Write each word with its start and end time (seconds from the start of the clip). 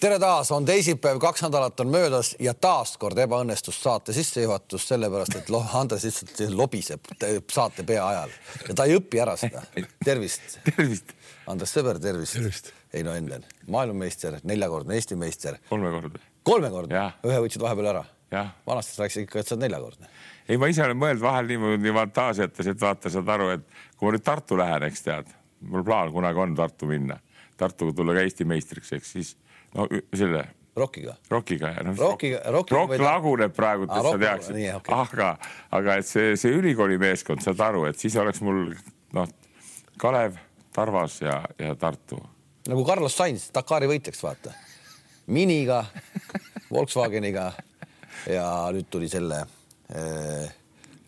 tere 0.00 0.18
taas, 0.18 0.50
on 0.52 0.64
teisipäev, 0.64 1.18
kaks 1.20 1.42
nädalat 1.42 1.80
on 1.80 1.88
möödas 1.90 2.34
ja 2.42 2.52
taaskord 2.54 3.18
ebaõnnestus 3.18 3.78
saate 3.82 4.12
sissejuhatus 4.12 4.88
sellepärast, 4.88 5.38
et 5.38 5.52
Andres 5.74 6.04
lihtsalt 6.04 6.42
lobiseb 6.54 7.08
saate 7.52 7.84
pea 7.86 8.08
ajal 8.08 8.34
ja 8.68 8.76
ta 8.76 8.84
ei 8.84 8.96
õpi 8.98 9.20
ära 9.22 9.36
seda. 9.40 9.62
tervist. 10.04 10.58
tervist. 10.68 11.14
Andres 11.46 11.72
Sõber, 11.76 12.00
tervist, 12.02 12.36
tervist.. 12.36 12.72
Heino 12.92 13.14
Endel, 13.14 13.44
maailmameister, 13.70 14.38
neljakordne 14.44 14.94
Eesti 14.96 15.16
meister. 15.16 15.58
kolmekordne. 15.68 16.20
kolmekordne, 16.42 17.02
ühe 17.26 17.40
võtsid 17.44 17.62
vahepeal 17.62 17.90
ära. 17.94 18.04
vanasti 18.66 19.00
rääkisid 19.02 19.26
ikka, 19.26 19.40
et 19.40 19.48
sa 19.48 19.54
oled 19.54 19.66
neljakordne. 19.66 20.10
ei, 20.48 20.56
ma 20.56 20.68
ise 20.72 20.84
olen 20.84 20.98
mõelnud 21.00 21.22
vahel 21.22 21.48
niimoodi 21.50 21.94
fantaasiates, 22.00 22.66
et 22.66 22.80
vaata, 22.80 23.10
saad 23.10 23.28
aru, 23.28 23.48
et 23.56 23.66
kui 23.96 24.08
ma 24.08 24.16
nüüd 24.16 24.24
Tartu 24.24 24.58
lähen, 24.58 24.88
eks 24.90 25.02
tead, 25.06 25.32
mul 25.60 25.84
plaan 25.84 26.12
kunagi 26.12 26.42
on 26.42 26.54
Tartu 26.54 26.86
minna, 26.90 27.18
Tartuga 27.56 27.94
tulla 27.96 28.14
ka 28.16 28.24
Eesti 28.26 28.44
meistriks, 28.44 28.92
eks 28.92 29.12
siis 29.12 29.36
no 29.76 29.88
selle 30.16 30.44
Rockiga. 30.76 31.14
Rockiga 31.30 31.70
ja 31.72 31.82
noh. 31.86 31.96
Rockiga, 31.96 32.42
Rockiga. 32.52 32.80
Rock 32.80 33.00
laguneb 33.00 33.52
praegu, 33.56 33.86
et 33.86 33.92
sa 34.04 34.12
teaksid. 34.20 34.58
Okay. 34.76 34.92
aga, 34.92 35.28
aga 35.72 35.94
et 36.02 36.08
see, 36.08 36.34
see 36.36 36.52
ülikooli 36.52 36.98
meeskond, 37.00 37.40
saad 37.44 37.62
aru, 37.64 37.86
et 37.88 37.96
siis 37.96 38.16
oleks 38.20 38.42
mul 38.44 38.74
noh, 39.16 39.30
Kalev, 39.96 40.36
Tarvas 40.76 41.22
ja, 41.24 41.38
ja 41.56 41.72
Tartu. 41.80 42.20
nagu 42.68 42.84
Carlos 42.84 43.16
Sainz, 43.16 43.48
Dakari 43.54 43.88
võitjaks, 43.88 44.20
vaata. 44.20 44.52
Miniga, 45.32 45.80
Volkswageniga 46.68 47.48
ja 48.28 48.44
nüüd 48.76 48.90
tuli 48.92 49.08
selle 49.08 49.40
äh, 49.88 50.52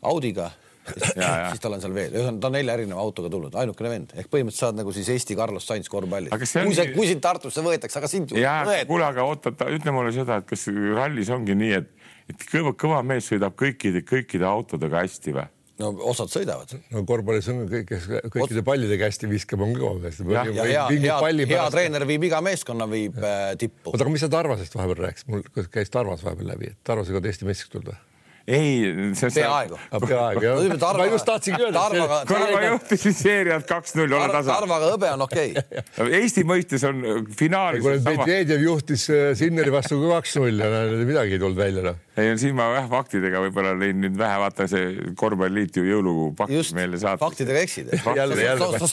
Audiga 0.09 0.49
siis 1.51 1.63
tal 1.63 1.77
on 1.77 1.83
seal 1.85 1.95
veel, 1.97 2.15
ühesõnaga 2.15 2.43
ta 2.43 2.51
on 2.51 2.57
nelja 2.59 2.79
erineva 2.79 3.05
autoga 3.05 3.33
tulnud, 3.33 3.59
ainukene 3.63 3.93
vend 3.93 4.15
ehk 4.15 4.31
põhimõtteliselt 4.33 4.67
saad 4.69 4.81
nagu 4.81 4.95
siis 4.97 5.11
Eesti 5.15 5.37
Carlos 5.39 5.69
Sainz 5.69 5.91
korvpalli. 5.93 6.33
kui 6.35 6.49
see, 6.49 6.89
kui 6.95 7.11
sind 7.11 7.25
Tartusse 7.25 7.65
võetakse, 7.65 8.01
aga 8.01 8.11
sind 8.11 8.35
kuule, 8.35 9.05
aga 9.07 9.29
oota, 9.29 9.55
ütle 9.75 9.95
mulle 9.95 10.15
seda, 10.17 10.41
et 10.43 10.49
kas 10.49 10.69
rallis 10.73 11.31
ongi 11.35 11.57
nii, 11.59 11.77
et, 11.83 12.11
et 12.33 12.49
kõva, 12.53 12.75
kõva 12.79 13.05
mees 13.07 13.31
sõidab 13.31 13.57
kõikide, 13.59 14.05
kõikide 14.09 14.49
autodega 14.49 15.05
hästi 15.05 15.37
või? 15.37 15.49
no 15.79 15.93
osad 16.11 16.31
sõidavad. 16.33 16.75
no 16.93 17.03
korvpallis 17.09 17.49
on 17.53 17.63
kõik, 17.71 17.87
kes 17.89 18.09
kõikide 18.35 18.65
pallidega 18.67 19.09
hästi 19.09 19.31
viskab, 19.31 19.63
on 19.65 19.75
kõva 19.77 19.95
mees. 20.03 20.21
ja, 20.25 20.45
ja 20.51 20.67
hea, 20.67 20.87
hea, 20.91 21.47
hea 21.53 21.69
treener 21.75 22.07
viib 22.09 22.27
iga 22.29 22.43
meeskonna 22.45 22.89
viib 22.91 23.19
äh, 23.23 23.53
tippu. 23.61 23.93
oota, 23.93 24.03
aga 24.05 24.15
mis 24.15 24.25
sa 24.27 24.31
Tarvasest 24.33 24.75
vahepeal 24.79 25.05
rääkisid, 25.07 25.33
mul 25.33 25.71
käis 25.73 25.93
Tarvas 25.95 26.25
vahepeal 26.27 26.55
läbi, 26.55 26.73
et 26.75 26.81
Tarvasega 26.87 27.23
on 27.23 27.31
Eesti 27.31 27.49
meistriks 27.49 27.75
tulnud 27.75 27.93
või? 27.93 28.01
Ei, 28.49 29.13
see 29.19 29.31
peaaegu. 29.35 29.79
peaaegu 29.93 30.45
jah. 30.45 30.97
ma 30.97 31.07
just 31.11 31.27
tahtsingi 31.29 31.67
öelda. 31.67 31.83
kuule, 32.29 32.47
ma 32.55 32.63
juhtisin 32.65 33.17
seeriat 33.17 33.67
kaks-null, 33.69 34.15
ole 34.17 34.31
tasa. 34.33 34.55
Tarvaga 34.55 34.89
hõbe 34.95 35.11
on 35.13 35.25
okei 35.27 35.53
okay. 35.59 36.09
Eesti 36.19 36.45
mõistes 36.49 36.85
on 36.89 37.03
finaalis. 37.37 37.85
kuule, 37.85 38.01
Medvedjev 38.07 38.65
juhtis 38.65 39.05
äh, 39.13 39.31
Sinneri 39.39 39.73
vastu 39.75 40.01
ka 40.01 40.19
kaks-null 40.19 40.65
ja 40.65 40.71
midagi 40.97 41.37
ei 41.37 41.43
tulnud 41.43 41.61
välja 41.61 41.85
noh. 41.91 42.01
ei, 42.17 42.33
siin 42.41 42.57
ma 42.59 42.71
jah 42.79 42.89
faktidega 42.91 43.45
võib-olla 43.45 43.75
lõin 43.77 44.01
nüüd 44.07 44.17
vähe, 44.19 44.41
vaata 44.41 44.69
see 44.71 45.13
korvpalliliit 45.19 45.81
ju 45.81 45.87
jõulupakki 45.91 46.65
meile 46.79 47.01
saatis. 47.01 47.25
faktidega 47.27 47.65
eksid. 47.69 47.93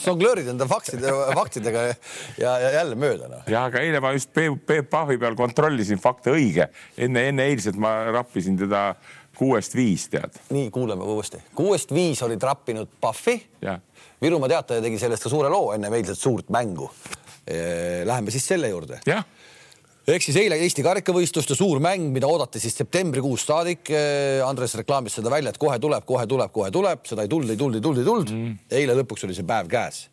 žonglöörid 0.04 0.52
enda 0.52 0.68
faktide, 0.70 1.12
faktidega 1.36 1.88
ja, 1.88 2.56
ja 2.60 2.74
jälle 2.80 2.98
mööda 3.00 3.32
noh. 3.32 3.46
ja 3.50 3.66
aga 3.70 3.84
eile 3.84 4.04
ma 4.04 4.12
just 4.16 4.34
Peep 4.36 4.90
Pahvi 4.92 5.16
peal 5.20 5.36
kontrollisin 5.38 6.00
fakte 6.02 6.34
õige, 6.36 6.68
enne, 7.00 7.30
enne 7.30 7.48
eilset 7.48 7.78
ma 7.80 7.98
rappisin 8.12 8.58
teda 8.60 8.90
kuuest 9.36 9.74
viis, 9.76 10.08
tead. 10.12 10.38
nii, 10.50 10.70
kuulame 10.74 11.04
uuesti. 11.04 11.40
kuuest 11.54 11.92
viis 11.94 12.22
oli 12.22 12.36
trappinud 12.40 12.88
Pahvi. 13.00 13.36
Virumaa 14.22 14.48
Teataja 14.48 14.82
tegi 14.82 14.98
sellest 14.98 15.26
ka 15.26 15.32
suure 15.32 15.50
loo 15.52 15.72
enne 15.74 15.90
eilset 15.92 16.18
suurt 16.18 16.48
mängu. 16.50 16.88
Läheme 18.04 18.32
siis 18.34 18.46
selle 18.48 18.68
juurde. 18.72 19.00
ehk 20.06 20.22
siis 20.22 20.36
eile 20.40 20.56
Eesti 20.62 20.82
karikavõistluste 20.86 21.54
suur 21.58 21.80
mäng, 21.82 22.08
mida 22.14 22.26
oodati 22.30 22.60
siis 22.62 22.76
septembrikuus 22.78 23.46
saadik. 23.46 23.92
Andres 24.46 24.74
reklaamis 24.80 25.18
seda 25.20 25.30
välja, 25.30 25.52
et 25.52 25.58
kohe 25.58 25.78
tuleb, 25.78 26.04
kohe 26.06 26.26
tuleb, 26.26 26.52
kohe 26.52 26.70
tuleb, 26.70 27.04
seda 27.06 27.26
ei 27.26 27.28
tulnud, 27.28 27.50
ei 27.50 27.56
tulnud, 27.56 27.76
ei 27.76 27.82
tulnud, 27.82 28.02
ei 28.02 28.10
tulnud 28.10 28.34
mm.. 28.34 28.58
eile 28.80 29.00
lõpuks 29.02 29.26
oli 29.28 29.36
see 29.36 29.46
päev 29.46 29.68
käes 29.70 30.06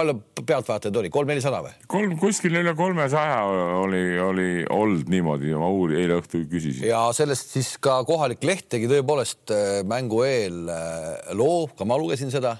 palju 0.00 0.16
pealtvaatajaid 0.48 0.98
oli, 1.02 1.12
kolm-nelisada 1.12 1.60
või? 1.64 1.74
kolm, 1.90 2.16
kuskil 2.20 2.56
üle 2.60 2.74
kolmesaja 2.78 3.42
oli, 3.80 4.02
oli 4.24 4.48
olnud 4.70 5.12
niimoodi, 5.12 5.52
ma 5.60 5.68
uuri, 5.70 6.00
eile 6.02 6.18
õhtul 6.20 6.46
küsisin. 6.50 6.88
ja 6.90 7.04
sellest 7.16 7.54
siis 7.54 7.74
ka 7.82 8.00
kohalik 8.08 8.44
leht 8.46 8.68
tegi 8.72 8.90
tõepoolest 8.90 9.54
äh, 9.54 9.68
mängu 9.88 10.24
eel 10.26 10.66
äh, 10.72 11.30
loo, 11.38 11.68
ka 11.76 11.88
ma 11.88 12.00
lugesin 12.00 12.32
seda. 12.32 12.56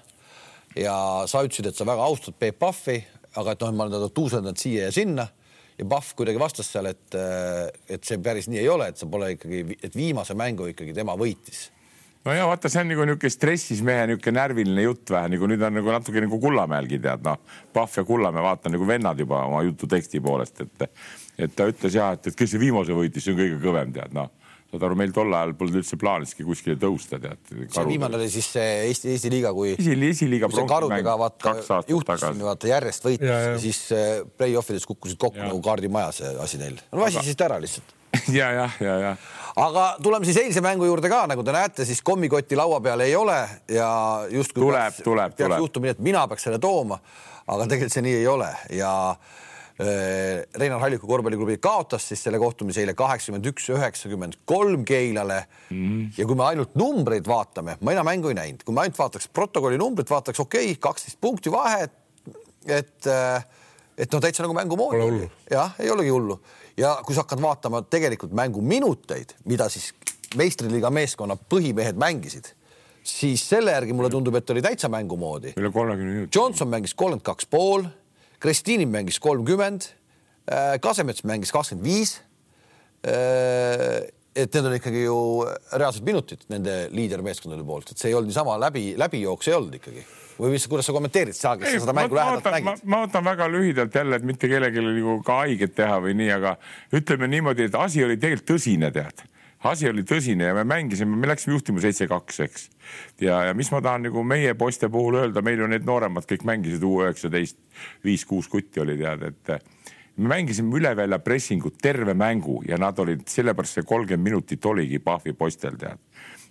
ja 0.77 0.95
sa 1.31 1.45
ütlesid, 1.47 1.73
et 1.73 1.79
sa 1.79 1.89
väga 1.89 2.07
austad 2.07 2.37
Peep 2.39 2.61
Pahvi, 2.61 3.01
aga 3.41 3.57
et 3.57 3.67
noh, 3.67 3.75
ma 3.75 3.87
olen 3.87 3.99
teda 3.99 4.15
tuusendanud 4.15 4.61
siia 4.61 4.89
ja 4.89 4.95
sinna 4.95 5.27
ja 5.81 5.89
Pahv 5.89 6.15
kuidagi 6.17 6.41
vastas 6.41 6.69
seal, 6.71 6.91
et, 6.93 7.09
äh, 7.17 7.67
et 7.89 8.05
see 8.07 8.21
päris 8.23 8.51
nii 8.51 8.61
ei 8.61 8.69
ole, 8.69 8.91
et 8.93 9.01
sa 9.01 9.09
pole 9.11 9.35
ikkagi, 9.37 9.81
et 9.81 9.97
viimase 9.97 10.37
mängu 10.39 10.69
ikkagi 10.71 10.95
tema 10.97 11.17
võitis 11.19 11.69
no 12.25 12.35
ja 12.37 12.49
vaata, 12.49 12.73
see 12.73 12.83
on 12.83 12.93
nagu 12.93 13.07
niisugune 13.09 13.33
stressis 13.33 13.85
mehe 13.87 14.09
niisugune 14.11 14.37
närviline 14.41 14.87
jutt 14.87 15.15
vähe 15.15 15.33
nagu 15.35 15.49
nüüd 15.51 15.65
on 15.67 15.79
nagu 15.81 15.95
natuke 15.95 16.25
nagu 16.25 16.41
Kullamäelgi 16.43 17.01
tead 17.03 17.25
noh, 17.27 17.41
Pahv 17.73 18.01
ja 18.01 18.05
Kullamäe 18.09 18.45
vaata 18.45 18.73
nagu 18.73 18.89
vennad 18.89 19.23
juba 19.23 19.45
oma 19.49 19.63
jutu 19.67 19.89
teksti 19.91 20.23
poolest, 20.25 20.67
et 20.67 20.91
et 21.41 21.57
ta 21.57 21.65
ütles 21.71 21.95
ja 21.97 22.11
et, 22.13 22.27
et 22.29 22.37
kes 22.37 22.53
see 22.53 22.61
viimase 22.61 22.93
võitis, 22.93 23.25
see 23.25 23.33
on 23.33 23.41
kõige 23.41 23.63
kõvem 23.63 23.97
tead 23.97 24.17
noh 24.17 24.29
saad 24.71 24.85
aru, 24.87 24.97
meil 24.99 25.13
tol 25.15 25.33
ajal 25.35 25.53
polnud 25.59 25.81
üldse 25.81 25.99
plaaniski 25.99 26.45
kuskile 26.47 26.77
tõusta, 26.79 27.19
tead. 27.23 27.41
see 27.51 27.87
viimane 27.89 28.19
oli 28.19 28.29
siis 28.31 28.51
see 28.55 28.67
Eesti, 28.87 29.15
Eesti 29.15 29.33
liiga, 29.33 29.53
kui. 29.57 29.73
esi, 29.75 29.97
esiliiga. 30.11 30.51
karudega 30.71 31.17
vaata 31.19 31.57
juhtusin 31.91 32.45
vaata 32.47 32.71
järjest 32.71 33.09
võitis 33.09 33.27
ja, 33.27 33.39
ja. 33.47 33.55
ja 33.57 33.63
siis 33.63 33.81
äh, 33.97 34.11
play-off 34.39 34.71
ides 34.71 34.87
kukkusid 34.87 35.19
kokku 35.21 35.41
ja. 35.41 35.49
nagu 35.51 35.63
kaardimaja 35.65 36.13
see 36.15 36.31
asi 36.45 36.61
neil. 36.63 36.79
no 36.93 37.03
väsisid 37.03 37.43
ära 37.47 37.59
lihtsalt. 37.63 37.97
ja, 38.41 38.51
ja, 38.53 38.71
ja, 38.81 38.99
ja. 38.99 39.17
Aga 39.61 39.97
tuleme 40.03 40.27
siis 40.27 40.39
eilse 40.41 40.63
mängu 40.65 40.87
juurde 40.87 41.11
ka, 41.11 41.25
nagu 41.31 41.43
te 41.47 41.55
näete, 41.55 41.85
siis 41.87 42.01
kommikotti 42.07 42.59
laua 42.59 42.81
peal 42.83 43.03
ei 43.05 43.17
ole 43.19 43.39
ja 43.71 43.91
justkui 44.31 44.63
tuleb, 44.63 45.03
tuleb, 45.05 45.35
tuleb. 45.39 45.59
juhtuma 45.65 45.89
nii, 45.89 45.97
et 45.97 46.03
mina 46.05 46.25
peaks 46.31 46.47
selle 46.47 46.61
tooma, 46.63 47.01
aga 47.47 47.67
tegelikult 47.67 47.97
see 47.97 48.05
nii 48.07 48.17
ei 48.21 48.29
ole. 48.31 48.49
Ja 48.79 48.93
äh, 49.11 50.47
Reinar 50.63 50.83
Halliku 50.83 51.11
korvpalliklubi 51.11 51.59
kaotas 51.63 52.09
siis 52.13 52.23
selle 52.27 52.39
kohtumise 52.43 52.85
eile 52.85 52.95
kaheksakümmend 52.99 53.51
üks, 53.51 53.69
üheksakümmend 53.75 54.41
kolm 54.49 54.87
Keilale. 54.89 55.43
Mm.. 55.75 56.11
ja 56.19 56.27
kui 56.27 56.39
me 56.39 56.47
ainult 56.47 56.75
numbreid 56.79 57.29
vaatame, 57.31 57.77
ma 57.83 57.97
enam 57.97 58.11
mängu 58.11 58.31
ei 58.33 58.39
näinud, 58.39 58.65
kui 58.67 58.77
me 58.77 58.87
ainult 58.87 58.99
vaataks 59.03 59.31
protokolli 59.35 59.79
numbrit, 59.83 60.11
vaataks 60.11 60.47
okei 60.47 60.73
okay,, 60.73 60.83
kaksteist 60.89 61.21
punkti 61.23 61.53
vahet, 61.53 61.95
et 62.67 63.11
äh, 63.11 63.43
et 64.01 64.09
noh, 64.15 64.23
täitsa 64.23 64.47
nagu 64.47 64.57
mängu 64.57 64.79
moodi. 64.81 65.29
jah, 65.51 65.75
ei 65.83 65.91
olegi 65.93 66.15
hullu 66.15 66.39
ja 66.81 66.97
kui 67.05 67.17
sa 67.17 67.25
hakkad 67.25 67.43
vaatama 67.43 67.83
tegelikult 67.93 68.33
mängu 68.37 68.63
minuteid, 68.65 69.35
mida 69.49 69.69
siis 69.73 69.91
meistriliiga 70.39 70.91
meeskonna 70.95 71.37
põhimehed 71.51 71.99
mängisid, 72.01 72.53
siis 73.07 73.43
selle 73.49 73.75
järgi 73.75 73.97
mulle 73.97 74.11
tundub, 74.13 74.37
et 74.39 74.53
oli 74.55 74.63
täitsa 74.65 74.91
mängu 74.93 75.19
moodi. 75.21 75.55
üle 75.57 75.73
kolmekümne 75.73 76.15
minuti. 76.15 76.39
Johnson 76.39 76.71
mängis 76.71 76.95
kolmkümmend 76.95 77.27
kaks 77.27 77.51
pool, 77.51 77.85
Kristiini 78.41 78.87
mängis 78.87 79.19
kolmkümmend, 79.21 79.91
äh, 80.49 80.79
Kasemets 80.81 81.25
mängis 81.25 81.53
kakskümmend 81.53 81.85
viis. 81.85 82.21
Äh, 83.05 84.09
et 84.37 84.55
need 84.55 84.65
on 84.65 84.75
ikkagi 84.77 85.03
ju 85.03 85.17
reaalsed 85.73 86.05
minutid 86.07 86.45
nende 86.49 86.87
liidermeeskondade 86.95 87.65
poolt, 87.67 87.91
et 87.91 87.99
see 87.99 88.13
ei 88.13 88.15
olnud 88.15 88.31
niisama 88.31 88.55
läbi, 88.63 88.93
läbijooks 88.97 89.49
ei 89.51 89.57
olnud 89.57 89.75
ikkagi 89.81 90.05
või 90.41 90.55
mis, 90.57 90.67
kuidas 90.71 90.89
sa 90.89 90.95
kommenteerid, 90.97 91.37
sa, 91.37 91.57
kes 91.61 91.77
sa 91.77 91.83
seda 91.85 91.97
mängu 91.97 92.17
lähedalt 92.17 92.49
nägid? 92.55 92.85
ma 92.91 93.03
ootan 93.05 93.27
väga 93.27 93.49
lühidalt 93.53 93.95
jälle, 93.95 94.21
et 94.21 94.27
mitte 94.27 94.49
kellelegi 94.51 94.85
nagu 94.85 95.19
ka 95.27 95.43
haiget 95.43 95.75
teha 95.79 96.01
või 96.05 96.17
nii, 96.21 96.31
aga 96.39 96.57
ütleme 96.97 97.29
niimoodi, 97.31 97.69
et 97.69 97.77
asi 97.79 98.05
oli 98.05 98.17
tegelikult 98.21 98.57
tõsine, 98.57 98.93
tead 98.95 99.27
asi 99.69 99.89
oli 99.91 100.05
tõsine 100.09 100.49
ja 100.49 100.55
me 100.57 100.65
mängisime, 100.65 101.17
me 101.21 101.29
läksime 101.29 101.53
juhtima 101.57 101.83
seitse-kaks, 101.85 102.41
eks. 102.47 102.69
ja, 103.21 103.43
ja 103.51 103.57
mis 103.57 103.69
ma 103.73 103.83
tahan 103.85 104.07
nagu 104.09 104.25
meie 104.25 104.55
poiste 104.59 104.89
puhul 104.93 105.21
öelda, 105.21 105.43
meil 105.45 105.61
ju 105.61 105.69
need 105.69 105.85
nooremad 105.89 106.25
kõik 106.29 106.47
mängisid 106.49 106.85
U 106.87 106.95
üheksateist, 107.03 107.59
viis-kuus 108.05 108.49
kutti 108.49 108.81
oli 108.81 108.97
tead, 109.01 109.27
et 109.29 109.53
me 110.17 110.33
mängisime 110.33 110.73
üle 110.81 110.95
välja 110.97 111.21
pressingut 111.25 111.77
terve 111.83 112.15
mängu 112.17 112.61
ja 112.69 112.81
nad 112.81 112.99
olid, 112.99 113.27
sellepärast 113.29 113.81
see 113.81 113.89
kolmkümmend 113.89 114.31
minutit 114.31 114.65
oligi 114.67 115.03
Pahvi 115.05 115.37
poistel 115.37 115.77
tead 115.81 116.01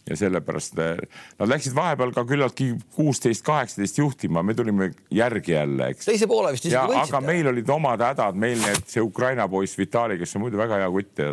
ja 0.10 0.18
sellepärast 0.18 0.80
eh, 0.80 1.02
nad 1.40 1.52
läksid 1.52 1.76
vahepeal 1.76 2.14
ka 2.16 2.24
küllaltki 2.28 2.72
kuusteist, 2.96 3.44
kaheksateist 3.46 4.00
juhtima, 4.02 4.44
me 4.44 4.56
tulime 4.58 4.92
järgi 5.14 5.56
jälle, 5.56 5.92
eks. 5.94 6.10
teise 6.10 6.28
poole 6.30 6.54
vist 6.56 6.66
isegi 6.66 6.82
võitsite. 6.94 7.16
aga 7.16 7.22
meil 7.26 7.52
olid 7.52 7.74
omad 7.76 8.04
hädad, 8.04 8.40
meil 8.40 8.62
need, 8.64 8.86
see 8.90 9.04
Ukraina 9.04 9.48
poiss 9.52 9.78
Vitali, 9.80 10.18
kes 10.20 10.36
on 10.38 10.46
muidu 10.46 10.62
väga 10.62 10.82
hea 10.84 10.94
kutt, 10.94 11.24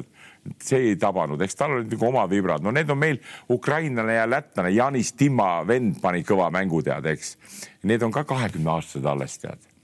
see 0.63 0.91
ei 0.91 0.99
tabanud, 1.01 1.41
eks 1.43 1.59
tal 1.59 1.79
olid 1.79 1.95
nagu 1.95 2.11
oma 2.11 2.27
vibrad, 2.31 2.65
no 2.65 2.75
need 2.75 2.91
on 2.93 3.01
meil 3.01 3.23
ukrainlane 3.53 4.19
ja 4.19 4.27
lätlane, 4.31 4.75
Janis 4.75 5.15
Timma 5.19 5.61
vend 5.67 6.01
pani 6.03 6.27
kõva 6.27 6.51
mängu, 6.55 6.83
tead, 6.87 7.09
eks. 7.15 7.37
Need 7.87 8.03
on 8.03 8.15
ka 8.15 8.27
kahekümne 8.29 8.77
aastased 8.77 9.07
alles, 9.07 9.41
tead 9.43 9.76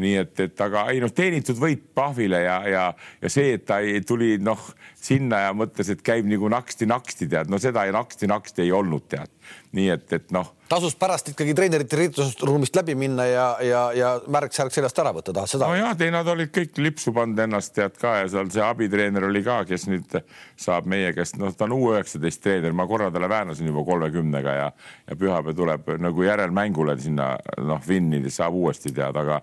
nii 0.00 0.16
et, 0.22 0.34
et 0.46 0.62
aga 0.64 0.86
ei 0.92 1.00
noh, 1.02 1.12
teenitud 1.14 1.58
võit 1.60 1.82
Pahvile 1.94 2.42
ja, 2.44 2.56
ja, 2.68 2.84
ja 3.22 3.32
see, 3.32 3.54
et 3.58 3.66
ta 3.68 3.80
ei, 3.84 4.00
tuli 4.06 4.36
noh 4.42 4.60
sinna 5.00 5.44
ja 5.46 5.52
mõtles, 5.56 5.92
et 5.92 6.02
käib 6.04 6.28
nagu 6.30 6.50
naksti-naksti 6.52 7.28
tead, 7.30 7.50
no 7.52 7.60
seda 7.62 7.86
naksti-naksti 7.92 8.66
ei 8.66 8.72
olnud 8.76 9.08
tead. 9.10 9.32
Nii 9.76 9.90
et, 9.94 10.12
et 10.16 10.32
noh, 10.34 10.48
tasus 10.70 10.94
pärast 10.98 11.30
ikkagi 11.30 11.54
treenerite 11.54 11.98
riietusruumist 11.98 12.74
läbi 12.78 12.96
minna 12.98 13.26
ja, 13.26 13.46
ja, 13.62 13.82
ja 13.94 14.10
märk-särk 14.30 14.74
seljast 14.74 14.98
ära 15.02 15.12
võtta, 15.14 15.34
tahad 15.34 15.50
seda? 15.52 15.70
nojah, 15.70 15.94
ei 16.02 16.10
nad 16.14 16.28
olid 16.30 16.52
kõik 16.54 16.78
lipsu 16.82 17.14
pannud 17.14 17.38
ennast 17.46 17.74
tead 17.76 17.98
ka 18.00 18.16
ja 18.20 18.28
seal 18.30 18.50
see 18.54 18.64
abitreener 18.66 19.28
oli 19.30 19.44
ka, 19.46 19.60
kes 19.68 19.86
nüüd 19.90 20.20
saab 20.60 20.90
meie 20.90 21.14
käest, 21.16 21.38
noh, 21.40 21.54
ta 21.54 21.68
on 21.68 21.76
U 21.78 21.92
üheksateist 21.94 22.42
treener, 22.44 22.74
ma 22.76 22.86
korra 22.90 23.10
talle 23.14 23.30
väänasin 23.30 23.70
juba 23.70 23.86
kolmekümnega 23.86 24.56
ja, 24.58 24.70
ja 25.10 25.18
pühapäev 25.18 25.58
tuleb 25.58 25.92
nagu 26.02 26.26
järelmängule 26.26 26.98
sinna 27.00 27.36
noh, 27.62 27.82
Vinni 27.86 28.22
saab 28.30 28.58
uuesti 28.58 28.94
tead, 28.94 29.16
aga 29.16 29.42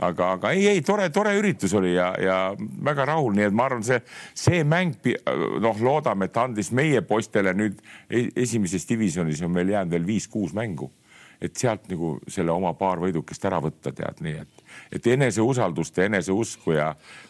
aga, 0.00 0.32
aga 0.36 0.50
ei, 0.54 0.66
ei 0.70 0.82
tore, 0.86 1.08
tore 1.14 1.32
üritus 1.38 1.72
oli 1.76 1.94
ja, 1.94 2.12
ja 2.22 2.36
väga 2.56 3.06
rahul, 3.10 3.34
nii 3.36 3.48
et 3.48 3.56
ma 3.56 3.66
arvan, 3.68 3.82
see, 3.86 3.98
see 4.36 4.62
mäng, 4.66 4.94
noh, 5.62 5.80
loodame, 5.82 6.28
et 6.28 6.38
andis 6.38 6.70
meie 6.76 7.02
poistele 7.06 7.54
nüüd 7.56 7.80
e-, 8.06 8.28
esimeses 8.44 8.86
divisjonis 8.88 9.42
on 9.48 9.56
meil 9.56 9.74
jäänud 9.74 9.96
veel 9.96 10.06
viis-kuus 10.06 10.54
mängu. 10.56 10.92
et 11.38 11.54
sealt 11.54 11.84
nagu 11.86 12.16
selle 12.26 12.50
oma 12.50 12.72
paar 12.74 12.98
võidukest 12.98 13.44
ära 13.46 13.60
võtta, 13.62 13.92
tead 13.94 14.24
nii, 14.26 14.40
et, 14.42 14.62
et 14.96 15.04
eneseusaldust 15.12 16.00
ja 16.00 16.08
eneseusku 16.08 16.72
ja, 16.74 16.88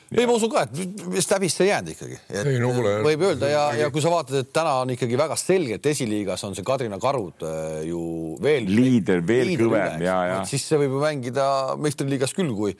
ei, 0.09 0.25
ma 0.25 0.33
usun 0.33 0.49
ka, 0.49 0.63
et 0.65 1.03
vist 1.13 1.35
häbisse 1.35 1.67
ei 1.67 1.69
jäänud 1.69 1.91
ikkagi. 1.93 2.17
No, 2.63 2.71
võib 3.05 3.25
öelda 3.29 3.51
ja, 3.53 3.65
ja 3.77 3.91
kui 3.93 4.01
sa 4.01 4.09
vaatad, 4.09 4.39
et 4.41 4.53
täna 4.57 4.79
on 4.81 4.95
ikkagi 4.95 5.19
väga 5.21 5.37
selgelt 5.37 5.85
esiliigas 5.93 6.47
on 6.49 6.57
see 6.57 6.65
Kadrina 6.65 6.97
Karud 7.03 7.45
äh, 7.45 7.83
ju 7.91 8.01
veel. 8.41 8.71
liider, 8.73 9.21
veel 9.29 9.53
liider 9.53 9.67
kõvem 9.67 10.07
ja, 10.07 10.17
ja. 10.31 10.41
siis 10.49 10.65
see 10.65 10.81
võib 10.81 10.97
ju 10.97 11.05
mängida 11.05 11.51
meistriliigas 11.77 12.33
küll, 12.39 12.57
kui 12.57 12.73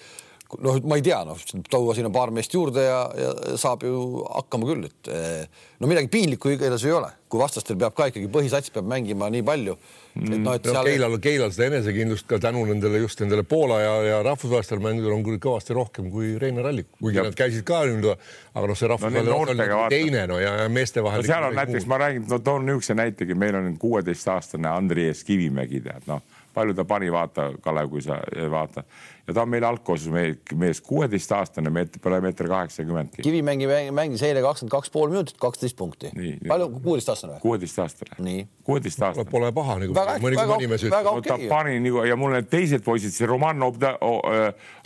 noh, 0.57 0.81
ma 0.89 0.97
ei 0.97 1.05
tea, 1.05 1.21
noh, 1.29 1.39
tuua 1.69 1.95
sinna 1.97 2.11
paar 2.13 2.33
meest 2.35 2.55
juurde 2.55 2.85
ja, 2.87 2.99
ja 3.19 3.57
saab 3.61 3.85
ju 3.85 4.25
hakkama 4.25 4.69
küll, 4.71 4.87
et 4.89 5.11
eh, 5.13 5.65
no 5.83 5.91
midagi 5.91 6.09
piinlikku 6.13 6.55
igatahes 6.55 6.87
ei 6.89 6.95
ole, 6.97 7.11
kui 7.29 7.41
vastastel 7.41 7.77
peab 7.81 7.97
ka 7.97 8.09
ikkagi 8.09 8.31
põhisats 8.33 8.73
peab 8.73 8.89
mängima 8.89 9.29
nii 9.33 9.45
palju. 9.45 9.77
et 10.19 10.33
noh, 10.41 10.55
et 10.57 10.65
seal... 10.65 10.79
no, 10.79 10.85
Keilal, 10.89 11.17
Keilal 11.23 11.53
seda 11.55 11.69
enesekindlust 11.69 12.27
ka 12.31 12.41
tänu 12.43 12.65
nendele 12.67 13.03
just 13.03 13.21
nendele 13.23 13.45
Poola 13.47 13.83
ja, 13.83 13.93
ja 14.07 14.23
rahvusvahelistel 14.27 14.81
mängudel 14.83 15.15
on 15.15 15.27
küll 15.27 15.43
kõvasti 15.43 15.77
rohkem 15.77 16.09
kui 16.15 16.33
Reinar 16.41 16.71
Allik, 16.73 16.89
kuigi 16.97 17.21
nad 17.23 17.37
käisid 17.39 17.67
ka 17.69 17.85
nüüd, 17.91 18.09
aga 18.09 18.73
noh, 18.73 18.79
see 18.79 18.91
rahvusvaheline 18.91 19.69
no, 19.69 19.85
teine 19.93 20.25
no 20.33 20.41
ja, 20.41 20.57
ja 20.65 20.73
meeste 20.73 21.05
vahel 21.05 21.23
no,. 21.23 21.29
seal 21.29 21.51
on 21.51 21.61
näiteks, 21.61 21.87
ma 21.93 22.01
räägin, 22.07 22.25
no 22.33 22.41
toon 22.41 22.67
niisuguse 22.67 22.97
näitegi, 22.99 23.37
meil 23.39 23.61
on 23.61 23.71
kuueteistaastane 23.79 24.73
Andreas 24.73 25.23
Kivimägi 25.29 25.85
tead 25.85 26.09
noh 26.09 26.25
palju 26.59 26.75
ta 26.75 26.85
pani, 26.89 27.11
vaata, 27.13 27.53
Kalev, 27.63 27.91
kui 27.93 28.03
sa 28.03 28.19
vaata 28.51 28.83
ja 29.29 29.35
ta 29.35 29.43
on 29.43 29.51
meil 29.53 29.65
algkoosseisu 29.65 30.13
mees, 30.57 30.81
kuueteistaastane, 30.81 31.71
meeter, 31.71 32.01
pole 32.03 32.21
meeter 32.25 32.49
kaheksakümmend. 32.49 33.19
Kivimägi 33.23 33.69
mängis 33.93 34.23
eile 34.25 34.43
kakskümmend 34.45 34.73
kaks 34.73 34.91
pool 34.91 35.11
minutit, 35.13 35.37
kaksteist 35.41 35.77
punkti. 35.77 36.13
palju, 36.49 36.69
kuueteistaastane 36.83 37.35
või? 37.35 37.41
kuueteistaastane. 37.45 38.47
kuueteistaastane. 38.65 39.31
Pole 39.31 39.53
paha 39.53 39.79
nagu 39.83 39.97
mõni, 40.25 40.41
mõni 40.41 40.71
mees 40.73 40.87
ütleb. 40.87 41.11
Okay, 41.13 41.29
ta 41.29 41.39
pani 41.51 41.77
nagu 41.85 42.05
ja 42.09 42.17
mul 42.17 42.33
need 42.39 42.49
teised 42.53 42.85
poisid, 42.87 43.13
see 43.13 43.29
Roman 43.29 43.61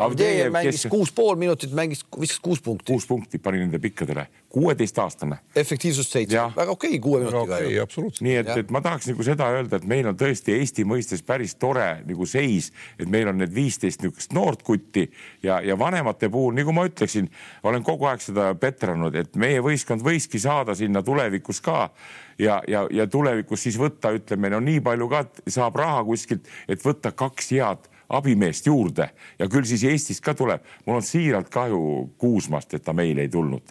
Avdejev 0.03 0.51
mängis 0.55 0.83
kes... 0.83 0.91
kuus 0.91 1.13
pool 1.15 1.39
minutit, 1.39 1.73
mängis, 1.77 2.03
viskas 2.19 2.43
kuus 2.43 2.63
punkti. 2.65 2.91
kuus 2.93 3.07
punkti 3.07 3.39
pani 3.43 3.63
nende 3.63 3.79
pikkadele, 3.83 4.27
kuueteistaastane. 4.51 5.39
efektiivsust 5.57 6.19
seitse, 6.19 6.49
väga 6.57 6.75
okei 6.75 6.97
okay, 6.97 7.03
kuue 7.03 7.23
minutiga 7.23 7.61
okay,. 7.61 7.79
absoluutselt. 7.83 8.27
nii 8.27 8.37
et, 8.43 8.53
et 8.65 8.75
ma 8.75 8.83
tahaks 8.83 9.07
nagu 9.13 9.27
seda 9.27 9.53
öelda, 9.55 9.79
et 9.79 9.87
meil 9.87 10.11
on 10.11 10.19
tõesti 10.19 10.59
Eesti 10.59 10.87
mõistes 10.89 11.23
päris 11.27 11.55
tore 11.55 11.89
nagu 12.07 12.27
seis, 12.27 12.73
et 12.99 13.09
meil 13.11 13.31
on 13.31 13.39
need 13.43 13.55
viisteist 13.55 14.03
niisugust 14.03 14.32
noort 14.33 14.63
kutti 14.63 15.07
ja, 15.43 15.61
ja 15.61 15.79
vanemate 15.79 16.29
puhul, 16.33 16.55
nagu 16.57 16.73
ma 16.73 16.87
ütleksin, 16.89 17.29
olen 17.63 17.85
kogu 17.87 18.09
aeg 18.11 18.25
seda 18.25 18.53
petranud, 18.59 19.15
et 19.19 19.37
meie 19.37 19.63
võistkond 19.65 20.05
võiski 20.05 20.41
saada 20.43 20.75
sinna 20.79 21.03
tulevikus 21.03 21.61
ka 21.65 21.91
ja, 22.39 22.61
ja, 22.69 22.87
ja 22.91 23.07
tulevikus 23.07 23.67
siis 23.69 23.79
võtta, 23.81 24.13
ütleme, 24.17 24.51
no 24.53 24.61
nii 24.61 24.81
palju 24.85 25.09
ka 25.13 25.25
saab 25.47 25.79
raha 25.81 26.03
kuskilt, 26.09 26.49
et 26.69 26.85
võtta 26.85 27.15
kaks 27.17 27.53
head 27.57 27.89
abimeest 28.13 28.67
juurde 28.67 29.09
ja 29.39 29.49
küll 29.49 29.69
siis 29.69 29.85
Eestist 29.89 30.25
ka 30.25 30.35
tuleb. 30.35 30.61
mul 30.87 31.01
on 31.01 31.07
siiralt 31.07 31.49
kahju 31.49 32.11
Kuusmast, 32.19 32.75
et 32.75 32.85
ta 32.85 32.93
meile 32.93 33.25
ei 33.25 33.29
tulnud. 33.29 33.63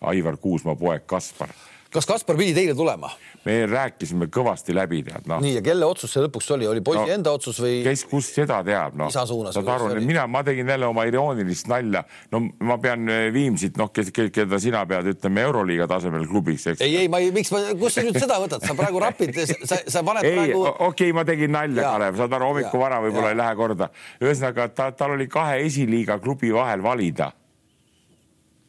Aivar 0.00 0.36
Kuusmaa 0.36 0.74
poeg 0.74 1.04
Kaspar 1.06 1.52
kas 1.92 2.08
Kaspar 2.08 2.36
pidi 2.40 2.54
teile 2.56 2.74
tulema? 2.76 3.10
me 3.42 3.56
rääkisime 3.66 4.28
kõvasti 4.30 4.74
läbi, 4.74 5.00
tead 5.02 5.26
noh. 5.26 5.40
nii 5.42 5.56
ja 5.56 5.62
kelle 5.66 5.86
otsus 5.86 6.12
see 6.14 6.22
lõpuks 6.22 6.46
oli, 6.54 6.66
oli 6.70 6.82
poisi 6.84 7.02
no, 7.02 7.14
enda 7.16 7.32
otsus 7.34 7.58
või? 7.60 7.80
kes, 7.82 8.04
kus 8.06 8.28
seda 8.36 8.60
teab, 8.66 8.94
noh. 8.98 9.10
isa 9.10 9.24
suunas. 9.26 9.56
saad 9.56 9.70
aru, 9.74 9.88
mina, 10.06 10.28
ma 10.30 10.44
tegin 10.46 10.70
jälle 10.70 10.86
oma 10.86 11.04
iroonilist 11.10 11.66
nalja. 11.72 12.04
no 12.32 12.44
ma 12.62 12.78
pean 12.82 13.10
eh, 13.10 13.24
Viimsit, 13.34 13.76
noh, 13.80 13.90
kes, 13.94 14.12
keda 14.14 14.60
sina 14.62 14.84
pead, 14.88 15.10
ütleme 15.16 15.42
euroliiga 15.48 15.88
tasemel 15.90 16.28
klubiks, 16.30 16.68
eks. 16.72 16.84
ei, 16.86 17.00
ei, 17.02 17.10
ma 17.12 17.18
ei, 17.22 17.32
miks 17.34 17.50
ma, 17.54 17.64
kust 17.80 17.98
sa 17.98 18.06
nüüd 18.06 18.20
seda 18.22 18.38
võtad, 18.44 18.62
sa 18.62 18.78
praegu 18.78 19.02
rapid, 19.02 19.42
sa, 19.66 19.80
sa 19.82 20.04
paned 20.06 20.28
ei, 20.28 20.38
praegu. 20.38 20.62
okei 20.70 20.86
okay,, 21.10 21.16
ma 21.18 21.26
tegin 21.28 21.52
nalja, 21.56 21.88
Kalev, 21.90 22.22
saad 22.22 22.38
aru, 22.38 22.52
hommikul 22.52 22.84
vara 22.84 23.02
võib-olla 23.02 23.34
ei 23.34 23.40
lähe 23.42 23.58
korda. 23.58 23.90
ühesõnaga, 24.22 24.70
ta, 24.70 24.88
tal 24.96 25.18
oli 25.18 25.26
kahe 25.32 25.58
esiliiga 25.66 26.20
klubi 26.22 26.54
vahel 26.54 26.86
valida. 26.86 27.32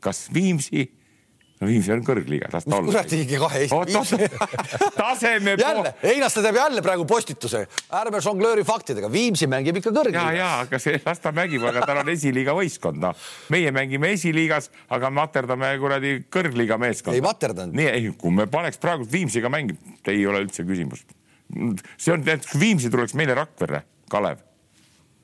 kas 0.03 0.25
Viimsi 0.33 0.89
no 1.63 1.69
Viimsi 1.69 1.93
on 1.95 2.03
kõrgliiga, 2.05 2.49
las 2.53 2.67
ta 2.67 2.77
olla. 2.77 2.91
kuradi 2.91 3.39
kahe 3.39 3.63
Eesti. 3.63 4.29
taseme. 4.99 5.55
jälle, 5.59 5.93
Einaste 6.11 6.43
teeb 6.45 6.59
jälle 6.59 6.83
praegu 6.85 7.05
postituse, 7.09 7.63
ärme 8.01 8.21
žonglööri 8.23 8.65
faktidega, 8.67 9.09
Viimsi 9.11 9.47
mängib 9.51 9.79
ikka 9.79 9.93
kõrgliigas. 9.95 10.29
ja, 10.35 10.37
ja 10.37 10.51
aga 10.65 10.79
see, 10.81 10.99
las 11.05 11.23
ta 11.23 11.33
mängib, 11.35 11.65
aga 11.69 11.85
tal 11.87 12.03
on 12.03 12.13
esiliiga 12.13 12.55
võistkond, 12.57 13.01
noh. 13.03 13.27
meie 13.53 13.73
mängime 13.75 14.13
esiliigas, 14.17 14.69
aga 14.93 15.11
materdame 15.13 15.73
kuradi 15.81 16.15
kõrgliiga 16.33 16.79
meeskond. 16.81 17.17
ei 17.17 17.25
materdanud. 17.25 17.75
nii, 17.79 17.91
ei, 17.91 18.13
kui 18.19 18.35
me 18.35 18.47
paneks 18.51 18.81
praegu 18.83 19.07
Viimsiga 19.11 19.51
mängib, 19.53 19.79
ei 20.07 20.25
ole 20.27 20.43
üldse 20.45 20.67
küsimust. 20.67 21.15
see 21.97 22.15
on, 22.15 22.25
kui 22.25 22.65
Viimsi 22.67 22.91
tuleks 22.93 23.15
meile 23.19 23.37
Rakverre, 23.39 23.85
Kalev 24.11 24.41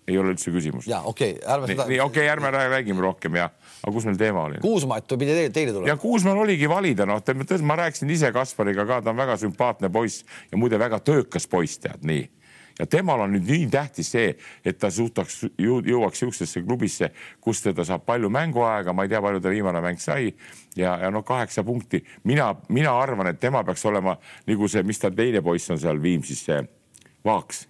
ei 0.10 0.18
ole 0.18 0.34
üldse 0.34 0.54
küsimust. 0.54 0.90
ja 0.90 1.02
okei 1.06 1.36
okay,, 1.38 1.54
ärme 1.54 1.70
seda. 1.72 1.86
nii 1.90 2.00
okei 2.04 2.26
okay,, 2.26 2.34
ärme 2.34 2.52
räägime 2.56 3.04
rohkem 3.04 3.38
ja, 3.40 3.50
aga 3.84 3.94
kus 3.96 4.08
meil 4.10 4.18
teema 4.20 4.48
oli? 4.48 4.64
Kuusmaalt 4.64 5.16
pidi 5.16 5.32
teile, 5.32 5.54
teile 5.56 5.76
tulema. 5.76 5.92
ja 5.92 5.98
Kuusmaal 6.00 6.44
oligi 6.46 6.70
valida, 6.70 7.08
noh, 7.10 7.22
ma 7.64 7.80
rääkisin 7.84 8.10
ise 8.16 8.32
Kaspariga 8.36 8.86
ka, 8.86 9.02
ta 9.02 9.14
on 9.14 9.22
väga 9.22 9.38
sümpaatne 9.40 9.92
poiss 9.94 10.26
ja 10.52 10.58
muide 10.58 10.80
väga 10.80 11.00
töökas 11.00 11.48
poiss, 11.48 11.80
tead 11.80 12.04
nii 12.08 12.28
ja 12.80 12.88
temal 12.88 13.20
on 13.26 13.34
nüüd 13.36 13.48
nii 13.50 13.68
tähtis 13.72 14.12
see, 14.14 14.32
et 14.66 14.80
ta 14.80 14.92
suudaks 14.92 15.42
ju, 15.60 15.80
jõuaks 15.84 16.22
niisugusesse 16.22 16.64
klubisse, 16.64 17.12
kus 17.44 17.64
teda 17.66 17.84
saab 17.88 18.06
palju 18.08 18.32
mänguaega, 18.32 18.94
ma 18.96 19.04
ei 19.04 19.12
tea, 19.12 19.22
palju 19.24 19.44
ta 19.44 19.52
viimane 19.52 19.84
mäng 19.84 20.00
sai 20.00 20.32
ja, 20.80 20.96
ja 21.04 21.12
noh, 21.12 21.26
kaheksa 21.28 21.64
punkti. 21.68 22.04
mina, 22.24 22.54
mina 22.70 22.96
arvan, 22.96 23.28
et 23.34 23.40
tema 23.40 23.64
peaks 23.68 23.86
olema 23.86 24.16
nagu 24.48 24.72
see, 24.72 24.84
mis 24.84 25.00
ta 25.00 25.12
teine 25.12 25.44
poiss 25.44 25.72
on 25.76 25.80
seal 25.80 26.00
Viimsis, 26.02 26.46
see 26.48 26.64
Vaaks, 27.20 27.66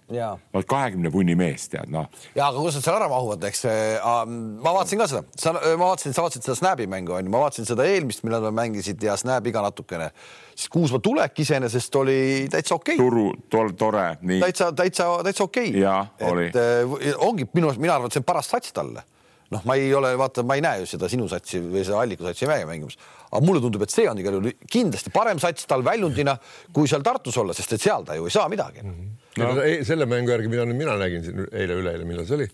oled 0.54 0.66
kahekümne 0.70 1.10
punni 1.10 1.34
mees, 1.34 1.64
tead 1.72 1.90
noh. 1.90 2.06
ja 2.36 2.46
aga 2.52 2.60
kus 2.62 2.76
nad 2.78 2.84
seal 2.84 2.94
ära 3.00 3.08
mahuvad, 3.10 3.42
eks 3.48 3.64
ma 3.66 4.74
vaatasin 4.76 5.00
ka 5.00 5.08
seda, 5.10 5.22
sa, 5.34 5.52
ma 5.58 5.88
vaatasin, 5.88 6.14
sa 6.14 6.22
vaatasid 6.22 6.46
seda 6.46 6.54
Snapi 6.60 6.86
mängu 6.90 7.16
onju, 7.16 7.32
ma 7.34 7.40
vaatasin 7.42 7.66
seda 7.66 7.82
eelmist, 7.90 8.22
millal 8.22 8.44
nad 8.46 8.54
mängisid 8.54 9.02
ja 9.02 9.16
Snap 9.18 9.48
iga 9.50 9.64
natukene, 9.64 10.12
siis 10.54 10.70
Kuusma 10.70 11.00
tulek 11.02 11.40
iseenesest 11.42 11.98
oli 11.98 12.18
täitsa 12.52 12.76
okei. 12.76 12.94
Okay.. 12.94 13.02
turu, 13.02 13.24
tol, 13.50 13.72
tore, 13.78 14.04
nii. 14.22 14.38
täitsa, 14.44 14.68
täitsa, 14.70 15.08
täitsa 15.26 15.48
okei. 15.48 15.72
Okay.. 15.72 15.82
jaa, 15.82 16.04
oli. 16.30 16.44
Äh, 16.54 17.16
ongi 17.18 17.48
minu 17.50 17.72
mina 17.74 17.96
arvan, 17.96 18.06
et 18.06 18.14
see 18.14 18.22
on 18.22 18.28
paras 18.28 18.50
sats 18.54 18.76
talle. 18.76 19.02
Noh, 19.50 19.64
ma 19.66 19.74
ei 19.74 19.88
ole, 19.98 20.12
vaata, 20.14 20.44
ma 20.46 20.54
ei 20.54 20.62
näe 20.62 20.84
ju 20.84 20.92
seda 20.92 21.08
sinu 21.10 21.26
satsi 21.26 21.58
või 21.58 21.82
seda 21.82 21.98
Alliku 21.98 22.22
satsi 22.28 22.46
mängimas, 22.46 22.94
aga 23.32 23.40
mulle 23.42 23.58
tundub, 23.64 23.82
et 23.82 23.90
see 23.90 24.06
on 24.06 24.20
igal 24.22 24.36
juhul 24.38 24.54
kindlasti 24.70 25.10
parem 25.10 25.42
sats 25.42 25.66
tal 25.66 25.82
väljundina, 25.82 26.36
kui 26.70 26.86
seal 26.86 27.02
Tartus 27.02 27.40
olla, 27.42 27.56
sest 27.58 27.74
et 27.74 27.82
seal 27.82 28.06
ta 28.06 28.14
ju 28.14 28.30
ei 28.30 28.36
saa 28.36 28.46
midagi. 28.52 28.86
Mm. 28.86 28.94
-hmm 28.94 29.19
no. 29.38 29.50
selle 29.86 30.06
mängu 30.10 30.32
järgi, 30.34 30.50
mida 30.50 30.66
nüüd 30.66 30.80
mina 30.80 30.96
nägin 31.00 31.22
siin 31.26 31.44
eile-üleeile, 31.46 32.06
millal 32.08 32.26
see 32.26 32.38
oli, 32.40 32.48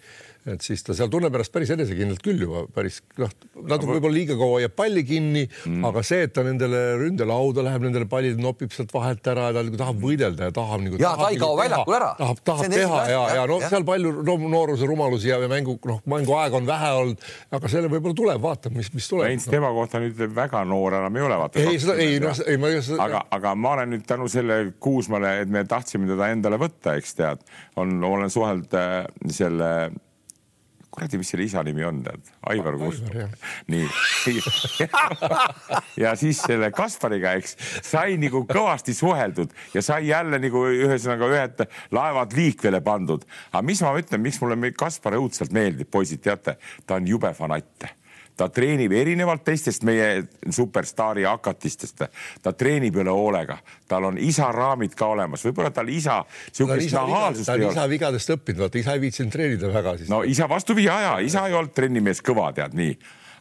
et 0.47 0.63
siis 0.63 0.85
ta 0.87 0.95
seal 0.95 1.11
tunneb 1.11 1.35
ennast 1.35 1.53
päris 1.55 1.73
enesekindlalt 1.75 2.23
küll 2.23 2.45
juba 2.45 2.65
päris 2.75 3.01
noh, 3.19 3.31
natuke 3.67 3.97
võib-olla 3.97 4.15
liiga 4.15 4.37
kaua 4.39 4.61
jääb 4.63 4.77
palli 4.79 5.03
kinni 5.07 5.43
mm., 5.47 5.87
aga 5.89 6.03
see, 6.07 6.27
et 6.29 6.35
ta 6.37 6.45
nendele 6.47 6.83
ründelauda 7.01 7.65
läheb, 7.67 7.87
nendele 7.89 8.07
pallid 8.11 8.39
nopib 8.43 8.75
sealt 8.75 8.95
vahelt 8.95 9.27
ära 9.33 9.49
ja 9.51 9.57
ta 9.57 9.65
nagu 9.67 9.81
tahab 9.81 9.99
võidelda 10.03 10.51
ja 10.51 10.55
tahab 10.55 10.85
nagu. 10.85 11.01
ja 11.03 11.13
ta 11.19 11.31
ei 11.33 11.41
kao 11.41 11.57
väljakul 11.59 11.99
ära. 11.99 12.13
tahab, 12.21 12.43
tahab 12.47 12.77
teha 12.77 13.03
ja, 13.11 13.25
ja, 13.41 13.49
no 13.51 13.59
ja. 13.63 13.71
seal 13.73 13.87
palju 13.89 14.13
no, 14.21 14.39
nooruse 14.55 14.89
rumalusi 14.89 15.33
ja, 15.33 15.41
mängu 15.51 15.77
noh, 15.91 16.01
mänguaega 16.15 16.61
on 16.61 16.69
vähe 16.69 16.93
olnud, 17.01 17.27
aga 17.59 17.73
selle 17.73 17.91
võib-olla 17.93 18.19
tuleb, 18.23 18.41
vaatame, 18.43 18.81
mis, 18.81 18.93
mis 18.95 19.11
tuleb. 19.11 19.31
Heinz 19.31 19.49
no. 19.49 19.57
tema 19.57 19.73
kohta 19.75 20.01
nüüd 20.03 20.23
väga 20.37 20.63
noor 20.69 20.99
enam 21.01 21.19
ei 21.19 21.27
ole, 21.27 21.41
vaata. 21.43 21.63
ei, 21.63 21.83
seda 21.83 21.99
ei, 22.03 22.19
noh, 22.23 22.39
ei 22.47 22.61
ma 22.63 22.71
ei. 22.71 22.81
aga, 23.09 23.27
aga 23.39 23.55
ma 23.59 23.77
olen 23.77 23.95
nüüd 23.97 24.07
tänu 24.09 24.31
selle 24.31 24.63
Kuusmale, 24.83 25.41
et 25.43 25.53
me 25.53 25.67
tahtsime 25.69 26.09
teda 26.11 26.31
endale 26.35 26.61
võtta, 26.61 26.97
eks 27.01 27.17
tead, 27.19 27.47
on, 27.81 27.99
olen 28.07 28.33
suhelnud 28.33 28.77
äh, 28.79 28.99
selle 29.33 29.71
kuradi, 30.97 31.21
mis 31.21 31.31
selle 31.33 31.47
isa 31.47 31.63
nimi 31.67 31.85
on, 31.87 32.01
tead, 32.07 32.31
Aivar 32.53 32.79
Kuusma. 32.81 33.27
nii 33.73 33.85
ja 36.03 36.15
siis 36.19 36.41
selle 36.45 36.71
Kaspariga, 36.75 37.35
eks, 37.41 37.57
sai 37.87 38.17
nagu 38.21 38.45
kõvasti 38.49 38.95
suheldud 38.97 39.53
ja 39.75 39.85
sai 39.85 40.11
jälle 40.11 40.41
nagu 40.43 40.65
ühesõnaga 40.73 41.31
ühed 41.35 41.63
laevad 41.95 42.35
liikvele 42.37 42.81
pandud. 42.85 43.27
aga 43.53 43.65
mis 43.67 43.85
ma 43.85 43.95
ütlen, 44.01 44.25
miks 44.25 44.41
mulle 44.43 44.73
Kaspar 44.77 45.19
õudselt 45.21 45.55
meeldib, 45.55 45.91
poisid, 45.93 46.25
teate, 46.25 46.57
ta 46.87 46.99
on 47.01 47.07
jube 47.09 47.33
fanatt 47.37 47.89
ta 48.37 48.49
treenib 48.53 48.93
erinevalt 48.93 49.45
teistest 49.45 49.85
meie 49.89 50.27
superstaari 50.51 51.25
hakatistest, 51.27 52.07
ta 52.43 52.53
treenib 52.53 52.99
üle 53.01 53.13
hoolega, 53.13 53.59
tal 53.89 54.11
on 54.11 54.19
isa 54.21 54.51
raamid 54.53 54.97
ka 54.99 55.13
olemas, 55.15 55.45
võib-olla 55.47 55.73
tal 55.75 55.89
isa 55.93 56.23
niisugust 56.25 56.97
nahaalsust 56.97 57.55
ei 57.55 57.65
ole. 57.65 57.73
isa 57.73 57.87
vigadest 57.91 58.35
õppinud, 58.37 58.67
vaata 58.67 58.83
isa 58.83 58.97
ei 58.97 59.05
viitsinud 59.07 59.33
treenida 59.33 59.73
väga 59.73 59.97
siis. 60.01 60.11
no 60.13 60.23
isa 60.23 60.49
vastupidi, 60.49 60.91
aja, 60.93 61.19
isa 61.25 61.47
ei 61.49 61.57
olnud 61.57 61.75
trennimees 61.77 62.23
kõva, 62.25 62.53
tead 62.57 62.77
nii 62.77 62.99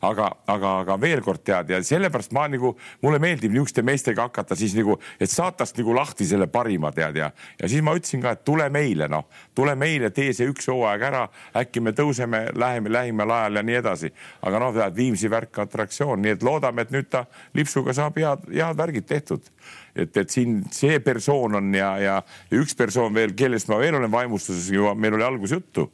aga, 0.09 0.29
aga, 0.51 0.71
aga 0.83 0.97
veel 1.01 1.21
kord 1.25 1.43
tead 1.45 1.71
ja 1.73 1.79
sellepärast 1.83 2.33
ma 2.35 2.45
nagu, 2.51 2.73
mulle 3.03 3.19
meeldib 3.23 3.53
niisuguste 3.53 3.83
meestega 3.85 4.27
hakata 4.27 4.57
siis 4.57 4.75
nagu, 4.77 4.97
et 5.19 5.31
saatast 5.31 5.77
nagu 5.79 5.95
lahti 5.95 6.27
selle 6.27 6.47
parima 6.51 6.91
tead 6.95 7.19
ja, 7.19 7.31
ja 7.59 7.69
siis 7.71 7.83
ma 7.85 7.95
ütlesin 7.97 8.23
ka, 8.23 8.35
et 8.35 8.43
tule 8.47 8.67
meile, 8.73 9.09
noh, 9.11 9.27
tule 9.55 9.75
meile, 9.79 10.11
tee 10.15 10.33
see 10.35 10.49
üks 10.51 10.69
hooaeg 10.71 11.07
ära, 11.09 11.25
äkki 11.61 11.83
me 11.83 11.95
tõuseme, 11.97 12.45
läheme 12.55 12.93
lähimal 12.93 13.35
ajal 13.39 13.61
ja 13.61 13.65
nii 13.65 13.79
edasi. 13.81 14.13
aga 14.45 14.61
noh, 14.61 14.75
tead 14.75 14.95
Viimsi 14.95 15.31
värk 15.31 15.59
atraktsioon, 15.65 16.21
nii 16.23 16.35
et 16.37 16.45
loodame, 16.45 16.85
et 16.85 16.93
nüüd 16.95 17.09
ta 17.11 17.25
lipsuga 17.57 17.95
saab 17.95 18.17
head, 18.21 18.47
head 18.53 18.77
värgid 18.77 19.07
tehtud. 19.09 19.51
Et, 19.95 20.17
et 20.17 20.29
siin 20.29 20.59
see 20.75 20.99
persoon 20.99 21.55
on 21.59 21.69
ja, 21.75 21.93
ja 21.99 22.15
üks 22.55 22.75
persoon 22.75 23.13
veel, 23.15 23.35
kellest 23.37 23.69
ma 23.71 23.79
veel 23.79 23.95
olen 23.95 24.11
vaimustuses 24.11 24.71
meil 24.99 25.15
oli 25.15 25.23
alguses 25.23 25.55
juttu 25.55 25.89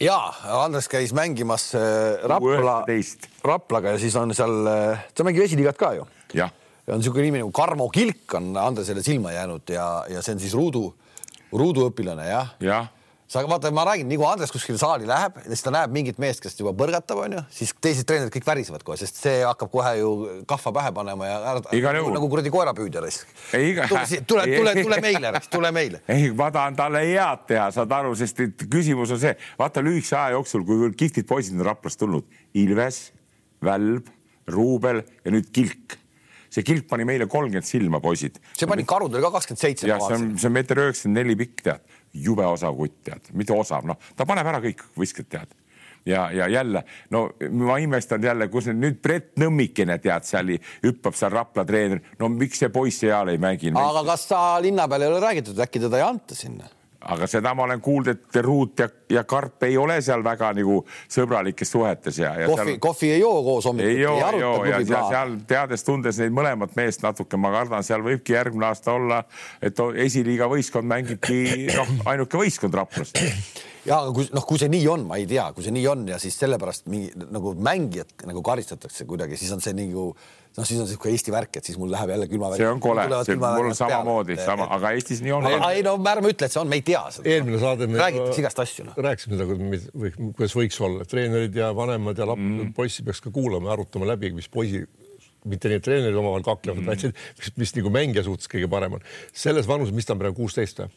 ja 0.00 0.18
Andres 0.62 0.88
käis 0.90 1.12
mängimas 1.14 1.70
äh, 1.74 2.18
Rapla, 2.22 2.82
Raplaga 3.44 3.94
ja 3.94 4.02
siis 4.02 4.16
on 4.16 4.34
seal, 4.34 4.66
äh, 4.66 5.06
ta 5.14 5.26
mängib 5.26 5.46
esiliigat 5.46 5.78
ka 5.78 5.94
ju. 5.98 6.06
ja 6.34 6.50
on 6.88 7.00
niisugune 7.00 7.28
nimi 7.28 7.40
nagu 7.40 7.52
Karmo 7.54 7.88
Kilk 7.88 8.34
on 8.34 8.56
Andresele 8.60 9.02
silma 9.02 9.32
jäänud 9.32 9.70
ja, 9.70 10.04
ja 10.10 10.22
see 10.22 10.34
on 10.36 10.42
siis 10.42 10.54
Ruudu, 10.54 10.88
Ruudu 11.52 11.88
õpilane 11.90 12.28
jah. 12.28 12.54
ja 12.60 12.84
sa 13.28 13.42
vaata, 13.48 13.70
ma 13.74 13.84
räägin, 13.88 14.08
nii 14.08 14.18
kui 14.20 14.26
Andres 14.28 14.52
kuskile 14.52 14.78
saali 14.78 15.06
läheb 15.08 15.38
siis 15.46 15.64
ta 15.64 15.72
näeb 15.72 15.92
mingit 15.94 16.18
meest, 16.22 16.42
kes 16.44 16.58
juba 16.58 16.74
põrgatab, 16.76 17.22
onju, 17.24 17.40
siis 17.54 17.72
teised 17.82 18.06
treenerid 18.08 18.32
kõik 18.34 18.46
värisevad 18.46 18.84
kohe, 18.86 18.98
sest 19.00 19.18
see 19.22 19.40
hakkab 19.46 19.70
kohe 19.72 19.94
ju 20.00 20.10
kahva 20.50 20.74
pähe 20.78 20.92
panema 20.96 21.30
ja 21.30 21.38
ära, 21.54 21.62
nagu, 21.96 22.12
nagu 22.18 22.28
kuradi 22.32 22.52
koerapüüdja 22.54 23.02
raisk. 23.04 23.32
tule, 23.50 24.04
tule, 24.28 24.46
tule, 24.52 24.76
tule 24.82 25.00
meile, 25.04 25.32
tule 25.50 25.72
meile. 25.78 26.02
ei, 26.12 26.28
ma 26.36 26.50
tahan 26.54 26.76
talle 26.78 27.04
head 27.08 27.48
teha, 27.48 27.70
saad 27.74 27.96
aru, 27.96 28.14
sest 28.20 28.44
et 28.44 28.66
küsimus 28.70 29.16
on 29.16 29.22
see, 29.24 29.34
vaata 29.60 29.84
lühikese 29.84 30.18
aja 30.20 30.36
jooksul, 30.36 30.68
kui 30.68 30.92
kihvtid 30.92 31.28
poisid 31.28 31.56
on 31.58 31.66
Raplast 31.70 32.02
tulnud, 32.04 32.28
Ilves, 32.60 33.06
Välb, 33.64 34.12
Ruubel 34.52 35.00
ja 35.24 35.32
nüüd 35.32 35.48
Kilk 35.54 36.02
see 36.54 36.62
kilp 36.62 36.86
pani 36.86 37.02
meile 37.08 37.26
kolmkümmend 37.26 37.66
silma, 37.66 37.98
poisid. 38.02 38.36
see 38.54 38.68
pani 38.70 38.84
karudele 38.86 39.24
ka 39.24 39.32
kakskümmend 39.38 39.62
seitse. 39.64 39.88
jah, 39.90 39.98
see 40.04 40.18
on, 40.20 40.26
see 40.38 40.50
on 40.50 40.54
meeter 40.54 40.78
üheksakümmend 40.84 41.18
neli 41.22 41.38
pikk, 41.40 41.64
tead 41.66 41.93
jube 42.14 42.46
osav 42.46 42.76
kutt, 42.78 43.00
tead, 43.04 43.30
mitte 43.34 43.54
osav, 43.56 43.86
noh, 43.88 43.98
ta 44.16 44.26
paneb 44.28 44.46
ära 44.46 44.62
kõik 44.64 44.86
võistked, 44.98 45.28
tead 45.30 45.54
ja, 46.06 46.30
ja 46.32 46.48
jälle 46.48 46.84
no 47.10 47.30
ma 47.50 47.78
imestan 47.78 48.22
jälle, 48.22 48.48
kus 48.48 48.68
nüüd 48.72 49.00
Brett 49.02 49.38
Nõmmikene 49.40 49.98
tead 50.02 50.26
seal 50.28 50.54
hüppab 50.84 51.16
seal 51.16 51.32
Rapla 51.34 51.64
treener, 51.68 52.02
no 52.20 52.28
miks 52.32 52.60
see 52.62 52.72
poiss 52.72 53.02
seal 53.04 53.32
ei 53.32 53.40
mängi? 53.40 53.72
aga 53.74 54.04
kas 54.12 54.28
ta 54.30 54.40
linna 54.62 54.88
peal 54.88 55.06
ei 55.06 55.12
ole 55.12 55.20
räägitud, 55.24 55.60
äkki 55.66 55.82
teda 55.86 56.00
ei 56.00 56.06
anta 56.06 56.36
sinna? 56.38 56.68
Aga 57.12 57.26
seda 57.30 57.54
ma 57.56 57.66
olen 57.66 57.82
kuulnud, 57.84 58.08
et 58.14 58.38
Ruut 58.44 58.80
ja, 58.80 58.88
ja 59.10 59.24
Karp 59.28 59.62
ei 59.68 59.76
ole 59.80 60.00
seal 60.04 60.24
väga 60.24 60.52
nagu 60.56 60.80
sõbralikes 61.12 61.72
suhetes 61.74 62.18
ja, 62.18 62.32
ja. 62.40 62.48
kohvi 62.48 62.74
seal..., 62.74 62.80
kohvi 62.86 63.10
ei 63.16 63.20
joo 63.20 63.42
koos 63.46 63.68
hommikuti. 63.68 63.96
ei 63.96 64.00
joo, 64.02 64.16
ei 64.16 64.40
joo 64.40 64.54
ja 64.68 64.80
seal, 64.84 65.10
seal 65.10 65.36
teades-tundes 65.50 66.22
neid 66.22 66.34
mõlemat 66.36 66.74
meest 66.78 67.04
natuke, 67.04 67.40
ma 67.40 67.52
kardan, 67.54 67.84
seal 67.86 68.04
võibki 68.04 68.36
järgmine 68.36 68.70
aasta 68.70 68.94
olla, 68.96 69.22
et 69.62 69.84
esiliiga 70.06 70.48
võistkond 70.52 70.88
mängibki 70.90 71.68
noh, 71.74 71.94
ainuke 72.12 72.40
võistkond 72.40 72.80
Raplast 72.80 73.20
ja 73.84 74.00
aga 74.00 74.12
kui 74.16 74.28
noh, 74.32 74.46
kui 74.48 74.60
see 74.60 74.70
nii 74.72 74.86
on, 74.90 75.04
ma 75.08 75.18
ei 75.20 75.26
tea, 75.28 75.50
kui 75.56 75.64
see 75.64 75.74
nii 75.74 75.84
on 75.90 76.06
ja 76.08 76.18
siis 76.22 76.36
sellepärast 76.40 76.88
mingi 76.92 77.12
nagu 77.34 77.54
mängijat 77.58 78.24
nagu 78.28 78.42
karistatakse 78.44 79.06
kuidagi, 79.08 79.38
siis 79.40 79.52
on 79.54 79.62
see 79.64 79.76
nagu 79.76 80.12
noh, 80.56 80.66
siis 80.66 80.80
on 80.80 80.86
niisugune 80.86 81.14
Eesti 81.14 81.34
värk, 81.34 81.58
et 81.58 81.68
siis 81.68 81.78
mul 81.80 81.90
läheb 81.92 82.12
jälle 82.14 82.28
külma. 82.30 82.50
see 82.58 82.68
on 82.68 82.82
kole, 82.82 83.06
mul 83.42 83.70
on 83.70 83.78
samamoodi, 83.78 84.36
sama, 84.40 84.68
aga 84.76 84.92
Eestis 84.96 85.22
nii 85.24 85.34
on. 85.34 85.48
ei 85.70 85.82
no 85.86 85.96
ärme 86.10 86.30
ütle, 86.34 86.48
et 86.48 86.54
see 86.54 86.62
on, 86.62 86.70
me 86.70 86.78
ei 86.80 86.84
tea 86.86 87.02
seda. 87.14 87.28
eelmine 87.34 87.60
saade 87.62 87.88
me 87.90 88.00
räägitakse 88.00 88.44
igast 88.44 88.62
asju 88.64 88.88
no.. 88.88 88.96
rääkisime 89.08 89.40
seda, 89.40 89.58
kuidas 90.36 90.58
võiks 90.58 90.80
olla, 90.84 91.06
treenerid 91.10 91.58
ja 91.58 91.72
vanemad 91.76 92.20
ja 92.20 92.28
laps 92.30 92.44
mm., 92.44 92.74
poissi 92.76 93.06
peaks 93.06 93.22
ka 93.24 93.34
kuulama 93.34 93.70
ja 93.70 93.78
arutama 93.78 94.08
läbi, 94.14 94.30
mis 94.36 94.50
poisi 94.52 94.84
mitte 95.48 95.68
nii, 95.68 95.78
et 95.80 95.84
treenerid 95.84 96.16
omavahel 96.16 96.44
kaklevad 96.46 96.80
mm., 96.80 96.88
vaid 96.88 97.02
see, 97.02 97.12
mis, 97.40 97.50
mis 97.60 97.72
nagu 97.76 97.90
mängija 97.92 98.24
suhtes 98.24 98.48
kõige 98.50 98.68
parem 98.72 98.96
on. 98.96 99.02
selles 99.36 99.68
vanuses, 99.68 99.92
mis 99.96 100.08
ta 100.08 100.14
on 100.14 100.22
praegu, 100.22 100.38
kuusteist 100.38 100.80
või? 100.80 100.88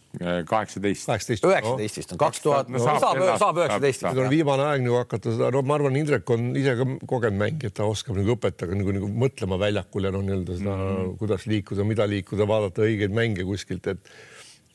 kaheksateist. 0.47 1.07
kaheksateist. 1.09 1.47
üheksateist 1.49 1.99
vist 2.01 2.13
on, 2.15 2.21
kaks 2.21 2.43
tuhat, 2.45 2.71
saab, 2.85 3.19
saab 3.41 3.59
üheksateist. 3.63 4.07
nüüd 4.07 4.23
on 4.23 4.31
viimane 4.31 4.69
aeg 4.69 4.85
nagu 4.85 5.01
hakata 5.01 5.35
seda, 5.35 5.51
no 5.55 5.63
ma 5.67 5.75
arvan, 5.79 5.99
Indrek 5.99 6.31
on 6.33 6.49
ise 6.59 6.77
ka 6.79 6.87
kogenud 7.11 7.41
mängija, 7.43 7.73
ta 7.81 7.89
oskab 7.91 8.19
nagu 8.19 8.35
õpetada 8.37 8.79
nagu, 8.79 8.95
nagu 8.95 9.11
mõtlema 9.25 9.59
väljakul 9.67 10.07
ja 10.07 10.15
noh, 10.15 10.23
nii-öelda 10.23 10.57
seda 10.61 10.73
mm, 10.77 10.89
-hmm. 10.95 11.13
kuidas 11.19 11.47
liikuda, 11.51 11.87
mida 11.91 12.07
liikuda, 12.07 12.47
vaadata 12.47 12.87
õigeid 12.87 13.15
mänge 13.15 13.47
kuskilt, 13.47 13.91
et 13.91 14.15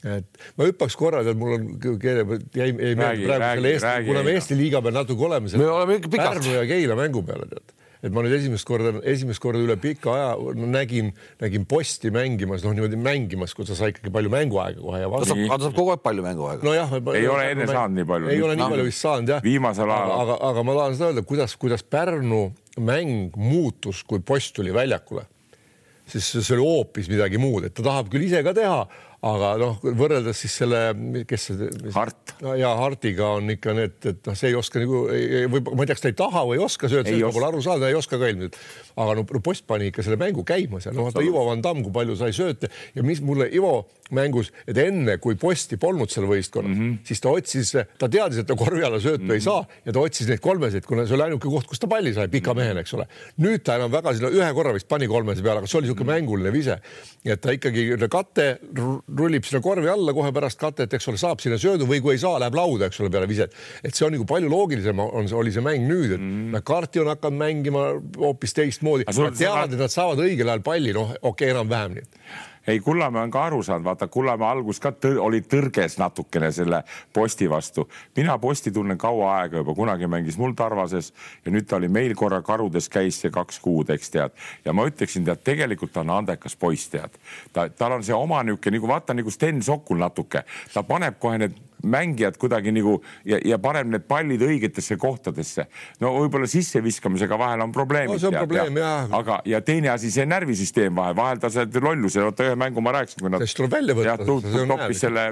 et 0.02 0.40
ma 0.58 0.66
hüppaks 0.66 0.96
korra, 0.98 1.20
tead, 1.22 1.38
mul 1.38 1.54
on 1.54 1.66
keele 2.02 2.24
peal 2.26 2.40
jäi, 2.58 2.72
jäi 2.74 2.96
meelde 2.98 3.28
praegu 3.28 3.62
selle 3.62 3.70
Eesti, 3.76 3.92
kuna 4.08 4.24
me 4.26 4.32
Eesti 4.34 4.56
liiga 4.58 4.80
peal 4.82 4.96
natuke 4.98 5.28
oleme. 5.28 5.52
me 5.54 5.68
oleme 5.70 6.00
ikka 6.00 6.10
pikalt. 6.10 6.40
Pärnu 6.40 6.56
ja 6.56 6.64
Keila 6.66 6.96
mängu 6.98 7.22
peale 7.22 7.46
tead 7.52 7.76
et 8.02 8.10
ma 8.14 8.22
nüüd 8.24 8.34
esimest 8.34 8.66
korda, 8.66 8.94
esimest 9.08 9.42
korda 9.42 9.60
üle 9.62 9.76
pika 9.80 10.12
aja 10.14 10.54
no, 10.58 10.68
nägin, 10.70 11.12
nägin 11.42 11.66
posti 11.70 12.10
mängimas, 12.14 12.64
noh 12.66 12.74
niimoodi 12.74 12.98
mängimas, 12.98 13.54
kus 13.54 13.70
ta 13.70 13.78
sai 13.78 13.92
ikkagi 13.94 14.12
palju 14.14 14.32
mänguaega 14.32 14.82
kohe 14.82 15.02
ja 15.04 15.10
vastu. 15.12 15.36
ta 15.46 15.58
saab 15.62 15.76
kogu 15.76 15.94
aeg 15.94 16.02
palju 16.04 16.26
mänguaega. 16.26 16.66
nojah. 16.66 16.96
ei 17.14 17.28
ole 17.30 17.50
enne 17.54 17.68
saanud 17.70 18.00
nii 18.00 18.08
palju. 18.12 18.32
ei 18.34 18.42
ole 18.42 18.56
nii 18.58 18.70
palju 18.74 18.88
vist 18.88 19.06
saanud 19.06 19.34
jah. 19.36 19.44
viimasel 19.44 19.94
ajal. 19.96 20.16
aga, 20.24 20.38
aga 20.50 20.66
ma 20.66 20.78
tahan 20.80 20.98
seda 20.98 21.12
öelda, 21.12 21.26
kuidas, 21.28 21.54
kuidas 21.60 21.86
Pärnu 21.92 22.42
mäng 22.82 23.36
muutus, 23.38 24.02
kui 24.08 24.24
post 24.24 24.56
tuli 24.56 24.74
väljakule 24.74 25.28
siis 26.12 26.28
see 26.34 26.56
oli 26.56 26.66
hoopis 26.66 27.08
midagi 27.12 27.38
muud, 27.40 27.68
et 27.68 27.74
ta 27.76 27.84
tahab 27.86 28.10
küll 28.12 28.26
ise 28.26 28.42
ka 28.44 28.54
teha, 28.56 28.82
aga 29.22 29.52
noh, 29.60 29.76
võrreldes 29.82 30.40
siis 30.42 30.54
selle, 30.62 30.80
kes 31.30 31.44
see. 31.52 31.68
Hart. 31.94 32.34
ja 32.58 32.72
Hartiga 32.80 33.28
on 33.36 33.52
ikka 33.54 33.74
need, 33.76 33.94
et 34.10 34.26
noh, 34.26 34.36
see 34.38 34.50
ei 34.50 34.56
oska 34.58 34.82
nagu 34.82 35.04
või 35.06 35.62
ma 35.62 35.84
ei 35.84 35.90
tea, 35.90 35.94
kas 35.94 36.04
ta 36.04 36.10
ei 36.10 36.18
taha 36.18 36.42
või 36.48 36.58
ei 36.58 36.64
oska 36.64 36.90
sööda, 36.90 37.06
sellest 37.06 37.36
pole 37.38 37.48
aru 37.48 37.62
saanud, 37.62 37.86
ei 37.86 37.98
oska 37.98 38.18
ka 38.18 38.30
ilmselt. 38.32 38.58
aga 39.04 39.14
no 39.18 39.26
post 39.38 39.66
pani 39.70 39.92
ikka 39.92 40.02
selle 40.06 40.18
mängu 40.20 40.42
käima 40.48 40.82
seal, 40.82 40.96
noh 40.98 41.06
vaata 41.06 41.22
Ivo 41.22 41.44
Van 41.46 41.62
Damm, 41.62 41.84
kui 41.86 41.94
palju 41.94 42.18
sai 42.18 42.34
sööte 42.34 42.72
ja 42.96 43.06
mis 43.06 43.22
mulle 43.22 43.46
Ivo 43.54 43.76
mängus, 44.16 44.52
et 44.68 44.78
enne 44.78 45.16
kui 45.22 45.36
posti 45.40 45.78
polnud 45.80 46.10
seal 46.12 46.26
võistkonnas 46.28 46.74
mm, 46.76 46.82
-hmm. 46.82 47.06
siis 47.08 47.22
ta 47.22 47.32
otsis, 47.32 47.72
ta 47.98 48.08
teadis, 48.08 48.42
et 48.42 48.48
ta 48.48 48.56
korvi 48.58 48.84
alla 48.84 49.00
söötu 49.00 49.24
mm 49.24 49.28
-hmm. 49.28 49.32
ei 49.32 49.38
mhm. 49.38 49.44
saa 49.44 49.66
ja 49.86 49.92
ta 49.92 50.00
otsis 50.00 50.28
neid 50.28 50.40
kolmeseid, 50.40 50.86
kuna 50.86 51.06
see 51.06 51.14
oli 51.14 51.26
ainuke 51.28 51.48
koht, 51.48 51.66
kus 51.66 51.80
ta 51.80 51.88
palli 51.88 52.14
sai 52.14 52.28
pika 52.28 52.54
mehena, 52.54 52.80
eks 52.80 52.94
ole. 52.94 53.06
nüüd 53.38 53.64
ta 53.64 53.76
enam 53.76 53.92
väga 53.92 54.14
sinna 54.14 54.30
ühe 54.30 54.52
korra 54.54 54.74
vist 54.74 54.88
pani 54.88 55.08
kolmese 55.08 55.42
peale, 55.42 55.58
aga 55.58 55.66
see 55.66 55.78
oli 55.78 55.86
niisugune 55.86 56.04
mm 56.04 56.10
-hmm. 56.10 56.20
mänguline 56.20 56.52
vise. 56.52 56.78
et 57.24 57.40
ta 57.40 57.50
ikkagi 57.52 58.08
kate 58.10 58.58
rullib 59.16 59.44
sinna 59.44 59.62
korvi 59.62 59.88
alla 59.88 60.12
kohe 60.12 60.32
pärast 60.32 60.58
katet, 60.58 60.94
eks 60.94 61.08
ole, 61.08 61.16
saab 61.16 61.40
sinna 61.40 61.58
söödu 61.58 61.86
või 61.86 62.00
kui 62.02 62.12
ei 62.12 62.18
saa, 62.18 62.38
läheb 62.40 62.54
lauda, 62.54 62.86
eks 62.86 63.00
ole, 63.00 63.10
peale 63.10 63.28
viset. 63.28 63.54
et 63.84 63.94
see 63.94 64.06
on 64.06 64.12
nagu 64.12 64.24
palju 64.24 64.48
loogilisem 64.48 64.98
on, 64.98 65.32
oli 65.32 65.52
see 65.52 65.62
mäng 65.62 65.88
nüüd, 65.88 66.12
et 66.12 66.20
mm. 66.20 66.52
McCarthy 66.52 67.00
on 67.00 67.06
hakanud 67.06 67.38
mängima 67.38 68.02
hoopis 68.18 68.54
teistmoodi. 68.54 69.04
Nad 69.06 69.36
teavad, 69.38 69.72
et 69.72 69.78
nad 69.78 69.92
saavad 69.92 70.18
õigel 70.18 70.48
ajal 70.48 70.60
palli, 70.60 70.92
noh, 70.92 71.14
okei 71.20 71.28
okay,, 71.30 71.54
enam-vähem 71.54 71.98
nii 71.98 72.50
ei, 72.66 72.80
Kullamäe 72.80 73.22
on 73.22 73.30
ka 73.30 73.44
aru 73.44 73.62
saanud, 73.62 73.84
vaata 73.84 74.08
Kullamäe 74.08 74.48
algus 74.48 74.80
ka 74.80 74.92
tõ 74.92 75.16
oli 75.20 75.40
tõrges 75.40 75.98
natukene 75.98 76.52
selle 76.52 76.82
posti 77.12 77.50
vastu. 77.50 77.88
mina 78.16 78.38
posti 78.38 78.70
tunnen 78.70 78.98
kaua 78.98 79.36
aega 79.38 79.56
juba, 79.56 79.74
kunagi 79.74 80.06
mängis 80.06 80.38
mul 80.38 80.52
Tarvases 80.56 81.12
ja 81.44 81.52
nüüd 81.52 81.66
ta 81.66 81.76
oli 81.76 81.88
meil 81.88 82.14
korra 82.14 82.42
Karudes 82.42 82.88
käis 82.88 83.20
see 83.20 83.30
kaks 83.30 83.60
kuud, 83.60 83.90
eks 83.90 84.10
tead. 84.10 84.30
ja 84.64 84.72
ma 84.72 84.86
ütleksin, 84.86 85.24
tead, 85.24 85.42
tegelikult 85.44 85.92
ta 85.92 86.00
on 86.00 86.10
andekas 86.10 86.56
poiss, 86.56 86.88
tead. 86.88 87.18
ta, 87.52 87.68
tal 87.68 87.98
on 87.98 88.04
see 88.04 88.14
oma 88.14 88.42
niisugune 88.42 88.78
nagu 88.78 88.88
vaata 88.88 89.14
nagu 89.14 89.30
Sten 89.30 89.62
Sokul 89.62 89.98
natuke, 89.98 90.44
ta 90.74 90.82
paneb 90.82 91.18
kohe 91.18 91.38
need 91.38 91.58
mängijad 91.82 92.38
kuidagi 92.40 92.72
nagu 92.74 92.98
ja, 93.28 93.38
ja 93.44 93.58
paneb 93.62 93.90
need 93.92 94.06
pallid 94.08 94.42
õigetesse 94.46 94.96
kohtadesse. 95.00 95.66
no 96.02 96.14
võib-olla 96.18 96.48
sisseviskamisega 96.50 97.38
vahel 97.38 97.66
on 97.66 97.74
probleemid 97.74 98.22
no,. 98.22 98.30
Probleem, 98.42 98.78
aga, 99.14 99.40
ja 99.46 99.60
teine 99.64 99.92
asi, 99.92 100.10
see 100.10 100.24
närvisüsteem 100.26 100.96
vahel, 100.96 101.16
vahel 101.18 101.42
ta 101.42 101.50
see 101.52 101.82
lolluse, 101.82 102.22
oota 102.24 102.48
ühe 102.48 102.56
mängu 102.58 102.82
ma 102.84 102.96
rääkisin, 102.98 103.22
kui 103.22 103.32
nad. 103.32 103.42
sellest 103.42 103.60
tuleb 103.60 103.76
välja 103.76 103.98
võtta. 103.98 104.72
toppis 104.72 105.04
selle 105.04 105.28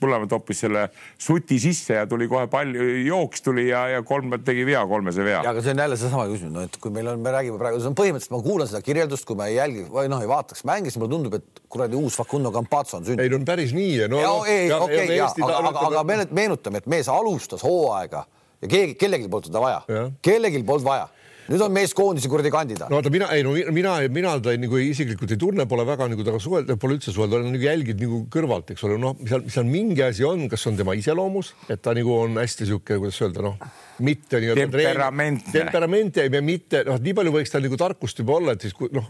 Põllemaa 0.00 0.28
toppis 0.30 0.62
selle 0.62 0.86
suti 1.20 1.58
sisse 1.60 1.98
ja 1.98 2.06
tuli 2.08 2.24
kohe 2.30 2.46
palju, 2.50 2.84
jooks 3.04 3.42
tuli 3.44 3.66
ja, 3.68 3.82
ja 3.92 4.04
kolm 4.06 4.32
tegi 4.46 4.64
vea, 4.64 4.80
kolmese 4.88 5.24
vea. 5.26 5.42
ja 5.44 5.52
aga 5.52 5.60
see 5.64 5.74
on 5.74 5.82
jälle 5.84 5.98
seesama 6.00 6.24
küsimus, 6.30 6.54
no 6.54 6.62
et 6.64 6.78
kui 6.80 6.92
meil 6.94 7.10
on, 7.12 7.20
me 7.20 7.34
räägime 7.34 7.60
praegu, 7.60 7.82
see 7.82 7.90
on 7.90 7.96
põhimõtteliselt, 7.98 8.32
ma 8.32 8.40
kuulan 8.46 8.70
seda 8.70 8.80
kirjeldust, 8.86 9.26
kui 9.28 9.36
ma 9.36 9.50
ei 9.50 9.58
jälgi 9.58 9.84
või 9.92 10.08
noh, 10.08 10.22
ei 10.24 10.30
vaataks 10.30 10.64
mänge, 10.68 10.88
siis 10.88 10.96
mulle 11.02 11.12
tundub, 11.12 11.36
et 11.36 11.60
kuradi 11.68 12.00
uus 12.00 12.16
Facundo 12.16 12.52
Campazzo 12.54 12.96
on 12.96 13.04
sündinud. 13.10 13.26
ei 13.26 13.34
no 13.34 13.50
päris 13.50 13.74
nii 13.76 14.08
no,. 14.08 14.22
okei, 14.38 14.72
okei, 14.72 15.20
aga, 15.58 15.72
aga, 15.72 16.02
aga 16.02 16.26
meenutame, 16.34 16.82
et 16.82 16.90
mees 16.90 17.08
alustas 17.12 17.64
hooaega 17.66 18.26
ja 18.60 18.68
keegi, 18.68 18.94
kellelgi 19.00 19.30
polnud 19.32 19.50
teda 19.50 19.62
vaja, 19.62 19.80
kellelgi 20.24 20.62
polnud 20.66 20.86
vaja. 20.86 21.08
Nüüd 21.50 21.64
on 21.64 21.72
meeskoondise 21.74 22.28
kuradi 22.30 22.50
kandidaat. 22.54 22.92
No 22.92 23.00
vaata, 23.00 23.10
mina 23.10 23.26
ei 23.34 23.42
no 23.42 23.56
mina, 23.74 23.96
mina 24.12 24.36
ta 24.38 24.52
nagu 24.54 24.78
isiklikult 24.78 25.32
ei 25.34 25.38
tunne, 25.40 25.64
pole 25.66 25.82
väga 25.88 26.06
nagu 26.12 26.22
temaga 26.22 26.42
suhelda, 26.44 26.76
pole 26.78 26.94
üldse 26.94 27.10
suhelda, 27.10 27.40
olen 27.40 27.56
nagu 27.56 27.66
jälgid 27.66 27.98
nagu 27.98 28.20
kõrvalt, 28.30 28.70
eks 28.70 28.84
ole, 28.86 29.00
noh, 29.02 29.16
seal, 29.26 29.42
seal 29.50 29.66
mingi 29.66 30.04
asi 30.06 30.22
on, 30.28 30.44
kas 30.52 30.68
on 30.70 30.78
tema 30.78 30.94
iseloomus, 30.94 31.56
et 31.66 31.82
ta 31.82 31.96
nagu 31.96 32.12
on 32.14 32.38
hästi 32.38 32.68
sihuke, 32.70 33.00
kuidas 33.02 33.18
öelda, 33.24 33.48
noh, 33.48 33.58
mitte 34.04 34.40
nii-öelda 34.42 34.66
Temperamentne. 34.66 35.52
temperament 35.54 36.20
ja 36.20 36.42
mitte 36.44 36.82
noh, 36.86 37.00
nii 37.02 37.14
palju 37.16 37.32
võiks 37.34 37.52
tal 37.52 37.64
nagu 37.64 37.78
tarkust 37.80 38.22
juba 38.22 38.36
olla, 38.38 38.54
et 38.56 38.66
siis 38.66 38.76
kui 38.76 38.90
noh, 38.94 39.08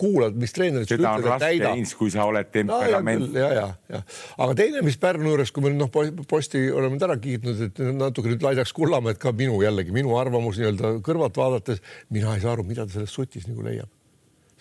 kuulad, 0.00 0.36
mis 0.40 0.54
treenerid 0.56 0.90
on 0.96 1.02
ütlevad, 1.04 1.42
täida 1.42 1.72
kui 1.98 2.12
sa 2.14 2.26
oled 2.30 2.48
no, 2.48 2.54
temperamentne. 2.58 3.40
ja, 3.40 3.50
ja, 3.54 3.66
ja 3.96 4.02
aga 4.44 4.58
teine, 4.58 4.84
mis 4.86 4.98
Pärnu 5.00 5.34
juures, 5.34 5.52
kui 5.54 5.66
me 5.66 5.74
noh, 5.74 5.90
posti 6.30 6.66
oleme 6.70 6.96
nüüd 6.96 7.08
ära 7.08 7.18
kiitnud, 7.20 7.66
et 7.68 7.82
natuke 7.96 8.32
nüüd 8.32 8.44
laidaks 8.44 8.74
Kullamäed 8.76 9.20
ka 9.22 9.34
minu 9.36 9.60
jällegi 9.64 9.94
minu 9.94 10.16
arvamus 10.20 10.60
nii-öelda 10.60 10.96
kõrvalt 11.04 11.38
vaadates, 11.38 11.84
mina 12.14 12.34
ei 12.36 12.44
saa 12.44 12.56
aru, 12.56 12.66
mida 12.68 12.88
ta 12.88 12.98
sellest 12.98 13.20
sutis 13.20 13.48
nagu 13.50 13.66
leiab 13.66 13.90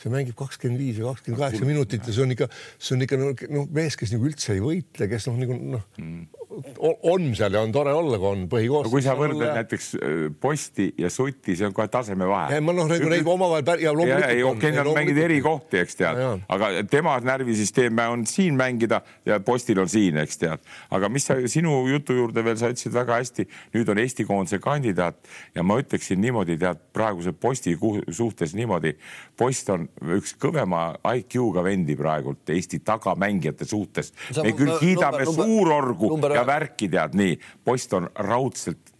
see 0.03 0.11
mängib 0.11 0.35
kakskümmend 0.37 0.81
viis 0.81 0.99
ja 0.99 1.07
kakskümmend 1.07 1.39
kaheksa 1.39 1.67
minutit 1.67 2.07
ja 2.07 2.15
see 2.15 2.25
on 2.25 2.33
ikka, 2.35 2.49
see 2.81 2.95
on 2.97 3.05
ikka 3.05 3.19
noh, 3.21 3.67
mees, 3.73 3.95
kes 3.99 4.13
nagu 4.15 4.27
üldse 4.27 4.55
ei 4.55 4.63
võitle, 4.63 5.07
kes 5.11 5.27
noh, 5.29 5.37
nagu 5.39 5.57
noh 5.77 5.85
o- 5.99 6.32
on 7.03 7.35
seal 7.35 7.53
ja 7.53 7.61
on 7.61 7.71
tore 7.71 7.93
olla, 7.93 8.17
kui 8.19 8.27
on 8.29 8.43
põhikoosseis. 8.51 8.91
kui 8.93 9.01
sa 9.05 9.15
võrdled 9.17 9.53
näiteks 9.57 9.87
äh, 9.95 10.25
Posti 10.41 10.89
ja 10.97 11.09
Suti, 11.09 11.55
see 11.57 11.67
on 11.67 11.73
kohe 11.73 11.87
tasemevahe. 11.91 12.53
Ja 12.55 12.61
ma 12.61 12.73
noh, 12.75 12.87
nagu 12.89 13.09
neid 13.11 13.27
omavahel 13.27 13.65
pär- 13.67 13.81
ja 13.83 13.93
loomulikult 13.95 14.29
ei 14.33 14.43
on- 14.43 14.57
okei, 14.57 14.71
nad 14.71 14.85
loomulikult- 14.85 14.99
mängivad 15.03 15.23
eri 15.23 15.41
kohti, 15.41 15.79
eks 15.83 15.95
tead 15.99 16.21
aga 16.49 16.69
tema 16.89 17.15
närvisüsteem 17.23 17.99
on 18.09 18.25
siin 18.29 18.55
mängida 18.59 19.01
ja 19.25 19.39
Postil 19.39 19.79
on 19.79 19.89
siin, 19.89 20.17
eks 20.17 20.37
tead. 20.37 20.59
aga 20.91 21.09
mis 21.09 21.25
sa 21.25 21.35
sinu 21.47 21.87
jutu 21.89 22.13
juurde 22.13 22.43
veel, 22.45 22.57
sa 22.57 22.69
ütlesid 22.73 22.93
väga 22.93 23.19
hästi, 23.21 23.47
nüüd 23.73 23.89
on 23.89 23.97
Eesti 24.03 24.25
koondise 24.25 24.59
kandidaat 24.59 25.15
ja 25.55 25.63
ma 25.63 25.77
ütleksin 25.81 26.21
niimoodi, 26.21 26.57
tead 26.59 26.77
praeguse 26.93 27.31
Posti 27.33 27.77
suhtes 28.11 28.53
niimoodi, 28.53 28.93
Post 29.37 29.69
on 29.73 29.87
üks 30.15 30.35
kõvema 30.39 30.93
IQ-ga 31.17 31.63
vendi 31.65 31.95
praegult 31.97 32.49
Eesti 32.53 32.79
tagamängijate 32.85 33.65
suhtes. 33.65 34.13
Me 34.43 34.51
küll 34.53 34.77
kiidame 34.79 35.23
number- 35.25 35.43
suurorgu 35.45 36.09
number 36.09 36.31
ja 36.35 36.42
ühe. 36.43 36.51
värki 36.53 36.89
tead 36.91 37.15
nii, 37.17 37.39
Post 37.63 37.93
on 37.97 38.09
raudselt 38.15 38.93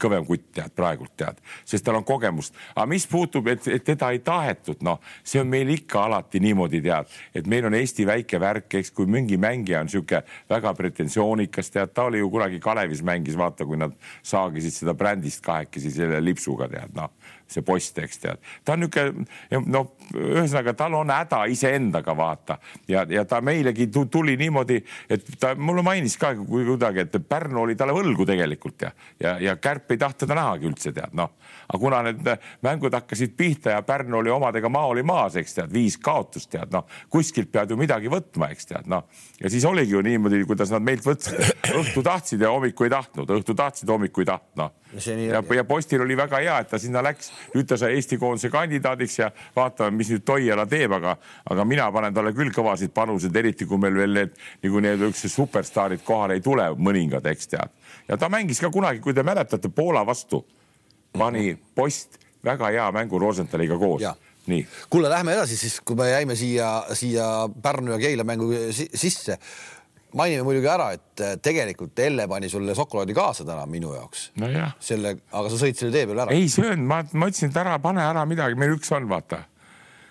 kõvem 0.00 0.24
kutt 0.26 0.48
tead 0.56 0.72
praegult 0.76 1.12
tead, 1.18 1.38
sest 1.64 1.84
tal 1.86 1.98
on 2.00 2.04
kogemust, 2.06 2.56
aga 2.74 2.86
mis 2.90 3.06
puutub, 3.10 3.46
et, 3.52 3.66
teda 3.84 4.10
ei 4.14 4.20
tahetud, 4.24 4.82
noh, 4.86 5.00
see 5.26 5.40
on 5.42 5.50
meil 5.50 5.70
ikka 5.72 6.06
alati 6.08 6.40
niimoodi 6.42 6.82
tead, 6.84 7.12
et 7.36 7.48
meil 7.50 7.68
on 7.68 7.76
Eesti 7.78 8.06
väike 8.08 8.40
värk, 8.42 8.78
eks 8.80 8.92
kui 8.96 9.08
mingi 9.10 9.38
mängija 9.40 9.84
on 9.84 9.92
sihuke 9.92 10.22
väga 10.50 10.74
pretensioonikas, 10.76 11.70
tead, 11.74 11.94
ta 11.94 12.08
oli 12.10 12.22
ju 12.22 12.30
kunagi 12.32 12.60
Kalevis 12.62 13.04
mängis, 13.06 13.38
vaata, 13.38 13.66
kui 13.68 13.78
nad 13.80 13.94
saagisid 14.26 14.74
seda 14.74 14.96
brändist 14.98 15.44
kahekesi 15.46 15.94
selle 15.94 16.20
lipsuga 16.24 16.68
tead, 16.72 16.94
noh, 16.96 17.12
see 17.50 17.62
post, 17.66 17.98
eks 18.02 18.18
tead, 18.22 18.40
ta 18.64 18.74
on 18.74 18.82
niisugune 18.82 19.26
noh, 19.70 19.92
ühesõnaga 20.16 20.74
tal 20.76 20.96
on 20.98 21.10
häda 21.14 21.44
iseendaga 21.50 22.14
vaata. 22.16 22.58
Ja, 22.90 23.04
ja 23.08 23.24
ta 23.24 23.40
meilegi 23.44 23.86
tu- 23.92 24.06
tuli 24.10 24.36
niimoodi, 24.36 24.80
et 25.10 25.26
ta 25.40 25.54
mulle 25.54 25.82
mainis 25.86 26.16
ka 26.18 26.34
kui 26.38 26.64
kuidagi, 26.66 27.06
et 27.06 27.16
Pärnu 27.28 27.62
oli 27.62 27.76
talle 27.78 27.94
võlgu 27.96 28.26
tegelikult 28.26 28.82
ja, 28.82 28.90
ja, 29.20 29.36
ja 29.40 29.56
Kärp 29.56 29.90
ei 29.94 30.00
tahtnud 30.00 30.26
teda 30.26 30.38
nähagi 30.38 30.68
üldse 30.70 30.92
tead 30.96 31.14
noh, 31.18 31.32
aga 31.68 31.80
kuna 31.80 32.02
need 32.08 32.30
mängud 32.66 32.94
hakkasid 32.98 33.36
pihta 33.38 33.76
ja 33.76 33.82
Pärnu 33.86 34.18
oli 34.20 34.32
omadega 34.32 34.68
maa 34.72 34.90
oli 34.90 35.04
maas, 35.06 35.36
eks 35.36 35.58
tead, 35.60 35.72
viis 35.72 35.98
kaotust 36.02 36.50
tead 36.50 36.74
noh, 36.74 36.86
kuskilt 37.10 37.52
pead 37.52 37.70
ju 37.70 37.78
midagi 37.78 38.10
võtma, 38.12 38.50
eks 38.54 38.72
tead 38.72 38.90
noh. 38.90 39.06
Ja 39.40 39.50
siis 39.52 39.64
oligi 39.68 39.94
ju 39.94 40.02
niimoodi, 40.02 40.42
kuidas 40.48 40.72
nad 40.74 40.82
meilt 40.82 41.06
võtsid, 41.06 41.38
õhtu 41.76 42.02
tahtsid 42.06 42.42
ja 42.42 42.50
hommiku 42.54 42.86
ei 42.86 42.94
tahtnud, 42.94 43.30
õhtu 43.38 43.54
tahtsid, 43.56 43.90
hommiku 43.90 44.24
ei 44.24 44.30
tahtnud 44.32 44.64
noh 44.64 44.74
nii 44.96 45.28
ja, 45.28 45.42
ja 45.54 45.64
Postil 45.64 46.02
oli 46.02 46.16
väga 46.16 46.40
hea, 46.42 46.58
et 46.62 46.70
ta 46.70 46.78
sinna 46.80 47.02
läks, 47.04 47.30
nüüd 47.54 47.68
ta 47.68 47.78
sai 47.80 47.94
Eesti 47.96 48.18
koondise 48.20 48.50
kandidaadiks 48.52 49.18
ja 49.18 49.30
vaatame, 49.56 49.96
mis 49.98 50.10
nüüd 50.14 50.24
Toiala 50.26 50.66
teeb, 50.70 50.92
aga, 50.96 51.16
aga 51.50 51.66
mina 51.68 51.88
panen 51.92 52.14
talle 52.16 52.32
küll 52.36 52.52
kõvasid 52.54 52.94
panuseid, 52.96 53.36
eriti 53.36 53.68
kui 53.68 53.80
meil 53.82 53.96
veel 53.96 54.14
need 54.20 54.36
nagu 54.64 54.84
need 54.84 55.06
üldse 55.08 55.30
superstaarid 55.32 56.04
kohale 56.06 56.38
ei 56.38 56.44
tule, 56.44 56.68
mõningad, 56.78 57.26
eks 57.32 57.52
tead. 57.52 57.74
ja 58.08 58.16
ta 58.20 58.30
mängis 58.32 58.60
ka 58.62 58.70
kunagi, 58.72 59.02
kui 59.04 59.14
te 59.14 59.24
mäletate 59.26 59.68
Poola 59.68 60.06
vastu, 60.06 60.44
pani 61.16 61.56
Post 61.74 62.18
väga 62.44 62.70
hea 62.72 62.90
mängu 62.92 63.18
Rosenthaliga 63.18 63.78
koos 63.78 64.02
Jaa.. 64.02 64.14
nii, 64.46 64.66
kuule, 64.90 65.10
lähme 65.10 65.34
edasi 65.34 65.56
siis, 65.56 65.80
kui 65.84 65.96
me 65.98 66.10
jäime 66.10 66.36
siia, 66.38 66.70
siia 66.92 67.48
Pärnu 67.62 67.96
ja 67.96 67.98
Keila 67.98 68.24
mängu 68.24 68.52
si 68.70 68.88
sisse. 68.94 69.38
Mainime 70.16 70.44
muidugi 70.46 70.70
ära, 70.70 70.90
et 70.96 71.24
äh, 71.24 71.34
tegelikult 71.42 71.98
Elle 72.06 72.28
pani 72.28 72.48
sulle 72.52 72.74
šokolaadi 72.76 73.16
kaasa 73.16 73.44
täna 73.48 73.66
minu 73.70 73.94
jaoks. 73.94 74.30
nojah. 74.40 74.76
selle, 74.80 75.16
aga 75.32 75.50
sa 75.50 75.60
sõid 75.60 75.80
selle 75.80 75.92
tee 75.94 76.06
peal 76.08 76.24
ära. 76.26 76.36
ei 76.36 76.48
söönud, 76.52 76.86
ma, 76.86 77.02
ma 77.12 77.28
ütlesin, 77.30 77.52
et 77.52 77.60
ära 77.60 77.76
pane 77.82 78.04
ära 78.04 78.24
midagi, 78.28 78.58
meil 78.58 78.76
üks 78.76 78.92
on, 78.96 79.08
vaata. 79.10 79.42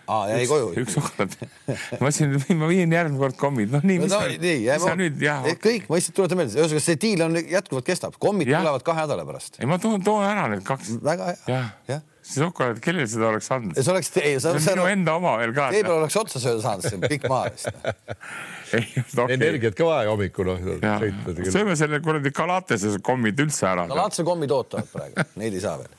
aa, 0.07 0.27
jäi 0.33 0.47
koju. 0.49 0.71
üks 0.83 0.97
šokolaad. 0.97 1.37
ma 1.67 2.09
ütlesin, 2.09 2.35
et 2.39 2.57
ma 2.59 2.71
viin 2.71 2.97
järgmine 2.97 3.21
kord 3.21 3.37
kommid, 3.39 3.71
noh 3.75 3.85
nii, 3.85 4.01
no, 4.03 4.09
no, 4.11 4.23
nii, 4.33 4.57
mis 4.65 4.83
sa 4.83 4.97
nüüd 4.99 5.21
jah, 5.23 5.47
kõik 5.63 5.87
mõistsid, 5.91 6.17
tuletan 6.17 6.41
meelde, 6.41 6.57
ühesõnaga 6.59 6.87
see 6.87 6.99
diil 7.05 7.23
on 7.27 7.39
jätkuvalt 7.39 7.87
kestab, 7.87 8.19
kommid 8.21 8.51
Jah. 8.51 8.65
tulevad 8.65 8.85
kahe 8.85 9.05
nädala 9.05 9.29
pärast. 9.29 9.61
ei 9.61 9.69
ma 9.69 9.79
toon, 9.81 10.03
toon 10.05 10.27
ära 10.27 10.49
need 10.51 10.65
kaks. 10.67 10.97
väga 11.05 11.31
hea, 11.31 11.39
jah 11.53 11.71
jah. 11.89 12.03
see 12.25 12.43
šokolaad, 12.43 12.83
kellele 12.83 13.07
seda 13.09 13.31
oleks 13.31 13.49
andnud? 13.53 13.79
see 13.79 13.93
oleks, 13.93 14.11
ei, 14.21 14.37
see 14.41 14.51
on 14.51 14.61
minu 14.61 14.91
enda 14.91 15.17
oma 15.21 15.37
veel 15.41 15.55
ka. 15.55 15.71
tee 15.73 15.85
peal 15.85 15.99
oleks 16.01 16.19
otsa 16.19 16.41
sööda 16.43 16.63
saanud, 16.65 16.85
see 16.89 16.99
on 16.99 17.09
pikk 17.09 17.29
maa 17.31 17.47
vist. 17.49 17.71
Okay. 19.25 19.35
energiat 19.37 19.75
ka 19.77 19.85
vaja 19.87 20.11
hommikul 20.11 20.49
noh, 20.49 20.59
sõita. 20.59 21.33
sööme 21.53 21.75
selle 21.79 21.99
kuradi 22.03 22.31
Galatese 22.35 22.91
kommid 23.05 23.39
üldse 23.41 23.65
ära. 23.69 23.85
Galatse 23.89 24.25
kommid 24.27 24.51
ootavad 24.53 24.89
praegu, 24.91 25.25
neid 25.39 25.55
ei 25.55 25.63
saa 25.63 25.77
veel. 25.79 25.89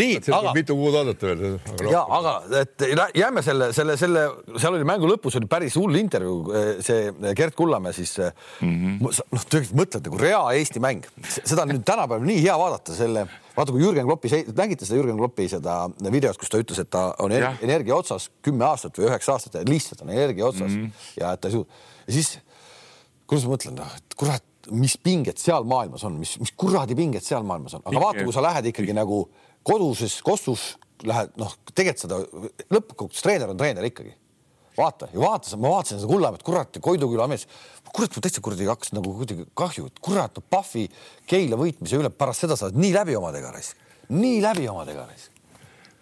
nii, 0.00 0.18
aga 0.36 0.52
mitu 0.56 0.76
kuud 0.78 0.98
oodata 1.00 1.30
veel. 1.30 1.58
ja 1.92 2.02
aga 2.18 2.34
et 2.62 2.86
jääme 3.16 3.44
selle, 3.46 3.70
selle, 3.76 3.96
selle, 4.00 4.24
seal 4.56 4.78
oli 4.78 4.88
mängu 4.88 5.10
lõpus 5.10 5.38
oli 5.40 5.48
päris 5.50 5.78
hull 5.80 5.96
intervjuu, 6.00 6.38
see 6.84 7.32
Gerd 7.38 7.56
Kullamäe 7.58 7.94
siis 7.96 8.16
mm 8.18 8.74
-hmm. 8.74 9.00
noh, 9.06 9.48
tegelikult 9.48 9.80
mõtled 9.82 10.08
nagu 10.10 10.22
rea 10.22 10.42
Eesti 10.58 10.82
mäng, 10.82 11.06
seda 11.28 11.64
on 11.64 11.74
nüüd 11.76 11.84
tänapäeval 11.86 12.26
nii 12.26 12.42
hea 12.42 12.56
vaadata 12.58 12.96
selle, 12.96 13.26
vaata 13.58 13.74
kui 13.74 13.82
Jürgen 13.82 14.06
Kloppi, 14.06 14.30
nägite 14.54 14.86
seda 14.86 15.00
Jürgen 15.00 15.18
Kloppi 15.18 15.48
seda 15.50 15.80
videot, 15.98 16.38
kus 16.38 16.52
ta 16.52 16.60
ütles, 16.62 16.78
et 16.82 16.90
ta 16.94 17.08
on 17.24 17.34
Jah. 17.34 17.58
ener 17.58 17.68
energia 17.68 17.98
otsas 17.98 18.30
kümme 18.44 18.66
aastat 18.68 18.98
või 18.98 19.08
üheksa 19.10 19.34
aastat 19.34 19.58
ja 19.58 19.64
lihtsalt 19.66 20.04
on 20.06 20.12
energia 20.14 20.46
otsas 20.46 20.70
mm 20.70 20.84
-hmm. 20.84 21.08
ja 21.20 21.32
et 21.34 21.42
ta 21.42 21.50
ei 21.50 21.56
suuda 21.58 21.82
ja 22.06 22.12
siis 22.14 22.38
kuidas 23.28 23.44
ma 23.44 23.54
mõtlen, 23.56 23.76
noh, 23.76 23.96
et 23.98 24.16
kurat, 24.18 24.44
mis 24.70 24.96
pinged 25.00 25.40
seal 25.40 25.66
maailmas 25.68 26.04
on, 26.08 26.16
mis, 26.20 26.36
mis 26.40 26.52
kuradi 26.56 26.96
pinged 26.98 27.24
seal 27.24 27.44
maailmas 27.46 27.76
on, 27.76 27.84
aga 27.84 28.00
vaata, 28.00 28.24
kui 28.24 28.36
sa 28.36 28.44
lähed 28.44 28.70
ikkagi 28.72 28.96
nagu 28.96 29.26
koduses 29.66 30.20
kossus 30.24 30.70
lähed, 31.06 31.34
noh, 31.40 31.52
tegelikult 31.74 32.04
seda 32.04 32.20
lõppkokkuvõttes 32.74 33.22
treener 33.24 33.52
on 33.52 33.60
treener 33.60 33.86
ikkagi. 33.88 34.14
Vaata 34.78 35.08
ja 35.12 35.22
vaata, 35.22 35.56
ma 35.60 35.72
vaatasin 35.74 36.00
seda 36.00 36.10
Kullamäed, 36.10 36.44
kurat, 36.46 36.78
Koiduküla 36.82 37.28
mees, 37.30 37.46
kurat, 37.92 38.14
ma 38.14 38.24
täitsa 38.24 38.44
kuradi 38.44 38.68
hakkas 38.68 38.94
nagu 38.96 39.14
kuidagi 39.18 39.48
kahju, 39.58 39.88
et 39.90 39.98
kurat, 40.04 40.36
no 40.36 40.44
Pahvi 40.50 40.86
Keila 41.28 41.58
võitmise 41.60 41.98
üle 41.98 42.12
pärast 42.14 42.46
seda 42.46 42.58
sa 42.58 42.68
oled 42.68 42.78
nii 42.80 42.94
läbi 42.94 43.18
omadega 43.18 43.50
raisk, 43.54 43.90
nii 44.14 44.38
läbi 44.44 44.68
omadega 44.70 45.08
raisk. 45.08 45.34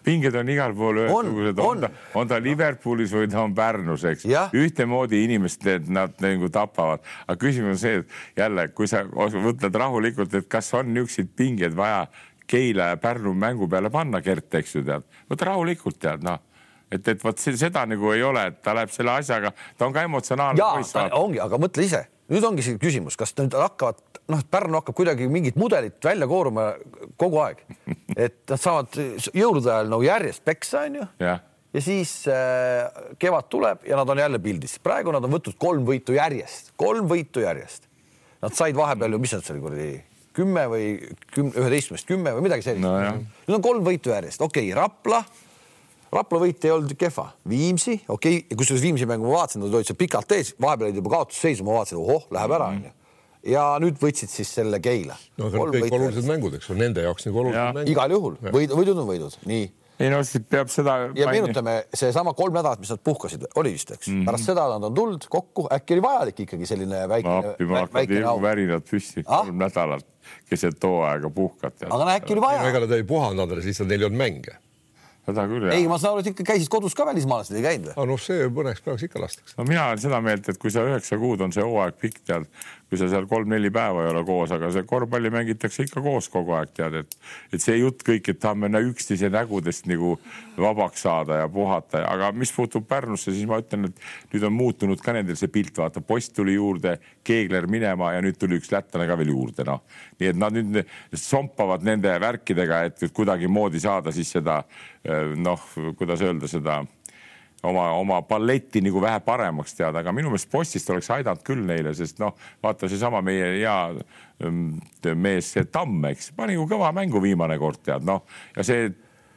pinged 0.07 0.35
on 0.39 0.47
igal 0.47 0.71
pool 0.71 1.01
ühesugused, 1.01 1.57
on 1.59 1.65
on. 1.67 1.81
ta, 1.83 1.89
on 2.15 2.29
ta 2.29 2.37
Liverpoolis 2.39 3.11
või 3.11 3.27
ta 3.27 3.41
on 3.43 3.55
Pärnus, 3.55 4.05
eks. 4.07 4.23
Ühtemoodi 4.55 5.19
inimesed, 5.25 5.89
nad 5.91 6.15
nagu 6.23 6.47
tapavad, 6.47 7.03
aga 7.25 7.35
küsimus 7.41 7.75
on 7.75 7.81
see, 7.81 7.97
et 7.99 8.39
jälle, 8.39 8.69
kui 8.77 8.87
sa 8.87 9.03
mõtled 9.03 9.75
rahulikult, 9.83 10.37
et 10.39 10.47
kas 10.47 10.71
on 10.79 10.93
niisuguseid 10.93 11.35
pingeid 11.35 11.75
vaja 11.75 12.05
Keila 12.47 12.93
ja 12.93 12.97
Pärnu 13.03 13.33
mängu 13.35 13.67
peale 13.67 13.91
panna, 13.91 14.21
Gert, 14.23 14.47
eks 14.55 14.77
ju 14.77 14.85
tead, 14.87 15.03
võta 15.27 15.49
rahulikult 15.49 15.99
tead 15.99 16.23
noh, 16.23 16.39
et, 16.91 17.07
et 17.07 17.23
vot 17.23 17.39
seda 17.47 17.85
nagu 17.89 18.13
ei 18.13 18.23
ole, 18.25 18.47
et 18.51 18.61
ta 18.63 18.75
läheb 18.77 18.93
selle 18.93 19.17
asjaga, 19.17 19.53
ta 19.77 19.87
on 19.87 19.95
ka 19.95 20.05
emotsionaalne 20.07 20.61
ja 20.61 20.69
poiss, 20.77 20.95
ongi, 21.17 21.41
aga 21.43 21.59
mõtle 21.61 21.87
ise, 21.87 22.05
nüüd 22.31 22.47
ongi 22.47 22.65
see 22.65 22.79
küsimus, 22.81 23.17
kas 23.19 23.35
nüüd 23.39 23.57
hakkavad 23.57 24.01
noh, 24.31 24.41
Pärnu 24.51 24.81
hakkab 24.81 24.97
kuidagi 24.97 25.27
mingit 25.31 25.59
mudelit 25.59 25.99
välja 26.03 26.27
kooruma 26.29 26.71
kogu 27.19 27.43
aeg, 27.43 27.61
et 28.15 28.41
nad 28.49 28.61
saavad 28.61 28.97
jõulude 29.33 29.71
ajal 29.71 29.93
nagu 29.93 30.07
järjest 30.07 30.43
peksa, 30.47 30.87
onju 30.87 31.07
ja 31.77 31.83
siis 31.83 32.11
äh, 32.31 32.87
kevad 33.19 33.49
tuleb 33.51 33.85
ja 33.87 33.99
nad 33.99 34.09
on 34.09 34.17
jälle 34.17 34.39
pildis, 34.43 34.77
praegu 34.83 35.13
nad 35.13 35.23
on 35.23 35.33
võtnud 35.35 35.57
kolm 35.61 35.87
võitu 35.87 36.15
järjest, 36.15 36.73
kolm 36.79 37.09
võitu 37.09 37.43
järjest. 37.43 37.85
Nad 38.41 38.53
said 38.53 38.77
vahepeal 38.77 39.15
ju, 39.15 39.19
mis 39.21 39.33
nad 39.33 39.45
seal 39.45 39.59
kuradi 39.61 39.91
kümme 40.37 40.67
või 40.69 40.87
küm-, 41.33 41.51
üheteistkümnest 41.55 42.07
kümme 42.07 42.33
või 42.35 42.45
midagi 42.45 42.65
sellist. 42.65 42.85
Nojah. 42.85 43.17
nüüd 43.47 43.57
on 43.57 43.65
kolm 43.65 43.85
võitu 43.85 44.13
järjest, 44.13 44.41
okei 44.45 44.69
okay,, 44.69 44.77
Rapla, 44.77 45.23
Rapla 46.17 46.41
võit 46.41 46.67
ei 46.67 46.73
olnud 46.73 46.93
kehva, 46.99 47.29
Viimsi, 47.49 47.97
okei 48.07 48.41
okay,, 48.41 48.59
kusjuures 48.59 48.83
Viimsi 48.83 49.09
mängu 49.09 49.29
ma 49.29 49.41
vaatasin, 49.41 49.63
nad 49.63 49.73
olid 49.73 49.89
seal 49.89 49.99
pikalt 49.99 50.37
ees, 50.37 50.53
vahepeal 50.61 50.89
olid 50.89 51.01
juba 51.01 51.15
kaotusseisu, 51.17 51.65
ma 51.67 51.79
vaatasin, 51.79 51.99
ohoh, 52.01 52.29
läheb 52.33 52.55
ära 52.57 52.69
onju. 52.75 52.93
ja 53.53 53.65
nüüd 53.83 53.99
võitsid 54.01 54.33
siis 54.33 54.53
selle 54.59 54.81
Keila. 54.83 55.17
no 55.37 55.51
aga 55.51 55.65
need 55.65 55.87
kõik 55.87 55.97
olulised 55.99 56.29
mängud, 56.29 56.59
eks 56.59 56.71
ole, 56.73 56.81
nende 56.85 57.05
jaoks 57.05 57.29
nagu 57.29 57.43
olulised 57.43 57.77
mängud. 57.79 57.91
igal 57.95 58.15
juhul, 58.17 58.39
võid, 58.49 58.73
võidud 58.81 59.03
on 59.03 59.11
võidud, 59.11 59.37
nii 59.49 59.67
ei 59.97 60.11
no 60.13 60.19
siis 60.25 60.43
peab 60.49 60.69
seda. 60.71 60.97
ja 61.17 61.29
meenutame 61.31 61.77
seesama 61.95 62.33
kolm 62.37 62.55
nädalat, 62.57 62.81
mis 62.81 62.91
nad 62.93 63.01
puhkasid, 63.03 63.47
oli 63.57 63.73
vist, 63.73 63.91
eks 63.95 64.07
mm, 64.07 64.19
-hmm. 64.19 64.29
pärast 64.29 64.49
seda 64.51 64.67
nad 64.73 64.85
on 64.89 64.93
tulnud 64.93 65.25
kokku, 65.29 65.65
äkki 65.73 65.97
oli 65.97 66.03
vajalik 66.05 66.43
ikkagi 66.45 66.69
selline 66.69 67.01
väike 67.09 67.33
appi, 67.33 67.65
hakkavad 67.71 67.95
väikene 67.97 68.29
au, 68.29 68.41
värinad 68.41 68.85
püsti 68.85 69.23
Ah? 69.25 69.41
kolm 69.45 69.57
nädalat 69.57 70.05
keset 70.49 70.83
hooaega 70.83 71.29
puhkad. 71.29 71.81
aga 71.89 72.03
no 72.03 72.11
äkki 72.13 72.35
oli 72.35 72.43
ega 72.43 72.47
vaja, 72.47 72.79
nad 72.85 72.95
ei 72.99 73.03
puhanud, 73.03 73.41
Andres, 73.41 73.65
lihtsalt 73.65 73.89
neil 73.89 74.05
ei 74.05 74.09
olnud 74.09 74.21
mänge. 74.21 74.57
Seda 75.33 75.45
küll 75.51 75.67
ei, 75.73 75.85
ma 75.89 75.99
saan 76.01 76.15
aru, 76.15 76.23
et 76.23 76.31
ikka 76.31 76.45
käisid 76.53 76.71
kodus 76.71 76.95
ka 76.97 77.07
välismaalased, 77.09 77.57
ei 77.57 77.65
käinud 77.65 77.89
või? 77.89 77.95
aga 77.95 78.07
noh, 78.11 78.21
see 78.21 78.47
mõneks 78.59 78.83
päevaks 78.85 79.07
ikka 79.07 79.23
lastakse. 79.23 79.55
no 79.57 79.67
mina 79.67 79.87
olen 79.91 80.03
seda 80.03 80.21
meelt, 80.23 80.49
et 80.51 80.61
kui 80.61 80.73
sa 80.73 80.85
üheksa 80.87 81.19
kuud 81.21 81.43
on 81.45 81.55
see 81.55 81.65
hooaeg 81.65 81.99
pikk, 82.01 82.21
tead, 82.29 82.47
kui 82.87 82.99
sa 82.99 83.09
seal 83.11 83.27
kolm-neli 83.27 83.71
päeva 83.73 84.05
ei 84.05 84.11
ole 84.13 84.23
koos, 84.27 84.51
aga 84.55 84.69
see 84.71 84.85
korvpalli 84.87 85.31
mängitakse 85.33 85.83
ikka 85.87 86.03
koos 86.03 86.29
kogu 86.31 86.55
aeg, 86.55 86.71
tead, 86.77 86.95
et 87.01 87.17
et 87.53 87.63
see 87.63 87.77
jutt 87.81 88.03
kõik, 88.07 88.29
et 88.31 88.39
tahame 88.39 88.69
üksteise 88.87 89.29
nägudest 89.33 89.89
nagu 89.91 90.15
vabaks 90.57 91.03
saada 91.03 91.41
ja 91.41 91.49
puhata, 91.51 92.03
aga 92.07 92.31
mis 92.31 92.51
puutub 92.55 92.87
Pärnusse, 92.87 93.33
siis 93.35 93.47
ma 93.49 93.59
ütlen, 93.61 93.89
et 93.89 94.33
nüüd 94.33 94.47
on 94.47 94.55
muutunud 94.55 95.01
ka 95.03 95.15
nendel 95.17 95.37
see 95.39 95.51
pilt, 95.51 95.75
vaata, 95.77 96.01
post 96.01 96.35
tuli 96.37 96.55
juurde, 96.55 96.97
Keegler 97.27 97.67
minema 97.67 98.13
ja 98.15 98.21
nüüd 98.23 98.37
tuli 98.39 98.59
üks 98.61 98.71
lätlane 98.71 99.07
ka 99.09 99.17
veel 99.19 99.33
juurde, 99.33 99.65
noh. 99.67 99.83
nii 100.21 100.31
et 100.31 100.39
nad 100.39 100.55
nüüd 100.55 100.85
sompavad 101.19 101.83
nende 101.83 102.13
värkidega, 102.23 102.83
et 102.87 103.09
kuidagimoodi 103.13 103.83
saada 103.83 104.13
siis 104.15 104.31
seda 104.37 104.61
noh, 105.35 105.67
kuidas 105.97 106.23
öelda 106.23 106.47
seda 106.51 106.81
oma, 107.67 107.87
oma 107.99 108.21
balletti 108.27 108.81
nagu 108.85 109.01
vähe 109.03 109.19
paremaks 109.25 109.75
teada, 109.77 110.01
aga 110.03 110.13
minu 110.15 110.31
meelest 110.31 110.51
postist 110.51 110.89
oleks 110.93 111.09
aidanud 111.17 111.43
küll 111.47 111.65
neile, 111.67 111.93
sest 111.97 112.21
noh, 112.23 112.35
vaata 112.63 112.89
seesama 112.91 113.21
meie 113.25 113.57
hea 113.57 113.77
mm, 114.43 115.17
mees, 115.19 115.53
see 115.55 115.67
Tamm, 115.71 116.05
eks, 116.11 116.31
pani 116.37 116.57
ju 116.57 116.67
kõva 116.69 116.93
mängu 116.95 117.21
viimane 117.23 117.59
kord 117.61 117.83
tead 117.85 118.07
noh. 118.07 118.23
Ja 118.55 118.65
see 118.67 118.87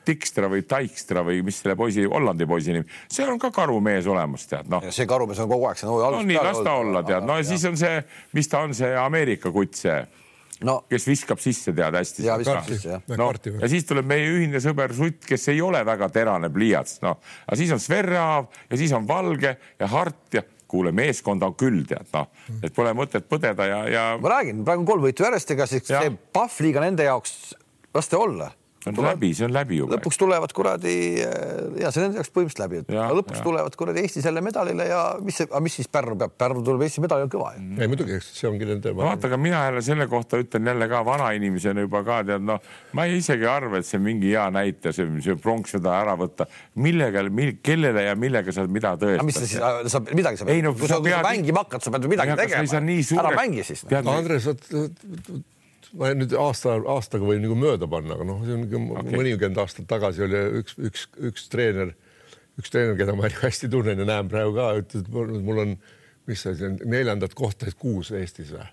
Dikstra 0.07 0.49
või 0.51 0.63
Dijkstra 0.65 1.23
või 1.27 1.43
mis 1.45 1.61
selle 1.61 1.77
poisi, 1.77 2.07
Hollandi 2.09 2.47
poisi 2.49 2.75
nimi, 2.75 2.89
seal 3.13 3.31
on 3.33 3.39
ka 3.41 3.51
karumees 3.55 4.09
olemas 4.11 4.47
tead 4.49 4.71
noh. 4.73 4.87
see 4.95 5.07
karumees 5.09 5.43
on 5.45 5.51
kogu 5.51 5.69
aeg 5.69 5.81
siin 5.81 5.91
hooaja 5.93 6.11
no 6.17 6.23
nii, 6.27 6.41
las 6.47 6.63
ta 6.65 6.79
olla 6.81 7.03
tead, 7.07 7.27
no 7.29 7.37
ja 7.39 7.47
siis 7.47 7.67
on 7.69 7.77
see, 7.81 8.01
mis 8.37 8.49
ta 8.49 8.65
on, 8.65 8.75
see 8.77 8.91
Ameerika 8.97 9.53
kutt, 9.55 9.77
see, 9.83 9.99
no 10.67 10.77
kes 10.91 11.07
viskab 11.09 11.41
sisse 11.43 11.75
tead 11.77 11.97
hästi. 11.97 12.25
ja 12.27 12.37
viskab 12.41 12.61
Karti. 12.61 12.77
sisse 12.77 12.95
jah. 12.95 13.03
no 13.19 13.31
ja 13.63 13.71
siis 13.73 13.87
tuleb 13.89 14.09
meie 14.11 14.29
ühine 14.31 14.63
sõber 14.63 14.95
Sutt, 14.97 15.25
kes 15.29 15.49
ei 15.53 15.61
ole 15.65 15.83
väga 15.87 16.11
terane 16.13 16.51
pliiats, 16.53 17.01
noh, 17.05 17.19
aga 17.47 17.59
siis 17.59 17.73
on 17.75 17.83
Sverreav 17.83 18.49
ja 18.71 18.81
siis 18.81 18.95
on 18.97 19.09
Valge 19.09 19.57
ja 19.81 19.91
Hart 19.91 20.39
ja 20.39 20.45
kuule, 20.71 20.93
meeskonda 20.95 21.51
on 21.51 21.57
küll 21.59 21.83
tead 21.89 22.13
noh, 22.15 22.29
et 22.63 22.75
pole 22.77 22.93
mõtet 22.97 23.27
põdeda 23.31 23.67
ja, 23.67 23.81
ja 23.91 24.07
ma 24.23 24.37
räägin, 24.37 24.63
praegu 24.67 24.85
on 24.85 24.91
kolm 24.93 25.09
võitu 25.09 25.27
järjest, 25.27 25.57
ega 25.57 25.67
siis 25.71 25.91
Jah. 25.91 26.07
see 26.07 26.17
Pahvliga 26.35 26.85
nende 26.85 27.09
jaoks, 27.09 27.37
las 27.97 28.11
ta 28.11 28.21
olla. 28.21 28.51
On 28.89 28.97
läbi, 29.05 29.29
see 29.37 29.45
on 29.45 29.53
läbi 29.53 29.77
juba. 29.77 29.97
lõpuks 29.99 30.17
tulevad 30.21 30.53
kuradi 30.57 30.95
ja 31.21 31.91
see 31.93 32.01
on 32.01 32.07
nende 32.07 32.21
jaoks 32.21 32.31
põhimõtteliselt 32.33 32.63
läbi, 32.65 32.79
et 32.81 32.93
Ja, 32.95 33.03
aga 33.11 33.19
lõpuks 33.19 33.39
ja. 33.41 33.45
tulevad 33.45 33.77
kuradi 33.77 34.01
Eesti 34.05 34.23
selle 34.25 34.41
medalile 34.41 34.87
ja 34.89 35.01
mis 35.21 35.37
see, 35.43 35.49
mis 35.61 35.75
siis 35.81 35.89
Pärnu 35.93 36.17
peab, 36.21 36.33
Pärnu 36.41 36.63
tuleb 36.65 36.85
Eesti 36.87 37.03
medal 37.05 37.27
on 37.27 37.33
kõva 37.33 37.51
ju. 37.57 37.65
ei 37.77 37.91
muidugi, 37.93 38.17
eks 38.17 38.31
see 38.41 38.49
ongi 38.49 38.65
nende. 38.71 38.95
no 38.97 39.05
vaata, 39.05 39.29
aga 39.29 39.37
mina 39.37 39.61
jälle 39.67 39.83
selle 39.85 40.07
kohta 40.09 40.41
ütlen 40.41 40.67
jälle 40.73 40.89
ka 40.89 41.03
vanainimesena 41.05 41.85
juba 41.85 42.03
ka 42.09 42.23
tead 42.31 42.47
noh, 42.49 42.61
ma 42.97 43.05
ei 43.05 43.19
isegi 43.21 43.47
arva, 43.47 43.83
et 43.83 43.87
see 43.91 44.01
mingi 44.01 44.33
hea 44.33 44.47
näitaja, 44.55 44.97
see, 44.97 45.07
see 45.29 45.37
pronks 45.37 45.77
seda 45.77 45.99
ära 46.01 46.17
võtta, 46.21 46.49
millega, 46.81 47.27
kellele 47.63 48.07
ja 48.09 48.17
millega 48.17 48.53
sa 48.57 48.65
mida 48.67 48.95
aga 48.97 49.23
mis 49.27 49.37
sa 49.37 49.45
tõestad 49.45 49.85
siis, 49.85 49.93
sa 49.93 50.01
midagi 50.17 50.41
sa 50.41 50.49
Ei, 50.51 50.63
no 50.65 50.73
kui 50.75 50.89
sa 50.89 50.97
sa, 50.97 51.05
pead- 51.05 51.25
mängima 51.29 51.63
hakkad, 51.67 51.85
sa 51.85 51.93
pead 51.95 52.09
ju 52.09 52.15
midagi 52.17 52.33
Aga 52.33 52.49
nii 52.81 53.03
tegema. 53.05 53.23
ära 53.29 53.37
mängi 53.37 53.65
siis. 53.67 53.85
tead, 53.89 54.09
Andres, 54.09 54.47
vot 54.49 54.65
ma 55.99 56.11
nüüd 56.15 56.35
aasta, 56.39 56.77
aastaga 56.95 57.27
võib 57.27 57.43
nagu 57.45 57.57
mööda 57.59 57.89
panna, 57.91 58.17
aga 58.17 58.27
noh, 58.29 58.43
see 58.47 58.57
on 58.57 58.67
Okei. 58.67 58.91
okay. 59.03 59.17
mõnikümmend 59.19 59.63
aastat 59.63 59.89
tagasi 59.91 60.25
oli 60.27 60.43
üks, 60.61 60.77
üks, 60.91 61.07
üks 61.31 61.49
treener, 61.53 61.95
üks 62.61 62.73
treener, 62.73 62.99
keda 62.99 63.17
ma 63.19 63.31
hästi 63.45 63.71
tunnen 63.73 64.03
ja 64.03 64.09
näen 64.09 64.31
praegu 64.33 64.55
ka, 64.59 64.73
ütles, 64.83 65.07
et 65.07 65.47
mul 65.47 65.65
on, 65.65 65.79
mis 66.31 66.45
see 66.47 66.69
on, 66.69 66.79
neljandat 66.91 67.35
kohta 67.39 67.71
kuus 67.79 68.13
Eestis 68.17 68.55
või? 68.55 68.69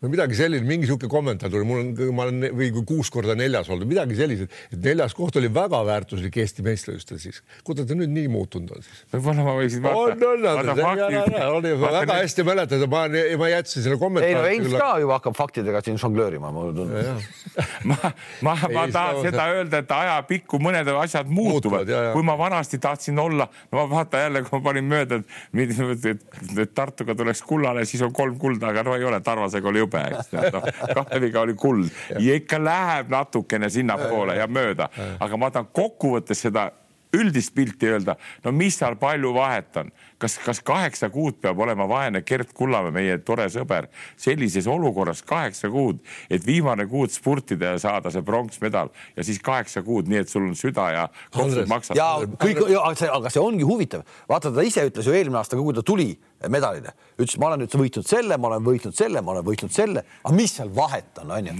Või 0.00 0.14
midagi 0.14 0.36
selline, 0.38 0.64
mingi 0.64 0.86
niisugune 0.86 1.10
kommentaar 1.12 1.52
tuli, 1.52 1.66
mul 1.68 1.82
on, 1.82 1.90
ma 2.16 2.24
olen 2.26 2.46
või 2.56 2.70
kui 2.72 2.84
kuus 2.88 3.10
korda 3.12 3.34
neljas 3.36 3.68
olnud, 3.68 3.88
midagi 3.88 4.16
sellised, 4.16 4.52
et 4.72 4.80
neljas 4.84 5.12
koht 5.16 5.36
oli 5.36 5.50
väga 5.52 5.82
väärtuslik 5.84 6.38
Eesti 6.40 6.64
meistrivõistlustel 6.64 7.20
siis. 7.20 7.42
kuidas 7.66 7.88
ta 7.88 7.96
nüüd 7.98 8.12
nii 8.14 8.30
muutunud 8.32 8.72
on 8.76 8.84
siis? 8.86 9.02
võib-olla 9.12 9.44
ma 9.44 9.56
võiksin 9.58 9.88
on, 9.90 10.24
on, 10.30 11.68
on, 11.68 11.68
väga 11.84 12.16
hästi 12.22 12.46
mäletan, 12.48 12.86
ma, 12.88 13.02
ma 13.10 13.50
jätsin 13.52 13.84
selle 13.84 13.96
ei 13.96 13.98
no 13.98 14.04
kommentaari. 14.04 14.54
Heinz 14.54 14.76
ka 14.80 14.90
juba 15.02 15.18
hakkab 15.18 15.36
faktidega 15.36 15.82
siin 15.84 16.00
žonglöörima, 16.00 16.52
mulle 16.54 16.72
tundub. 16.78 17.28
ma, 17.90 17.98
ma, 18.46 18.56
ma 18.72 18.86
Ei, 18.86 18.94
tahan 18.94 19.20
seda 19.26 19.46
öelda, 19.52 19.82
et 19.84 19.94
ajapikku 19.98 20.60
mõned 20.62 20.88
asjad 21.02 21.28
muutuvad, 21.28 21.92
kui 22.14 22.24
ma 22.26 22.38
vanasti 22.40 22.80
tahtsin 22.80 23.18
olla, 23.20 23.48
no 23.70 23.82
ma 23.82 23.86
vaata 23.90 24.24
jälle, 24.24 24.44
kui 24.46 24.56
ma 24.58 24.64
panin 24.70 24.88
mööda, 24.90 25.20
et, 25.20 25.76
et, 25.76 26.10
et, 26.14 26.26
et 26.64 26.74
Tartuga 26.74 27.14
tuleks 27.18 27.42
kullale, 27.44 27.84
siis 27.88 28.02
on 28.06 28.12
kolm 28.16 28.38
kulda, 28.40 28.70
aga 28.72 28.86
no 28.86 28.96
ei 28.96 29.04
ole, 29.04 29.20
Tarvasega 29.24 29.68
oli 29.68 29.82
jube, 29.90 30.02
eks 30.10 30.32
no,. 30.32 30.62
Kaleviga 30.94 31.40
oli 31.40 31.54
kuld. 31.54 31.90
Ja 32.18 32.34
ikka 32.38 32.60
läheb 32.62 33.10
natukene 33.10 33.70
sinnapoole 33.70 34.36
ja 34.38 34.46
mööda, 34.46 34.90
aga 35.20 35.40
ma 35.40 35.50
tahan 35.50 35.70
kokkuvõttes 35.72 36.46
seda 36.46 36.70
üldist 37.16 37.54
pilti 37.54 37.88
öelda, 37.90 38.14
no 38.44 38.52
mis 38.54 38.78
seal 38.78 38.94
palju 39.00 39.32
vahet 39.34 39.76
on, 39.82 39.90
kas, 40.20 40.36
kas 40.44 40.60
kaheksa 40.64 41.10
kuud 41.12 41.38
peab 41.42 41.58
olema 41.64 41.86
vaene 41.88 42.22
Gert 42.26 42.52
Kullamäe, 42.56 42.92
meie 42.94 43.18
tore 43.24 43.46
sõber, 43.52 43.88
sellises 44.20 44.68
olukorras 44.70 45.22
kaheksa 45.26 45.70
kuud, 45.72 46.00
et 46.30 46.44
viimane 46.46 46.86
kuud 46.90 47.12
spurtida 47.14 47.74
ja 47.74 47.82
saada 47.82 48.12
see 48.12 48.24
pronksmedal 48.26 48.92
ja 49.16 49.26
siis 49.26 49.40
kaheksa 49.44 49.82
kuud, 49.86 50.10
nii 50.10 50.22
et 50.22 50.32
sul 50.32 50.48
on 50.48 50.56
süda 50.58 50.88
ja 50.94 51.06
Andres, 51.34 51.68
maksavad. 51.70 52.00
ja 52.00 52.08
kõik, 52.40 52.64
aga 53.10 53.32
see, 53.32 53.42
ongi 53.42 53.66
huvitav, 53.66 54.04
vaata 54.30 54.52
ta 54.54 54.64
ise 54.66 54.84
ütles 54.88 55.08
ju 55.08 55.16
eelmine 55.16 55.40
aasta, 55.40 55.58
kui 55.60 55.76
ta 55.76 55.84
tuli 55.86 56.10
medalile, 56.48 56.92
ütles, 57.18 57.38
ma 57.40 57.50
olen 57.50 57.64
nüüd 57.64 57.78
võitnud 57.82 58.08
selle, 58.08 58.40
ma 58.40 58.52
olen 58.52 58.66
võitnud 58.66 58.96
selle, 58.96 59.22
ma 59.24 59.36
olen 59.36 59.46
võitnud 59.46 59.74
selle, 59.74 60.04
aga 60.24 60.34
mis 60.36 60.56
seal 60.58 60.72
vahet 60.76 61.22
on, 61.22 61.32
onju 61.38 61.56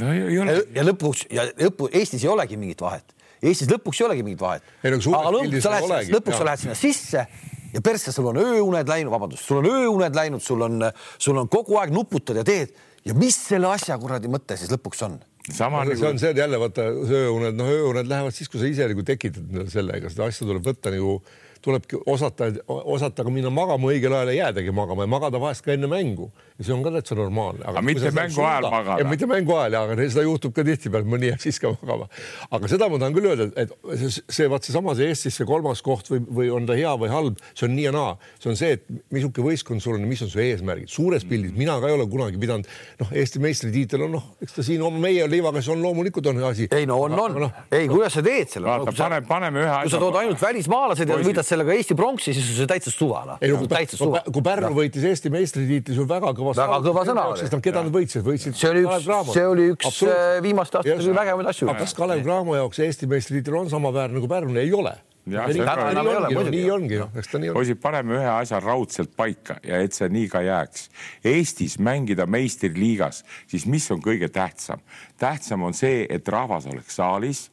ja, 0.77 0.85
lõpuks 0.87 1.27
ja 1.33 1.49
lõpu 1.53 1.91
Eestis 1.93 2.25
ei 2.25 2.33
olegi 2.33 2.61
mingit 2.61 2.85
vahet, 2.85 3.17
Eestis 3.41 3.71
lõpuks 3.71 4.03
ei 4.03 4.07
olegi 4.09 4.25
mingit 4.25 4.43
vahet. 4.43 4.67
Aga 4.85 4.99
lõpuks 5.33 5.65
sa 5.65 5.73
lähed, 5.73 6.13
lõpuks 6.13 6.37
sa 6.37 6.49
lähed 6.49 6.65
sinna 6.65 6.77
sisse 6.77 7.25
ja 7.75 7.83
persse 7.85 8.13
sul 8.15 8.31
on 8.33 8.41
ööuned 8.41 8.89
läinud, 8.91 9.13
vabandust, 9.13 9.47
sul 9.47 9.61
on 9.63 9.71
ööuned 9.71 10.17
läinud, 10.17 10.45
sul 10.45 10.63
on, 10.67 10.87
sul 11.19 11.41
on 11.41 11.51
kogu 11.51 11.79
aeg 11.81 11.93
nuputad 11.95 12.41
ja 12.41 12.47
teed 12.47 12.75
ja 13.07 13.17
mis 13.17 13.37
selle 13.49 13.71
asja 13.71 13.99
kuradi 14.01 14.31
mõte 14.33 14.59
siis 14.61 14.73
lõpuks 14.73 15.05
on? 15.07 15.21
sama 15.51 15.85
see 15.85 15.95
nagu 15.97 16.09
on 16.11 16.19
see 16.21 16.35
jälle 16.37 16.59
vaata 16.61 16.85
see 17.09 17.23
ööuned, 17.27 17.57
noh, 17.59 17.71
ööuned 17.73 18.11
lähevad 18.11 18.35
siis, 18.37 18.51
kui 18.51 18.61
sa 18.61 18.69
ise 18.69 18.91
nagu 18.91 19.05
tekitad 19.07 19.71
selle, 19.73 19.97
ega 19.97 20.13
seda 20.13 20.29
asja 20.29 20.47
tuleb 20.47 20.67
võtta 20.67 20.93
nagu 20.95 21.17
tulebki 21.65 22.01
osata, 22.07 22.51
osata 22.69 23.25
ka 23.25 23.33
minna 23.33 23.51
magama 23.53 23.91
õigel 23.93 24.15
ajal 24.17 24.33
ja 24.33 24.47
jäädagi 24.47 24.73
magama 24.75 25.05
ja 25.07 25.11
magada 25.13 25.41
vahest 25.43 25.65
ka 25.65 25.75
enne 25.75 25.91
mängu 25.91 26.31
ja 26.59 26.67
see 26.67 26.75
on 26.75 26.83
ka 26.85 26.93
täitsa 26.93 27.17
normaalne. 27.17 27.65
Aga 27.69 27.83
mitte 27.85 28.11
mängu 28.13 28.43
ajal 28.45 28.69
magada. 28.71 29.09
mitte 29.09 29.29
mängu 29.29 29.55
ajal, 29.57 29.77
aga 29.81 29.97
seda 30.03 30.25
juhtub 30.27 30.55
ka 30.57 30.65
tihtipeale, 30.67 31.09
mõni 31.09 31.31
jääb 31.31 31.41
siis 31.41 31.61
ka 31.61 31.73
magama. 31.73 32.09
aga 32.51 32.71
seda 32.73 32.89
ma 32.93 33.01
tahan 33.01 33.17
küll 33.17 33.31
öelda, 33.31 33.49
et 33.61 33.73
see, 34.01 34.25
see 34.29 34.49
vaat 34.53 34.69
seesama 34.69 34.95
see 34.99 35.09
Eestis 35.11 35.39
see 35.41 35.49
kolmas 35.49 35.81
koht 35.85 36.11
või, 36.13 36.21
või 36.41 36.51
on 36.53 36.69
ta 36.69 36.77
hea 36.79 36.93
või 37.01 37.13
halb, 37.13 37.41
see 37.55 37.67
on 37.69 37.77
nii 37.77 37.87
ja 37.89 37.95
naa, 37.97 38.17
see 38.43 38.53
on 38.53 38.61
see, 38.61 38.77
et 38.77 38.85
missugune 39.13 39.51
võistkond 39.51 39.85
sul 39.85 39.97
on 39.97 40.05
ja 40.05 40.11
mis 40.11 40.25
on 40.27 40.33
su 40.33 40.43
eesmärgid 40.45 40.93
suures 40.93 41.25
pildis, 41.29 41.55
mina 41.57 41.79
ka 41.81 41.89
ei 41.89 41.97
ole 41.97 42.09
kunagi 42.11 42.41
pidanud, 42.41 42.69
noh, 43.01 43.15
Eesti 43.21 43.41
meistritiitel 43.43 44.05
on 44.07 44.15
noh, 44.19 44.29
eks 44.45 44.59
ta 44.59 44.65
siin 44.67 44.85
oma 44.85 45.01
meie 45.01 45.25
liivaga, 45.31 45.63
see 45.65 45.75
on 45.75 45.85
loomulikult 45.85 46.29
on 46.33 46.43
asi. 46.51 46.69
ei 46.77 46.89
no 46.89 47.01
on, 47.07 47.17
on, 47.21 47.49
ei, 47.73 47.89
kuidas 47.91 48.19
sa 48.19 48.25
teed 48.25 48.53
selle? 48.53 48.69
vaata, 48.69 48.95
paneme, 48.97 49.27
paneme 49.29 49.65
ühe 49.65 49.81
kui 49.87 49.95
sa 49.95 50.03
tood 50.03 50.21
ainult 50.21 50.45
välismaalased 50.45 51.09
ja 51.09 51.19
võidad 51.21 51.50
sellega 51.51 51.75
Eesti 51.75 51.97
pronksi, 51.99 52.35
siis 52.37 52.49
on 52.53 52.59
see 52.61 52.71
täitsa 52.71 52.93
suva, 52.95 53.25
noh. 53.29 53.43
ei 53.43 53.53
no 53.53 53.61
kui, 53.63 53.71
täitsa 53.71 53.99
suva. 54.01 54.23
kui 54.27 54.45
Pärnu 54.47 54.73
võitis 54.77 55.05
Eesti 55.11 55.33
meistritiitli, 55.35 55.97
see 55.97 56.05
on 56.05 56.09
väga 56.11 56.33
kõva. 56.39 56.55
Väga 56.61 56.81
kõva 56.87 57.05
sõna 57.09 57.27
oli. 57.33 57.43
sest 57.43 57.57
nad, 57.57 57.65
keda 57.67 57.85
nad 57.87 57.95
võitsid, 57.95 58.25
võitsid. 58.27 58.57
see 58.61 58.73
oli 58.73 58.87
üks, 58.87 59.11
see 59.35 59.47
oli 59.47 59.69
üks 59.75 60.03
äh, 60.07 60.41
viimaste 60.45 60.81
aastate 60.81 60.99
kõige 61.03 61.21
vägevaid 61.21 61.53
asju. 61.53 61.71
kas 61.83 61.95
Kalev 61.99 62.25
Cramo 62.27 62.59
jaoks 62.59 62.83
Eesti 62.87 63.11
meistritiitel 63.11 63.61
on 63.63 63.71
samaväärne 63.73 64.21
nagu 64.21 64.31
Pärnul? 64.31 64.61
ei 64.63 64.75
ole. 64.77 64.97
Nii 65.31 65.37
ka- 65.61 65.91
enam 65.93 66.07
ei 66.09 66.17
ole, 66.17 66.27
ongi, 66.27 66.35
muidugi. 66.35 66.57
nii 66.57 66.71
ongi, 66.73 67.01
eks 67.21 67.29
ta 67.29 67.39
nii 67.39 67.51
on. 67.53 67.57
poisid, 67.59 67.79
paneme 67.83 68.17
ühe 68.17 68.29
asja 68.33 68.61
raudselt 68.65 69.13
paika 69.17 69.59
ja 69.67 69.79
et 69.85 69.95
see 69.95 70.09
nii 70.09 70.31
ka 70.33 70.41
jääks. 70.43 70.89
Eestis 71.29 71.77
mängida 71.79 72.27
meistriliigas, 72.27 73.23
siis 73.51 73.67
mis 73.69 73.87
on 73.93 74.01
kõige 74.03 74.31
tähtsam? 74.33 74.81
tähtsam 75.21 75.67
on 75.69 75.77
see, 75.77 76.07
et 76.09 76.29
rahvas 76.29 76.67
oleks 76.73 76.97
saalis, 76.97 77.51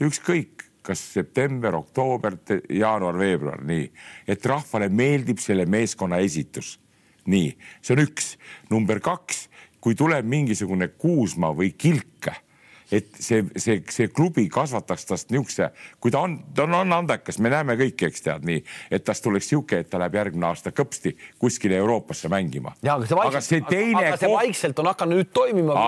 ükskõik 0.00 0.71
kas 0.82 1.00
september, 1.14 1.76
oktoober, 1.78 2.36
jaanuar, 2.70 3.18
veebruar, 3.18 3.62
nii, 3.66 3.86
et 4.26 4.46
rahvale 4.46 4.88
meeldib 4.90 5.38
selle 5.42 5.66
meeskonna 5.66 6.18
esitus. 6.22 6.78
nii, 7.26 7.52
see 7.80 7.94
on 7.94 8.02
üks. 8.02 8.36
number 8.70 8.98
kaks, 9.00 9.48
kui 9.80 9.94
tuleb 9.94 10.26
mingisugune 10.26 10.88
Kuusma 10.98 11.52
või 11.54 11.70
Kilk 11.78 12.32
et 12.92 13.08
see, 13.18 13.42
see, 13.56 13.80
see 13.92 14.08
klubi 14.12 14.46
kasvataks 14.52 15.06
tast 15.08 15.32
niisuguse, 15.32 15.70
kui 16.02 16.12
ta 16.12 16.22
on, 16.26 16.36
ta 16.54 16.66
on, 16.68 16.92
andekas, 16.92 17.38
me 17.42 17.50
näeme 17.52 17.76
kõiki, 17.80 18.08
eks 18.10 18.24
tead 18.26 18.44
nii, 18.48 18.60
et 18.92 19.04
tast 19.06 19.24
tuleks 19.24 19.48
sihuke, 19.52 19.82
et 19.82 19.90
ta 19.90 20.00
läheb 20.02 20.18
järgmine 20.20 20.50
aasta 20.50 20.72
kõpsti 20.76 21.14
kuskile 21.40 21.78
Euroopasse 21.80 22.30
mängima. 22.32 22.74
ja 22.82 22.96
aga 22.98 23.08
see 23.08 23.16
aga 23.16 23.24
vaikselt, 23.24 23.48
see 23.48 23.62
teine 23.70 24.04
aga 24.04 24.16
see 24.20 24.28
koht, 24.28 24.36
vaikselt 24.38 24.82
on 24.84 24.90
hakanud 24.92 25.20
nüüd 25.22 25.32
toimima 25.32 25.78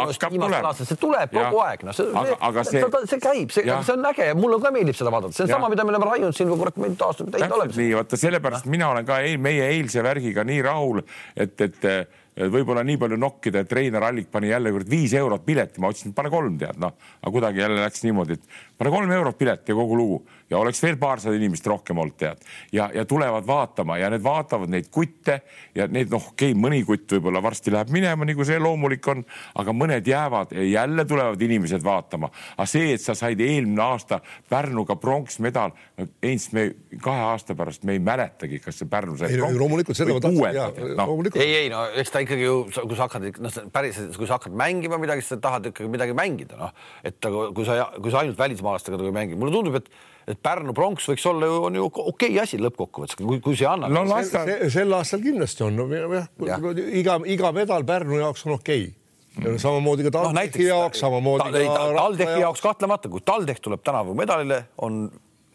see 0.89 1.01
tuleb 1.05 1.35
kogu 1.35 1.63
aeg, 1.67 1.85
noh, 1.89 1.97
see, 1.97 2.11
Aga- 2.25 2.41
aga 2.49 2.65
see- 2.65 2.81
see, 2.81 3.07
see 3.13 3.23
käib, 3.23 3.55
see, 3.55 3.65
see 3.69 3.97
on 3.97 4.11
äge 4.11 4.31
ja 4.31 4.35
mulle 4.39 4.61
ka 4.63 4.73
meeldib 4.75 4.97
seda 4.99 5.13
vaadata, 5.15 5.37
see 5.37 5.45
on 5.47 5.53
Jah. 5.53 5.59
sama, 5.59 5.71
mida 5.73 5.85
me 5.85 5.95
oleme 5.95 6.11
raiunud 6.11 6.37
siin 6.37 6.53
kurat 6.57 6.77
mitu 6.81 7.05
aastat 7.07 7.31
täit 7.31 7.43
täpselt 7.45 7.59
oleme. 7.61 7.77
nii, 7.77 7.95
vaata 8.01 8.21
sellepärast 8.21 8.67
mina 8.71 8.91
olen 8.95 9.07
ka 9.07 9.21
eil, 9.21 9.39
meie 9.39 9.69
eilse 9.77 10.03
värgiga 10.05 10.45
nii 10.45 10.63
rahul, 10.63 11.03
et, 11.37 11.61
et 11.61 11.91
võib-olla 12.35 12.83
nii 12.87 12.99
palju 12.99 13.19
nokkida, 13.21 13.63
et 13.63 13.73
Reinar 13.73 14.09
Allik 14.09 14.31
pani 14.33 14.51
jälle 14.51 14.73
kord 14.75 14.89
viis 14.91 15.15
eurot 15.15 15.45
pileti, 15.47 15.81
ma 15.83 15.91
ütlesin, 15.93 16.15
pane 16.17 16.31
kolm, 16.33 16.57
tead, 16.59 16.79
noh, 16.83 16.97
aga 17.23 17.33
kuidagi 17.35 17.63
jälle 17.63 17.83
läks 17.83 18.03
niimoodi, 18.07 18.39
et 18.39 18.79
pane 18.79 18.91
kolm 18.91 19.13
eurot 19.15 19.39
pilet 19.39 19.69
ja 19.69 19.77
kogu 19.79 19.99
lugu 19.99 20.19
ja 20.51 20.59
oleks 20.59 20.83
veel 20.83 20.97
paarsada 21.01 21.37
inimest 21.39 21.67
rohkem 21.67 21.99
olnud, 21.99 22.17
tead. 22.19 22.43
ja, 22.73 22.89
ja 22.95 23.05
tulevad 23.09 23.47
vaatama 23.47 23.99
ja 23.99 24.11
need 24.13 24.23
vaatavad 24.25 24.73
neid 24.73 24.91
kutte 24.93 25.41
ja 25.75 25.87
need 25.87 26.11
noh, 26.13 26.31
okei 26.33 26.53
okay,, 26.53 26.61
mõni 26.61 26.83
kutt 26.87 27.15
võib-olla 27.17 27.43
varsti 27.43 27.73
läheb 27.75 27.93
minema, 27.95 28.27
nagu 28.27 28.47
see 28.47 28.59
loomulik 28.63 29.07
on, 29.13 29.23
aga 29.61 29.77
mõned 29.77 30.11
jäävad 30.11 30.55
ja 30.59 30.67
jälle 30.81 31.05
tulevad 31.09 31.43
inimesed 31.43 31.85
vaatama. 31.85 32.31
aga 32.57 32.67
see, 32.71 32.93
et 32.95 33.03
sa 33.03 33.15
said 33.19 33.41
eelmine 33.41 33.83
aasta 33.83 34.21
Pärnuga 34.51 34.97
pronksmedal, 35.01 35.73
no 35.99 36.09
Heinz, 36.23 36.51
me 36.53 36.67
kahe 37.03 37.25
aasta 37.31 37.55
pärast 37.55 37.85
me 37.85 37.95
ei 37.97 38.03
mäletagi, 38.03 38.61
kas 38.65 38.83
see 38.83 38.91
Pärnu 38.91 39.17
sai. 39.19 39.39
loomulikult 39.39 39.97
seda 39.97 40.19
ma 40.19 40.21
tahtsin, 40.25 40.95
no. 40.99 41.09
ei, 41.39 41.55
ei 41.65 41.73
no 41.73 41.87
eks 41.95 42.11
ta 42.11 42.24
ikkagi 42.25 42.47
ju, 42.47 42.57
kui 42.75 42.97
sa 42.97 43.07
hakkad, 43.07 43.29
noh, 43.45 43.61
päriselt, 43.75 44.17
kui 44.19 44.29
sa 44.29 44.39
hakkad 44.39 44.57
mängima 44.59 44.99
midagi, 45.01 45.25
siis 45.25 45.37
sa 45.37 45.41
tahad 45.47 45.71
ikkagi 45.71 45.93
midagi 45.93 46.17
mängida, 46.17 46.59
noh, 46.61 46.75
et 47.07 47.21
kui 47.21 47.69
sa, 47.69 47.79
kui 48.01 48.13
sa 48.13 48.25
ainult 48.25 48.41
välismaalastega 48.41 49.01
nagu 49.01 49.15
mängid, 49.15 49.41
mulle 49.41 49.55
tundub, 49.55 49.79
et 49.83 49.93
et 50.25 50.39
Pärnu 50.41 50.73
pronks 50.73 51.05
võiks 51.11 51.25
olla 51.29 51.49
ju, 51.51 51.57
on 51.69 51.75
ju 51.77 51.85
okei 51.85 52.07
okay 52.09 52.39
asi 52.41 52.57
lõppkokkuvõttes, 52.57 53.19
kui, 53.21 53.41
kui 53.45 53.57
see 53.61 53.69
annab 53.69 53.93
no,. 53.93 54.05
Sel, 54.25 54.71
sel 54.73 54.95
aastal 54.97 55.21
kindlasti 55.21 55.67
on 55.67 55.77
no,, 55.77 55.85
jah 55.93 56.15
ja. 56.17 56.23
ja., 56.49 56.75
iga, 57.01 57.19
iga 57.29 57.51
medal 57.53 57.85
Pärnu 57.85 58.23
jaoks 58.23 58.47
on 58.49 58.55
okei 58.57 58.87
okay 58.87 59.53
mm. 59.53 59.59
samamoodi 59.61 60.07
ka 60.07 60.15
TalTechi 60.15 60.65
no, 60.65 60.71
jaoks, 60.71 61.03
samamoodi 61.03 61.51
ta, 61.53 61.65
ka. 61.67 61.91
TalTechi 61.99 62.41
jaoks 62.45 62.65
kahtlemata, 62.65 63.11
kui 63.13 63.25
TalTech 63.25 63.63
tuleb 63.65 63.85
tänavu 63.85 64.17
medalile, 64.19 64.65
on 64.85 65.05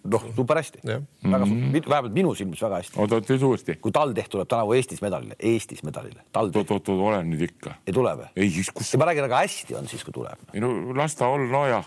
noh, 0.04 0.26
super 0.36 0.58
hästi, 0.62 0.80
väga 0.84 1.46
mm 1.46 1.72
-hmm. 1.74 1.90
vähemalt 1.90 2.14
minu 2.14 2.36
silmis 2.36 2.62
väga 2.62 2.76
hästi. 2.76 3.00
oot, 3.00 3.12
oot, 3.12 3.30
ütle 3.30 3.46
uuesti. 3.46 3.76
kui 3.76 3.92
TalTech 3.92 4.30
tuleb 4.30 4.48
tänavu 4.48 4.74
Eestis 4.74 5.02
medalile, 5.02 5.36
Eestis 5.40 5.84
medalile. 5.84 6.22
oot, 6.36 6.56
oot, 6.56 6.72
oot, 6.72 6.90
ole 6.90 7.24
nüüd 7.24 7.42
ikka. 7.42 7.76
ei 7.88 7.94
tule 7.94 8.16
või? 8.16 8.28
ei, 8.36 8.50
siis 8.50 8.72
kus. 8.72 8.96
ma 8.98 9.06
räägin, 9.06 9.24
aga 9.24 9.44
hästi 9.44 9.76
on 9.76 9.88
siis, 9.88 10.04
kui 10.04 10.14
tuleb. 10.14 10.40
ei 10.54 10.62
no 10.62 10.96
las 10.96 11.16
ta 11.16 11.28
olla, 11.28 11.52
nojah 11.52 11.86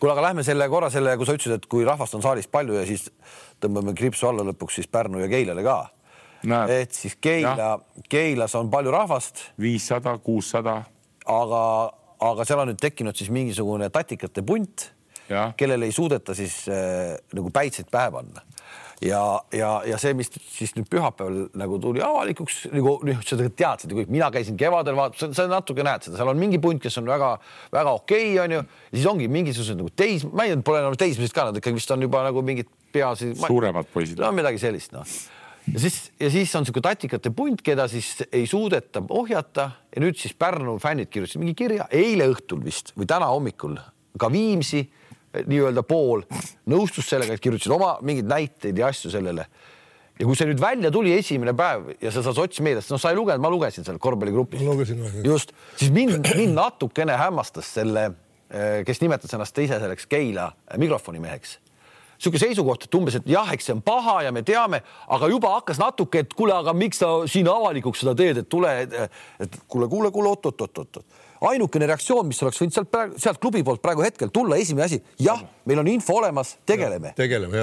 kuule, 0.00 0.12
aga 0.12 0.22
lähme 0.22 0.44
selle 0.46 0.68
korra 0.68 0.90
selle, 0.90 1.16
kui 1.16 1.26
sa 1.26 1.36
ütlesid, 1.36 1.54
et 1.58 1.66
kui 1.70 1.86
rahvast 1.86 2.16
on 2.18 2.24
saalis 2.24 2.48
palju 2.50 2.78
ja 2.78 2.84
siis 2.88 3.08
tõmbame 3.62 3.94
kriipsu 3.98 4.28
alla 4.28 4.46
lõpuks 4.50 4.80
siis 4.80 4.90
Pärnu 4.90 5.22
ja 5.22 5.28
Keilale 5.30 5.62
ka. 5.66 5.78
et 6.68 6.92
siis 6.92 7.16
Keila, 7.20 7.78
Keilas 8.08 8.54
on 8.54 8.70
palju 8.70 8.90
rahvast. 8.90 9.52
viissada, 9.60 10.18
kuussada. 10.18 10.82
aga, 11.26 11.92
aga 12.20 12.44
seal 12.44 12.64
on 12.64 12.72
nüüd 12.72 12.80
tekkinud 12.80 13.16
siis 13.16 13.30
mingisugune 13.30 13.90
tatikate 13.90 14.42
punt, 14.42 14.90
kellele 15.56 15.88
ei 15.88 15.94
suudeta 15.94 16.34
siis 16.34 16.64
äh, 16.72 17.16
nagu 17.36 17.50
päitseid 17.54 17.90
pähe 17.92 18.10
panna 18.14 18.44
ja, 19.02 19.22
ja, 19.52 19.70
ja 19.86 19.98
see, 20.00 20.14
mis 20.18 20.30
siis 20.32 20.74
nüüd 20.76 20.88
pühapäeval 20.90 21.48
nagu 21.58 21.78
tuli 21.82 22.02
avalikuks 22.04 22.64
nagu 22.72 22.96
noh, 23.06 23.22
seda 23.26 23.46
teadsid 23.48 23.92
ju 23.92 24.00
kõik, 24.00 24.12
mina 24.12 24.30
käisin 24.34 24.58
kevadel 24.58 24.98
vaatamas, 24.98 25.36
sa 25.38 25.46
natuke 25.50 25.86
näed 25.86 26.08
seda, 26.08 26.18
seal 26.18 26.32
on 26.32 26.40
mingi 26.40 26.60
punt, 26.62 26.82
kes 26.82 26.98
on 27.00 27.08
väga-väga 27.10 27.94
okei 28.00 28.32
okay,, 28.34 28.44
onju. 28.44 28.62
siis 28.92 29.08
ongi 29.10 29.30
mingisugused 29.32 29.78
nagu 29.78 29.92
teis, 29.94 30.26
ma 30.26 30.46
ei 30.46 30.54
tea, 30.54 30.62
pole 30.66 30.82
enam 30.82 30.98
teismelised 30.98 31.36
ka, 31.36 31.48
nad 31.48 31.60
ikkagi 31.60 31.78
vist 31.78 31.94
on 31.94 32.06
juba 32.08 32.24
nagu 32.26 32.42
mingid 32.44 32.70
peaasi. 32.94 33.34
suuremad 33.44 33.90
poisid. 33.92 34.18
no 34.22 34.32
midagi 34.34 34.62
sellist, 34.62 34.94
noh 34.96 35.06
ja 35.68 35.82
siis, 35.82 36.00
ja 36.18 36.30
siis 36.32 36.54
on 36.56 36.64
niisugune 36.64 36.88
tatikate 36.88 37.32
punt, 37.36 37.62
keda 37.64 37.86
siis 37.92 38.16
ei 38.32 38.46
suudeta 38.50 39.02
ohjata 39.14 39.70
ja 39.94 40.02
nüüd 40.02 40.18
siis 40.18 40.34
Pärnu 40.38 40.78
fännid 40.82 41.12
kirjutasid 41.12 41.42
mingi 41.42 41.54
kirja 41.58 41.86
eile 41.94 42.30
õhtul 42.32 42.64
vist 42.64 42.94
või 42.96 43.08
täna 43.10 43.28
hommikul 43.30 43.76
ka 44.18 44.30
Viimsi 44.32 44.86
nii-öelda 45.34 45.84
pool 45.86 46.24
nõustus 46.70 47.08
sellega, 47.10 47.36
et 47.36 47.42
kirjutasid 47.42 47.74
oma 47.74 47.96
mingeid 48.04 48.28
näiteid 48.30 48.78
ja 48.78 48.88
asju 48.92 49.12
sellele. 49.12 49.46
ja 50.18 50.26
kui 50.26 50.36
see 50.36 50.48
nüüd 50.48 50.60
välja 50.60 50.90
tuli 50.90 51.12
esimene 51.14 51.54
päev 51.56 51.92
ja 52.02 52.10
sa 52.10 52.24
saad 52.26 52.38
sotsmeediast, 52.38 52.90
noh, 52.90 53.00
sa 53.00 53.12
ei 53.12 53.18
lugenud, 53.18 53.42
ma 53.42 53.52
lugesin 53.52 53.86
seal 53.86 54.00
korvpalligrupis. 54.02 54.64
just, 55.24 55.52
siis 55.76 55.92
mind, 55.94 56.26
mind 56.36 56.56
natukene 56.56 57.16
hämmastas 57.20 57.74
selle, 57.78 58.10
eh, 58.50 58.82
kes 58.86 59.02
nimetas 59.04 59.34
ennast 59.34 59.64
ise 59.64 59.80
selleks 59.80 60.08
Keila 60.10 60.50
mikrofonimeheks 60.76 61.58
niisugune 62.18 62.40
seisukoht, 62.42 62.82
et 62.82 62.94
umbes, 62.98 63.14
et 63.14 63.28
jah, 63.30 63.46
eks 63.54 63.68
see 63.68 63.74
on 63.76 63.80
paha 63.84 64.24
ja 64.26 64.32
me 64.34 64.40
teame, 64.42 64.80
aga 65.14 65.28
juba 65.30 65.52
hakkas 65.52 65.78
natuke, 65.78 66.24
et 66.24 66.32
kuule, 66.34 66.50
aga 66.50 66.72
miks 66.74 66.98
sa 66.98 67.12
siin 67.30 67.46
avalikuks 67.46 68.02
seda 68.02 68.16
teed, 68.18 68.40
et 68.42 68.48
tule, 68.50 68.72
et 69.38 69.58
kuule, 69.70 69.86
kuule, 69.86 70.10
kuule, 70.10 70.32
oot-oot-oot-oot 70.34 70.98
ainukene 71.46 71.86
reaktsioon, 71.90 72.26
mis 72.28 72.40
oleks 72.42 72.60
võinud 72.62 72.74
sealt 72.74 72.90
praegu, 72.92 73.18
sealt 73.20 73.40
klubi 73.42 73.62
poolt 73.66 73.82
praegu 73.84 74.02
hetkel 74.04 74.32
tulla, 74.34 74.58
esimene 74.60 74.86
asi, 74.86 74.98
jah, 75.22 75.40
meil 75.68 75.82
on 75.82 75.90
info 75.90 76.16
olemas, 76.18 76.54
tegeleme, 76.68 77.12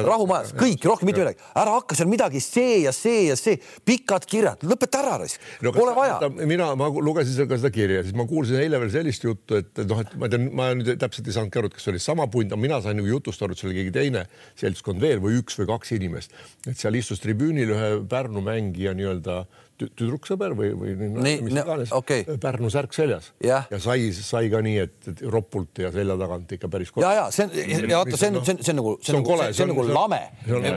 rahumajas, 0.05 0.53
kõik, 0.57 0.85
rohkem 0.87 1.09
mitte 1.09 1.23
midagi, 1.23 1.41
ära 1.57 1.75
hakka 1.77 1.97
seal 1.99 2.09
midagi, 2.11 2.41
see 2.43 2.81
ja 2.85 2.93
see 2.95 3.25
ja 3.29 3.37
see, 3.39 3.57
pikad 3.87 4.27
kirjad, 4.29 4.63
lõpeta 4.67 5.01
ära, 5.03 5.17
no, 5.65 5.73
pole 5.75 5.95
vaja. 5.97 6.19
mina, 6.47 6.71
ma 6.79 6.89
lugesin 6.93 7.49
ka 7.49 7.59
seda 7.59 7.73
kirja, 7.73 8.05
siis 8.05 8.15
ma 8.17 8.27
kuulsin 8.29 8.61
eile 8.61 8.79
veel 8.83 8.93
sellist 8.93 9.27
juttu, 9.27 9.59
et 9.61 9.83
noh, 9.89 10.03
et 10.05 10.15
ma 10.21 10.31
tean, 10.31 10.47
ma 10.55 10.69
nüüd 10.77 10.95
täpselt 11.01 11.27
ei 11.29 11.35
saanudki 11.35 11.61
aru, 11.61 11.71
et 11.71 11.77
kas 11.77 11.87
see 11.87 11.95
oli 11.95 12.03
sama 12.03 12.29
punt, 12.31 12.51
aga 12.51 12.61
mina 12.61 12.79
sain 12.83 12.99
nagu 12.99 13.09
jutust 13.09 13.43
aru, 13.43 13.55
et 13.55 13.61
see 13.61 13.69
oli 13.69 13.79
keegi 13.81 13.95
teine 13.95 14.25
seltskond 14.59 15.03
veel 15.03 15.23
või 15.23 15.39
üks 15.41 15.59
või 15.59 15.69
kaks 15.73 15.95
inimest, 15.97 16.35
et 16.67 16.79
seal 16.79 16.95
istus 16.99 17.23
tribüünil 17.23 17.75
ühe 17.75 17.91
Pärnu 18.09 18.43
mängija 18.45 18.93
nii-öelda 18.95 19.43
tüdruksõber 19.79 20.53
või, 20.55 20.69
või 20.77 20.93
nii, 20.97 21.39
mis 21.43 21.55
iganes 21.57 21.91
okay. 21.95 22.23
Pärnu 22.41 22.69
särk 22.71 22.95
seljas 22.95 23.31
ja, 23.43 23.63
ja 23.71 23.79
sai, 23.83 24.07
sai 24.15 24.47
ka 24.51 24.61
nii, 24.63 24.77
et, 24.85 25.09
ropult 25.31 25.81
ja 25.83 25.91
selja 25.93 26.15
tagant 26.19 26.53
ikka 26.55 26.69
päris. 26.71 26.93
ja, 27.01 27.11
ja 27.17 27.25
see 27.35 27.47
on, 27.47 27.89
ja 27.91 27.99
vaata, 27.99 28.19
see 28.19 28.31
on, 28.31 28.39
see 28.45 28.55
on, 28.55 28.61
see 28.61 28.73
on 28.75 28.79
nagu, 28.79 28.95
see 29.01 29.17
on, 29.17 29.25
see, 29.25 29.49
see 29.57 29.65
on 29.65 29.73
nagu 29.73 29.87
lame. 29.89 30.21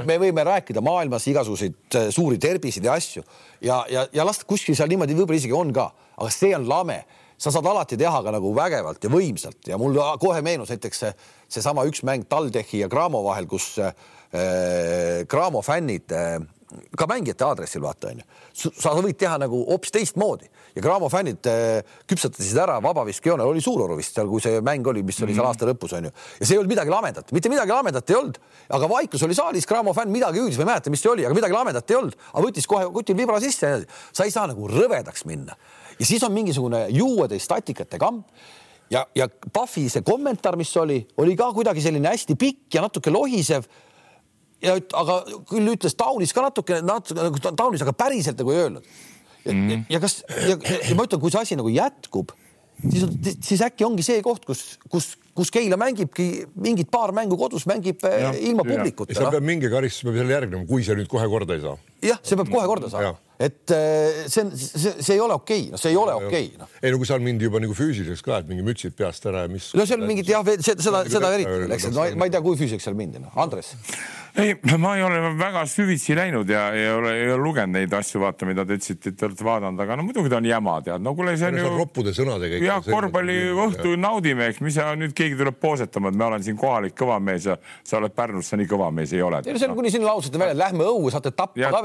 me 0.09 0.19
võime 0.25 0.47
rääkida 0.49 0.83
maailmas 0.85 1.29
igasuguseid 1.31 2.01
äh, 2.01 2.11
suuri 2.15 2.41
terbiseid 2.43 2.91
ja 2.91 2.99
asju 2.99 3.23
ja, 3.63 3.85
ja, 3.93 4.05
ja 4.15 4.27
las 4.27 4.43
kuskil 4.49 4.77
seal 4.79 4.91
niimoodi 4.91 5.17
võib-olla 5.19 5.41
isegi 5.41 5.57
on 5.57 5.73
ka, 5.77 5.91
aga 6.19 6.35
see 6.35 6.53
on 6.59 6.67
lame 6.71 7.03
sa 7.39 7.53
saad 7.55 7.67
alati 7.71 7.97
teha 7.99 8.23
ka 8.25 8.35
nagu 8.35 8.51
vägevalt 8.57 9.05
ja 9.05 9.11
võimsalt 9.13 9.71
ja 9.71 9.79
mul 9.79 9.97
kohe 10.19 10.43
meenus 10.43 10.73
näiteks 10.75 11.05
seesama 11.47 11.87
see 11.87 11.95
üks 11.95 12.03
mäng 12.07 12.27
TalTechi 12.29 12.83
ja 12.83 12.91
Cramo 12.91 13.23
vahel, 13.27 13.47
kus 13.51 13.77
äh, 13.79 13.95
Cramo 15.31 15.63
fännid 15.63 16.11
äh, 16.11 16.41
ka 16.99 17.07
mängijate 17.09 17.45
aadressil 17.47 17.83
vaata 17.83 18.11
onju, 18.11 18.25
sa 18.53 18.93
võid 18.99 19.17
teha 19.19 19.39
nagu 19.41 19.61
hoopis 19.71 19.93
teistmoodi. 19.95 20.49
Ja 20.77 20.83
Graamo 20.85 21.09
fännid 21.11 21.47
äh, 21.49 21.81
küpsetasid 22.09 22.59
ära 22.61 22.77
vabaviskejoonel, 22.85 23.49
oli 23.49 23.63
Suuroru 23.65 23.97
vist 23.99 24.19
seal, 24.19 24.29
kui 24.31 24.43
see 24.45 24.61
mäng 24.65 24.87
oli, 24.91 25.03
mis 25.07 25.19
oli 25.25 25.33
seal 25.33 25.47
mhm. 25.47 25.55
aasta 25.55 25.69
lõpus 25.71 25.97
onju. 25.99 26.13
Ja 26.13 26.45
see 26.45 26.55
ei 26.57 26.61
olnud 26.61 26.75
midagi 26.75 26.93
lamedat, 26.93 27.33
mitte 27.35 27.53
midagi 27.53 27.73
lamedat 27.73 28.13
ei 28.13 28.19
olnud, 28.19 28.39
aga 28.79 28.91
vaikus 28.93 29.25
oli 29.27 29.39
saalis, 29.39 29.67
Graamo 29.71 29.97
fänn 29.97 30.13
midagi 30.13 30.43
hüüdis, 30.43 30.61
ma 30.61 30.67
ei 30.67 30.71
mäleta, 30.75 30.93
mis 30.93 31.03
see 31.05 31.13
oli, 31.15 31.27
aga 31.27 31.39
midagi 31.41 31.57
lamedat 31.57 31.91
ei 31.91 31.99
olnud, 32.03 32.21
aga 32.35 32.45
võttis 32.47 32.69
kohe 32.69 32.93
kutil 32.95 33.19
vibra 33.19 33.41
sisse 33.43 33.73
ja 33.73 33.83
sa 34.13 34.29
ei 34.29 34.35
saa 34.35 34.47
nagu 34.53 34.69
rõvedaks 34.71 35.25
minna. 35.29 35.57
Ja 35.99 36.07
siis 36.07 36.23
on 36.23 36.37
mingisugune 36.37 36.85
juueteist 36.95 37.49
statikate 37.49 37.99
kamp. 37.99 38.29
Ja, 38.89 39.03
ja 39.17 39.27
Pahvi 39.53 39.89
see 39.93 40.05
kommentaar, 40.05 40.57
mis 40.57 40.71
oli, 40.81 41.03
oli 41.21 41.35
ka 41.37 41.51
kuidagi 41.53 41.83
selline 41.85 42.09
hästi 42.09 42.39
pikk 42.41 42.79
ja 42.79 42.85
natuke 42.87 43.13
lohisev 43.13 43.67
ja 44.65 44.75
aga 44.77 45.21
küll 45.49 45.73
ütles 45.75 45.97
Taunis 45.99 46.35
ka 46.35 46.45
natuke, 46.49 46.81
natuke 46.85 47.19
nagu 47.21 47.55
Taunis, 47.59 47.85
aga 47.85 47.95
päriselt 47.97 48.41
nagu 48.41 48.55
ei 48.55 48.65
öelnud. 48.65 48.91
ja, 49.45 49.55
mm. 49.55 49.87
ja, 49.89 50.03
kas 50.03 50.21
ja, 50.35 50.59
ja 50.59 50.99
ma 50.99 51.07
ütlen, 51.07 51.23
kui 51.23 51.33
see 51.33 51.45
asi 51.45 51.59
nagu 51.59 51.71
jätkub, 51.73 52.35
siis, 52.83 53.07
siis 53.47 53.63
äkki 53.65 53.87
ongi 53.87 54.05
see 54.07 54.21
koht, 54.25 54.45
kus, 54.49 54.65
kus, 54.91 55.13
kus 55.39 55.53
Keila 55.55 55.79
mängibki 55.81 56.49
mingid 56.59 56.91
paar 56.93 57.15
mängu 57.17 57.39
kodus, 57.41 57.69
mängib 57.71 58.03
eh, 58.09 58.19
ja, 58.25 58.35
ilma 58.51 58.67
publikuta. 58.67 59.15
seal 59.15 59.31
peab 59.33 59.47
mingi 59.47 59.71
karistus 59.73 60.09
peab 60.09 60.21
seal 60.21 60.37
järgnema, 60.37 60.67
kui 60.69 60.85
see 60.87 60.99
nüüd 60.99 61.11
kohe 61.11 61.31
korda 61.31 61.59
ei 61.59 61.65
saa. 61.65 61.79
jah, 62.11 62.21
see 62.27 62.39
peab 62.41 62.53
kohe 62.53 62.67
korda 62.71 62.93
saama 62.93 63.17
et 63.39 63.71
eh, 63.71 64.25
see 64.27 64.43
on, 64.43 64.51
see, 64.59 64.93
see 64.99 65.15
ei 65.15 65.21
ole 65.23 65.35
okei 65.39 65.61
okay., 65.61 65.71
noh, 65.71 65.79
see 65.79 65.93
ei 65.93 65.99
ole 65.99 66.15
okei 66.19 66.47
okay,. 66.51 66.59
No. 66.59 66.67
ei 66.83 66.91
no 66.91 66.99
kui 66.99 67.07
seal 67.07 67.23
mindi 67.23 67.47
juba 67.47 67.61
nagu 67.63 67.75
füüsiliseks 67.79 68.25
ka, 68.27 68.41
et 68.43 68.49
mingi 68.51 68.65
mütsid 68.67 68.97
peast 68.99 69.29
ära 69.31 69.45
ja 69.45 69.53
mis. 69.53 69.71
no 69.79 69.87
seal 69.87 70.03
mingid 70.03 70.27
jah, 70.33 70.43
seda, 70.59 71.05
seda 71.07 71.31
eriti, 71.37 71.61
eks, 71.77 71.87
et 71.93 71.95
ma, 71.95 72.09
ma 72.19 72.27
ei 72.27 72.35
tea, 72.35 72.43
kui 72.43 72.59
füüsiliseks 72.59 72.89
seal 72.91 72.99
mindi, 72.99 73.23
noh, 73.23 73.31
Andres 73.39 73.77
ei, 74.37 74.55
ma 74.79 74.97
ei 74.97 75.03
ole 75.03 75.33
väga 75.39 75.65
süvitsi 75.69 76.17
läinud 76.17 76.49
ja 76.51 76.69
ei 76.77 76.89
ole, 76.91 77.15
ei 77.17 77.31
ole 77.33 77.43
lugenud 77.43 77.77
neid 77.79 77.93
asju, 77.97 78.21
vaata, 78.23 78.47
mida 78.49 78.65
te 78.67 78.77
ütlesite, 78.79 79.13
et 79.13 79.19
te 79.19 79.27
olete 79.29 79.47
vaadanud, 79.47 79.81
aga 79.85 79.97
no 79.99 80.05
muidugi 80.07 80.33
ta 80.33 80.39
on 80.41 80.49
jama, 80.49 80.77
tead, 80.85 81.05
no 81.05 81.15
kuule, 81.19 81.35
see 81.41 81.51
on 81.53 81.59
ju. 81.61 81.71
roppude 81.79 82.15
sõnadega. 82.17 82.61
jah, 82.65 82.83
korvpalliõhtu 82.85 83.95
naudime, 84.01 84.51
eks, 84.53 84.63
mis 84.65 84.79
sa 84.79 84.91
nüüd 84.99 85.15
keegi 85.17 85.39
tuleb 85.39 85.59
poosetama, 85.63 86.13
et 86.13 86.19
ma 86.21 86.29
olen 86.31 86.45
siin 86.47 86.59
kohalik 86.61 86.97
kõva 86.99 87.19
mees 87.23 87.49
ja 87.49 87.59
sa 87.83 87.99
oled 88.01 88.15
Pärnus, 88.19 88.51
sa 88.53 88.59
nii 88.61 88.69
kõva 88.71 88.91
mees 88.95 89.13
ei 89.17 89.23
ole. 89.25 89.43
ei 89.47 89.57
no 89.57 89.63
see 89.63 89.71
on 89.71 89.77
kuni 89.79 89.93
sinna 89.95 90.11
lausete 90.11 90.41
välja, 90.41 90.59
lähme 90.59 90.87
õue, 90.89 91.13
saate 91.15 91.33
tappa 91.33 91.73
ka, 91.73 91.83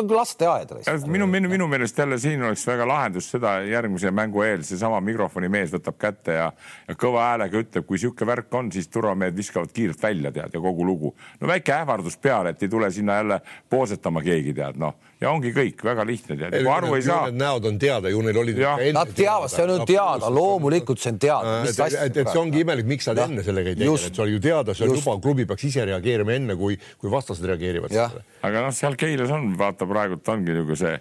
nagu 0.00 0.18
lasteaed. 0.18 0.76
minu, 1.06 1.28
minu, 1.30 1.50
minu 1.52 1.70
meelest 1.70 1.98
jälle 1.98 2.18
siin 2.20 2.42
oleks 2.44 2.66
väga 2.68 2.88
lahendus 2.88 3.30
seda 3.34 3.58
järgmise 3.66 4.12
mängu 4.14 4.44
eel, 4.46 4.64
seesama 4.66 5.00
mikrofoni 5.04 5.50
mees 5.52 5.72
võtab 5.74 5.98
kätte 6.00 6.38
ja, 6.38 6.50
ja 6.88 6.98
kõva 6.98 7.30
häälega 7.32 7.64
ütleb, 7.64 7.86
kui 7.88 8.00
sihuke 8.00 8.26
värk 8.28 8.54
on, 8.58 8.70
siis 8.74 8.88
turvamehed 8.92 9.36
viskavad 9.36 9.72
kiirelt 9.74 10.02
välja, 10.02 10.32
tead, 10.34 10.54
ja 10.54 10.62
kogu 10.62 10.86
lugu. 10.86 11.14
no 11.40 11.50
väike 11.50 11.69
ähvardus 11.74 12.16
peale, 12.20 12.54
et 12.54 12.62
ei 12.62 12.68
tule 12.68 12.90
sinna 12.94 13.20
jälle 13.20 13.40
poosetama 13.70 14.22
keegi 14.24 14.54
tead 14.56 14.80
noh, 14.80 14.96
ja 15.20 15.30
ongi 15.30 15.52
kõik 15.56 15.84
väga 15.84 16.06
lihtne 16.08 16.36
tead, 16.40 16.56
kui 16.56 16.72
aru 16.72 16.94
ei 16.96 17.04
saa. 17.06 17.30
näod 17.34 17.68
on 17.70 17.78
teada 17.80 18.12
ju, 18.12 18.22
neil 18.26 18.40
olid. 18.42 18.60
Nad 18.96 19.14
teavad, 19.16 19.52
see 19.52 19.66
on 19.66 19.74
ju 19.74 19.88
teada, 19.92 20.32
loomulikult 20.34 21.02
see 21.02 21.14
on 21.14 21.22
teada. 21.22 21.56
et, 21.68 22.16
et 22.16 22.20
see 22.24 22.40
ongi 22.40 22.64
imelik, 22.64 22.88
miks 22.90 23.10
nad 23.10 23.24
enne 23.26 23.46
sellega 23.46 23.74
ei 23.74 23.80
tegele, 23.80 23.96
et 24.10 24.20
see 24.20 24.26
oli 24.26 24.36
ju 24.36 24.44
teada, 24.50 24.76
see 24.76 24.88
on 24.88 24.96
juba, 24.96 25.16
klubi 25.22 25.48
peaks 25.50 25.68
ise 25.70 25.86
reageerima 25.92 26.36
enne, 26.36 26.58
kui, 26.60 26.78
kui 27.00 27.12
vastased 27.12 27.46
reageerivad 27.52 27.94
sellele. 27.94 28.26
aga 28.46 28.68
noh, 28.68 28.76
seal 28.76 28.98
Keilas 29.00 29.32
on, 29.34 29.52
vaata 29.58 29.88
praegult 29.88 30.28
ongi 30.34 30.56
nagu 30.56 30.76
see 30.78 30.96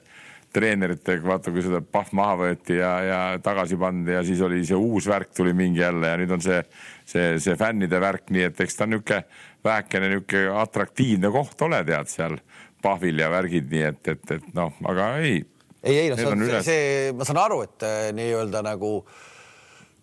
treeneritega, 0.53 1.21
vaata 1.25 1.51
kui 1.53 1.61
seda 1.61 1.81
pahv 1.85 2.13
maha 2.17 2.37
võeti 2.39 2.79
ja, 2.79 2.91
ja 3.05 3.19
tagasi 3.43 3.77
pandi 3.79 4.15
ja 4.15 4.23
siis 4.25 4.41
oli 4.45 4.63
see 4.65 4.77
uus 4.77 5.05
värk 5.09 5.33
tuli 5.37 5.53
mingi 5.53 5.83
jälle 5.83 6.09
ja 6.09 6.17
nüüd 6.17 6.33
on 6.33 6.41
see, 6.41 6.63
see, 7.05 7.35
see 7.43 7.57
fännide 7.59 8.01
värk, 8.01 8.31
nii 8.33 8.47
et 8.49 8.63
eks 8.65 8.79
ta 8.79 8.87
niisugune 8.89 9.21
vähekene 9.65 10.09
niisugune 10.13 10.59
atraktiivne 10.61 11.31
koht 11.33 11.61
ole, 11.65 11.81
tead 11.87 12.11
seal 12.11 12.37
pahvil 12.83 13.19
ja 13.19 13.29
värgid, 13.31 13.67
nii 13.71 13.87
et, 13.89 14.01
et, 14.13 14.31
et 14.37 14.53
noh, 14.55 14.71
aga 14.87 15.09
ei. 15.23 15.41
ei, 15.83 15.97
ei 16.05 16.13
noh, 16.13 16.19
see, 16.19 16.37
see, 16.37 16.61
see, 16.67 17.11
ma 17.17 17.27
saan 17.27 17.41
aru, 17.43 17.59
et 17.67 17.85
äh, 17.87 17.99
nii-öelda 18.15 18.63
nagu 18.65 18.93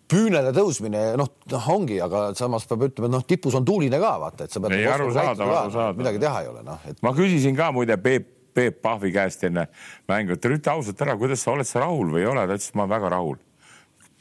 püünele 0.07 0.53
tõusmine, 0.55 1.01
noh, 1.19 1.33
noh 1.51 1.69
ongi, 1.73 1.97
aga 2.03 2.29
samas 2.37 2.67
peab 2.69 2.85
ütlema, 2.87 3.09
et 3.09 3.15
noh, 3.17 3.25
tipus 3.27 3.57
on 3.57 3.65
tuuline 3.67 3.99
ka 4.01 4.13
vaata, 4.21 4.47
et 4.47 4.53
sa 4.53 4.61
pead. 4.63 4.77
ei, 4.77 4.85
nagu 4.85 4.95
aru 4.95 5.15
saada, 5.17 5.49
aru 5.63 5.73
saada. 5.73 5.97
midagi 5.99 6.21
teha 6.23 6.43
ei 6.45 6.51
ole, 6.53 6.63
noh 6.67 6.87
et.... 6.87 7.01
ma 7.03 7.13
küsisin 7.17 7.57
ka 7.57 7.71
muide 7.75 7.97
Peep, 8.01 8.29
Peep 8.57 8.79
Pahvi 8.85 9.11
käest 9.13 9.43
enne 9.49 9.67
mängu, 10.09 10.37
et 10.37 10.47
ütle 10.47 10.73
ausalt 10.77 11.03
ära, 11.03 11.17
kuidas 11.19 11.43
sa 11.43 11.53
oled 11.57 11.67
sa 11.67 11.83
rahul 11.83 12.13
või 12.13 12.23
ei 12.23 12.29
ole, 12.29 12.45
ta 12.47 12.55
ütles, 12.55 12.71
et 12.71 12.79
ma 12.79 12.85
olen 12.85 12.95
väga 12.95 13.11
rahul. 13.17 13.43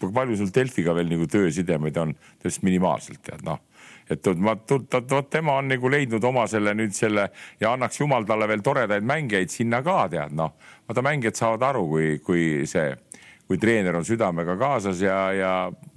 palju 0.02 0.40
sul 0.40 0.50
Delfiga 0.52 0.96
veel 0.96 1.12
nagu 1.12 1.28
töösidemeid 1.30 2.02
on, 2.02 2.16
ta 2.16 2.48
ütles 2.48 2.62
minimaalselt 2.66 3.22
tead 3.24 3.46
noh 3.46 3.62
et 4.10 4.28
ma, 4.38 4.54
vot 5.10 5.30
tema 5.30 5.56
on 5.60 5.68
nagu 5.70 5.90
leidnud 5.90 6.24
oma 6.24 6.46
selle 6.50 6.74
nüüd 6.78 6.94
selle 6.94 7.28
ja 7.60 7.72
annaks 7.72 8.00
jumal 8.00 8.26
talle 8.28 8.48
veel 8.48 8.62
toredaid 8.64 9.06
mängijaid 9.06 9.52
sinna 9.52 9.82
ka 9.86 10.06
tead 10.12 10.36
noh, 10.36 10.54
vaata 10.86 11.04
mängijad 11.04 11.38
saavad 11.38 11.66
aru, 11.70 11.86
kui, 11.90 12.12
kui 12.24 12.44
see, 12.70 12.92
kui 13.46 13.58
treener 13.62 13.98
on 13.98 14.06
südamega 14.06 14.56
kaasas 14.60 15.02
ja, 15.02 15.18
ja 15.34 15.52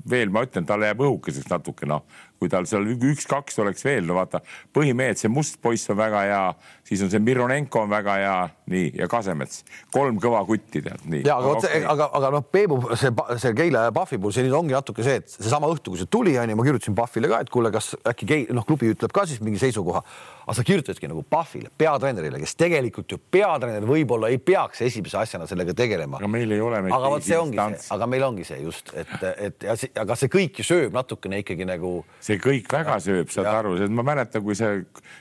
veel 0.09 0.33
ma 0.33 0.43
ütlen, 0.45 0.65
talle 0.65 0.89
jääb 0.89 1.05
õhukeseks 1.05 1.49
natuke 1.51 1.89
noh, 1.89 2.05
kui 2.39 2.49
tal 2.51 2.67
seal 2.69 2.87
üks-kaks 2.87 3.59
oleks 3.59 3.83
veel, 3.83 4.05
no 4.07 4.15
vaata, 4.15 4.39
põhimehed, 4.75 5.19
see 5.19 5.31
must 5.31 5.59
poiss 5.63 5.91
on 5.91 5.99
väga 5.99 6.23
hea, 6.23 6.43
siis 6.87 7.03
on 7.03 7.11
see 7.11 7.19
Mironenko 7.23 7.83
on 7.83 7.91
väga 7.91 8.15
hea, 8.21 8.37
nii 8.71 8.93
ja 9.01 9.09
Kasemets, 9.11 9.65
kolm 9.93 10.21
kõva 10.23 10.45
kutti 10.47 10.81
tead, 10.85 11.03
nii. 11.03 11.25
ja 11.27 11.35
aga, 11.41 11.55
okay. 11.57 11.83
aga, 11.83 12.09
aga 12.19 12.31
noh, 12.37 12.45
Peebu 12.47 12.79
see, 12.93 13.11
see 13.41 13.53
Keila 13.57 13.87
ja 13.89 13.95
Pahvi 13.95 14.21
puhul 14.21 14.35
see 14.35 14.47
nüüd 14.47 14.55
ongi 14.55 14.75
natuke 14.75 15.03
see, 15.05 15.19
et 15.19 15.35
seesama 15.35 15.67
õhtu, 15.73 15.93
kui 15.93 16.01
see 16.01 16.11
tuli, 16.11 16.37
onju, 16.39 16.55
ma 16.55 16.67
kirjutasin 16.67 16.97
Pahvile 16.97 17.31
ka, 17.31 17.41
et 17.43 17.51
kuule, 17.53 17.73
kas 17.75 17.91
äkki 18.07 18.29
Keil, 18.29 18.53
noh, 18.55 18.67
klubi 18.67 18.93
ütleb 18.93 19.13
ka 19.15 19.27
siis 19.27 19.43
mingi 19.43 19.59
seisukoha, 19.59 20.03
aga 20.45 20.55
sa 20.55 20.65
kirjutasidki 20.65 21.11
nagu 21.11 21.25
Pahvile, 21.27 21.73
peatreenerile, 21.77 22.39
kes 22.41 22.55
tegelikult 22.59 23.11
ju 23.11 23.19
peatreener 23.31 23.85
võib-olla 23.89 24.31
ei 24.31 24.39
peaks 24.39 24.85
esimese 24.87 25.19
asjana 25.19 25.49
sellega 25.49 25.75
tegelema. 25.77 26.23
aga 26.23 26.31
meil 26.31 26.55
ei 26.55 26.63
ole. 26.63 26.81
aga 26.87 27.11
vot 27.13 27.25
see 27.25 27.37
ongi 27.37 27.59
see, 27.59 27.83
aga 27.97 28.07
meil 28.09 28.25
ongi 28.31 28.47
see 28.47 28.63
just, 28.63 28.95
et, 28.97 29.11
et 29.35 29.67
ja 29.67 29.75
see, 29.79 29.91
aga 29.99 30.17
see 30.17 30.31
kõik 30.31 30.63
ju 30.63 30.65
sööb 30.71 30.95
natukene 30.95 31.43
ikkagi 31.43 31.67
nagu 31.69 31.99
see 32.29 32.41
kõik 32.41 32.69
väga 32.73 32.99
sööb, 33.03 33.31
saad 33.33 33.49
ja. 33.49 33.55
aru, 33.61 33.75
ma 33.95 34.05
mäletan, 34.11 34.43
kui 34.45 34.57
sa 34.57 34.75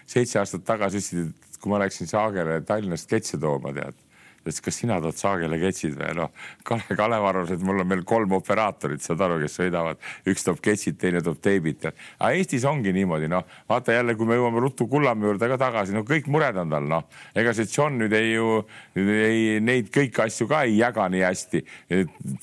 seitse 0.09 0.43
aastat 0.43 0.67
tagasi 0.69 1.01
ütlesid, 1.01 1.33
et 1.49 1.63
kui 1.63 1.73
ma 1.73 1.81
läksin 1.83 2.11
Saagele 2.11 2.61
Tallinnast 2.69 3.09
ketse 3.11 3.41
tooma, 3.41 3.73
tead 3.77 3.97
ütles, 4.49 4.63
kas 4.65 4.81
sina 4.81 4.99
tood 5.05 5.19
saagele 5.19 5.59
ketsid 5.61 5.97
või 5.99 6.15
noh, 6.19 6.33
Kalev, 6.67 6.95
Kalev 6.97 7.29
arvas, 7.29 7.53
et 7.55 7.65
mul 7.65 7.83
on 7.85 7.93
veel 7.93 8.05
kolm 8.09 8.35
operaatorit, 8.39 9.03
saad 9.05 9.23
aru, 9.25 9.39
kes 9.45 9.59
sõidavad, 9.61 10.01
üks 10.29 10.47
toob 10.47 10.63
ketsid, 10.65 10.99
teine 11.01 11.23
toob 11.25 11.41
teibit. 11.45 11.89
aga 11.91 12.33
Eestis 12.37 12.65
ongi 12.69 12.93
niimoodi, 12.97 13.29
noh, 13.31 13.45
vaata 13.69 13.97
jälle, 13.97 14.17
kui 14.19 14.29
me 14.29 14.39
jõuame 14.39 14.63
ruttu 14.65 14.89
Kullamäe 14.89 15.31
juurde 15.31 15.49
ka 15.53 15.59
tagasi, 15.61 15.95
no 15.97 16.05
kõik 16.09 16.29
mured 16.33 16.57
on 16.57 16.73
tal, 16.73 16.89
noh, 16.89 17.07
ega 17.37 17.53
see 17.57 17.69
John 17.69 17.99
nüüd 18.01 18.15
ei 18.17 18.33
ju, 18.33 18.63
ei 18.97 19.59
neid 19.65 19.91
kõiki 19.95 20.25
asju 20.25 20.49
ka 20.51 20.63
ei 20.67 20.79
jaga 20.79 21.09
nii 21.13 21.25
hästi. 21.25 21.63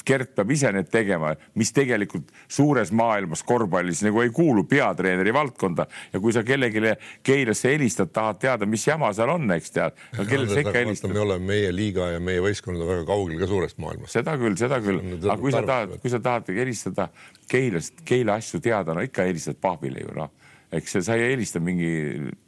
Gert 0.06 0.36
peab 0.38 0.52
ise 0.54 0.72
need 0.76 0.90
tegema, 0.92 1.34
mis 1.60 1.72
tegelikult 1.76 2.32
suures 2.52 2.92
maailmas 2.96 3.44
korvpallis 3.48 4.04
nagu 4.06 4.22
ei 4.24 4.32
kuulu 4.36 4.66
peatreeneri 4.70 5.34
valdkonda 5.36 5.88
ja 6.14 6.22
kui 6.22 6.34
sa 6.36 6.44
kellelegi 6.46 6.96
Keilasse 7.26 7.72
helistad, 7.72 8.12
tahad 8.14 8.40
teada, 8.42 8.68
mis 8.70 8.84
jama 8.88 9.12
seal 9.16 9.32
on, 9.34 9.48
eks 9.56 9.74
tead 9.76 9.96
no,. 10.18 10.26
kellele 10.28 10.52
sa 10.52 10.62
ikka 10.64 10.78
helistad? 10.78 11.14
me 11.14 11.22
oleme 11.24 11.54
meie 11.54 11.72
liiga 11.76 11.95
liiga 11.96 12.12
ja 12.16 12.20
meie 12.24 12.44
võistkond 12.44 12.82
on 12.82 12.90
väga 12.90 13.06
kaugel 13.08 13.40
ka 13.40 13.48
suurest 13.50 13.80
maailmast. 13.80 14.14
seda 14.14 14.36
küll, 14.40 14.56
seda 14.60 14.80
küll, 14.84 15.00
aga 15.24 15.38
kui 15.40 15.54
sa 15.54 15.64
tahad, 15.66 15.98
kui 16.02 16.12
sa 16.12 16.20
tahad 16.20 16.52
helistada 16.52 17.10
Keilast, 17.48 18.04
Keila 18.06 18.40
asju 18.42 18.60
teada, 18.60 18.94
no 18.94 19.04
ikka 19.06 19.28
helistad 19.28 19.60
Pahvile 19.62 20.04
ju 20.04 20.16
noh, 20.18 20.32
eks 20.76 21.00
sa 21.06 21.16
ei 21.16 21.32
helista 21.32 21.62
mingi, 21.64 21.92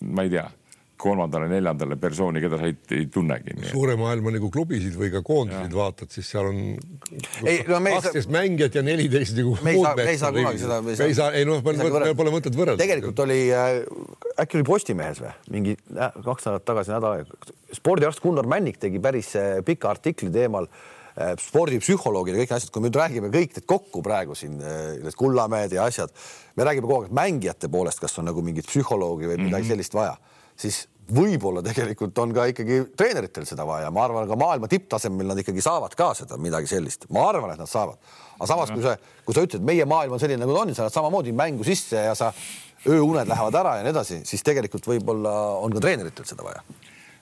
ma 0.04 0.28
ei 0.28 0.34
tea 0.36 0.48
kolmandale-neljandale 0.98 1.96
persooni, 2.02 2.42
keda 2.42 2.58
sa 2.60 2.68
ei, 2.70 2.76
ei 2.96 3.06
tunnegi. 3.14 3.56
suure 3.70 3.96
maailma 4.00 4.34
nagu 4.34 4.50
klubisid 4.54 4.96
või 4.98 5.12
ka 5.14 5.22
koondiseid 5.26 5.76
vaatad, 5.78 6.10
siis 6.14 6.30
seal 6.34 6.50
on 6.50 6.60
kaksteist 7.38 8.26
saa... 8.26 8.34
mängijat 8.34 8.80
ja 8.80 8.84
neliteist 8.86 9.38
nagu. 9.38 9.54
me 9.66 9.76
ei 9.76 9.84
saa, 9.84 9.94
me 10.00 10.10
ei 10.10 10.20
saa 10.22 10.34
kunagi 10.34 10.62
seda. 10.64 10.82
me 10.82 10.98
ei 11.06 11.18
saa, 11.18 11.30
ei 11.38 11.46
noh, 11.48 11.62
meil 11.62 12.18
pole 12.18 12.34
mõtet 12.34 12.58
võrrelda. 12.58 12.82
tegelikult 12.82 13.24
oli 13.28 13.40
äh,, 13.54 13.80
äkki 14.42 14.60
oli 14.60 14.68
Postimehes 14.68 15.22
või 15.22 15.34
mingi 15.54 15.78
äh, 15.78 16.18
kaks 16.18 16.50
nädalat 16.50 16.66
tagasi, 16.72 16.94
nädal 16.96 17.18
aega, 17.20 17.56
spordiarst 17.78 18.24
Gunnar 18.24 18.50
Männik 18.50 18.82
tegi 18.82 19.02
päris 19.04 19.36
äh, 19.38 19.60
pika 19.66 19.92
artikli 19.94 20.32
teemal 20.34 20.66
äh, 20.66 21.36
spordipsühholoogid 21.44 22.40
ja 22.40 22.46
kõik 22.46 22.56
asjad, 22.58 22.74
kui 22.74 22.82
me 22.82 22.90
nüüd 22.90 22.98
räägime 23.04 23.30
kõik 23.34 23.54
need 23.60 23.70
kokku 23.70 24.02
praegu 24.06 24.38
siin, 24.38 24.58
äh, 24.64 24.96
need 25.04 25.20
Kullamäed 25.20 25.78
ja 25.78 25.86
asjad, 25.86 26.16
me 26.58 26.66
räägime 26.66 26.90
kogu 26.90 27.06
aeg 27.06 27.14
mängijate 27.22 27.70
poolest, 27.70 28.02
kas 28.02 28.18
on 28.18 28.32
nagu 28.32 28.42
mingit 28.42 28.66
psühholoogi 28.66 29.30
või 29.30 29.38
midagi 29.44 29.52
mm 29.52 29.62
-hmm. 29.62 29.76
sellist 29.76 29.98
vaja 29.98 30.18
siis 30.60 30.86
võib-olla 31.08 31.62
tegelikult 31.64 32.18
on 32.20 32.34
ka 32.36 32.48
ikkagi 32.52 32.82
treeneritel 33.00 33.46
seda 33.48 33.64
vaja, 33.68 33.92
ma 33.96 34.04
arvan, 34.04 34.28
ka 34.28 34.36
maailma 34.40 34.68
tipptasemel 34.72 35.32
nad 35.32 35.40
ikkagi 35.40 35.64
saavad 35.64 35.96
ka 35.98 36.12
seda 36.18 36.40
midagi 36.42 36.68
sellist, 36.72 37.08
ma 37.16 37.24
arvan, 37.30 37.54
et 37.54 37.62
nad 37.62 37.72
saavad. 37.72 38.00
aga 38.36 38.50
samas, 38.50 38.74
kui 38.74 38.84
sa, 38.84 38.98
kui 39.26 39.38
sa 39.38 39.46
ütled, 39.48 39.64
meie 39.68 39.88
maailm 39.88 40.18
on 40.18 40.22
selline, 40.22 40.42
nagu 40.44 40.56
ta 40.56 40.66
on, 40.66 40.76
sa 40.76 40.88
lähed 40.88 40.98
samamoodi 40.98 41.36
mängu 41.36 41.68
sisse 41.68 42.04
ja 42.10 42.16
sa 42.18 42.34
ööuned 42.88 43.30
lähevad 43.30 43.56
ära 43.56 43.78
ja 43.80 43.88
nii 43.88 43.96
edasi, 43.96 44.20
siis 44.28 44.44
tegelikult 44.46 44.86
võib-olla 44.88 45.34
on 45.64 45.74
ka 45.76 45.84
treeneritel 45.88 46.28
seda 46.28 46.46
vaja 46.46 46.62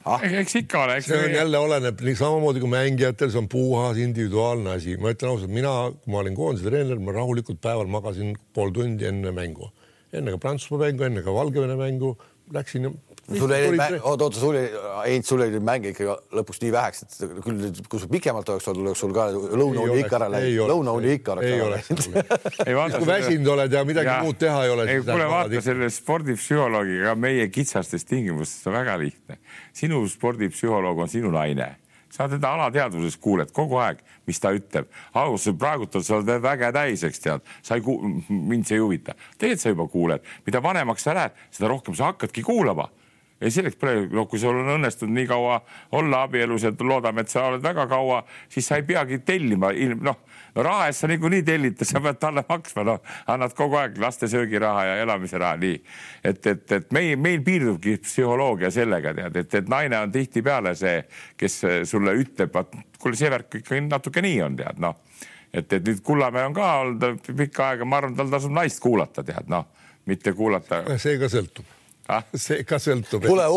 ah.. 0.05 0.25
eks 0.41 0.57
ikka 0.61 0.83
ole. 0.83 0.99
see 1.05 1.21
on 1.21 1.37
jälle 1.37 1.61
oleneb 1.61 2.01
nii 2.07 2.17
samamoodi 2.19 2.61
kui 2.63 2.71
mängijatel, 2.73 3.31
see 3.33 3.41
on 3.41 3.49
puhas 3.51 4.01
individuaalne 4.01 4.75
asi. 4.75 4.97
ma 5.01 5.13
ütlen 5.13 5.33
ausalt, 5.33 5.53
mina, 5.53 5.73
kui 6.01 6.13
ma 6.13 6.21
olin 6.23 6.37
koondise 6.37 6.69
treener, 6.69 7.01
ma 7.01 7.15
rahulikult 7.15 7.61
päeval 7.63 7.89
magasin 7.91 8.35
pool 8.53 8.73
tundi 8.75 9.07
enne 9.09 9.33
mängu, 9.35 9.71
enne 10.13 10.35
ka 10.35 10.41
Prantsusmaa 10.41 10.87
mängu, 10.87 11.07
enne 11.09 11.25
ka 11.25 11.33
Valgevene 11.37 11.77
mängu, 11.79 12.15
läksin 12.53 12.91
sul 13.33 13.51
oli, 13.51 13.77
oota, 14.01 14.25
oota, 14.25 14.39
sul 14.39 14.49
oli, 14.49 14.63
Heinz, 15.05 15.27
sul 15.27 15.41
oli 15.41 15.59
mänge 15.63 15.89
ikka 15.93 16.17
lõpuks 16.37 16.59
nii 16.61 16.73
väheks, 16.73 17.05
et 17.05 17.15
küll, 17.45 17.63
kui 17.89 18.01
sul 18.01 18.11
pikemalt 18.11 18.49
oleks 18.53 18.67
olnud, 18.69 18.89
oleks 18.91 19.01
sul 19.01 19.13
ka 19.15 19.27
lõunauni 19.33 20.01
ikka 20.03 20.19
ära 20.19 20.27
läinud, 20.35 20.69
lõunauni 20.69 21.15
ikka 21.17 21.33
oleks 21.33 21.53
ära 21.55 21.69
läinud. 21.73 22.91
kui 22.99 23.09
väsinud 23.09 23.49
oled 23.55 23.73
ja 23.73 23.85
midagi 23.87 24.11
ja, 24.11 24.17
muud 24.25 24.37
teha 24.41 24.59
ei 24.65 24.73
ole. 24.75 24.89
ei, 24.93 25.01
kuule, 25.05 25.29
vaata 25.31 25.63
selle 25.65 25.89
spordipsühholoogiga 25.93 27.15
meie 27.17 27.47
kitsastes 27.53 28.05
tingimustes 28.05 28.67
on 28.69 28.77
väga 28.77 28.99
lihtne. 29.01 29.39
sinu 29.73 30.03
spordipsühholoog 30.11 31.01
on 31.07 31.09
sinu 31.11 31.33
naine 31.33 31.71
sa 32.15 32.29
teda 32.31 32.53
alateadvuses 32.55 33.17
kuuled 33.19 33.49
kogu 33.51 33.79
aeg, 33.83 33.97
mis 34.29 34.39
ta 34.39 34.53
ütleb. 34.55 34.87
alguses 35.19 35.57
praegult 35.59 35.97
on 35.97 36.03
sa 36.05 36.19
oled 36.19 36.43
väge 36.43 36.69
täis, 36.71 37.03
eks 37.03 37.19
tead, 37.19 37.49
sa 37.65 37.75
ei 37.75 37.83
kuul-, 37.83 38.21
mind 38.29 38.69
see 38.69 38.77
ei 38.77 38.83
huvita. 38.83 39.17
tegelikult 39.35 39.63
sa 39.65 39.73
juba 39.73 39.87
kuuled, 39.91 40.29
mida 40.45 40.61
vanemaks 40.63 41.03
sa 41.03 41.17
lähed, 41.17 41.35
seda 41.51 41.73
rohkem 41.73 41.97
sa 41.97 42.13
hakkadki 42.13 42.45
kuulama 42.45 42.87
ei, 43.41 43.51
selleks 43.51 43.75
pole, 43.79 44.05
noh, 44.11 44.27
kui 44.31 44.39
sul 44.39 44.55
on 44.55 44.69
õnnestunud 44.77 45.13
nii 45.15 45.27
kaua 45.27 45.59
olla 45.97 46.21
abielus 46.25 46.63
ja 46.63 46.71
loodame, 46.79 47.25
et 47.25 47.31
sa 47.31 47.49
oled 47.49 47.63
väga 47.63 47.85
kaua, 47.91 48.21
siis 48.51 48.67
sa 48.67 48.79
ei 48.79 48.85
peagi 48.87 49.19
tellima, 49.27 49.73
noh, 50.03 50.21
raha 50.55 50.87
eest 50.87 51.03
sa 51.03 51.09
niikuinii 51.11 51.43
tellid, 51.43 51.83
sa 51.83 51.99
pead 52.03 52.19
talle 52.21 52.45
maksma, 52.47 52.85
noh, 52.87 53.11
annad 53.31 53.55
kogu 53.57 53.75
aeg 53.81 53.99
laste 53.99 54.29
söögiraha 54.31 54.85
ja 54.87 54.95
elamise 55.03 55.39
raha, 55.41 55.59
nii. 55.59 55.81
et, 56.23 56.47
et, 56.47 56.65
et 56.79 56.95
meil, 56.95 57.19
meil 57.19 57.43
piirdubki 57.43 57.97
psühholoogia 58.05 58.71
sellega, 58.71 59.13
tead, 59.19 59.39
et, 59.43 59.59
et 59.59 59.71
naine 59.71 59.99
on 59.99 60.15
tihtipeale 60.15 60.75
see, 60.79 61.01
kes 61.37 61.61
sulle 61.91 62.15
ütleb, 62.21 62.55
et 62.55 62.99
kuule, 62.99 63.19
see 63.19 63.31
värk 63.31 63.59
ikka 63.59 63.83
natuke 63.89 64.23
nii 64.23 64.41
on, 64.47 64.59
tead, 64.63 64.79
noh. 64.83 65.01
et, 65.51 65.67
et 65.67 65.81
nüüd 65.83 65.99
Kullamäe 66.07 66.47
on 66.47 66.55
ka 66.55 66.73
olnud 66.85 67.31
pikka 67.35 67.73
aega, 67.73 67.87
ma 67.87 67.99
arvan, 67.99 68.15
tal 68.15 68.31
tasub 68.31 68.55
naist 68.55 68.79
kuulata, 68.83 69.27
tead, 69.27 69.51
noh, 69.51 69.67
mitte 70.07 70.31
kuulata. 70.37 70.85
see 70.95 71.19
ka 71.19 71.27
sõltub 71.31 71.74
ah? 72.11 72.23
see 72.37 72.63
ka 72.67 72.79
sõltub. 72.81 73.25
kuule, 73.25 73.47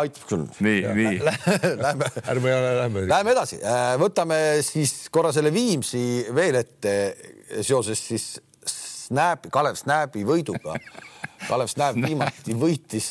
aitab 0.00 0.28
küll. 0.30 0.46
nii, 0.64 0.84
nii. 0.98 1.18
Lähme, 1.82 2.08
ärme, 2.34 2.54
lähme. 2.82 3.04
Lähme 3.10 3.34
edasi, 3.34 3.58
äh, 3.62 3.94
võtame 4.00 4.38
siis 4.66 5.08
korra 5.12 5.32
selle 5.34 5.52
Viimsi 5.54 6.26
veel 6.34 6.60
ette 6.62 6.96
seoses 7.62 8.00
siis 8.12 8.32
Snap, 9.12 9.48
Kalev 9.52 9.76
Snapi 9.76 10.22
võiduga. 10.24 10.78
Kalev 11.48 11.68
Snap 11.68 11.98
viimati 11.98 12.54
võitis, 12.56 13.08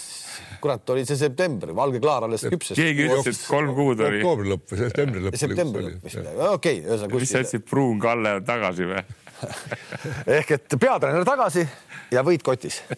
kurat, 0.63 0.87
oli 0.93 1.03
see 1.05 1.19
september, 1.19 1.73
valge 1.75 1.99
klaar 2.01 2.25
alles 2.25 2.45
küpses. 2.47 2.77
keegi 2.79 3.09
ütles, 3.09 3.27
et 3.35 3.49
kolm 3.49 3.73
kuud 3.75 3.99
oli. 3.99 4.21
oktoobri 4.21 4.53
lõpp 4.53 4.71
või 4.71 4.79
septembri 4.85 5.23
lõpp. 5.25 5.39
septembri 5.41 5.83
lõpp 5.87 6.07
vist, 6.07 6.31
okei, 6.47 6.79
ühesõnaga. 6.85 7.19
mis 7.19 7.33
sa 7.33 7.43
ütlesid, 7.43 7.65
Pruun 7.67 7.99
Kalle 8.01 8.37
on 8.39 8.47
tagasi 8.47 8.87
või? 8.87 9.03
ehk 10.37 10.55
et 10.57 10.77
peatreener 10.77 11.25
tagasi 11.27 11.65
ja 12.13 12.25
võit 12.25 12.45
kotis. 12.45 12.81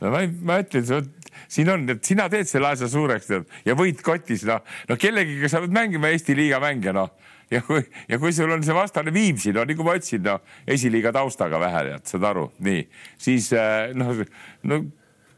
No 0.00 0.10
ma, 0.12 0.20
ma 0.44 0.58
ütlen, 0.60 1.06
siin 1.48 1.70
on, 1.72 1.86
et 1.90 2.04
sina 2.04 2.26
teed 2.32 2.48
selle 2.48 2.68
asja 2.68 2.88
suureks 2.90 3.28
tead 3.28 3.46
ja 3.64 3.74
võit 3.78 4.02
kotis, 4.04 4.44
noh, 4.48 4.60
no 4.90 4.96
kellegiga 5.00 5.48
sa 5.50 5.62
pead 5.62 5.72
mängima 5.74 6.10
Eesti 6.12 6.36
liiga 6.36 6.60
mänge, 6.62 6.92
noh. 6.96 7.14
Ja 7.50 7.60
kui, 7.62 7.80
ja 8.10 8.18
kui 8.18 8.32
sul 8.34 8.50
on 8.50 8.64
see 8.66 8.74
vastane 8.74 9.12
Viimsi, 9.14 9.52
no 9.54 9.64
nagu 9.68 9.86
ma 9.86 9.94
ütlesin, 9.96 10.24
no 10.26 10.36
esiliiga 10.76 11.12
taustaga 11.14 11.60
vähe 11.62 11.82
tead, 11.88 12.06
saad 12.10 12.26
aru, 12.28 12.48
nii, 12.66 12.82
siis 13.22 13.48
äh, 13.56 13.94
noh, 13.96 14.20
no 14.66 14.80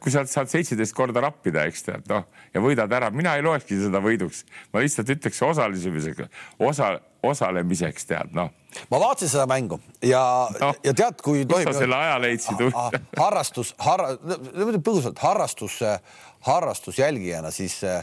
kui 0.02 0.12
sa 0.14 0.22
saad 0.28 0.50
seitseteist 0.50 0.94
korda 0.96 1.22
rappida, 1.24 1.64
eks 1.68 1.86
tead, 1.86 2.06
noh 2.10 2.26
ja 2.54 2.62
võidad 2.62 2.92
ära, 2.94 3.10
mina 3.14 3.34
ei 3.38 3.44
loekski 3.44 3.78
seda 3.80 4.00
võiduks, 4.02 4.44
ma 4.72 4.82
lihtsalt 4.82 5.10
ütleks 5.14 5.40
osaliseks, 5.44 6.22
osa, 6.62 6.92
osalemiseks 7.26 8.08
tead, 8.08 8.32
noh. 8.36 8.50
ma 8.92 9.02
vaatasin 9.02 9.32
seda 9.32 9.46
mängu 9.50 9.80
ja 10.04 10.22
no,, 10.60 10.72
ja 10.84 10.94
tead, 10.96 11.20
kui 11.24 11.44
tohib. 11.48 11.70
sa 11.70 11.82
selle 11.82 11.98
aja 11.98 12.16
leidsid 12.22 12.64
harrastus, 13.18 13.74
harra-, 13.82 14.14
põgusalt 14.78 15.20
harrastus, 15.22 15.80
harrastusjälgijana, 16.48 17.52
siis 17.54 17.80
eh, 17.86 18.02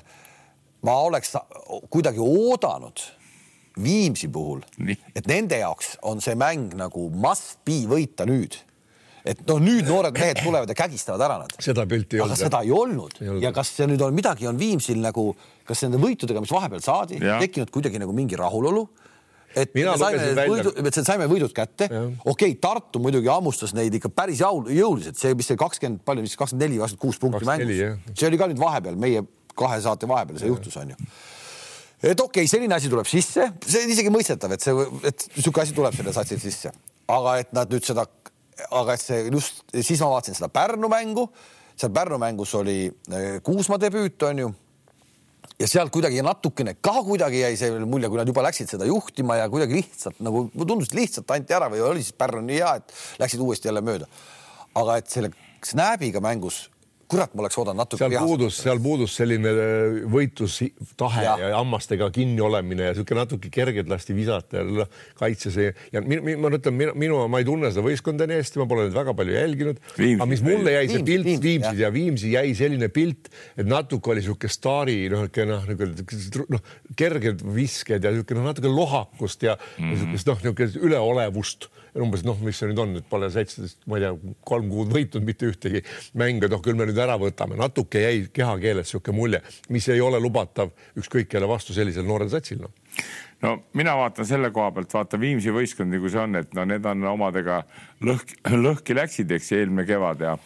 ma 0.86 1.00
oleks 1.08 1.36
kuidagi 1.89 2.24
oodanud 2.24 3.12
Viimsi 3.76 4.30
puhul, 4.32 4.62
et 5.12 5.26
nende 5.28 5.58
jaoks 5.60 5.98
on 6.08 6.22
see 6.24 6.32
mäng 6.39 6.78
nagu 6.80 7.10
must 7.12 7.58
be 7.68 7.82
võita 7.91 8.24
nüüd 8.24 8.56
et 9.26 9.42
noh, 9.50 9.62
nüüd 9.62 9.88
noored 9.90 10.16
mehed 10.16 10.42
tulevad 10.44 10.70
ja 10.70 10.78
kägistavad 10.78 11.24
ära 11.26 11.40
nad. 11.42 11.56
seda 11.64 11.86
pilti 11.90 12.20
ei 12.20 12.24
olnud. 12.26 12.40
seda 12.40 12.62
ei 12.66 12.74
olnud. 12.76 13.18
ja 13.42 13.52
kas 13.56 13.74
see 13.78 13.88
nüüd 13.90 14.04
on 14.06 14.14
midagi 14.16 14.48
on 14.50 14.60
Viimsil 14.60 15.02
nagu, 15.02 15.32
kas 15.66 15.82
nende 15.86 16.02
võitudega, 16.02 16.44
mis 16.44 16.54
vahepeal 16.54 16.84
saadi, 16.86 17.20
tekkinud 17.24 17.74
kuidagi 17.74 18.02
nagu 18.02 18.14
mingi 18.16 18.38
rahulolu? 18.40 18.86
et 19.56 19.72
Mina 19.74 19.94
me 19.96 20.02
saime 20.02 20.48
võidu, 20.52 20.74
et 20.84 20.98
saime 21.00 21.30
võidud 21.32 21.54
kätte. 21.56 21.88
okei 21.88 22.28
okay,, 22.34 22.58
Tartu 22.62 23.00
muidugi 23.02 23.32
hammustas 23.32 23.74
neid 23.78 23.94
ikka 23.98 24.12
päris 24.14 24.44
jõuliselt, 24.44 25.18
see, 25.18 25.32
mis 25.38 25.48
see 25.50 25.58
kakskümmend, 25.60 26.04
palju, 26.06 26.26
mis 26.26 26.36
kakskümmend 26.36 26.68
neli, 26.68 26.82
kakskümmend 26.82 27.06
kuus 27.06 27.22
punkti 27.22 27.48
mängus. 27.48 28.12
see 28.14 28.28
oli 28.30 28.42
ka 28.42 28.50
nüüd 28.52 28.62
vahepeal 28.62 29.00
meie 29.00 29.24
kahe 29.56 29.80
saate 29.82 30.10
vahepeal 30.12 30.42
see 30.42 30.50
ja. 30.50 30.54
juhtus, 30.54 30.76
onju 30.82 31.00
et 32.04 32.20
okei 32.20 32.44
okay,, 32.44 32.52
selline 32.52 32.76
asi 32.76 32.92
tuleb 32.92 33.08
sisse, 33.10 33.48
see 33.66 33.86
on 33.88 33.96
isegi 33.96 34.12
mõistetav, 34.14 34.52
et 34.54 34.62
see, 34.62 34.86
et 35.08 35.26
niisugune 35.38 35.64
asi 35.64 35.74
tuleb 35.74 35.96
selle 35.96 36.14
satsil 36.14 36.42
sisse, 36.44 36.74
aga 37.10 37.40
et 37.42 37.56
nad 37.56 37.72
nüüd 37.72 37.88
seda 37.88 38.06
aga 38.72 38.95
et 38.95 39.03
see 39.03 39.24
just 39.30 39.64
siis 39.74 40.01
ma 40.03 40.12
vaatasin 40.16 40.38
seda 40.38 40.49
Pärnu 40.53 40.89
mängu, 40.91 41.26
seal 41.76 41.91
Pärnu 41.95 42.20
mängus 42.22 42.53
oli 42.56 42.86
äh, 43.12 43.41
Kuusma 43.43 43.80
debüüt, 43.82 44.22
onju. 44.30 44.51
ja 45.60 45.68
seal 45.72 45.89
kuidagi 45.93 46.24
natukene 46.26 46.76
ka 46.84 46.99
kuidagi 47.06 47.41
jäi 47.43 47.56
see 47.60 47.80
mulje, 47.86 48.10
kui 48.12 48.20
nad 48.20 48.28
juba 48.28 48.43
läksid 48.47 48.72
seda 48.72 48.88
juhtima 48.89 49.39
ja 49.39 49.49
kuidagi 49.51 49.80
lihtsalt 49.80 50.22
nagu 50.24 50.47
tundus, 50.62 50.91
et 50.91 50.99
lihtsalt 50.99 51.32
anti 51.36 51.56
ära 51.56 51.70
või 51.72 51.84
oli 51.86 52.03
siis 52.03 52.16
Pärnu 52.18 52.43
nii 52.45 52.62
hea, 52.62 52.76
et 52.82 52.95
läksid 53.24 53.43
uuesti 53.43 53.72
jälle 53.72 53.84
mööda. 53.86 54.08
aga 54.76 54.97
et 54.99 55.12
selle 55.12 55.32
Snap'iga 55.66 56.22
mängus 56.22 56.66
kurat, 57.12 57.34
ma 57.36 57.43
oleks 57.43 57.58
oodanud 57.62 57.82
natuke. 57.84 58.01
seal 58.01 58.16
puudus, 58.26 58.58
seal 58.64 58.80
puudus 58.82 59.16
selline 59.20 59.51
äh, 59.51 59.97
võitlustahe 60.12 61.26
ja. 61.26 61.36
ja 61.41 61.49
hammastega 61.60 62.08
kinni 62.14 62.41
olemine 62.43 62.88
ja 62.88 62.95
niisugune 62.95 63.22
natuke 63.22 63.51
kergelt 63.53 63.89
lasti 63.91 64.16
visata 64.18 64.64
ja 64.64 64.88
kaitses 65.20 65.60
ja, 65.62 65.74
ja 65.93 66.01
ma 66.01 66.49
ütlen, 66.49 66.78
minu, 66.80 66.95
minu, 67.06 67.20
ma 67.32 67.41
ei 67.41 67.47
tunne 67.47 67.70
seda 67.74 67.86
võistkonda 67.86 68.28
nii 68.30 68.41
hästi, 68.41 68.62
ma 68.62 68.68
pole 68.72 68.88
neid 68.88 68.97
väga 68.97 69.16
palju 69.20 69.38
jälginud, 69.38 69.84
aga 70.08 70.30
mis 70.32 70.43
mulle 70.45 70.76
jäi 70.78 70.89
see 70.91 71.06
pilt 71.12 71.32
Viimsis 71.45 71.84
ja 71.84 71.91
Viimsi 71.93 72.34
jäi 72.34 72.56
selline 72.58 72.89
pilt, 72.93 73.30
et 73.56 73.70
natuke 73.70 74.14
oli 74.14 74.24
niisugune 74.24 74.56
staari 74.58 74.97
noh, 75.14 75.28
noh, 75.51 75.70
niisugune 75.70 76.58
noh, 76.58 76.76
kerged 76.97 77.45
visked 77.56 78.01
ja 78.01 78.14
niisugune 78.14 78.41
noh, 78.41 78.49
natuke 78.49 78.72
lohakust 78.72 79.45
ja 79.45 79.58
mm 79.60 79.78
-hmm. 79.78 79.93
niisugust 79.93 80.34
noh, 80.34 80.41
niisugust 80.41 80.82
üleolevust 80.82 81.70
umbes 82.02 82.26
noh, 82.28 82.38
mis 82.43 82.58
see 82.60 82.70
nüüd 82.70 82.82
on, 82.82 82.96
et 83.00 83.08
pole 83.10 83.30
seitseteist, 83.32 83.80
ma 83.89 84.00
ei 84.00 84.06
tea, 84.06 84.34
kolm 84.48 84.68
kuud 84.72 84.91
võitnud 84.93 85.26
mitte 85.28 85.50
ühtegi 85.50 85.82
mängu, 86.20 86.50
noh, 86.52 86.62
küll 86.64 86.78
me 86.78 86.88
nüüd 86.89 87.00
ära 87.02 87.18
võtame, 87.22 87.58
natuke 87.60 88.04
jäi 88.04 88.26
kehakeeles 88.36 88.89
niisugune 88.89 89.18
mulje, 89.18 89.41
mis 89.74 89.88
ei 89.93 90.04
ole 90.04 90.20
lubatav 90.24 90.74
ükskõik 91.00 91.30
kelle 91.32 91.50
vastu 91.50 91.76
sellisel 91.76 92.08
noorel 92.08 92.32
satsil, 92.34 92.62
noh. 92.66 92.74
No 93.43 93.58
mina 93.76 93.96
vaatan 94.00 94.28
selle 94.28 94.50
koha 94.56 94.70
pealt, 94.76 94.93
vaata 94.96 95.20
Viimsi 95.20 95.52
võistkond, 95.54 95.91
nagu 95.91 96.10
see 96.10 96.22
on, 96.22 96.39
et 96.39 96.54
no 96.56 96.64
need 96.68 96.86
on 96.88 97.04
omadega 97.12 97.62
lõhki, 98.04 98.39
lõhki 98.68 98.96
läksid, 98.96 99.32
eks 99.36 99.52
eelmine 99.58 99.88
kevad 99.88 100.24
ja 100.24 100.38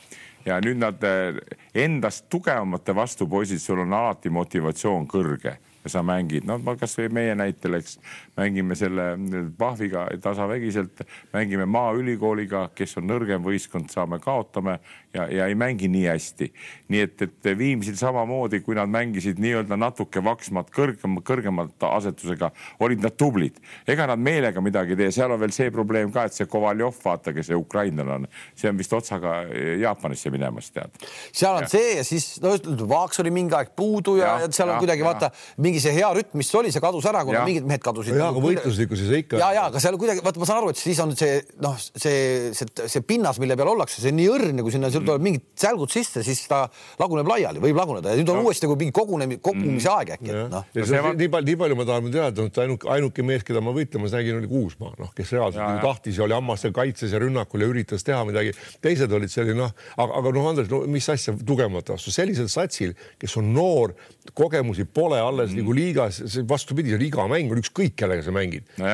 ja 0.48 0.58
nüüd 0.64 0.80
nad 0.82 1.04
eh, 1.06 1.38
endast 1.78 2.30
tugevamate 2.32 2.96
vastu 2.96 3.28
poisid, 3.30 3.60
sul 3.62 3.84
on 3.84 3.94
alati 3.94 4.32
motivatsioon 4.34 5.06
kõrge 5.10 5.58
sa 5.92 6.04
mängid, 6.06 6.46
no 6.48 6.60
kasvõi 6.80 7.10
meie 7.14 7.36
näitel, 7.38 7.80
eks 7.80 7.98
mängime 8.38 8.78
selle 8.80 9.12
Pahviga 9.58 10.08
tasavägiselt, 10.22 11.04
mängime 11.34 11.66
Maaülikooliga, 11.70 12.68
kes 12.76 12.98
on 13.02 13.10
nõrgem 13.10 13.44
võistkond, 13.46 13.92
saame, 13.94 14.22
kaotame 14.24 14.80
ja, 15.14 15.26
ja 15.32 15.48
ei 15.50 15.56
mängi 15.56 15.90
nii 15.90 16.06
hästi. 16.08 16.52
nii 16.90 17.02
et, 17.06 17.22
et 17.22 17.50
Viimsil 17.58 17.98
samamoodi, 17.98 18.62
kui 18.66 18.76
nad 18.78 18.90
mängisid 18.90 19.40
nii-öelda 19.42 19.78
natuke 19.78 20.22
vaksmat, 20.26 20.70
kõrgem, 20.74 21.20
kõrgemalt 21.26 21.86
asetusega, 21.86 22.52
olid 22.86 23.04
nad 23.04 23.16
tublid. 23.18 23.58
ega 23.88 24.08
nad 24.10 24.22
meelega 24.22 24.62
midagi 24.62 24.96
ei 24.96 25.02
tee, 25.04 25.12
seal 25.14 25.34
on 25.34 25.42
veel 25.42 25.54
see 25.56 25.72
probleem 25.74 26.14
ka, 26.14 26.28
et 26.30 26.38
see 26.38 26.50
Kovaljov, 26.50 26.98
vaata, 27.04 27.34
kes 27.34 27.50
see 27.52 27.58
ukrainlane 27.58 28.16
on, 28.20 28.28
see 28.58 28.70
on 28.70 28.78
vist 28.80 28.94
otsaga 28.94 29.42
Jaapanisse 29.82 30.32
minemas, 30.34 30.70
tead. 30.74 30.94
seal 31.32 31.58
on 31.58 31.66
ja. 31.66 31.72
see 31.74 31.96
ja 31.98 32.06
siis 32.08 32.30
no 32.44 32.56
Vaaks 32.90 33.22
oli 33.24 33.34
mingi 33.34 33.58
aeg 33.58 33.74
puudu 33.78 34.18
ja, 34.20 34.36
ja 34.44 34.52
seal 34.52 34.70
on 34.70 34.78
ja, 34.78 34.84
kuidagi 34.86 35.06
vaata 35.06 35.32
mingi 35.62 35.82
see 35.84 35.94
hea 35.96 36.10
rütm, 36.16 36.38
mis 36.42 36.54
oli, 36.58 36.74
see 36.74 36.84
kadus 36.84 37.06
ära, 37.10 37.24
kuna 37.28 37.42
ja. 37.42 37.46
mingid 37.50 37.70
mehed 37.70 37.84
kadusid. 37.86 38.18
ja, 38.18 38.30
aga 38.30 38.44
võitluslikkuses 38.44 39.14
ikka. 39.24 39.42
ja, 39.42 39.52
ja 39.58 39.68
aga 39.70 39.82
seal 39.82 39.98
kuidagi 40.00 40.24
vaata, 40.26 40.42
ma 40.42 40.50
saan 40.50 40.64
aru, 40.64 40.74
et 40.74 40.82
siis 40.82 41.02
on 41.04 41.14
see 41.18 41.40
noh, 41.62 41.78
see, 41.80 42.54
see, 42.58 42.90
see 42.90 43.06
pinnas, 43.06 43.42
mille 43.42 43.58
peal 43.60 43.74
ollakse, 43.74 44.02
see 44.02 44.14
on 44.14 44.20
nii 44.20 44.30
õrn, 44.34 44.64
kui 44.66 44.74
sinna 44.74 44.92
tulevad 45.06 45.26
mingid 45.26 45.46
sälgud 45.60 45.94
sisse, 45.94 46.24
siis 46.26 46.42
ta 46.50 46.62
laguneb 47.00 47.30
laiali, 47.30 47.62
võib 47.64 47.80
laguneda 47.80 48.14
ja 48.14 48.20
nüüd 48.20 48.32
on 48.34 48.42
no. 48.42 48.46
uuesti 48.48 48.68
nagu 48.68 48.78
mingi 48.80 48.96
kogunemise, 48.96 49.42
kogumise 49.46 49.92
aeg 49.94 50.14
äkki. 50.18 50.36
No. 50.52 50.64
nii 50.76 51.30
palju, 51.32 51.48
nii 51.50 51.60
palju 51.64 51.80
ma 51.80 51.88
tahan 51.90 52.12
teada, 52.14 52.48
et 52.50 52.62
ainuke, 52.64 52.90
ainuke 52.96 53.26
mees, 53.26 53.46
keda 53.48 53.64
ma 53.64 53.74
võitlemas 53.76 54.16
nägin, 54.16 54.40
oli 54.40 54.50
Kuusmaa, 54.50 54.96
noh, 55.00 55.12
kes 55.16 55.34
reaalselt 55.36 55.62
ja, 55.62 55.70
nagu 55.76 55.86
tahtis 55.86 56.20
ja 56.20 56.26
oli 56.26 56.38
hammaste 56.38 56.72
kaitses 56.76 57.14
ja 57.16 57.22
rünnakul 57.22 57.64
ja 57.64 57.70
üritas 57.72 58.06
teha 58.08 58.22
midagi. 58.28 58.56
teised 58.84 59.12
olid 59.16 59.32
selline 59.32 59.60
noh, 59.60 59.74
aga, 59.98 60.10
aga 60.22 60.34
noh, 60.36 60.50
Andres, 60.50 60.72
no 60.72 60.82
mis 60.90 61.10
asja 61.12 61.36
tugevamate 61.38 61.94
vastu, 61.96 62.14
sellisel 62.14 62.50
satsil, 62.52 62.96
kes 63.20 63.38
on 63.40 63.52
noor, 63.56 63.94
kogemusi 64.38 64.86
pole 64.86 65.20
alles 65.22 65.54
mm. 65.54 65.62
nagu 65.62 65.76
liigas, 65.76 66.22
vastupidi, 66.50 66.94
see 66.94 67.02
liiga 67.02 67.26
mäng 67.30 67.52
on 67.54 67.62
ükskõik, 67.62 67.96
kellega 68.00 68.26
sa 68.26 68.34
mängid 68.36 68.66
no. 68.80 68.90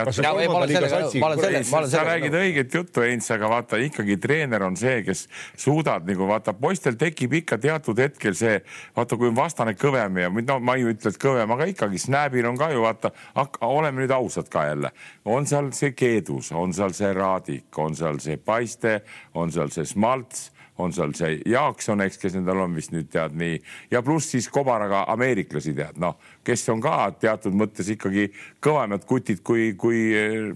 sa 1.92 2.04
räägid 2.08 2.36
õiget 2.40 2.76
juttu, 2.76 3.04
Heinz, 3.06 3.30
aga 3.34 3.50
vaata 3.52 3.80
ikkagi 3.82 4.18
treener 4.22 4.66
on 4.68 4.76
see, 4.80 5.02
kes 5.08 5.26
suudab 5.60 5.95
nagu 6.04 6.28
vaata, 6.28 6.54
poistel 6.54 6.98
tekib 7.00 7.34
ikka 7.42 7.58
teatud 7.62 8.00
hetkel 8.02 8.36
see, 8.38 8.60
vaata, 8.96 9.18
kui 9.18 9.30
on 9.32 9.38
vastane 9.38 9.76
kõvem 9.80 10.20
ja 10.22 10.32
no 10.36 10.60
ma 10.60 10.76
ei 10.76 10.88
ütle, 10.92 11.14
et 11.14 11.22
kõvem, 11.22 11.56
aga 11.56 11.70
ikkagi 11.72 12.02
Snapil 12.02 12.50
on 12.50 12.60
ka 12.60 12.72
ju 12.74 12.84
vaata, 12.84 13.14
oleme 13.62 14.04
nüüd 14.04 14.16
ausad 14.16 14.50
ka 14.52 14.68
jälle, 14.70 14.92
on 15.26 15.48
seal 15.48 15.72
see 15.78 15.96
Keedus, 15.96 16.52
on 16.52 16.74
seal 16.76 16.96
see 16.98 17.14
Raadik, 17.16 17.70
on 17.78 17.96
seal 17.96 18.20
see 18.24 18.38
Paiste, 18.38 19.00
on 19.34 19.54
seal 19.56 19.72
see 19.74 19.88
Smalts 19.88 20.50
on 20.78 20.94
seal 20.94 21.14
see 21.16 21.40
Jaakson, 21.48 22.02
eks, 22.04 22.18
kes 22.20 22.36
nendel 22.36 22.60
on 22.66 22.76
vist 22.76 22.92
nüüd 22.94 23.08
tead 23.12 23.36
nii 23.38 23.58
ja 23.94 24.02
pluss 24.06 24.34
siis 24.34 24.48
kobaraga 24.52 25.06
ameeriklasi 25.14 25.74
tead, 25.78 26.00
noh, 26.02 26.18
kes 26.46 26.66
on 26.74 26.82
ka 26.84 26.96
teatud 27.20 27.56
mõttes 27.56 27.90
ikkagi 27.94 28.28
kõvemad 28.64 29.06
kutid 29.08 29.42
kui, 29.46 29.72
kui 29.80 30.02
eh, 30.16 30.52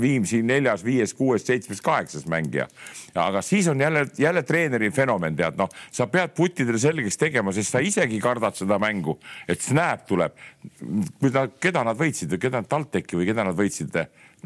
Viimsi 0.00 0.40
neljas, 0.46 0.82
viies, 0.84 1.12
kuues, 1.16 1.44
seitsmes, 1.46 1.80
kaheksas 1.84 2.26
mängija. 2.30 2.66
aga 3.14 3.42
siis 3.42 3.68
on 3.68 3.80
jälle, 3.80 4.06
jälle 4.18 4.42
treeneri 4.42 4.90
fenomen, 4.90 5.36
tead, 5.36 5.58
noh, 5.58 5.70
sa 5.92 6.06
pead 6.10 6.34
puttidele 6.36 6.78
selgeks 6.78 7.18
tegema, 7.20 7.52
sest 7.52 7.74
sa 7.74 7.82
isegi 7.84 8.20
kardad 8.20 8.56
seda 8.56 8.78
mängu, 8.78 9.18
et 9.48 9.60
snap 9.60 10.06
tuleb. 10.06 10.34
kui 11.20 11.30
ta, 11.30 11.46
keda 11.60 11.84
nad 11.84 11.98
võitsid 11.98 12.34
või 12.34 12.42
keda, 12.42 12.62
TalTechi 12.62 13.16
või 13.16 13.30
keda 13.30 13.44
nad 13.44 13.56
võitsid 13.56 13.90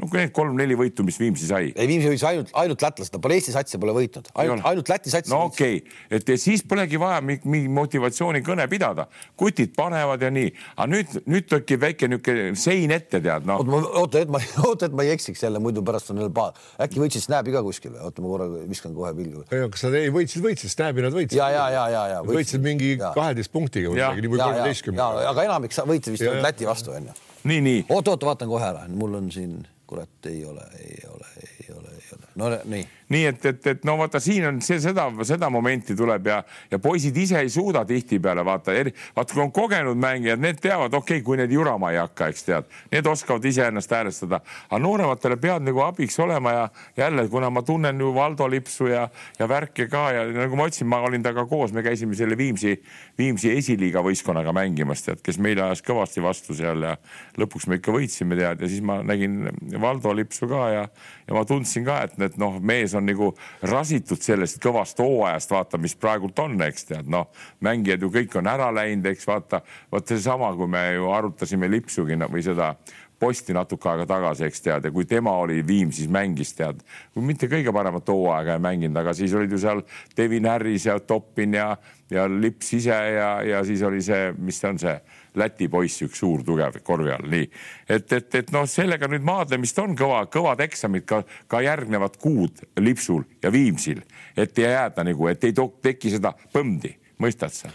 no 0.01 0.09
kui 0.11 0.21
need 0.21 0.33
kolm-neli 0.35 0.77
võitu, 0.79 1.05
mis 1.07 1.19
Viimsi 1.21 1.49
sai. 1.49 1.71
ei, 1.75 1.87
Viimsi 1.89 2.11
võitis 2.11 2.27
ainult, 2.29 2.51
ainult 2.61 2.83
lätlased, 2.85 3.19
pole 3.23 3.39
Eesti 3.39 3.55
satsi 3.55 3.81
pole 3.81 3.95
võitnud, 3.97 4.31
ainult, 4.41 4.65
ainult 4.69 4.91
Läti 4.91 5.13
satsi. 5.13 5.31
no 5.33 5.45
okei 5.49 5.81
okay., 5.81 6.19
et 6.19 6.33
siis 6.41 6.65
polegi 6.67 6.99
vaja 7.01 7.21
mingi 7.25 7.69
motivatsioonikõne 7.73 8.67
pidada, 8.71 9.07
kutid 9.41 9.75
panevad 9.77 10.23
ja 10.25 10.31
nii, 10.35 10.51
aga 10.77 10.89
nüüd, 10.91 11.19
nüüd 11.31 11.49
tekib 11.51 11.85
väike 11.85 12.11
niisugune 12.11 12.55
sein 12.59 12.95
ette, 12.95 13.21
tead 13.25 13.47
noh. 13.49 13.63
oota, 14.01 14.25
et 14.25 14.33
ma, 14.33 14.41
oota, 14.69 14.89
et 14.91 14.97
ma 14.97 15.07
ei 15.07 15.15
eksiks 15.15 15.45
jälle, 15.47 15.63
muidu 15.63 15.85
pärast 15.87 16.11
on 16.15 16.23
jälle 16.23 16.35
paha. 16.35 16.55
äkki 16.87 17.03
võitsid 17.03 17.27
Snap'i 17.27 17.55
ka 17.55 17.63
kuskil 17.67 17.95
või? 17.95 18.03
oota, 18.09 18.25
ma 18.25 18.33
korra 18.33 18.49
viskan 18.71 18.97
kohe 18.97 19.13
pilgu. 19.17 19.45
ei, 19.51 19.69
kas 19.75 19.87
nad 19.87 19.99
ei 20.01 20.11
võitsid, 20.15 20.43
võitsid, 20.45 20.73
Snap'i 20.75 21.05
nad 21.05 21.15
võitsid. 21.15 21.39
ja, 21.39 21.51
ja, 21.55 21.69
ja, 21.75 21.85
ja, 21.93 22.07
ja. 22.17 22.25
võitsid 22.27 22.65
mingi 22.65 22.95
kaheteist 23.05 23.53
punktiga 23.55 23.93
või 23.93 24.01
midagi, 24.01 24.33
kolmeteistkümnega. 24.35 25.29
aga 25.31 25.47
enamik 25.51 25.79
võitsid 25.95 26.17
vist 26.17 26.43
Läti 26.45 26.67
vastu 26.69 26.95
onju. 26.95 27.15
nii, 27.51 27.61
nii. 27.65 27.87
oot, 27.89 28.09
oot, 28.11 28.27
vaatan 28.33 28.51
kohe 28.51 28.67
ära, 28.67 28.89
mul 28.91 29.21
on 29.21 29.31
siin 29.35 29.63
kurat 29.87 30.27
ei 30.27 30.45
ole, 30.45 30.61
ei 30.79 30.99
ole, 31.09 31.27
ei 31.37 31.75
ole, 31.77 31.89
ei 31.89 32.03
ole. 32.17 32.27
no 32.35 32.59
nii 32.65 32.89
nii 33.15 33.29
et, 33.31 33.47
et, 33.47 33.67
et 33.75 33.85
no 33.87 33.97
vaata, 34.01 34.21
siin 34.23 34.47
on 34.49 34.61
see, 34.65 34.81
seda, 34.83 35.07
seda 35.27 35.51
momenti 35.53 35.95
tuleb 35.97 36.27
ja, 36.31 36.41
ja 36.71 36.81
poisid 36.83 37.17
ise 37.21 37.39
ei 37.43 37.51
suuda 37.53 37.85
tihtipeale 37.89 38.45
vaata, 38.47 38.75
vaata 39.17 39.35
kui 39.35 39.43
on 39.45 39.53
kogenud 39.55 39.99
mängijad, 40.01 40.43
need 40.43 40.61
teavad, 40.63 40.95
okei 40.95 41.19
okay,, 41.19 41.25
kui 41.27 41.39
need 41.41 41.53
jurama 41.55 41.93
ei 41.95 42.01
hakka, 42.01 42.29
eks 42.33 42.47
tead, 42.49 42.71
need 42.93 43.07
oskavad 43.11 43.45
iseennast 43.49 43.95
häälestada, 43.95 44.41
aga 44.69 44.81
noorematele 44.83 45.39
pead 45.41 45.67
nagu 45.69 45.85
abiks 45.87 46.19
olema 46.23 46.55
ja 46.55 46.65
jälle, 46.97 47.27
kuna 47.33 47.51
ma 47.51 47.63
tunnen 47.63 48.01
ju 48.01 48.13
Valdo 48.15 48.49
Lipsu 48.51 48.89
ja, 48.91 49.07
ja 49.39 49.49
värke 49.49 49.89
ka 49.93 50.05
ja 50.15 50.25
nagu 50.33 50.59
ma 50.59 50.69
ütlesin, 50.71 50.91
ma 50.91 51.03
olin 51.07 51.23
temaga 51.23 51.47
koos, 51.51 51.75
me 51.77 51.85
käisime 51.87 52.17
selle 52.19 52.39
Viimsi, 52.39 52.77
Viimsi 53.19 53.53
esiliiga 53.55 54.03
võistkonnaga 54.05 54.55
mängimas, 54.57 55.05
tead, 55.07 55.23
kes 55.25 55.39
meile 55.43 55.67
ajas 55.69 55.85
kõvasti 55.87 56.25
vastu 56.25 56.57
seal 56.57 56.83
ja 56.89 56.97
lõpuks 57.41 57.69
me 57.71 57.79
ikka 57.81 57.95
võitsime, 57.95 58.39
tead, 58.39 58.65
ja 58.65 58.71
siis 58.71 58.83
ma 58.85 59.01
nägin 59.07 59.45
Valdo 59.81 60.15
Lipsu 60.17 60.49
ka 60.51 60.67
ja, 60.73 60.87
ja 61.29 61.37
ma 61.37 61.45
tundsin 61.49 61.87
ka, 61.87 62.03
et, 62.09 62.19
et 62.29 62.39
noh, 62.41 62.59
mees 62.61 62.95
on 62.99 63.04
on 63.05 63.13
nagu 63.13 63.31
rasitud 63.69 64.21
sellest 64.25 64.61
kõvast 64.63 65.01
hooajast, 65.03 65.53
vaata, 65.53 65.81
mis 65.81 65.95
praegult 66.01 66.39
on, 66.43 66.57
eks 66.65 66.89
tead, 66.91 67.09
noh, 67.11 67.29
mängijad 67.65 68.03
ju 68.03 68.11
kõik 68.15 68.39
on 68.41 68.49
ära 68.51 68.71
läinud, 68.75 69.07
eks 69.13 69.29
vaata, 69.29 69.61
vot 69.93 70.09
seesama, 70.09 70.55
kui 70.57 70.71
me 70.71 70.87
ju 70.97 71.11
arutasime 71.13 71.69
Lipsugi 71.71 72.17
või 72.25 72.45
seda 72.45 72.75
posti 73.21 73.55
natuke 73.55 73.89
aega 73.89 74.07
tagasi, 74.09 74.45
eks 74.49 74.65
tead, 74.65 74.89
ja 74.89 74.93
kui 74.93 75.07
tema 75.09 75.33
oli 75.41 75.61
Viimsis 75.67 76.09
mängis, 76.13 76.53
tead, 76.57 76.81
mitte 77.17 77.49
kõige 77.49 77.73
paremat 77.73 78.09
hooaega 78.11 78.59
ei 78.59 78.65
mänginud, 78.65 78.99
aga 79.01 79.15
siis 79.17 79.35
olid 79.37 79.53
ju 79.53 79.61
seal 79.63 79.85
Devin 80.17 80.49
Harris 80.51 80.89
ja 80.89 80.99
Toppin 81.01 81.55
ja, 81.55 81.75
ja 82.11 82.27
Lips 82.29 82.73
ise 82.81 82.97
ja, 83.15 83.37
ja 83.47 83.63
siis 83.65 83.85
oli 83.87 84.03
see, 84.05 84.33
mis 84.39 84.59
see 84.61 84.73
on 84.73 84.83
see 84.83 84.97
Läti 85.35 85.69
poiss, 85.69 86.03
üks 86.07 86.21
suur 86.23 86.45
tugev 86.47 86.79
korvi 86.87 87.11
all, 87.11 87.27
nii 87.31 87.47
et, 87.89 88.13
et, 88.13 88.29
et 88.39 88.53
noh, 88.55 88.67
sellega 88.71 89.09
nüüd 89.11 89.25
maadlemist 89.27 89.79
on 89.83 89.97
kõva, 89.99 90.25
kõvad 90.31 90.63
eksamid 90.63 91.07
ka, 91.11 91.23
ka 91.51 91.63
järgnevad 91.65 92.19
kuud 92.23 92.63
Lipsul 92.79 93.25
ja 93.43 93.51
Viimsil, 93.55 94.05
et 94.37 94.59
ei 94.59 94.69
jääda 94.71 95.07
nagu, 95.07 95.27
et 95.31 95.49
ei 95.49 95.57
teki 95.57 96.15
seda 96.15 96.35
põmdi, 96.55 96.95
mõistad 97.23 97.55
sa? 97.55 97.73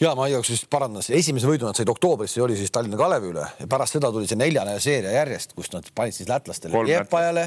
ja 0.00 0.14
ma 0.16 0.28
igaks 0.30 0.50
juhuks 0.52 0.64
parandan, 0.72 1.04
esimese 1.16 1.48
võidu 1.48 1.68
nad 1.68 1.76
said 1.78 1.92
oktoobris, 1.92 2.34
see 2.36 2.44
oli 2.44 2.56
siis 2.58 2.72
Tallinna 2.72 2.98
Kalevi 3.00 3.30
üle 3.32 3.44
ja 3.60 3.68
pärast 3.70 3.96
seda 3.96 4.10
tuli 4.12 4.28
see 4.28 4.40
neljane 4.40 4.78
seeria 4.82 5.14
järjest, 5.20 5.54
kus 5.56 5.72
nad 5.72 5.88
panid 5.96 6.16
siis 6.16 6.28
lätlastele 6.32 6.84
Liepajale, 6.88 7.46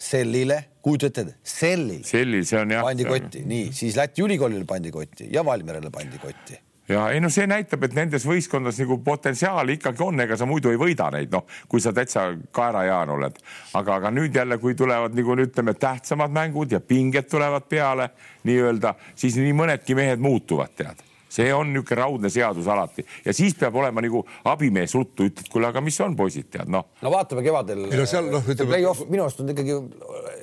Sellile, 0.00 0.56
kujuta 0.80 1.10
ette, 1.10 1.26
Sellil. 1.44 2.00
Sellil, 2.08 2.46
see 2.48 2.56
on 2.56 2.72
jah. 2.72 2.84
pandi 2.86 3.04
kotti, 3.04 3.44
nii, 3.44 3.68
siis 3.76 4.00
Läti 4.00 4.24
ülikoolile 4.24 4.64
pandi 4.68 4.92
kotti 4.94 5.28
ja 5.32 5.44
Valmierale 5.44 5.92
pandi 5.92 6.20
kotti 6.22 6.56
ja 6.90 7.06
ei 7.14 7.20
noh, 7.22 7.32
see 7.32 7.46
näitab, 7.50 7.84
et 7.86 7.94
nendes 7.96 8.24
võistkondades 8.26 8.80
nagu 8.82 8.98
potentsiaali 9.04 9.78
ikkagi 9.78 10.04
on, 10.04 10.24
ega 10.24 10.38
sa 10.38 10.48
muidu 10.48 10.72
ei 10.72 10.80
võida 10.80 11.10
neid, 11.14 11.30
noh, 11.34 11.46
kui 11.70 11.82
sa 11.82 11.92
täitsa 11.96 12.30
kaerajaan 12.56 13.14
oled. 13.16 13.38
aga, 13.74 14.00
aga 14.00 14.10
nüüd 14.14 14.36
jälle, 14.36 14.58
kui 14.58 14.74
tulevad 14.74 15.14
nagu 15.16 15.38
ütleme, 15.46 15.74
tähtsamad 15.74 16.34
mängud 16.34 16.72
ja 16.72 16.80
pinged 16.80 17.30
tulevad 17.30 17.68
peale 17.68 18.10
nii-öelda, 18.48 18.94
siis 19.14 19.38
nii 19.38 19.54
mõnedki 19.56 19.94
mehed 19.94 20.22
muutuvad, 20.22 20.74
tead 20.76 21.09
see 21.30 21.52
on 21.54 21.70
niisugune 21.72 22.00
raudne 22.00 22.30
seadus 22.32 22.68
alati 22.70 23.04
ja 23.24 23.34
siis 23.36 23.54
peab 23.58 23.76
olema 23.80 24.02
nagu 24.04 24.22
abimees 24.50 24.94
ruttu, 24.98 25.28
ütled, 25.30 25.48
kuule, 25.52 25.68
aga 25.70 25.82
mis 25.84 25.98
on 26.04 26.16
poisid, 26.18 26.50
tead 26.52 26.70
noh. 26.72 26.88
no 27.02 27.12
vaatame 27.12 27.44
kevadel. 27.46 27.86
ei 27.90 28.00
no 28.00 28.06
seal 28.10 28.30
noh, 28.32 28.44
ütleme. 28.44 28.70
Play-off, 28.74 29.04
minu 29.10 29.24
arust 29.26 29.42
on 29.42 29.52
ikkagi 29.54 29.76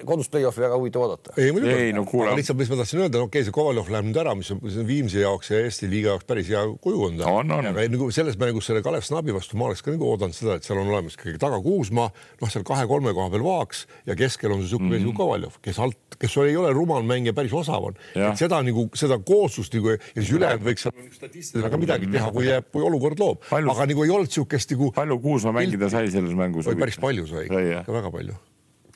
kodus 0.08 0.30
play-off'i 0.32 0.64
väga 0.64 0.78
huvitav 0.80 1.06
oodata. 1.06 1.36
ei 1.38 1.52
muidugi. 1.56 1.74
ei 1.88 1.94
no 1.96 2.06
kuule. 2.08 2.34
lihtsalt, 2.38 2.60
mis 2.62 2.72
ma 2.72 2.80
tahtsin 2.82 3.04
öelda, 3.04 3.22
okei 3.22 3.42
okay,, 3.42 3.48
see 3.48 3.56
Kovaljov 3.56 3.92
läheb 3.94 4.10
nüüd 4.10 4.22
ära, 4.24 4.36
mis 4.38 4.52
on, 4.54 4.62
see 4.66 4.82
on 4.84 4.88
Viimsi 4.88 5.22
jaoks 5.24 5.52
ja 5.52 5.62
Eesti 5.66 5.90
liiga 5.92 6.14
jaoks 6.14 6.28
päris 6.30 6.52
hea 6.54 6.64
kuju 6.84 7.04
on 7.10 7.20
ta. 7.22 7.32
on, 7.32 7.52
on. 7.58 7.70
aga 7.74 7.88
nagu 7.92 8.10
selles 8.16 8.40
mängus 8.40 8.70
selle 8.70 8.84
Kalev 8.86 9.06
Snabi 9.08 9.36
vastu 9.36 9.60
ma 9.60 9.68
oleks 9.70 9.84
ka 9.86 9.94
nagu 9.94 10.08
oodanud 10.12 10.38
seda, 10.38 10.58
et 10.58 10.68
seal 10.68 10.80
on 10.82 10.92
olemas 10.92 11.18
ikkagi 11.18 11.40
taga 11.42 11.60
Kuusma, 11.64 12.08
noh, 12.42 12.52
seal 12.54 12.66
kahe-kolme 12.68 13.14
koha 13.18 13.32
peal 13.34 13.46
Vaaks 13.46 13.86
ja 14.08 14.16
keskel 14.20 14.54
on 14.54 14.62
see 14.62 14.68
niisugune 14.68 14.94
mees 14.94 15.02
mm 15.02 15.08
-hmm. 15.08 15.18
nagu 15.18 15.24
Kovaljov, 15.24 15.60
kes 15.62 15.80
alt, 15.84 16.20
kes 16.20 16.38
ei 16.46 16.58
ole 16.58 16.74
rumal 16.76 17.04
mängija, 17.08 17.34
päris 17.34 17.54
osav 17.54 17.92
on. 17.92 17.98
et 18.16 18.38
seda 18.38 18.62
nagu, 18.64 18.90
seda 18.96 19.20
kooslust 19.20 19.74
nagu 19.74 19.96
ja 19.96 19.98
siis 20.16 20.32
ülejäänud 20.32 20.66
võiks 20.68 20.77
seal 20.82 20.96
statistiliselt 21.14 21.66
väga 21.68 21.80
midagi 21.82 22.10
teha, 22.12 22.32
kui 22.36 22.48
jääb, 22.48 22.68
kui 22.74 22.86
olukord 22.88 23.22
loob. 23.22 23.48
aga 23.52 23.88
nagu 23.92 24.06
ei 24.06 24.14
olnud 24.14 24.32
niisugust 24.32 24.74
nagu. 24.74 24.92
palju 24.98 25.20
Kuusma 25.24 25.56
mängida 25.56 25.90
sai 25.94 26.12
selles 26.14 26.36
mängus? 26.38 26.70
päris 26.70 27.00
palju 27.02 27.28
sai, 27.30 27.48
ikka 27.48 27.96
väga 28.00 28.12
palju. 28.14 28.38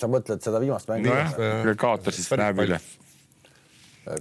sa 0.01 0.11
mõtled 0.11 0.43
seda 0.43 0.61
viimast 0.63 0.91
mängu? 0.91 1.09
nojah, 1.09 1.73
kaotas 1.79 2.19
siis 2.19 2.29
näeb 2.41 2.61
üle. 2.65 2.82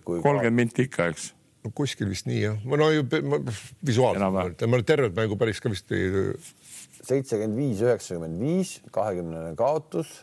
kolmkümmend 0.04 0.58
minti 0.64 0.88
ikka, 0.88 1.10
eks 1.14 1.30
no 1.64 1.72
kuskil 1.76 2.08
vist 2.10 2.28
nii 2.28 2.40
jah, 2.40 2.64
no 2.64 2.88
ju 2.94 3.04
visuaalselt, 3.86 4.64
ma 4.64 4.80
nüüd 4.80 4.88
tervet 4.88 5.16
mängu 5.16 5.36
päris 5.40 5.60
ka 5.60 5.72
vist 5.72 5.92
ei. 5.92 6.32
seitsekümmend 7.04 7.56
viis, 7.58 7.84
üheksakümmend 7.84 8.40
viis, 8.40 8.74
kahekümnene 8.94 9.54
kaotus 9.58 10.20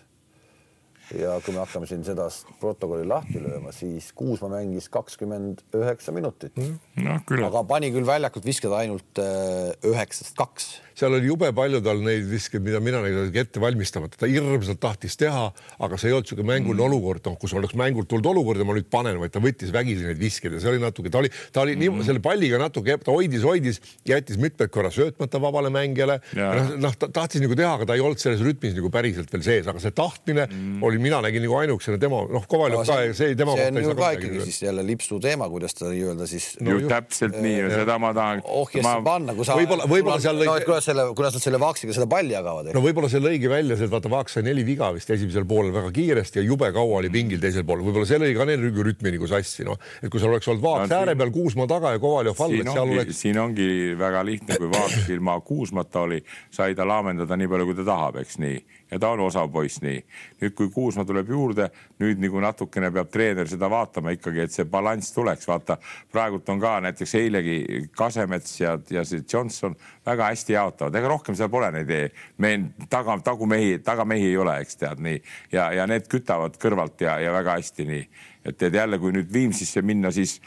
ja 1.16 1.38
kui 1.44 1.56
me 1.56 1.62
hakkame 1.62 1.88
siin 1.90 2.04
seda 2.08 2.28
protokolli 2.62 3.08
lahti 3.08 3.40
lööma, 3.44 3.72
siis 3.76 4.10
Kuusma 4.18 4.50
mängis 4.58 4.90
kakskümmend 4.92 5.64
üheksa 5.78 6.14
minutit 6.16 6.58
no,. 6.60 7.20
aga 7.48 7.64
pani 7.68 7.92
küll 7.96 8.08
väljakult 8.08 8.48
viskada 8.48 8.82
ainult 8.84 9.22
äh, 9.24 9.72
üheksast 9.88 10.36
kaks 10.40 10.74
seal 10.98 11.14
oli 11.14 11.30
jube 11.30 11.50
palju 11.56 11.82
tal 11.86 12.02
neid 12.02 12.26
viskeid, 12.30 12.64
mida 12.66 12.80
mina 12.84 13.02
nägin 13.04 13.38
ette 13.38 13.62
valmistamata, 13.62 14.18
ta 14.18 14.30
hirmsalt 14.30 14.80
tahtis 14.82 15.18
teha, 15.20 15.46
aga 15.86 16.00
see 16.00 16.10
ei 16.10 16.16
olnud 16.18 16.28
niisugune 16.28 16.50
mänguline 16.50 16.82
mm. 16.82 16.88
olukord, 16.88 17.24
noh, 17.30 17.38
kus 17.40 17.54
oleks 17.58 17.76
mängult 17.78 18.10
tulnud 18.10 18.30
olukord 18.32 18.62
ja 18.62 18.66
ma 18.68 18.76
nüüd 18.78 18.90
panen, 18.92 19.20
vaid 19.22 19.34
ta 19.34 19.42
võttis 19.44 19.74
vägisi 19.74 20.08
neid 20.08 20.20
viskeid 20.22 20.58
ja 20.58 20.62
see 20.64 20.72
oli 20.74 20.82
natuke, 20.82 21.12
ta 21.14 21.22
oli, 21.22 21.32
ta 21.54 21.64
oli 21.64 21.76
mm. 21.78 22.00
nii 22.00 22.08
selle 22.08 22.24
palliga 22.26 22.60
natuke, 22.62 22.98
ta 23.04 23.14
hoidis, 23.14 23.46
hoidis, 23.46 23.82
jättis 24.10 24.40
mitmed 24.42 24.74
korra 24.74 24.92
söötmata 24.94 25.42
vabale 25.44 25.72
mängijale. 25.74 26.20
noh, 26.38 26.74
noh, 26.88 26.98
ta 26.98 27.12
tahtis 27.14 27.44
nagu 27.46 27.58
teha, 27.58 27.76
aga 27.78 27.90
ta 27.92 27.98
ei 27.98 28.04
olnud 28.04 28.22
selles 28.22 28.42
rütmis 28.46 28.74
nagu 28.78 28.92
päriselt 28.94 29.32
veel 29.34 29.46
sees, 29.46 29.70
aga 29.70 29.84
see 29.84 29.94
tahtmine 29.98 30.48
mm. 30.50 30.82
oli, 30.88 31.02
mina 31.04 31.22
nägin 31.26 31.46
nagu 31.46 31.60
ainukesena 31.62 32.02
tema, 32.02 32.24
noh, 32.34 32.50
Kovaljov 32.50 32.82
no, 32.82 32.88
ka, 32.90 33.14
see 33.18 33.38
tema. 33.38 33.54
see 33.60 33.70
on 33.70 33.82
ju 33.84 33.96
ka 33.98 34.12
ikkagi 34.18 34.44
siis 34.48 34.62
jälle 34.66 34.86
lipsu 34.88 35.22
teema, 35.22 35.50
kuidas 35.52 35.78
ta 35.78 35.92
nii-öelda 35.92 36.28
siis 36.30 36.50
no,. 36.64 36.80
täpselt 36.90 37.38
nii 37.44 37.56
ja 37.60 37.72
seda 37.84 37.98
ma 38.02 38.14
tahan. 38.18 38.44
ohjesse 38.58 38.98
panna, 39.06 39.36
kui 39.38 39.46
sa. 39.46 39.58
võib-olla, 39.60 39.88
võib-olla 39.92 40.20
seal 40.24 40.42
lõi 40.42 40.50
selle, 40.88 41.06
kuidas 41.18 41.38
nad 41.38 41.44
selle 41.44 41.60
Vaaksiga 41.62 41.96
seda 41.96 42.08
palli 42.10 42.36
jagavad. 42.36 42.72
no 42.76 42.84
võib-olla 42.84 43.10
see 43.12 43.22
lõigi 43.24 43.52
välja, 43.52 43.78
see 43.80 43.90
vaata 43.92 44.12
Vaaks 44.12 44.38
sai 44.38 44.46
neli 44.48 44.66
viga 44.68 44.90
vist 44.96 45.12
esimesel 45.14 45.48
poolel 45.50 45.74
väga 45.76 45.92
kiiresti 45.96 46.42
ja 46.42 46.46
jube 46.48 46.72
kaua 46.76 47.02
oli 47.02 47.12
pingil 47.14 47.42
teisel 47.44 47.66
pool, 47.68 47.84
võib-olla 47.86 48.10
see 48.10 48.22
lõi 48.22 48.34
ka 48.38 48.48
neil 48.50 48.68
rütmi 48.88 49.14
nagu 49.16 49.30
sassi, 49.30 49.66
noh, 49.68 49.80
et 50.02 50.12
kui 50.14 50.22
seal 50.22 50.34
oleks 50.34 50.50
olnud 50.52 50.64
Vaaks 50.64 50.92
no, 50.92 51.02
ääre 51.02 51.18
peal 51.20 51.34
Kuusmaa 51.36 51.70
taga 51.70 51.94
ja 51.96 52.02
Kovaljov 52.04 52.42
all, 52.46 52.58
et 52.62 52.72
seal 52.72 52.96
oleks. 52.96 53.22
siin 53.26 53.40
ongi 53.42 53.70
väga 54.00 54.24
lihtne, 54.28 54.60
kui 54.62 54.72
Vaaks 54.74 55.08
ilma 55.16 55.40
Kuusmata 55.46 56.06
oli, 56.08 56.22
sai 56.54 56.76
ta 56.78 56.88
laamendada 56.88 57.40
nii 57.40 57.52
palju, 57.52 57.70
kui 57.70 57.80
ta 57.82 57.88
tahab, 57.92 58.22
eks 58.24 58.42
nii 58.44 58.58
ja 58.92 59.00
ta 59.00 59.10
on 59.10 59.20
osav 59.26 59.50
poiss, 59.52 59.82
nii. 59.84 60.00
nüüd, 60.42 60.54
kui 60.56 60.70
Kuusma 60.74 61.06
tuleb 61.06 61.30
juurde, 61.30 61.70
nüüd 62.00 62.22
nagu 62.24 62.42
natukene 62.44 62.92
peab 62.94 63.10
treener 63.12 63.50
seda 63.50 63.70
vaatama 63.72 64.14
ikkagi, 64.16 64.46
et 64.46 64.54
see 64.56 64.68
balanss 64.70 65.14
tuleks, 65.16 65.48
vaata 65.48 65.78
praegult 66.12 66.50
on 66.50 66.62
ka 66.62 66.78
näiteks 66.86 67.16
eilegi 67.20 67.58
Kasemets 67.98 68.60
ja, 68.62 68.78
ja 68.90 69.04
see 69.08 69.26
Johnson 69.34 69.76
väga 70.06 70.32
hästi 70.32 70.56
jaotavad, 70.56 70.96
ega 70.96 71.12
rohkem 71.12 71.36
seal 71.36 71.52
pole 71.52 71.72
neid 71.76 71.94
meil 72.38 72.70
taga, 72.90 73.18
tagumehi, 73.24 73.80
tagamehi 73.86 74.32
ei 74.32 74.38
ole, 74.38 74.58
eks 74.64 74.80
tead 74.80 75.04
nii. 75.04 75.20
Ja, 75.52 75.70
ja 75.76 75.88
need 75.90 76.08
kütavad 76.12 76.58
kõrvalt 76.62 77.02
ja, 77.04 77.18
ja 77.24 77.34
väga 77.36 77.58
hästi 77.60 77.88
nii, 77.88 78.08
et, 78.46 78.62
et 78.62 78.74
jälle, 78.74 79.00
kui 79.02 79.14
nüüd 79.16 79.32
Viimsisse 79.34 79.82
minna, 79.86 80.12
siis 80.12 80.40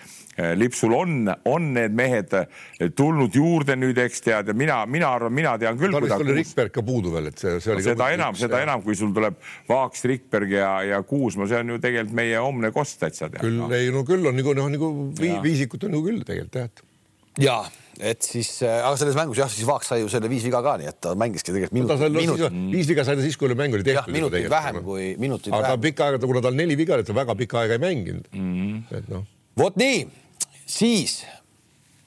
lipsul 0.57 0.95
on, 0.95 1.31
on 1.51 1.73
need 1.75 1.95
mehed 1.97 2.35
eh, 2.39 2.91
tulnud 2.97 3.35
juurde 3.35 3.77
nüüd, 3.79 3.99
eks 4.01 4.25
tead, 4.25 4.53
ja 4.53 4.57
mina, 4.57 4.81
mina 4.91 5.11
arvan, 5.17 5.35
mina 5.37 5.57
tean 5.61 5.79
küll. 5.81 5.93
tal 5.93 6.07
vist 6.07 6.25
oli 6.25 6.37
Rikberg 6.39 6.75
ka 6.75 6.85
puudu 6.87 7.15
veel, 7.15 7.31
et 7.33 7.43
see, 7.43 7.59
see 7.61 7.75
oli 7.75 7.85
no,. 7.85 7.89
seda 7.91 8.11
enam, 8.15 8.39
seda 8.39 8.63
enam, 8.65 8.85
kui 8.87 8.97
sul 8.99 9.13
tuleb 9.17 9.41
Vaaks, 9.69 10.07
Rikberg 10.11 10.55
ja, 10.55 10.71
ja 10.87 11.03
Kuusma, 11.07 11.49
see 11.51 11.61
on 11.61 11.75
ju 11.75 11.81
tegelikult 11.83 12.17
meie 12.23 12.39
homne 12.39 12.73
kost 12.75 13.01
täitsa. 13.03 13.31
küll 13.41 13.59
no., 13.59 13.69
ei 13.75 13.91
no 13.95 14.05
küll 14.09 14.31
on 14.31 14.39
nagu 14.39 14.57
noh, 14.57 14.71
nagu 14.73 14.95
vii, 15.19 15.37
viisikut 15.45 15.89
on 15.89 15.99
ju 15.99 16.07
küll 16.07 16.25
tegelikult 16.25 16.61
jah, 16.61 16.71
et 16.71 16.89
ja 17.41 17.61
et 18.01 18.25
siis, 18.25 18.49
äh, 18.65 18.79
aga 18.81 18.97
selles 18.97 19.17
mängus 19.19 19.39
jah, 19.41 19.51
siis 19.53 19.67
Vaaks 19.69 19.91
sai 19.93 20.01
ju 20.01 20.09
selle 20.09 20.31
viis 20.31 20.45
viga 20.47 20.63
ka, 20.65 20.77
nii 20.81 20.89
et 20.89 20.99
ta 21.05 21.13
mängiski 21.19 21.53
tegelikult 21.53 21.77
minut, 21.77 22.01
no, 22.01 22.09
minut. 22.15 22.57
viis 22.73 22.89
viga 22.89 23.05
sai 23.05 23.19
ta 23.19 23.25
siis, 23.25 23.37
kui 23.41 23.53
mäng 23.59 23.77
oli 23.77 23.85
tehtud. 23.87 24.15
minutit 24.15 24.49
vähem 24.51 24.81
kui 24.87 25.11
minutit 25.21 25.53
aga 25.53 25.63
vähem. 25.67 25.75
aga 25.75 25.85
pikka 25.85 26.07
aega, 26.09 26.23
kuna 26.25 26.43
tal 26.47 26.57
neli 26.57 26.79
viga 26.81 26.97
oli, 26.97 27.05
ta 27.05 27.17
väga 27.17 27.37
pikka 27.43 27.61
aega 27.65 27.77
ei 27.77 27.83
mänginud 27.83 28.31
mm. 28.33 28.55
-hmm. 28.57 28.97
et 28.99 29.13
noh. 29.13 29.27
Vot 29.61 29.77
nii. 29.81 30.05
Siis 30.71 31.21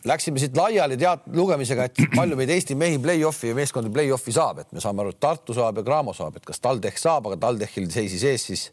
läksime 0.08 0.42
siit 0.42 0.58
laiali 0.58 0.98
tead 1.00 1.28
lugemisega, 1.36 1.88
et 1.88 2.16
palju 2.16 2.38
meid 2.40 2.52
Eesti 2.54 2.76
mehi 2.80 3.00
play-off'i 3.04 3.52
ja 3.52 3.58
meeskondi 3.58 3.92
play-off'i 3.94 4.34
saab, 4.36 4.64
et 4.64 4.72
me 4.76 4.84
saame 4.84 5.04
aru, 5.04 5.14
et 5.16 5.20
Tartu 5.24 5.56
saab 5.56 5.80
ja 5.80 5.86
Graamo 5.86 6.16
saab, 6.16 6.40
et 6.40 6.48
kas 6.48 6.64
TalTech 6.64 7.00
saab, 7.00 7.30
aga 7.30 7.40
TalTechil 7.46 7.90
seisis 7.94 8.24
ees 8.28 8.48
siis 8.50 8.66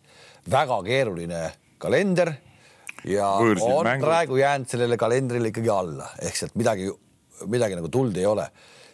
väga 0.51 0.81
keeruline 0.87 1.45
kalender. 1.83 2.35
Ja 3.09 3.31
Võõrsid 3.41 3.65
on 3.65 3.87
mängud. 3.87 4.05
praegu 4.05 4.37
jäänud 4.37 4.69
sellele 4.69 4.99
kalendrile 5.01 5.49
ikkagi 5.49 5.71
alla, 5.73 6.11
ehk 6.21 6.37
sealt 6.37 6.57
midagi, 6.61 6.91
midagi 7.49 7.79
nagu 7.79 7.89
tuld 7.89 8.17
ei 8.21 8.27
ole. 8.29 8.51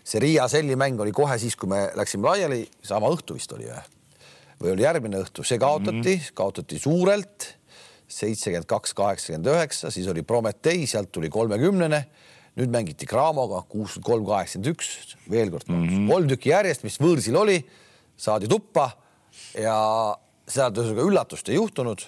see 0.06 0.20
Riia 0.22 0.46
Selli 0.48 0.76
mäng 0.78 1.00
oli 1.02 1.10
kohe 1.10 1.34
siis, 1.38 1.56
kui 1.58 1.68
me 1.68 1.88
läksime 1.98 2.28
laiali, 2.28 2.60
sama 2.82 3.08
õhtu 3.10 3.34
vist 3.34 3.52
oli 3.52 3.66
või? 3.66 3.80
või 4.60 4.70
oli 4.72 4.84
järgmine 4.86 5.18
õhtu, 5.24 5.44
see 5.44 5.58
kaotati. 5.58 5.96
Mm, 5.96 6.04
-hmm. 6.04 6.34
kaotati 6.34 6.78
suurelt 6.78 7.48
seitsekümmend 8.08 8.68
kaks, 8.70 8.94
kaheksakümmend 8.96 9.50
üheksa, 9.50 9.90
siis 9.90 10.06
oli 10.10 10.22
Prometee, 10.22 10.86
sealt 10.86 11.12
tuli 11.12 11.30
kolmekümnene. 11.30 12.06
nüüd 12.56 12.70
mängiti 12.72 13.04
Cramoga 13.04 13.58
kuuskümmend 13.68 14.06
kolm, 14.06 14.24
kaheksakümmend 14.24 14.70
üks, 14.72 15.16
veel 15.30 15.50
kord 15.52 15.68
mm 15.68 15.82
-hmm. 15.88 16.08
kolm 16.12 16.28
tükki 16.28 16.48
järjest, 16.48 16.84
mis 16.84 16.96
võõrsil 17.00 17.36
oli, 17.36 17.58
saadi 18.16 18.48
tuppa 18.48 18.90
ja 19.60 19.76
sealt 20.48 20.78
ühesõnaga 20.78 21.04
üllatust 21.04 21.48
ei 21.48 21.54
juhtunud. 21.54 22.00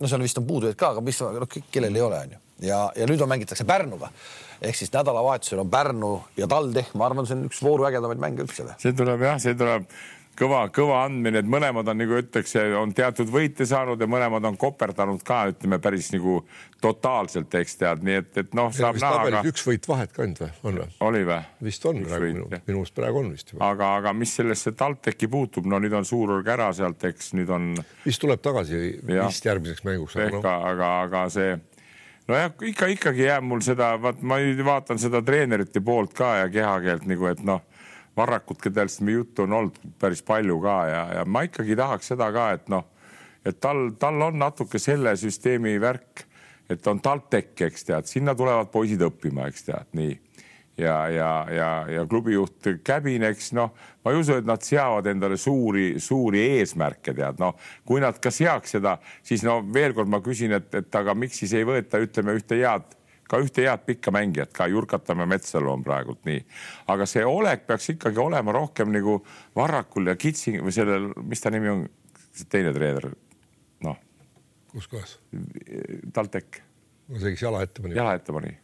no 0.00 0.08
seal 0.08 0.22
vist 0.22 0.38
on 0.38 0.46
puudujaid 0.46 0.76
ka, 0.76 0.88
aga 0.88 1.00
mis 1.00 1.20
noh, 1.20 1.48
kellel 1.70 1.94
ei 1.94 2.02
ole, 2.02 2.20
onju 2.20 2.38
ja, 2.60 2.92
ja 2.96 3.06
nüüd 3.06 3.20
on, 3.20 3.28
mängitakse 3.28 3.64
Pärnuga 3.64 4.10
ehk 4.62 4.76
siis 4.76 4.92
nädalavahetusel 4.92 5.62
on 5.62 5.70
Pärnu 5.70 6.12
ja 6.36 6.48
TalTech, 6.50 6.94
ma 6.98 7.06
arvan, 7.06 7.26
see 7.26 7.36
on 7.38 7.46
üks 7.46 7.60
vooru 7.62 7.86
ägedamaid 7.88 8.20
mänge 8.22 8.42
üldse. 8.42 8.66
see 8.82 8.94
tuleb 8.96 9.22
jah, 9.22 9.38
see 9.42 9.54
tuleb 9.58 9.86
kõva, 10.38 10.60
kõva 10.74 11.02
andmine, 11.06 11.42
et 11.42 11.48
mõlemad 11.50 11.88
on 11.90 11.98
nagu 11.98 12.18
ütleks, 12.20 12.54
on 12.78 12.92
teatud 12.96 13.30
võite 13.32 13.66
saanud 13.68 14.00
ja 14.00 14.08
mõlemad 14.10 14.44
on 14.48 14.58
koperdanud 14.60 15.22
ka, 15.26 15.44
ütleme 15.52 15.80
päris 15.82 16.10
nagu 16.14 16.40
totaalselt, 16.82 17.54
eks 17.58 17.78
tead, 17.80 18.04
nii 18.06 18.18
et, 18.20 18.30
et 18.44 18.54
noh, 18.56 18.70
saab 18.74 19.00
näha. 19.00 19.22
Aga... 19.28 19.42
üks 19.50 19.64
võit 19.66 19.88
vahet 19.90 20.12
ka 20.14 20.22
ainult 20.24 20.42
või, 20.44 20.50
on 20.70 20.80
või? 20.82 20.90
oli 21.08 21.22
või? 21.28 21.38
vist 21.68 21.88
on 21.90 22.02
üks 22.02 22.10
praegu 22.12 22.26
võit, 22.26 22.36
minu, 22.38 22.62
minu 22.70 22.82
arust 22.84 22.98
praegu 22.98 23.22
on 23.22 23.32
vist. 23.34 23.54
aga, 23.70 23.94
aga 24.00 24.12
mis 24.16 24.34
sellesse 24.38 24.74
TalTechi 24.78 25.30
puutub, 25.32 25.66
no 25.70 25.80
nüüd 25.82 25.96
on 25.98 26.06
suururg 26.08 26.52
ära 26.54 26.70
sealt, 26.76 27.02
eks 27.10 27.32
nüüd 27.38 27.50
on. 27.54 27.72
vist 28.06 28.22
tuleb 28.22 28.44
tagasi 28.44 28.84
ja. 28.94 29.26
vist 29.26 29.48
järgmiseks 29.48 29.86
mänguks. 29.88 30.18
ehk 30.22 30.38
no., 30.38 30.44
aga, 30.70 30.92
aga 31.08 31.24
see 31.34 31.56
nojah, 32.28 32.52
ikka 32.70 32.92
ikkagi 32.94 33.26
jääb 33.26 33.48
mul 33.48 33.64
seda, 33.66 33.96
vaat 34.02 34.22
ma 34.22 34.38
nüüd 34.42 34.62
vaatan 34.66 35.02
seda 35.02 35.24
treenerite 35.26 35.82
poolt 35.84 36.14
ka 36.16 36.36
ja 36.44 36.52
kehakeelt 36.52 37.10
nagu, 37.10 37.26
et 37.32 37.42
noh 37.46 37.64
Varrakut, 38.18 38.60
kellest 38.62 39.02
me 39.06 39.14
juttu 39.14 39.46
on 39.46 39.52
olnud 39.60 39.82
päris 40.00 40.24
palju 40.26 40.58
ka 40.64 40.76
ja, 40.90 41.02
ja 41.20 41.24
ma 41.24 41.44
ikkagi 41.46 41.76
tahaks 41.78 42.10
seda 42.12 42.30
ka, 42.34 42.50
et 42.56 42.70
noh, 42.72 42.88
et 43.46 43.60
tal, 43.62 43.92
tal 44.00 44.28
on 44.28 44.40
natuke 44.40 44.80
selle 44.82 45.14
süsteemi 45.18 45.76
värk, 45.80 46.24
et 46.68 46.86
on 46.90 47.00
TalTech, 47.00 47.54
eks 47.68 47.86
tead, 47.88 48.08
sinna 48.10 48.34
tulevad 48.36 48.72
poisid 48.72 49.02
õppima, 49.06 49.48
eks 49.48 49.68
tead, 49.70 49.92
nii. 49.98 50.16
Ja, 50.78 51.08
ja, 51.10 51.30
ja, 51.50 51.68
ja 51.90 52.04
klubijuht 52.06 52.68
Käbin, 52.86 53.24
eks 53.26 53.48
noh, 53.58 53.72
ma 54.04 54.12
ei 54.14 54.20
usu, 54.20 54.36
et 54.38 54.46
nad 54.46 54.62
seavad 54.62 55.08
endale 55.10 55.34
suuri, 55.40 55.96
suuri 55.98 56.44
eesmärke, 56.58 57.14
tead 57.18 57.40
noh, 57.42 57.56
kui 57.88 57.98
nad 58.02 58.20
ka 58.22 58.30
seaks 58.30 58.76
seda, 58.76 58.94
siis 59.26 59.42
no 59.46 59.58
veel 59.74 59.96
kord 59.96 60.10
ma 60.12 60.20
küsin, 60.22 60.54
et, 60.54 60.70
et 60.78 61.00
aga 61.00 61.16
miks 61.18 61.40
siis 61.42 61.56
ei 61.58 61.66
võeta, 61.66 61.98
ütleme 62.02 62.36
ühte 62.38 62.60
head 62.60 62.94
ka 63.28 63.40
ühte 63.42 63.64
head 63.66 63.84
pikka 63.86 64.12
mängijat 64.14 64.52
ka, 64.56 64.66
Jurkatamäe 64.70 65.28
Metsalu 65.28 65.72
on 65.72 65.84
praegult 65.86 66.24
nii. 66.28 66.42
aga 66.94 67.06
see 67.06 67.24
olek 67.26 67.66
peaks 67.68 67.90
ikkagi 67.94 68.22
olema 68.22 68.54
rohkem 68.56 68.92
nagu 68.94 69.18
Varrakul 69.56 70.10
ja 70.10 70.16
Kitsing 70.16 70.62
või 70.64 70.74
sellel, 70.74 71.10
mis 71.28 71.44
ta 71.44 71.52
nimi 71.54 71.72
on, 71.72 71.84
teine 72.48 72.72
treener, 72.76 73.10
noh. 73.84 73.98
kus 74.72 74.88
kohas? 74.88 75.18
TalTech. 76.14 76.62
no 77.08 77.20
see, 77.20 77.34
kes 77.34 77.44
jala 77.48 77.62
ette 77.66 77.84
pani. 77.84 77.98
jala 77.98 78.16
ette 78.18 78.34
pani. 78.34 78.56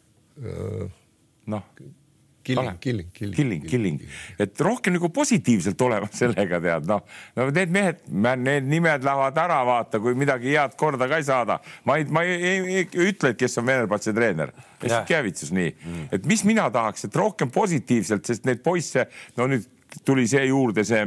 noh 1.53 1.69
Killing, 2.45 2.79
killing, 2.81 3.11
killing, 3.15 3.35
killing, 3.37 3.63
killing, 3.71 4.01
et 4.39 4.61
rohkem 4.61 4.93
nagu 4.99 5.09
positiivselt 5.15 5.81
olema 5.87 6.09
sellega 6.13 6.61
tead, 6.61 6.89
noh, 6.91 7.01
no 7.39 7.47
need 7.49 7.73
mehed, 7.73 8.03
need 8.43 8.69
nimed 8.69 9.07
lähevad 9.07 9.41
ära, 9.45 9.61
vaata, 9.65 10.01
kui 10.05 10.17
midagi 10.19 10.53
head 10.53 10.77
korda 10.81 11.09
ka 11.09 11.21
ei 11.21 11.25
saada. 11.25 11.59
ma 11.89 11.97
ei, 12.01 12.05
ma 12.05 12.25
ei, 12.27 12.37
ei, 12.37 12.83
ei 12.85 13.09
ütle, 13.09 13.33
et 13.33 13.41
kes 13.41 13.57
on 13.63 13.69
Venerbatsi 13.69 14.13
treener, 14.17 14.53
lihtsalt 14.83 15.09
käivitsus 15.09 15.55
nii. 15.57 15.73
Mm., 15.73 16.11
et 16.19 16.29
mis 16.29 16.45
mina 16.45 16.69
tahaks, 16.75 17.09
et 17.09 17.17
rohkem 17.17 17.53
positiivselt, 17.55 18.27
sest 18.29 18.45
neid 18.49 18.61
poisse, 18.65 19.09
no 19.39 19.49
nüüd 19.49 19.65
tuli 20.05 20.27
see 20.29 20.45
juurde, 20.51 20.85
see 20.85 21.03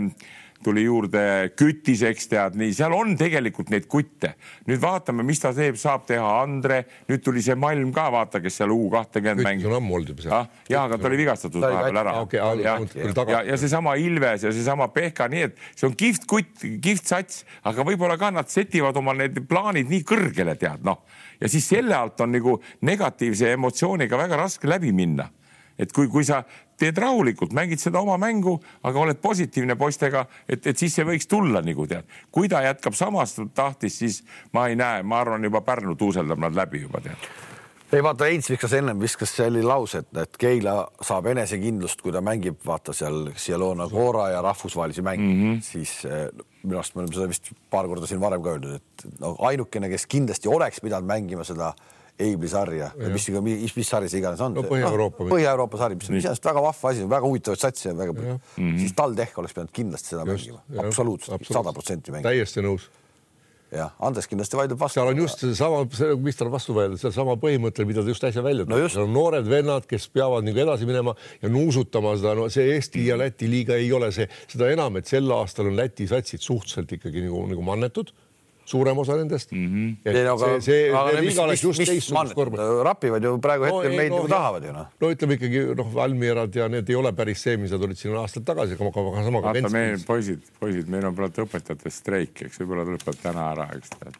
tuli 0.67 0.83
juurde 0.83 1.21
kütis, 1.57 2.03
eks 2.07 2.27
tead, 2.31 2.57
nii 2.59 2.73
seal 2.75 2.93
on 2.95 3.13
tegelikult 3.19 3.71
neid 3.71 3.87
kutte. 3.89 4.33
nüüd 4.67 4.81
vaatame, 4.83 5.23
mis 5.27 5.39
ta 5.41 5.53
teeb, 5.55 5.77
saab 5.79 6.05
teha 6.09 6.25
Andre, 6.41 6.81
nüüd 7.07 7.23
tuli 7.23 7.43
see 7.45 7.55
Malm 7.59 7.93
ka, 7.95 8.07
vaata, 8.13 8.41
kes 8.43 8.59
seal 8.59 8.73
U 8.75 8.89
kahtekümmend 8.93 9.45
mängib. 9.47 9.69
on 9.69 9.77
ammu 9.79 9.97
olnud 9.99 10.11
juba 10.13 10.25
seal 10.25 10.35
ah,. 10.39 10.49
ja, 10.69 10.83
aga 10.83 10.99
ta 10.99 11.09
oli 11.09 11.21
vigastatud 11.21 11.63
vahepeal 11.63 12.01
ära. 12.03 12.15
Okay, 12.25 12.41
ja, 12.63 12.75
ja, 12.83 13.13
ja, 13.31 13.41
ja 13.53 13.59
seesama 13.61 13.95
Ilves 14.01 14.43
ja 14.47 14.53
seesama 14.55 14.89
Pehka, 14.93 15.29
nii 15.31 15.47
et 15.47 15.63
see 15.73 15.87
on 15.87 15.95
kihvt 15.97 16.27
kutt, 16.29 16.67
kihvt 16.83 17.13
sats, 17.13 17.43
aga 17.67 17.87
võib-olla 17.87 18.19
ka 18.19 18.33
nad 18.35 18.51
setivad 18.51 18.97
oma 18.99 19.15
need 19.17 19.39
plaanid 19.47 19.89
nii 19.91 20.03
kõrgele, 20.07 20.57
tead 20.59 20.83
noh. 20.87 21.03
ja 21.39 21.51
siis 21.51 21.67
selle 21.69 21.95
alt 21.95 22.19
on 22.25 22.35
nagu 22.35 22.59
negatiivse 22.87 23.55
emotsiooniga 23.55 24.19
väga 24.19 24.43
raske 24.43 24.69
läbi 24.69 24.91
minna 24.95 25.31
et 25.79 25.93
kui, 25.93 26.07
kui 26.11 26.25
sa 26.27 26.43
teed 26.77 26.97
rahulikult, 26.97 27.53
mängid 27.57 27.81
seda 27.81 28.01
oma 28.01 28.17
mängu, 28.21 28.57
aga 28.83 28.99
oled 28.99 29.21
positiivne 29.21 29.75
poistega, 29.75 30.25
et, 30.49 30.65
et 30.67 30.77
siis 30.77 30.93
see 30.95 31.05
võiks 31.07 31.29
tulla 31.29 31.61
nagu 31.65 31.87
tead. 31.87 32.05
kui 32.31 32.49
ta 32.49 32.61
jätkab 32.65 32.97
samas 32.97 33.35
tahtis, 33.53 33.99
siis 33.99 34.23
ma 34.53 34.67
ei 34.67 34.75
näe, 34.75 35.03
ma 35.03 35.21
arvan, 35.21 35.43
juba 35.43 35.61
Pärnu 35.61 35.95
tuuseldab 35.95 36.39
nad 36.39 36.55
läbi 36.55 36.85
juba 36.85 37.01
tead 37.01 37.29
ei 37.95 38.03
vaata, 38.03 38.27
Heinz 38.27 38.49
viskas 38.51 38.73
ennem 38.75 38.99
viskas 38.99 39.31
selline 39.37 39.67
lause, 39.67 40.01
et, 40.03 40.09
et 40.19 40.37
Keila 40.39 40.75
saab 41.07 41.29
enesekindlust, 41.31 42.01
kui 42.03 42.11
ta 42.11 42.21
mängib, 42.25 42.59
vaata 42.65 42.95
seal 42.95 43.29
Cialona 43.39 43.87
Cora 43.91 44.27
ja 44.33 44.41
rahvusvahelisi 44.43 45.05
mänge 45.07 45.23
mm, 45.23 45.43
-hmm. 45.43 45.61
siis 45.63 45.93
eh, 46.05 46.27
minu 46.63 46.81
arust 46.81 46.95
me 46.95 47.01
oleme 47.01 47.15
seda 47.15 47.29
vist 47.31 47.51
paar 47.69 47.87
korda 47.87 48.07
siin 48.07 48.19
varem 48.21 48.43
ka 48.43 48.55
öeldud, 48.55 48.75
et 48.75 49.05
no 49.19 49.35
ainukene, 49.39 49.89
kes 49.89 50.05
kindlasti 50.05 50.49
oleks 50.51 50.81
pidanud 50.83 51.07
mängima 51.07 51.43
seda 51.47 51.73
Eibli 52.17 52.49
sarja, 52.49 52.89
mis, 53.13 53.27
mis, 53.45 53.73
mis 53.77 53.89
sari 53.89 54.07
see 54.09 54.21
iganes 54.21 54.41
on 54.41 54.55
no,. 54.57 54.63
Põhja-Euroopa 54.65 55.25
no, 55.25 55.29
Põhja-Euroopa 55.35 55.81
sari, 55.83 55.97
mis 55.99 56.09
on 56.09 56.17
iseenesest 56.17 56.47
väga 56.49 56.63
vahva 56.65 56.93
asi, 56.93 57.05
väga 57.09 57.29
huvitavaid 57.29 57.61
satse 57.61 57.91
on 57.91 57.99
väga 58.01 58.15
palju. 58.17 58.37
Mm 58.37 58.63
-hmm. 58.63 58.79
siis 58.81 58.95
TalTech 58.97 59.37
oleks 59.37 59.53
pidanud 59.53 59.73
kindlasti 59.79 60.15
seda 60.15 60.25
Just, 60.25 60.47
mängima, 60.49 60.87
absoluutselt, 60.87 61.51
sada 61.51 61.73
protsenti 61.73 62.11
mängima. 62.11 62.29
täiesti 62.31 62.65
nõus 62.65 62.89
jah, 63.73 63.91
Andres 64.03 64.27
kindlasti 64.29 64.57
vaidleb 64.57 64.79
vastu. 64.79 64.99
seal 64.99 65.11
on 65.11 65.21
just 65.21 65.41
seesama, 65.43 65.81
mis 66.23 66.39
tal 66.39 66.51
vastu 66.51 66.75
vaielda, 66.77 66.99
seesama 67.01 67.35
põhimõte, 67.41 67.85
mida 67.87 68.03
ta 68.03 68.13
just 68.13 68.23
äsja 68.23 68.43
välja 68.45 68.65
tõi 68.67 68.79
no. 68.83 68.91
seal 68.91 69.07
on 69.07 69.13
noored 69.15 69.49
vennad, 69.49 69.87
kes 69.89 70.07
peavad 70.13 70.47
nagu 70.47 70.61
edasi 70.63 70.87
minema 70.87 71.15
ja 71.41 71.51
nuusutama 71.51 72.15
seda, 72.19 72.35
no 72.39 72.47
see 72.53 72.69
Eesti 72.75 73.07
ja 73.09 73.17
Läti 73.19 73.49
liiga 73.51 73.75
ei 73.75 73.91
ole 73.95 74.11
see, 74.15 74.29
seda 74.47 74.71
enam, 74.71 74.99
et 74.99 75.11
sel 75.11 75.27
aastal 75.35 75.71
on 75.71 75.75
Läti 75.79 76.07
satsid 76.07 76.43
suhteliselt 76.43 76.95
ikkagi 76.97 77.25
nagu, 77.27 77.43
nagu 77.51 77.65
mannetud 77.65 78.13
suurem 78.67 78.99
osa 78.99 79.15
nendest 79.15 79.51
mm. 79.51 79.67
-hmm. 79.67 79.95
Ei, 80.11 80.23
no, 80.25 80.37
see, 80.37 80.61
see, 80.61 80.79
see 80.91 81.23
liiga 81.23 81.43
oleks 81.45 81.63
just 81.63 81.83
teistsugust 81.83 82.35
korvpalli. 82.35 82.83
rapivad 82.83 83.23
ju 83.23 83.33
praegu 83.43 83.65
no, 83.65 83.79
hetkel 83.79 83.97
meid 83.97 84.11
no, 84.11 84.21
nagu 84.21 84.31
tahavad 84.33 84.67
ju 84.67 84.73
noh. 84.75 84.87
no 85.01 85.11
ütleme 85.15 85.37
ikkagi 85.39 85.63
noh, 85.79 85.91
Valmierad 85.93 86.55
ja 86.55 86.69
need 86.71 86.89
ei 86.91 86.97
ole 86.99 87.13
päris 87.15 87.43
see, 87.47 87.57
mis 87.61 87.73
nad 87.75 87.83
olid 87.87 87.99
siin 87.99 88.15
aastad 88.19 88.47
tagasi, 88.47 88.75
aga 88.79 89.23
sama 89.27 89.43
ka. 89.43 89.53
vaata 89.53 89.73
meil 89.73 90.01
poisid, 90.07 90.49
poisid, 90.59 90.89
meil 90.91 91.07
on 91.07 91.15
praegu 91.15 91.45
õpetajate 91.47 91.93
streik, 91.93 92.43
eks 92.47 92.59
võib-olla 92.63 92.87
lõpeb 92.89 93.21
täna 93.21 93.51
ära, 93.53 93.69
eks 93.77 93.95
tead. 93.95 94.19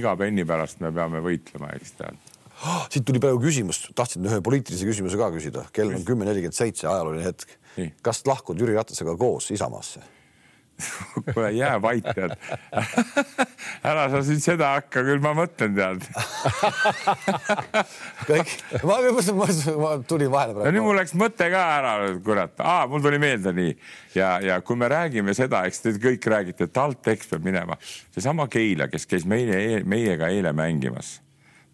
iga 0.00 0.16
penni 0.20 0.44
pärast 0.48 0.84
me 0.84 0.92
peame 0.92 1.24
võitlema, 1.24 1.72
eks 1.78 1.96
tead 2.02 2.36
oh,. 2.66 2.84
siit 2.92 3.08
tuli 3.08 3.22
praegu 3.24 3.40
küsimus, 3.42 3.86
tahtsin 3.96 4.28
ühe 4.28 4.42
poliitilise 4.44 4.88
küsimuse 4.88 5.20
ka 5.20 5.32
küsida, 5.32 5.64
kell 5.72 5.96
on 5.96 6.04
kümme 6.04 6.28
nelikümmend 6.28 6.60
seitse, 6.60 6.90
ajalooline 6.90 7.24
hetk. 7.24 7.56
kas 8.02 8.24
lahkud 8.28 8.60
Jüri 8.60 8.76
Ratasega 8.76 9.16
koos 9.16 9.48
Isamaasse? 9.54 10.04
kuule, 11.34 11.52
jää 11.52 11.82
vait, 11.82 12.04
tead. 12.14 12.34
ära 13.82 14.04
sa 14.12 14.20
nüüd 14.22 14.42
seda 14.42 14.70
hakka, 14.76 15.02
küll 15.06 15.22
ma 15.22 15.32
mõtlen, 15.34 15.74
tead. 15.74 16.04
kõik, 18.28 18.52
ma, 18.86 18.98
ma, 19.10 19.48
ma 19.82 19.92
tulin 20.06 20.30
vahele 20.30 20.54
praegu. 20.54 20.66
no 20.68 20.74
nüüd 20.76 20.86
mul 20.86 21.00
läks 21.00 21.16
mõte 21.18 21.50
ka 21.50 21.64
ära, 21.78 21.94
kurat, 22.24 22.62
mul 22.92 23.02
tuli 23.02 23.18
meelde 23.22 23.54
nii 23.56 23.74
ja, 24.14 24.30
ja 24.44 24.60
kui 24.62 24.78
me 24.78 24.90
räägime 24.92 25.34
seda, 25.36 25.64
eks 25.66 25.82
te 25.82 25.96
kõik 25.98 26.30
räägite, 26.30 26.68
et 26.68 26.76
TalTech 26.78 27.26
peab 27.32 27.50
minema, 27.50 27.78
seesama 28.14 28.46
Keila, 28.50 28.90
kes 28.92 29.08
käis 29.10 29.26
meie, 29.28 29.82
meiega 29.82 30.30
eile 30.30 30.54
mängimas. 30.54 31.18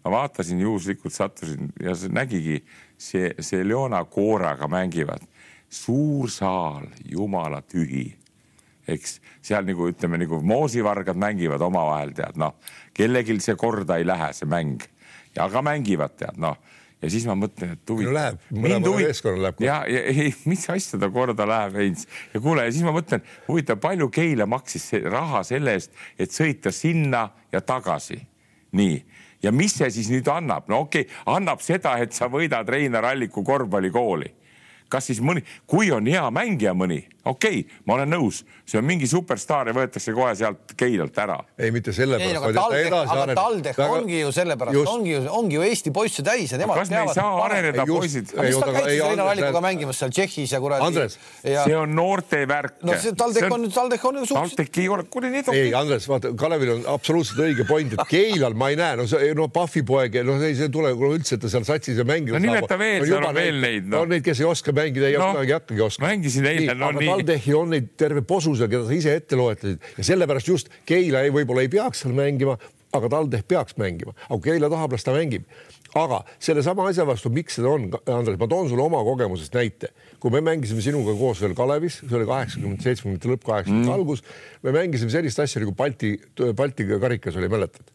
ma 0.05 0.17
vaatasin 0.17 0.59
juhuslikult, 0.61 1.13
sattusin 1.13 1.71
ja 1.81 1.93
nägigi 2.09 2.63
see, 2.97 3.33
see 3.39 3.63
Leona 3.65 4.03
Kooraga 4.05 4.67
mängivad, 4.67 5.21
suur 5.69 6.29
saal, 6.29 6.89
jumala 7.05 7.61
tühi 7.61 8.15
eks 8.87 9.19
seal 9.45 9.65
nagu 9.67 9.89
ütleme 9.89 10.19
nagu 10.21 10.41
moosivargad 10.45 11.17
mängivad 11.19 11.63
omavahel 11.65 12.13
tead 12.17 12.39
noh, 12.39 12.55
kellelgi 12.93 13.39
see 13.43 13.57
korda 13.59 13.99
ei 13.99 14.07
lähe, 14.07 14.31
see 14.33 14.49
mäng 14.49 14.83
ja 15.35 15.47
aga 15.47 15.63
mängivad 15.65 16.17
tead 16.19 16.39
noh 16.41 16.59
ja 17.01 17.09
siis 17.11 17.25
ma 17.27 17.35
mõtlen, 17.37 17.75
et 17.75 17.91
huvitav 17.91 18.11
no. 18.11 18.15
Läheb, 18.17 18.45
mõlemale 18.53 19.09
meeskonnale 19.09 19.43
läheb. 19.47 19.65
ja, 19.65 19.81
ja 19.89 20.03
ei, 20.11 20.31
mis 20.49 20.63
asja 20.71 20.99
ta 21.01 21.09
korda 21.13 21.47
läheb, 21.49 21.75
Heinz 21.81 22.05
ja 22.33 22.41
kuule, 22.41 22.65
ja 22.65 22.73
siis 22.73 22.85
ma 22.87 22.93
mõtlen, 22.95 23.25
huvitav, 23.49 23.81
palju 23.83 24.09
Keila 24.13 24.47
maksis 24.49 24.87
see 24.91 25.03
raha 25.03 25.43
selle 25.47 25.75
eest, 25.77 25.93
et 26.17 26.33
sõita 26.33 26.73
sinna 26.73 27.27
ja 27.53 27.61
tagasi. 27.61 28.21
nii, 28.75 28.95
ja 29.43 29.51
mis 29.55 29.75
see 29.77 29.91
siis 29.93 30.09
nüüd 30.11 30.27
annab, 30.31 30.69
no 30.71 30.85
okei 30.87 31.05
okay,, 31.05 31.21
annab 31.35 31.61
seda, 31.63 31.97
et 32.01 32.15
sa 32.15 32.29
võidad 32.31 32.67
Reinar 32.69 33.11
Alliku 33.11 33.43
korvpallikooli 33.43 34.33
kas 34.89 35.09
siis 35.09 35.21
mõni, 35.23 35.43
kui 35.67 35.89
on 35.93 36.07
hea 36.09 36.25
mängija 36.33 36.75
mõni, 36.77 37.01
okei 37.25 37.59
okay,, 37.59 37.81
ma 37.85 37.97
olen 37.97 38.11
nõus, 38.13 38.41
see 38.67 38.79
on 38.79 38.85
mingi 38.85 39.07
superstaar 39.09 39.69
ja 39.69 39.75
võetakse 39.75 40.13
kohe 40.15 40.33
sealt 40.37 40.75
Keilalt 40.77 41.17
ära. 41.21 41.37
ei, 41.57 41.71
mitte 41.73 41.93
sellepärast. 41.95 42.37
aga 42.37 42.51
TalTech, 42.59 43.13
aga 43.15 43.37
TalTech 43.39 43.79
väga... 43.81 43.97
ongi 43.97 44.19
ju 44.19 44.31
sellepärast, 44.35 44.91
ongi 44.91 45.13
ju, 45.13 45.21
ongi 45.39 45.57
ju 45.57 45.65
Eesti 45.65 45.93
poisse 45.95 46.25
täis 46.25 46.53
ja 46.53 46.59
nemad 46.61 46.79
kas 46.79 46.91
teavad. 46.91 47.09
kas 47.09 47.17
me 47.17 47.21
ei 47.21 47.33
saa 47.33 47.45
areneda, 47.45 47.85
poisid? 47.89 48.33
mis 48.37 48.59
ta 48.61 48.73
käis 48.75 48.91
Reinar 48.91 49.31
Allikuga 49.33 49.63
mängimas 49.65 50.01
seal 50.01 50.13
Tšehhis 50.13 50.53
ja 50.53 50.61
kuradi. 50.61 50.85
Andres 50.85 51.17
ja..., 51.43 51.65
see 51.65 51.77
on 51.79 51.95
noorte 51.97 52.43
värk. 52.49 52.77
no 52.85 52.97
see 53.01 53.15
TalTech 53.17 53.57
on, 53.57 53.67
TalTech 53.73 54.05
on 54.05 54.21
ju 54.21 54.25
suhteliselt. 54.29 54.61
TalTech 54.61 54.83
ei 54.83 54.89
ole, 54.93 55.07
kuule 55.09 55.33
need 55.33 55.49
on. 55.49 55.57
ei, 55.57 55.73
Andres, 55.77 56.07
vaata, 56.11 56.33
Kalevil 56.37 56.75
on 56.77 56.85
absoluutselt 56.93 57.41
õige 57.47 57.67
point, 57.67 57.97
et 57.97 58.05
Keilal 58.11 58.57
ma 58.57 58.69
ei 58.73 58.79
näe, 58.79 58.99
no 59.01 59.07
see, 59.09 59.33
no 59.37 59.49
Pahvi 59.55 59.85
poeg, 59.87 60.19
no 60.27 60.37
see 60.41 60.53
ei 60.53 60.71
tule 60.73 60.93
üldse, 60.93 61.39
et 61.39 61.45
ta 61.45 61.51
seal 61.51 61.65
satsis 61.67 61.97
ja 61.97 62.05
mängib. 62.07 62.35
no 62.37 62.43
nimeta 62.43 62.77
veel, 62.79 63.05
seal 63.09 63.25
on 63.25 63.35
veel 63.37 63.61
neid. 63.63 63.89
on 63.97 64.13
neid, 64.13 64.25
kes 64.25 64.41
ei 64.43 64.49
oska 64.49 64.75
mängida, 64.75 65.09
ei 65.09 65.17
oska 65.17 65.45
hakkagi 65.55 65.85
oskama. 65.85 66.11
mängisin 66.11 66.49
eile, 66.49 66.75
no 66.77 66.91
nii. 66.95 67.14
TalTechil 67.15 67.59
on 67.59 67.73
neid 67.75 67.91
terve 67.99 68.23
posuse, 68.27 68.69
keda 68.71 68.85
sa 68.87 68.95
ise 68.95 69.15
ette 69.19 69.39
loetlesid 69.39 69.99
ja 69.99 70.07
sellepärast 70.11 70.51
just 70.51 70.73
Keila 70.85 71.25
ei, 71.25 71.33
võib-olla 71.35 71.65
ei 71.65 71.71
peaks 71.71 72.03
seal 72.03 72.15
mängima, 72.17 72.57
aga 72.95 73.11
TalTech 73.11 73.47
peaks 73.47 73.79
mängima, 73.81 74.15
aga 74.29 74.41
Keila 74.49 74.71
tahab, 74.71 74.95
las 74.95 75.07
ta 75.07 75.15
mängib 75.15 75.47
aga 75.95 76.21
sellesama 76.43 76.89
asja 76.89 77.05
vastu, 77.07 77.31
miks 77.31 77.55
seda 77.59 77.71
on, 77.71 77.87
Andres, 78.11 78.37
ma 78.39 78.49
toon 78.51 78.67
sulle 78.71 78.83
oma 78.83 79.01
kogemusest 79.07 79.55
näite. 79.55 79.93
kui 80.19 80.31
me 80.33 80.41
mängisime 80.41 80.81
sinuga 80.81 81.13
koos 81.15 81.41
veel 81.43 81.53
Kalevis, 81.55 81.99
see 82.01 82.17
oli 82.17 82.25
kaheksakümnendate, 82.25 82.83
seitsmekümnendate 82.87 83.31
lõpp, 83.31 83.45
kaheksakümnendate 83.45 83.91
mm. 83.91 83.99
algus, 83.99 84.23
me 84.65 84.73
mängisime 84.73 85.13
sellist 85.13 85.39
asja 85.43 85.61
nagu 85.61 85.75
Balti, 85.77 86.15
Balti 86.57 86.87
karikas 86.89 87.39
oli, 87.39 87.51
mäletad? 87.51 87.93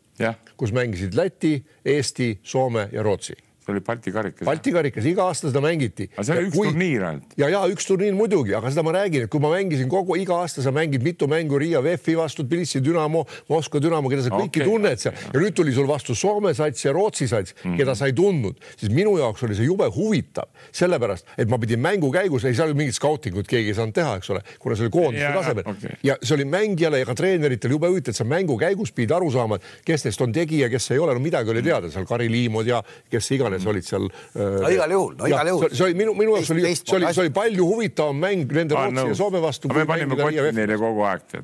kus 0.60 0.72
mängisid 0.76 1.16
Läti, 1.16 1.56
Eesti, 1.84 2.34
Soome 2.44 2.88
ja 2.92 3.02
Rootsi 3.02 3.36
see 3.70 3.78
oli 3.78 3.84
Balti 3.86 4.12
karikas. 4.12 4.44
Balti 4.46 4.72
karikas, 4.74 5.06
iga 5.06 5.26
aasta 5.28 5.50
seda 5.50 5.62
mängiti. 5.64 6.08
aga 6.16 6.24
see 6.26 6.36
oli 6.36 6.48
üks 6.48 6.56
kui... 6.56 6.70
turniir 6.70 7.04
ainult. 7.06 7.34
ja, 7.38 7.48
ja 7.52 7.62
üks 7.70 7.86
turniir 7.88 8.16
muidugi, 8.16 8.54
aga 8.56 8.72
seda 8.72 8.84
ma 8.86 8.94
räägin, 8.96 9.26
et 9.26 9.32
kui 9.32 9.42
ma 9.42 9.52
mängisin 9.54 9.90
kogu 9.90 10.16
iga 10.20 10.40
aasta, 10.42 10.64
sa 10.64 10.72
mängid 10.74 11.04
mitu 11.06 11.28
mängu 11.30 11.58
Riia 11.60 11.82
VEF-i 11.84 12.16
vastu, 12.18 12.44
Tbilisi 12.46 12.82
Dünamo, 12.84 13.24
Moskva 13.50 13.82
Dünamo, 13.82 14.10
keda 14.12 14.26
sa 14.26 14.32
kõiki 14.34 14.62
okay. 14.62 14.68
tunned 14.68 15.02
seal 15.02 15.14
ja 15.14 15.42
nüüd 15.42 15.56
tuli 15.56 15.74
sul 15.76 15.88
vastu 15.88 16.16
Soome 16.18 16.52
sats 16.56 16.84
ja 16.84 16.94
Rootsi 16.96 17.28
sats 17.30 17.54
mm, 17.54 17.62
-hmm. 17.62 17.80
keda 17.80 17.94
sa 17.94 18.10
ei 18.10 18.16
tundnud, 18.16 18.58
siis 18.76 18.92
minu 18.92 19.16
jaoks 19.18 19.44
oli 19.46 19.58
see 19.58 19.68
jube 19.68 19.86
huvitav, 19.94 20.50
sellepärast 20.72 21.26
et 21.38 21.48
ma 21.48 21.58
pidin 21.58 21.80
mängu 21.80 22.10
käigus, 22.12 22.44
ei 22.44 22.54
saa 22.54 22.66
ju 22.66 22.74
mingit 22.74 22.98
skautingut 22.98 23.48
keegi 23.48 23.74
ei 23.74 23.78
saanud 23.78 23.94
teha, 23.94 24.16
eks 24.20 24.30
ole, 24.34 24.42
kuna 24.58 24.76
see 24.76 24.88
oli 24.88 24.94
koondise 24.94 25.32
tasemel 25.34 25.64
okay. 25.66 25.96
ja 26.02 26.16
see 26.22 26.34
oli 26.34 26.44
mängijale 26.44 27.02
ja 27.02 27.06
ka 27.06 27.14
treeneritel 27.14 27.76
jube 27.76 27.88
huvitav, 27.88 28.14
et 28.14 28.16
sa 28.16 28.24
mängu 28.24 28.58
käigus 28.58 28.92
pidid 28.92 29.14
aru 29.16 29.30
saama, 29.30 29.58
kes 29.84 30.04
neist 30.04 30.20
on 30.20 30.32
tegija, 30.32 30.68
kes 30.72 30.90
ei 30.90 30.98
ole, 30.98 31.14
no 31.14 31.22
midagi 31.22 31.50
oli 31.50 31.62
teada 31.62 31.90
seal 31.92 32.06
Kari 32.08 32.30
Liimod 32.30 32.66
ja 32.66 32.82
kes 33.10 33.30
iganes 33.36 33.59
olid 33.66 33.86
seal 33.86 34.08
no 34.34 34.72
igal 34.72 34.96
juhul, 34.96 35.14
no 35.18 35.30
igal 35.30 35.52
juhul. 35.52 35.68
see 35.74 35.86
oli 35.88 35.98
minu, 36.00 36.14
minu 36.18 36.36
jaoks 36.38 36.52
oli, 36.54 36.74
see 36.74 36.96
oli, 36.96 37.12
see 37.12 37.24
oli 37.26 37.34
palju 37.40 37.68
huvitavam 37.68 38.20
mäng 38.24 38.52
nende 38.58 38.76
Rootsi 38.78 39.06
ja 39.12 39.18
Soome 39.20 39.42
vastu. 39.42 39.72
me 39.74 39.86
panime 39.88 40.18
kotti 40.18 40.52
neile 40.56 40.78
kogu 40.80 41.06
aeg. 41.08 41.38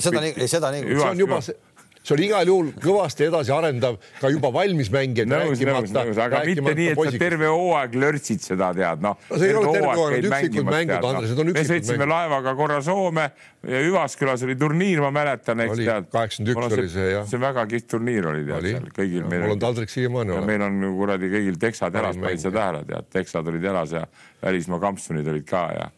seda 0.00 0.24
nii, 0.26 0.48
seda 0.48 0.72
nii. 0.74 0.86
see 0.94 1.10
on 1.10 1.26
juba 1.26 1.40
see 1.44 1.58
see 2.00 2.14
on 2.16 2.22
igal 2.24 2.48
juhul 2.48 2.70
kõvasti 2.80 3.26
edasiarendav 3.28 3.98
ka 4.20 4.30
juba 4.32 4.50
valmis 4.54 4.88
mängijaid. 4.92 5.28
nõus, 5.28 5.60
nõus, 5.60 5.92
nõus, 5.92 6.20
aga 6.24 6.40
mitte 6.48 6.74
nii, 6.78 6.88
et 6.94 7.02
sa 7.04 7.20
terve 7.20 7.50
hooaeg 7.52 7.96
lörtsid 8.00 8.40
seda 8.44 8.70
tead, 8.76 9.04
noh. 9.04 9.18
no 9.28 9.40
see 9.40 9.50
ei 9.50 9.58
ole 9.58 9.74
terve 9.74 9.92
hooaeg, 9.98 10.16
need 10.16 10.30
üksikud 10.30 10.70
mängud, 10.70 11.08
Andres, 11.10 11.34
need 11.34 11.42
on 11.44 11.52
üksikud 11.52 11.52
mängud. 11.52 11.60
me 11.60 11.66
sõitsime 11.68 12.08
laevaga 12.08 12.56
korra 12.56 12.80
Soome 12.86 13.26
ja 13.68 13.84
Üvaskülas 13.90 14.46
oli 14.48 14.56
turniir, 14.60 15.04
ma 15.04 15.12
mäletan, 15.14 15.60
eks 15.66 15.76
tead. 15.82 16.10
kaheksakümmend 16.16 16.56
üks 16.56 16.78
oli 16.80 16.90
see 16.96 17.12
jah. 17.12 17.28
see 17.28 17.44
väga 17.44 17.66
kihvt 17.74 17.90
turniir 17.92 18.32
oli 18.32 18.48
tead 18.48 18.68
seal 18.70 18.90
kõigil. 18.96 19.28
mul 19.28 19.56
on 19.58 19.64
taldrik 19.68 19.92
siiamaani 19.92 20.36
olemas. 20.38 20.50
meil 20.54 20.66
on 20.70 20.82
kuradi 20.96 21.32
kõigil 21.36 21.60
teksateras, 21.68 22.20
panid 22.24 22.44
sa 22.48 22.54
tähele 22.56 22.84
tead, 22.88 23.12
teksad 23.12 23.52
olid 23.52 23.70
eras 23.74 23.96
ja 23.98 24.06
välismaa 24.40 24.80
kampsunid 24.88 25.28
olid 25.28 25.48
ka 25.48 25.68
ja 25.76 25.90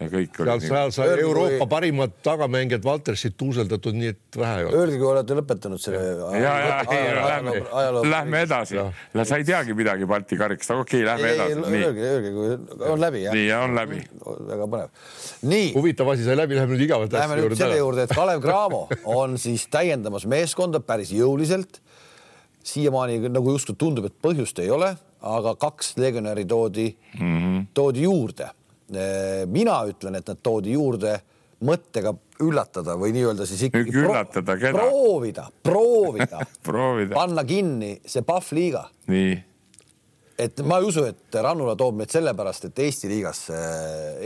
ja 0.00 0.08
kõik 0.10 0.38
seal, 0.38 0.60
seal 0.64 0.92
sai 0.94 1.06
Euroopa 1.22 1.60
kui... 1.60 1.68
parimad 1.70 2.14
tagamängijad 2.26 2.84
Valtersit 2.84 3.36
tuuseldatud, 3.38 3.94
nii 3.96 4.10
et 4.10 4.38
vähe 4.38 4.56
ei 4.60 4.66
ole. 4.66 4.80
Öelge, 4.80 4.98
kui 5.00 5.08
olete 5.10 5.36
lõpetanud 5.38 5.82
selle. 5.82 6.00
ja, 6.40 6.54
ja, 6.62 6.78
ja 6.90 7.26
lähme, 7.28 7.54
lähme 8.10 8.40
edasi. 8.46 8.80
sa 9.22 9.38
ei 9.38 9.46
teagi 9.46 9.76
midagi 9.78 10.08
Balti 10.10 10.38
karikast, 10.40 10.74
aga 10.74 10.84
okei 10.84 11.04
okay,, 11.04 11.08
lähme 11.10 11.30
edasi. 11.34 11.84
Öelge, 11.84 12.08
öelge, 12.10 12.32
kui 12.34 12.90
on 12.90 13.04
läbi, 13.04 13.22
nii, 13.36 13.46
on 13.58 13.78
läbi. 13.78 14.00
väga 14.50 14.68
põnev. 14.74 15.06
nii. 15.52 15.70
huvitav 15.76 16.10
asi 16.14 16.26
sai 16.26 16.38
läbi, 16.38 16.58
läheme 16.58 16.74
nüüd 16.74 16.86
igavalt 16.88 17.14
asja 17.14 17.22
juurde. 17.22 17.38
Läheme 17.38 17.54
nüüd 17.54 17.62
selle 17.62 17.78
juurde, 17.78 18.08
et 18.08 18.16
Kalev 18.18 18.42
Cramo 18.44 18.84
on 19.14 19.38
siis 19.40 19.68
täiendamas 19.72 20.26
meeskonda 20.30 20.82
päris 20.82 21.14
jõuliselt. 21.14 21.80
siiamaani 22.64 23.28
nagu 23.28 23.52
justkui 23.52 23.76
tundub, 23.78 24.08
et 24.08 24.14
põhjust 24.24 24.58
ei 24.64 24.70
ole, 24.72 24.94
aga 25.24 25.54
kaks 25.60 25.94
legionäri 26.00 26.44
toodi 26.48 26.90
mm, 27.20 27.40
-hmm. 27.40 27.66
toodi 27.76 28.06
juurde 28.08 28.48
mina 29.50 29.78
ütlen, 29.88 30.18
et 30.18 30.28
nad 30.28 30.42
toodi 30.42 30.74
juurde 30.76 31.18
mõttega 31.64 32.14
üllatada 32.42 32.98
või 32.98 33.14
nii-öelda 33.14 33.46
siis 33.48 33.66
ikkagi 33.68 33.94
üllatada, 34.04 34.56
pro 34.58 34.84
proovida, 34.90 35.48
proovida 35.62 36.44
proovida., 36.66 37.16
panna 37.16 37.44
kinni 37.46 37.96
see 38.06 38.24
Pahv 38.26 38.54
liiga. 38.56 38.84
nii. 39.10 39.34
et 40.38 40.62
ma 40.66 40.80
ei 40.80 40.88
usu, 40.88 41.04
et 41.06 41.38
Rannula 41.46 41.76
toob 41.78 42.00
meid 42.00 42.10
sellepärast, 42.10 42.66
et 42.68 42.80
Eesti 42.86 43.10
liigasse, 43.12 43.58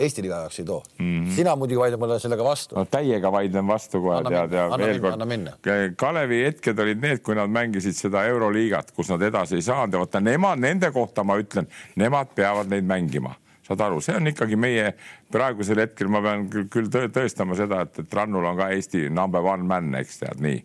Eesti 0.01 0.25
liiga 0.25 0.41
jaoks 0.45 0.62
ei 0.62 0.69
too 0.71 0.79
mm. 0.99 1.05
-hmm. 1.05 1.35
sina 1.37 1.57
muidugi 1.57 1.81
vaidled 1.83 2.01
mulle 2.01 2.19
sellega 2.21 2.45
vastu. 2.45 2.79
no 2.79 2.85
täiega 2.85 3.33
vaidlen 3.33 3.66
vastu 3.66 4.01
kohe 4.03 4.23
tead 4.29 4.53
ja 4.53 4.69
veel 4.79 5.01
kord. 5.01 5.51
Kalevi 5.97 6.45
hetked 6.45 6.79
olid 6.79 7.03
need, 7.03 7.21
kui 7.23 7.35
nad 7.35 7.51
mängisid 7.51 7.97
seda 7.97 8.25
Euroliigat, 8.25 8.91
kus 8.97 9.12
nad 9.12 9.23
edasi 9.23 9.61
ei 9.61 9.62
saanud 9.62 9.93
ja 9.93 10.01
vaata 10.07 10.21
nemad, 10.21 10.59
nende 10.59 10.91
kohta 10.91 11.25
ma 11.25 11.37
ütlen, 11.37 11.69
nemad 11.97 12.33
peavad 12.35 12.73
neid 12.73 12.89
mängima 12.89 13.37
saad 13.69 13.85
aru, 13.85 14.01
see 14.05 14.16
on 14.16 14.31
ikkagi 14.31 14.57
meie 14.61 14.93
praegusel 15.33 15.83
hetkel, 15.85 16.09
ma 16.12 16.23
pean 16.25 16.47
küll, 16.73 16.89
tõestama 16.89 17.57
seda, 17.59 17.83
et, 17.85 18.01
et 18.05 18.16
Rannul 18.16 18.49
on 18.49 18.59
ka 18.59 18.71
Eesti 18.75 19.09
number 19.12 19.45
one 19.45 19.69
man, 19.69 19.93
eks 20.01 20.23
tead 20.23 20.43
nii. 20.45 20.62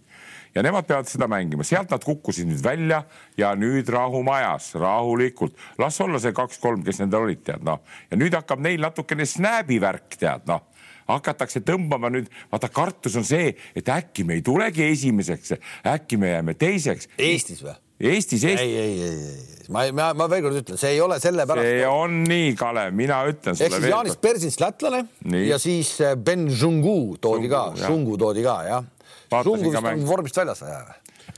ja 0.55 0.63
nemad 0.63 0.87
peavad 0.87 1.09
seda 1.09 1.27
mängima, 1.27 1.65
sealt 1.67 1.91
nad 1.91 2.03
kukkusid 2.05 2.47
nüüd 2.47 2.61
välja 2.63 3.01
ja 3.37 3.53
nüüd 3.59 3.89
rahumajas, 3.91 4.73
rahulikult, 4.79 5.57
las 5.81 5.99
olla 6.01 6.21
see 6.21 6.35
kaks-kolm, 6.35 6.85
kes 6.85 7.01
nendel 7.03 7.27
olid, 7.27 7.43
tead 7.43 7.65
noh. 7.65 7.83
ja 8.11 8.19
nüüd 8.19 8.37
hakkab 8.37 8.63
neil 8.63 8.81
natukene 8.81 9.27
snap'i 9.27 9.81
värk, 9.83 10.15
tead 10.19 10.47
noh 10.49 10.69
hakatakse 11.03 11.59
tõmbama 11.67 12.07
nüüd, 12.13 12.29
vaata 12.47 12.69
kartus 12.71 13.17
on 13.19 13.25
see, 13.27 13.51
et 13.75 13.89
äkki 13.91 14.23
me 14.23 14.37
ei 14.37 14.45
tulegi 14.45 14.85
esimeseks, 14.87 15.57
äkki 15.91 16.15
me 16.15 16.31
jääme 16.31 16.55
teiseks. 16.55 17.09
Eestis 17.19 17.59
või? 17.65 17.75
Eestis, 17.99 18.43
Eestis. 18.43 18.61
ei, 18.61 18.77
ei, 18.77 19.01
ei, 19.01 19.17
ei, 19.29 19.67
ma, 19.73 19.85
ma, 19.95 20.09
ma 20.17 20.27
veel 20.31 20.43
kord 20.47 20.57
ütlen, 20.63 20.79
see 20.79 20.95
ei 20.95 21.01
ole 21.03 21.19
sellepärast. 21.23 21.69
see 21.69 21.85
on 21.87 22.23
nii, 22.27 22.55
Kalev, 22.59 22.95
mina 22.97 23.21
ütlen 23.29 23.55
sulle. 23.57 23.69
ehk 23.69 23.77
siis 23.77 23.93
Jaanis 23.93 24.17
Persins 24.23 24.59
lätlane 24.63 25.03
nii. 25.29 25.45
ja 25.51 25.61
siis 25.61 25.93
äh, 26.01 26.17
Ben 26.17 26.49
Zungu 26.49 27.15
toodi 27.21 27.47
Zungu, 27.47 27.53
ka, 27.53 27.87
Zungu 27.87 28.17
toodi 28.19 28.43
ka 28.45 28.57
jah. 28.67 28.91
Zungu 29.45 29.71
vist 29.71 29.79
on 29.93 30.05
vormist 30.09 30.37
väljas 30.41 30.65
või? 30.65 30.75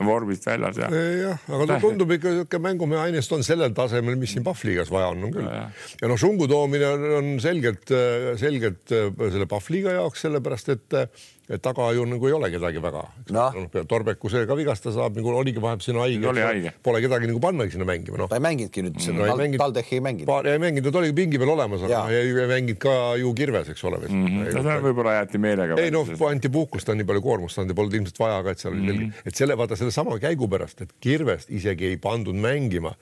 vormist 0.08 0.48
väljas 0.48 0.80
jah. 0.80 0.96
jah, 1.20 1.46
aga 1.56 1.68
ta 1.70 1.78
tundub 1.84 2.10
ikka 2.16 2.32
niisugune 2.32 2.64
mängumehaanist 2.70 3.36
on 3.36 3.44
sellel 3.46 3.76
tasemel, 3.76 4.16
mis 4.20 4.34
siin 4.34 4.44
Pahvliigas 4.44 4.90
vaja 4.92 5.12
on, 5.12 5.28
on 5.28 5.36
küll. 5.36 5.46
ja, 5.52 6.08
noh, 6.08 6.18
Sungu 6.20 6.48
toomine 6.50 6.90
on 7.20 7.32
selgelt, 7.42 7.92
selgelt 8.40 8.96
äh, 8.96 9.12
selle 9.28 9.48
Pahvliiga 9.50 10.00
jaoks, 10.00 10.24
sellepärast 10.26 10.72
et 10.74 11.00
et 11.04 11.35
taga 11.62 11.92
ju 11.94 12.04
nagu 12.10 12.26
ei 12.26 12.34
ole 12.34 12.50
kedagi 12.50 12.80
väga 12.82 13.02
no.. 13.30 13.44
No, 13.54 13.84
Torbekuse 13.86 14.42
ka 14.48 14.56
vigastada 14.58 14.94
saab, 14.96 15.18
nagu 15.18 15.30
oligi 15.30 15.62
vahepeal 15.62 15.84
sinna 15.84 16.02
haige. 16.02 16.72
Pole 16.82 17.02
kedagi 17.04 17.30
nagu 17.30 17.40
pannagi 17.42 17.76
sinna 17.76 17.86
mängima 17.86 18.18
no.. 18.18 18.26
ta 18.30 18.40
ei 18.40 18.42
mänginudki 18.42 18.82
nüüd 18.82 18.98
mm. 18.98 19.20
no,, 19.20 19.28
Tal, 19.30 19.58
Taldech 19.62 19.92
ei 19.94 20.02
mänginud. 20.02 20.48
ei 20.50 20.62
mänginud, 20.62 20.90
ta 20.90 21.02
oli 21.02 21.12
pingi 21.16 21.38
peal 21.38 21.52
olemas, 21.54 21.84
aga 21.86 22.02
ei, 22.10 22.32
ei 22.34 22.48
mänginud 22.50 22.80
ka 22.82 22.96
ju 23.20 23.30
Kirves, 23.38 23.70
eks 23.74 23.84
ole 23.86 24.00
mm. 24.02 24.24
-hmm. 24.26 24.56
no 24.56 24.64
see 24.66 24.80
võib-olla 24.88 25.14
jäeti 25.20 25.42
meelega. 25.42 25.78
ei 25.82 25.94
noh, 25.94 26.10
anti 26.30 26.50
puhkust, 26.50 26.90
on 26.90 26.98
nii 26.98 27.06
palju 27.12 27.22
koormust 27.22 27.62
andnud 27.62 27.76
ja 27.76 27.78
polnud 27.78 27.94
ilmselt 28.00 28.18
vaja 28.24 28.42
ka, 28.42 28.56
et 28.56 28.64
seal 28.64 28.74
oli 28.74 28.82
mm 28.82 28.98
-hmm. 29.04 29.30
et 29.30 29.42
selle 29.42 29.58
vaata 29.58 29.78
sellesama 29.78 30.18
käigu 30.18 30.50
pärast, 30.50 30.82
et 30.82 30.98
Kirvest 31.00 31.50
isegi 31.54 31.92
ei 31.92 31.96
pandud 32.02 32.34
mängima 32.34 32.96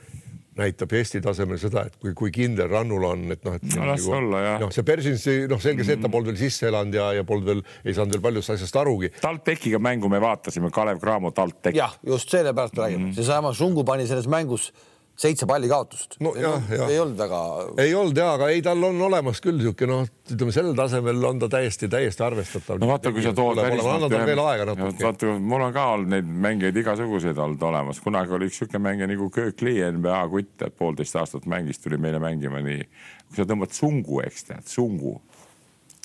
näitab 0.58 0.92
Eesti 0.94 1.20
tasemel 1.24 1.58
seda, 1.58 1.86
et 1.88 1.96
kui, 2.00 2.14
kui 2.16 2.32
kindel 2.34 2.68
Rannul 2.70 3.04
on, 3.08 3.26
et 3.34 3.44
noh, 3.46 3.56
et 3.58 3.66
no, 3.74 3.88
las 3.88 4.04
nagu, 4.04 4.14
olla 4.18 4.42
jah. 4.44 4.62
noh, 4.62 4.72
see 4.74 4.86
Persinsi 4.86 5.36
noh, 5.50 5.60
selge 5.62 5.86
see, 5.86 5.98
et 5.98 6.04
ta 6.04 6.10
polnud 6.12 6.30
veel 6.30 6.40
sisse 6.44 6.68
elanud 6.70 6.98
ja, 6.98 7.10
ja 7.18 7.26
polnud 7.26 7.50
veel, 7.50 7.62
ei 7.84 7.96
saanud 7.96 8.16
veel 8.16 8.24
paljust 8.28 8.54
asjast 8.54 8.80
arugi. 8.80 9.10
TalTechiga 9.20 9.80
mängu 9.82 10.10
me 10.12 10.22
vaatasime, 10.22 10.70
Kalev 10.74 11.02
Cramo 11.02 11.34
TalTech. 11.34 11.76
jah, 11.76 11.96
just 12.06 12.30
sellepärast 12.30 12.78
räägime 12.78 13.04
mm 13.04 13.10
-hmm., 13.10 13.14
seesama 13.20 13.54
Sungu 13.54 13.84
pani 13.84 14.06
selles 14.06 14.28
mängus 14.28 14.72
seitse 15.18 15.46
palli 15.46 15.68
kaotust 15.70 16.16
no,. 16.24 16.32
ei 16.34 16.98
olnud 16.98 17.18
väga. 17.18 17.40
ei 17.82 17.94
olnud 17.94 18.18
ja, 18.18 18.32
aga 18.34 18.48
ei, 18.50 18.62
tal 18.66 18.82
on 18.88 19.00
olemas 19.06 19.40
küll 19.44 19.58
niisugune 19.60 20.00
noh, 20.00 20.08
ütleme 20.34 20.54
sellel 20.54 20.74
tasemel 20.78 21.28
on 21.28 21.42
ta 21.42 21.48
täiesti, 21.52 21.88
täiesti 21.90 22.24
arvestatav. 22.26 22.80
no 22.82 22.90
vaata, 22.90 23.12
kui 23.14 23.22
sa 23.22 23.34
tood 23.36 23.60
välismaalt. 23.60 23.94
anna 23.94 24.10
talle 24.10 24.30
veel 24.32 24.42
aega 24.44 24.66
natuke. 24.72 25.06
vaata, 25.06 25.34
mul 25.52 25.66
on 25.68 25.76
ka 25.76 25.86
olnud 25.94 26.14
neid 26.16 26.32
mängijaid 26.46 26.80
igasuguseid 26.82 27.38
olnud 27.46 27.62
olemas, 27.70 28.02
kunagi 28.04 28.34
oli 28.34 28.50
üks 28.50 28.58
niisugune 28.58 28.82
mängija 28.88 29.10
nagu 29.10 29.30
Köök 29.34 29.62
Lee 29.66 29.92
NBA 29.98 30.22
kutt, 30.34 30.66
poolteist 30.78 31.20
aastat 31.20 31.46
mängis, 31.50 31.78
tuli 31.82 32.00
meile 32.00 32.22
mängima 32.22 32.62
nii. 32.64 32.82
kui 33.28 33.38
sa 33.38 33.46
tõmbad 33.48 33.74
sungu, 33.76 34.18
eks 34.26 34.50
tead, 34.50 34.66
sungu 34.70 35.20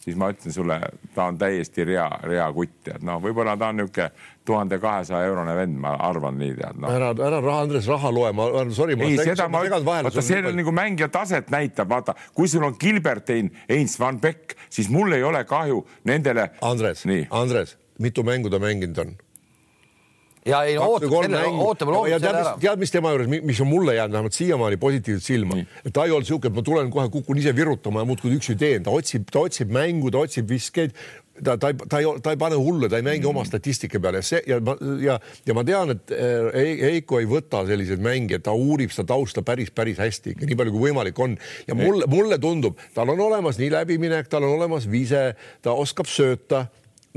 siis 0.03 0.17
ma 0.19 0.29
ütlen 0.33 0.53
sulle, 0.53 0.79
ta 1.15 1.27
on 1.29 1.37
täiesti 1.39 1.85
rea, 1.87 2.07
rea 2.23 2.47
kutt, 2.55 2.75
tead 2.87 3.05
noh, 3.05 3.19
võib-olla 3.23 3.55
ta 3.59 3.71
on 3.73 3.81
niisugune 3.81 4.09
tuhande 4.49 4.79
kahesaja 4.81 5.29
eurone 5.29 5.53
vend, 5.57 5.77
ma 5.83 5.93
arvan 6.07 6.39
nii 6.39 6.55
tead 6.57 6.79
no.. 6.81 6.91
ära, 6.91 7.11
ära 7.27 7.41
raha, 7.43 7.65
Andres, 7.67 7.89
raha 7.91 8.11
loe, 8.13 8.31
ma 8.35 8.47
olen 8.49 8.73
sorry. 8.75 8.97
ei, 9.05 9.19
seda 9.21 9.49
ma, 9.51 9.63
vaata, 9.85 10.23
see 10.25 10.41
on 10.41 10.57
nagu 10.57 10.73
mängija 10.75 11.09
taset 11.13 11.51
näitab, 11.53 11.91
vaata, 11.91 12.15
kui 12.33 12.49
sul 12.51 12.65
on 12.65 12.77
Gilbertein, 12.79 13.51
Heinz 13.69 13.99
Van 14.01 14.19
Beck, 14.21 14.57
siis 14.69 14.89
mul 14.93 15.17
ei 15.17 15.23
ole 15.23 15.43
kahju 15.47 15.83
nendele. 16.09 16.49
Andres, 16.65 17.05
Andres, 17.29 17.77
mitu 17.99 18.23
mängu 18.23 18.49
ta 18.49 18.61
mänginud 18.61 19.03
on? 19.05 19.17
Ja 20.49 20.63
ei 20.67 20.77
ootab 20.81 21.15
selle, 21.15 21.45
ootame 21.65 21.95
loomulikult 21.95 22.25
selle 22.25 22.43
ära. 22.43 22.55
tead, 22.61 22.81
mis 22.81 22.93
tema 22.93 23.13
juures, 23.15 23.31
mis 23.51 23.63
on 23.63 23.69
mulle 23.69 23.95
jäänud 23.97 24.17
vähemalt 24.17 24.37
siiamaani 24.37 24.81
positiivselt 24.81 25.25
silma, 25.25 25.61
et 25.83 25.93
ta 25.93 26.05
ei 26.05 26.13
olnud 26.15 26.27
niisugune, 26.27 26.51
et 26.51 26.59
ma 26.59 26.65
tulen 26.65 26.91
kohe, 26.93 27.07
kukun 27.13 27.41
ise 27.41 27.55
virutama 27.55 28.03
ja 28.03 28.09
muudkui 28.09 28.35
üksi 28.37 28.57
teen, 28.59 28.85
ta 28.85 28.93
otsib, 28.95 29.29
ta 29.31 29.43
otsib 29.45 29.73
mängu, 29.73 30.11
ta 30.13 30.23
otsib 30.25 30.49
viskeid, 30.49 30.95
ta, 31.43 31.55
ta 31.57 31.71
ei, 31.71 31.77
ta 31.89 31.99
ei, 32.01 32.07
ta 32.23 32.33
ei 32.33 32.39
pane 32.39 32.57
hullu, 32.59 32.89
ta 32.89 32.99
ei 32.99 33.05
mängi 33.05 33.23
mm. 33.23 33.29
oma 33.31 33.45
statistika 33.47 33.99
peale. 34.03 34.21
Ja 34.21 34.27
see 34.29 34.41
ja 34.47 34.59
ma 34.63 34.75
ja, 35.03 35.17
ja 35.47 35.55
ma 35.57 35.63
tean, 35.67 35.95
et 35.95 36.13
Heiko 36.83 37.21
ei 37.21 37.29
võta 37.29 37.63
selliseid 37.67 38.03
mänge, 38.03 38.41
ta 38.43 38.55
uurib 38.55 38.93
seda 38.95 39.13
tausta 39.13 39.43
päris, 39.45 39.71
päris 39.75 39.99
hästi, 40.01 40.35
nii 40.43 40.59
palju 40.59 40.75
kui 40.75 40.89
võimalik 40.89 41.19
on. 41.23 41.37
ja 41.67 41.77
mulle, 41.77 42.09
mulle 42.11 42.39
tundub, 42.41 42.79
tal 42.95 43.13
on 43.13 43.23
olemas 43.29 43.59
nii 43.61 43.71
läbiminek, 43.73 44.29
tal 44.31 44.47
on 44.47 44.57
olemas 44.57 44.89
vise, 44.91 45.33
ta 45.65 45.75
oskab 45.77 46.09
sööta 46.09 46.67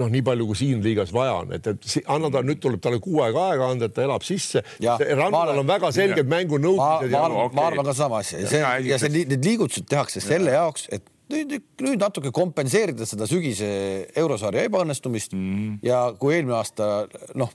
noh, 0.01 0.09
nii 0.13 0.23
palju 0.25 0.47
kui 0.49 0.59
siin 0.59 0.83
liigas 0.85 1.13
vaja 1.15 1.35
on, 1.43 1.53
et, 1.57 1.67
et 1.69 2.11
anna 2.13 2.31
ta 2.33 2.43
nüüd 2.47 2.61
tuleb 2.63 2.81
talle 2.85 3.01
kuu 3.03 3.21
aega 3.25 3.49
aega 3.53 3.71
anda, 3.75 3.89
et 3.91 3.97
ta 3.97 4.05
elab 4.07 4.25
sisse. 4.25 4.63
Ma 4.83 4.97
Rannal 4.99 5.53
olen- 5.53 5.63
on 5.63 5.69
väga 5.69 5.93
selged 5.93 6.29
ma, 6.29 6.39
mängunõudmised 6.39 7.11
ma 7.13 7.19
ja 7.19 7.25
arvan 7.27 7.47
okei. 7.47 7.57
ma 7.57 7.67
arvan 7.71 7.89
ka 7.91 7.97
sama 7.97 8.21
asja 8.25 8.41
ja 8.41 8.53
see 8.53 8.63
Ja 8.63 8.77
ja 8.79 8.99
see, 8.99 9.11
need 9.13 9.45
liigutused 9.45 9.89
tehakse 9.91 10.23
selle 10.25 10.55
jaoks, 10.55 10.87
et 10.91 11.05
nüüd, 11.33 11.59
nüüd 11.81 12.01
natuke 12.01 12.33
kompenseerida 12.35 13.07
seda 13.09 13.29
sügise 13.29 13.69
eurosarja 14.17 14.65
ebaõnnestumist 14.69 15.35
mm 15.37 15.51
-hmm. 15.51 15.79
ja 15.83 16.05
kui 16.19 16.37
eelmine 16.37 16.57
aasta 16.57 17.09
noh, 17.35 17.51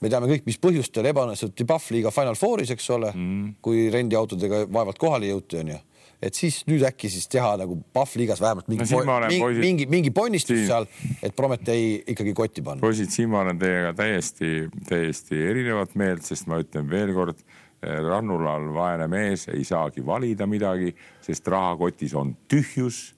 me 0.00 0.10
teame 0.10 0.26
kõik, 0.30 0.46
mis 0.46 0.58
põhjustel 0.58 1.06
ebaõnnestuti 1.10 1.66
Pahv 1.66 1.90
liiga 1.90 2.10
Final 2.10 2.34
Fouris, 2.34 2.70
eks 2.70 2.90
ole 2.90 3.12
mm, 3.14 3.22
-hmm. 3.22 3.54
kui 3.60 3.90
rendiautodega 3.90 4.66
vaevalt 4.72 4.98
kohale 4.98 5.30
jõuti, 5.30 5.58
onju 5.62 5.78
et 6.22 6.34
siis 6.38 6.60
nüüd 6.70 6.84
äkki 6.86 7.08
siis 7.10 7.26
teha 7.28 7.56
nagu 7.58 7.76
Pahv 7.92 8.12
liigas 8.20 8.40
vähemalt 8.40 8.68
mingi 8.70 8.86
No 8.92 9.00
olen, 9.16 9.28
mingi, 9.28 9.42
poisid- 9.44 9.60
mingi, 9.66 9.86
mingi 9.90 10.10
ponnistus 10.14 10.56
Siin. 10.56 10.66
seal, 10.68 10.86
et 11.22 11.34
Prometee 11.36 12.02
ikkagi 12.06 12.32
kotti 12.34 12.62
panna. 12.62 12.80
poisid, 12.80 13.10
siin 13.10 13.28
ma 13.32 13.40
olen 13.42 13.58
teiega 13.58 13.92
täiesti, 13.98 14.68
täiesti 14.88 15.40
erinevat 15.50 15.94
meelt, 15.98 16.22
sest 16.22 16.46
ma 16.46 16.60
ütlen 16.62 16.88
veelkord, 16.90 17.42
Rannulal 17.82 18.68
vaene 18.76 19.08
mees 19.10 19.48
ei 19.50 19.64
saagi 19.66 20.04
valida 20.06 20.46
midagi, 20.46 20.92
sest 21.20 21.48
rahakotis 21.50 22.14
on 22.14 22.36
tühjus. 22.48 23.14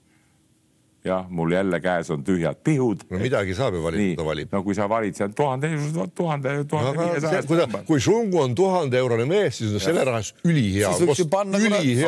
Jah, 1.05 1.25
mul 1.29 1.51
jälle 1.51 1.79
käes 1.79 2.09
on 2.11 2.23
tühjad 2.23 2.57
pihud. 2.63 3.03
no 3.09 3.19
midagi 3.21 3.53
saab 3.55 3.77
ju 3.77 3.83
valida, 3.83 4.15
ta 4.17 4.25
valib. 4.25 4.51
no 4.51 4.61
kui 4.65 4.75
sa 4.75 4.87
valid 4.89 5.17
seal 5.17 5.33
tuhande, 5.37 5.69
tuhande, 6.15 6.55
tuhande 6.69 6.89
aga 6.89 7.05
see, 7.05 7.11
viiesajast 7.13 7.49
kui 7.49 7.59
ta, 7.59 7.81
kui 7.87 8.01
Šungu 8.01 8.41
on 8.41 8.55
tuhande 8.57 8.97
eurone 8.97 9.27
mees, 9.29 9.59
siis 9.59 9.75
on 9.75 9.83
selle 9.83 10.05
raha 10.07 10.23
eest 10.23 10.41
ülihea 10.47 10.91
siis 10.93 11.05
võiks 11.05 11.21
ju 11.21 11.27
panna, 11.31 11.61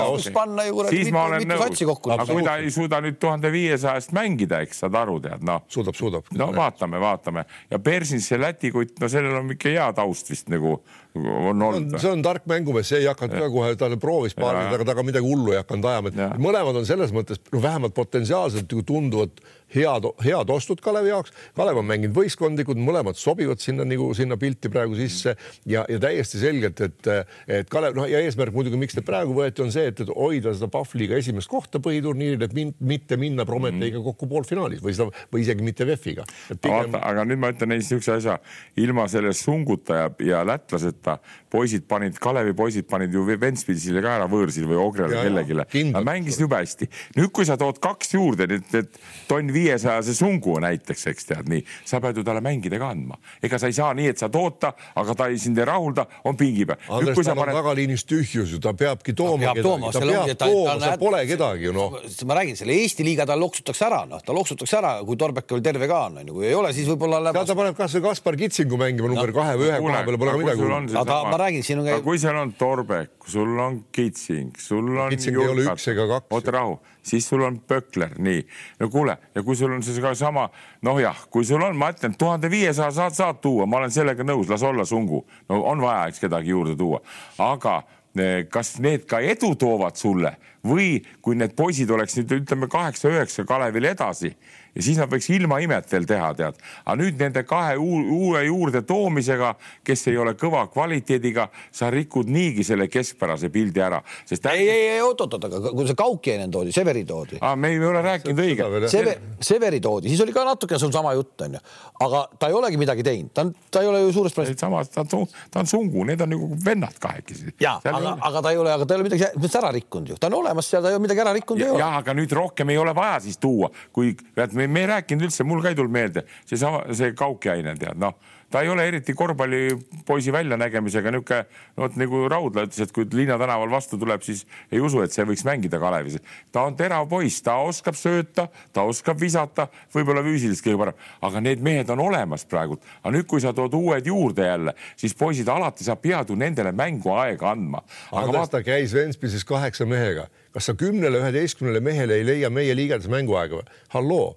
ost. 0.08 0.32
panna 0.36 0.66
ju 0.68 0.78
kuradi 0.80 1.02
siis 1.02 1.12
ma 1.14 1.26
mitu, 1.28 1.34
olen 1.34 1.45
mitu 1.45 1.60
satsi 1.64 1.86
nõus, 1.86 1.91
kokku. 1.93 2.14
aga 2.16 2.28
kui 2.32 2.48
ta 2.48 2.58
ei 2.64 2.74
suuda 2.74 3.02
nüüd 3.06 3.20
tuhande 3.22 3.54
viiesajast 3.54 4.16
mängida, 4.18 4.62
eks 4.66 4.84
saad 4.84 4.98
aru, 5.04 5.20
tead 5.28 5.45
noh 5.45 5.66
suudab, 5.72 5.98
suudab. 6.00 6.34
no 6.38 6.50
vaatame, 6.56 7.02
vaatame 7.04 7.45
ja 7.72 7.80
Persins 7.80 8.30
see 8.32 8.41
Läti 8.41 8.74
kutt, 8.74 8.98
no 9.02 9.12
sellel 9.12 9.38
on 9.41 9.54
ikka 9.54 9.74
hea 9.76 9.91
taust 9.98 10.34
vist 10.34 10.50
nagu 10.54 10.80
on 11.26 11.61
olnud. 11.61 11.99
see 11.99 12.11
on 12.11 12.22
tark 12.26 12.45
mängumees, 12.49 12.88
see 12.91 12.99
ei 13.01 13.07
hakanud 13.09 13.38
ka 13.39 13.49
kohe, 13.49 13.76
ta 13.80 13.89
proovis 14.01 14.36
paar 14.38 14.55
nädalat, 14.55 14.76
aga 14.82 14.86
ta 14.91 14.95
ka 14.99 15.03
midagi 15.07 15.26
hullu 15.26 15.51
ei 15.55 15.61
hakanud 15.63 15.86
ajama, 15.86 16.11
Ja. 16.15 16.30
et 16.34 16.41
mõlemad 16.43 16.78
on 16.78 16.86
selles 16.86 17.11
mõttes 17.15 17.39
no 17.51 17.61
vähemalt 17.61 17.93
potentsiaalselt 17.97 18.72
ju 18.72 18.84
tunduvad 18.84 19.30
head, 19.74 20.07
head 20.24 20.51
ostud 20.53 20.82
Kalevi 20.84 21.11
jaoks. 21.11 21.34
Kalev 21.57 21.82
on 21.82 21.88
mänginud 21.88 22.15
võistkondlikud, 22.15 22.80
mõlemad 22.80 23.20
sobivad 23.20 23.61
sinna 23.63 23.86
nagu 23.88 24.09
sinna 24.18 24.38
pilti 24.39 24.72
praegu 24.72 24.97
sisse 24.97 25.36
ja, 25.68 25.84
ja 25.89 25.99
täiesti 26.01 26.41
selgelt, 26.41 26.82
et, 26.86 27.11
et 27.59 27.72
Kalev, 27.72 27.97
noh 27.97 28.07
ja 28.09 28.22
eesmärk 28.24 28.55
muidugi, 28.55 28.80
miks 28.80 28.97
ta 28.97 29.03
praegu 29.05 29.36
võeti, 29.38 29.63
on 29.65 29.74
see, 29.74 29.89
et, 29.91 30.03
et 30.03 30.13
hoida 30.13 30.53
seda 30.55 30.70
Pahvliga 30.72 31.20
esimest 31.20 31.51
kohta 31.51 31.82
põhiturniiril, 31.84 32.47
et 32.47 32.55
min, 32.57 32.74
mitte 32.80 33.20
minna 33.20 33.45
Prometeiga 33.47 34.01
kokku 34.05 34.30
poolfinaalis 34.32 34.84
või 34.84 34.95
seda 34.97 35.26
või 35.34 35.43
isegi 35.43 35.65
mitte 35.65 35.88
VEF-iga. 35.88 36.28
vaata, 36.63 37.01
aga 37.03 37.26
nüüd 37.28 37.41
ma 37.41 37.51
ütlen 37.53 37.76
siukse 37.84 38.18
asja, 38.18 38.38
ilma 38.80 39.07
selle 39.11 39.34
sunguta 39.38 40.01
ja, 40.01 40.09
ja 40.24 40.43
lätlaseta 40.47 41.18
poisid 41.51 41.88
panid, 41.89 42.18
Kalevi 42.22 42.53
poisid 42.57 42.88
panid 42.89 43.13
ju 43.13 43.26
Ventspilsile 43.28 44.01
ka 44.03 44.18
ära 44.18 44.28
võõrsil 44.32 44.68
või 44.70 44.80
Ogrele 44.82 45.22
kellelegi. 45.22 45.57
Nad 45.91 46.07
mängisid 46.07 46.43
jube 46.45 46.59
hästi. 46.59 46.88
nüüd, 47.18 47.32
kui 47.36 47.47
sa 47.47 47.57
tood 47.59 47.80
kaks 47.84 48.13
juurde, 48.15 48.47
nüüd, 48.49 48.68
et 48.78 48.99
tonn 49.30 49.51
viiesajase 49.58 50.16
sungu 50.18 50.58
näiteks, 50.64 51.08
eks 51.12 51.30
tead 51.32 51.49
nii, 51.51 51.64
sa 51.88 51.99
pead 52.03 52.20
ju 52.22 52.26
talle 52.28 52.41
mängida 52.45 52.80
ka 52.82 52.91
andma. 52.93 53.18
ega 53.43 53.60
sa 53.60 53.70
ei 53.70 53.76
saa 53.78 53.93
nii, 53.97 54.12
et 54.14 54.22
sa 54.22 54.30
tood 54.34 54.60
ta, 54.62 54.74
aga 54.95 55.16
ta 55.18 55.30
ei 55.32 55.39
sind 55.41 55.58
ei 55.58 55.66
rahulda, 55.68 56.05
on 56.30 56.38
pingi 56.39 56.66
peal. 56.70 56.80
Andres, 56.97 57.20
tal 57.26 57.41
on 57.43 57.53
tagaliinis 57.58 58.05
tühjus 58.08 58.55
ju, 58.55 58.62
ta 58.64 58.74
peabki 58.78 59.16
tooma 59.18 59.53
peab 59.53 59.64
tooma, 59.66 59.91
ta 59.91 60.03
peab 60.03 60.32
ta- 60.34 60.47
tooma, 60.47 60.78
ta 60.78 60.91
seal 60.91 61.01
pole 61.01 61.24
kedagi 61.30 61.70
ju 61.70 61.76
noh. 61.76 61.97
ma 62.30 62.39
räägin, 62.39 62.60
selle 62.60 62.78
Eesti 62.78 63.05
liiga 63.08 63.26
ta 63.28 63.38
loksutakse 63.39 63.88
ära, 63.88 64.03
noh, 64.10 64.22
ta 64.24 64.36
loksutakse 64.36 64.78
ära, 64.80 64.93
kui 65.08 65.18
Torbek 65.20 65.49
veel 65.51 65.64
terve 65.66 65.89
ka 65.89 66.03
on, 66.08 66.20
onju, 66.24 66.38
kui 66.38 66.49
ei 66.49 66.55
ole, 66.58 66.74
siis 66.76 66.89
võib-olla 66.89 67.22
läheb. 67.28 67.39
ta 67.47 67.58
paneb 67.58 67.78
kasvõi 67.78 68.03
Kaspar 68.08 68.38
Kitsingu 68.39 68.80
mängima 68.80 69.12
number 69.12 69.34
kahe 69.36 69.58
või 69.60 69.72
ühe 69.72 69.80
koha 69.82 70.03
peale, 70.05 70.22
pole 70.22 70.36
ka 70.36 70.41
midagi. 70.43 70.97
Aga 71.01 71.22
ma 71.32 71.39
räägin, 71.41 71.66
siin 71.66 71.82
on 71.84 72.03
kui 72.05 72.20
seal 72.22 72.38
on 72.39 72.53
Torbek, 72.60 73.16
sul 73.28 73.58
on 73.60 73.82
Kitsing, 73.91 74.53
sul 74.62 74.91
on. 74.97 75.10
Kitsing 75.14 75.39
ei 75.39 75.51
ole 75.53 75.66
üks 75.68 75.88
ega 75.91 76.08
kaks. 76.14 76.30
oota 76.38 76.53
rahu, 76.55 76.78
siis 77.08 77.28
sul 77.30 77.43
on 77.45 77.60
Pökler, 77.68 78.16
nii. 78.20 78.43
no 78.80 78.89
kuule, 78.93 79.18
ja 79.36 79.43
kui 79.43 79.55
sul 79.55 79.74
on 79.74 79.84
see 79.86 80.01
ka 80.03 80.14
sama, 80.18 80.47
noh 80.86 80.99
jah, 81.01 81.26
kui 81.34 81.45
sul 81.47 81.64
on, 81.64 81.78
ma 81.78 81.91
ütlen, 81.93 82.18
tuhande 82.20 82.51
viiesaja 82.51 82.91
saad, 82.95 83.16
saad 83.18 83.41
tuua, 83.43 83.66
ma 83.66 83.82
olen 83.82 83.93
sellega 83.93 84.26
nõus, 84.28 84.49
las 84.51 84.64
olla 84.64 84.86
sungu. 84.86 85.24
no 85.49 85.62
on 85.72 85.82
vaja, 85.82 86.08
eks 86.12 86.24
kedagi 86.24 86.53
juurde 86.53 86.76
tuua, 86.80 87.01
aga 87.43 87.80
eh, 88.20 88.45
kas 88.51 88.78
need 88.84 89.08
ka 89.10 89.22
edu 89.24 89.55
toovad 89.55 89.97
sulle 89.97 90.36
või 90.68 90.97
kui 91.22 91.38
need 91.39 91.55
poisid 91.55 91.91
oleks 91.93 92.18
nüüd 92.20 92.39
ütleme 92.41 92.70
kaheksa-üheksa 92.72 93.45
Kalevil 93.47 93.91
edasi 93.93 94.34
ja 94.78 94.86
siis 94.86 94.99
nad 94.99 95.11
võiks 95.11 95.28
ilma 95.34 95.59
imet 95.63 95.89
veel 95.91 96.07
teha, 96.09 96.30
tead. 96.38 96.61
aga 96.86 96.95
nüüd 97.01 97.19
nende 97.19 97.43
kahe 97.47 97.75
uue 97.78 98.43
juurde 98.47 98.84
toomisega, 98.88 99.53
kes 99.88 100.07
ei 100.11 100.17
ole 100.21 100.36
kõva 100.39 100.63
kvaliteediga, 100.71 101.49
sa 101.71 101.89
rikud 101.93 102.30
niigi 102.32 102.65
selle 102.67 102.88
keskpärase 102.91 103.51
pildi 103.53 103.84
ära, 103.84 104.01
sest. 104.25 104.47
ei, 104.53 104.69
ei, 104.69 104.88
ei 104.95 105.03
oot-oot, 105.05 105.38
aga 105.49 105.61
kui 105.67 105.88
see 105.89 105.97
Kaukjenen 105.97 106.53
toodi, 106.53 106.73
Severi 106.75 107.03
toodi. 107.07 107.41
aa, 107.41 107.55
me 107.59 107.73
ei 107.73 107.84
ole 107.84 108.01
rääkinud 108.05 108.43
õige. 108.43 108.69
Seve, 108.91 109.17
Severi 109.43 109.82
toodi, 109.84 110.11
siis 110.13 110.21
oli 110.23 110.36
ka 110.36 110.45
natukene 110.47 110.80
sul 110.82 110.93
sama 110.95 111.13
jutt 111.17 111.47
onju, 111.47 111.61
aga 112.05 112.23
ta 112.39 112.51
ei 112.51 112.57
olegi 112.57 112.80
midagi 112.80 113.05
teinud, 113.05 113.34
ta 113.34 113.47
on, 113.47 113.53
ta 113.71 113.84
ei 113.84 113.91
ole 113.91 114.05
ju 114.05 114.13
suures 114.19 114.36
plaanis. 114.36 114.59
samas 114.59 114.93
ta 114.93 115.03
on, 115.03 115.28
ta 115.51 115.63
on 115.63 115.69
sungu, 115.69 116.05
need 116.07 116.21
on 116.23 116.32
nagu 116.36 116.49
vennad 116.65 116.95
kahekesi. 117.01 117.53
ja, 117.63 117.78
aga, 117.84 118.17
aga 118.30 118.45
ta 118.45 118.53
ei 118.53 118.61
ole, 118.61 118.73
aga 118.73 118.86
ta 118.86 118.95
ei 118.95 119.01
ole 119.01 119.09
midagi 119.09 119.17
midagi 119.17 119.57
ära 119.57 119.71
rikkunud 119.71 120.09
ju, 120.09 120.17
ta 120.19 120.30
on 120.30 120.38
olemas 120.41 120.69
seal, 120.69 120.84
ta 120.84 120.91
ei 120.91 120.97
ole 120.97 121.03
midagi 121.03 121.23
ära 121.23 121.34
rikkunud 121.36 121.63
jah, 121.80 121.97
aga 121.99 122.13
nüüd 122.17 122.34
rohkem 122.36 122.69
ei 122.73 122.78
ole 122.78 122.93
vaja 122.95 123.19
siis 123.25 123.39
tuua, 123.41 123.69
kui 123.93 124.13
tead, 124.36 124.53
me, 124.68 124.74
me 124.74 124.86
ei 124.86 124.91
rääkinud 124.93 125.28
üldse, 125.28 125.45
mul 125.47 125.63
ka 125.63 125.72
ei 125.72 125.80
tulnud 125.80 125.95
meelde 125.95 126.26
seesama, 126.45 126.84
see 126.97 127.13
Kaukjainen 127.18 127.80
tead, 127.80 127.99
noh, 128.01 128.18
ta 128.51 128.61
ei 128.61 128.70
ole 128.70 128.88
eriti 128.88 129.13
korvpallipoisi 129.13 130.32
väljanägemisega 130.32 131.11
niisugune, 131.11 131.45
no 131.76 131.84
vot 131.84 131.97
nagu 131.99 132.22
Raudla 132.32 132.63
ütles, 132.68 132.80
et 132.84 132.93
kui 132.95 133.07
Liina 133.13 133.36
tänaval 133.39 133.72
vastu 133.72 133.99
tuleb, 133.99 134.24
siis 134.24 134.45
ei 134.72 134.80
usu, 134.84 135.01
et 135.03 135.11
see 135.11 135.26
võiks 135.28 135.43
mängida 135.47 135.80
Kalevis. 135.82 136.20
ta 136.51 136.63
on 136.70 136.78
terav 136.80 137.09
poiss, 137.11 137.41
ta 137.43 137.57
oskab 137.63 137.97
sööta, 137.99 138.47
ta 138.74 138.86
oskab 138.88 139.20
visata, 139.20 139.68
võib-olla 139.93 140.24
füüsiliselt 140.24 140.65
kõige 140.65 140.82
parem, 140.84 141.03
aga 141.28 141.43
need 141.43 141.63
mehed 141.63 141.91
on 141.91 142.05
olemas 142.07 142.45
praegu. 142.45 142.80
aga 143.03 143.15
nüüd, 143.18 143.28
kui 143.28 143.43
sa 143.43 143.53
tood 143.53 143.74
uued 143.74 144.07
juurde 144.07 144.47
jälle, 144.47 144.74
siis 144.95 145.15
poisid 145.15 145.47
alati 145.51 145.84
sa 145.84 145.95
pead 145.95 146.30
ju 146.30 146.36
nendele 146.36 146.72
mänguaega 146.72 147.51
andma. 147.51 147.84
Andres, 148.11 148.49
ta 148.49 148.63
käis 148.63 148.95
Ventspilis 148.95 149.43
kaheksa 149.45 149.86
mehega, 149.86 150.28
kas 150.53 150.72
sa 150.72 150.74
kümnele, 150.74 151.20
üheteistkümnele 151.20 151.84
mehele 151.84 152.22
ei 152.22 152.26
leia 152.26 152.49
meie 152.49 152.76
liigas 152.76 153.07
mänguaega 153.11 153.59
või? 153.59 153.80
halloo 153.91 154.36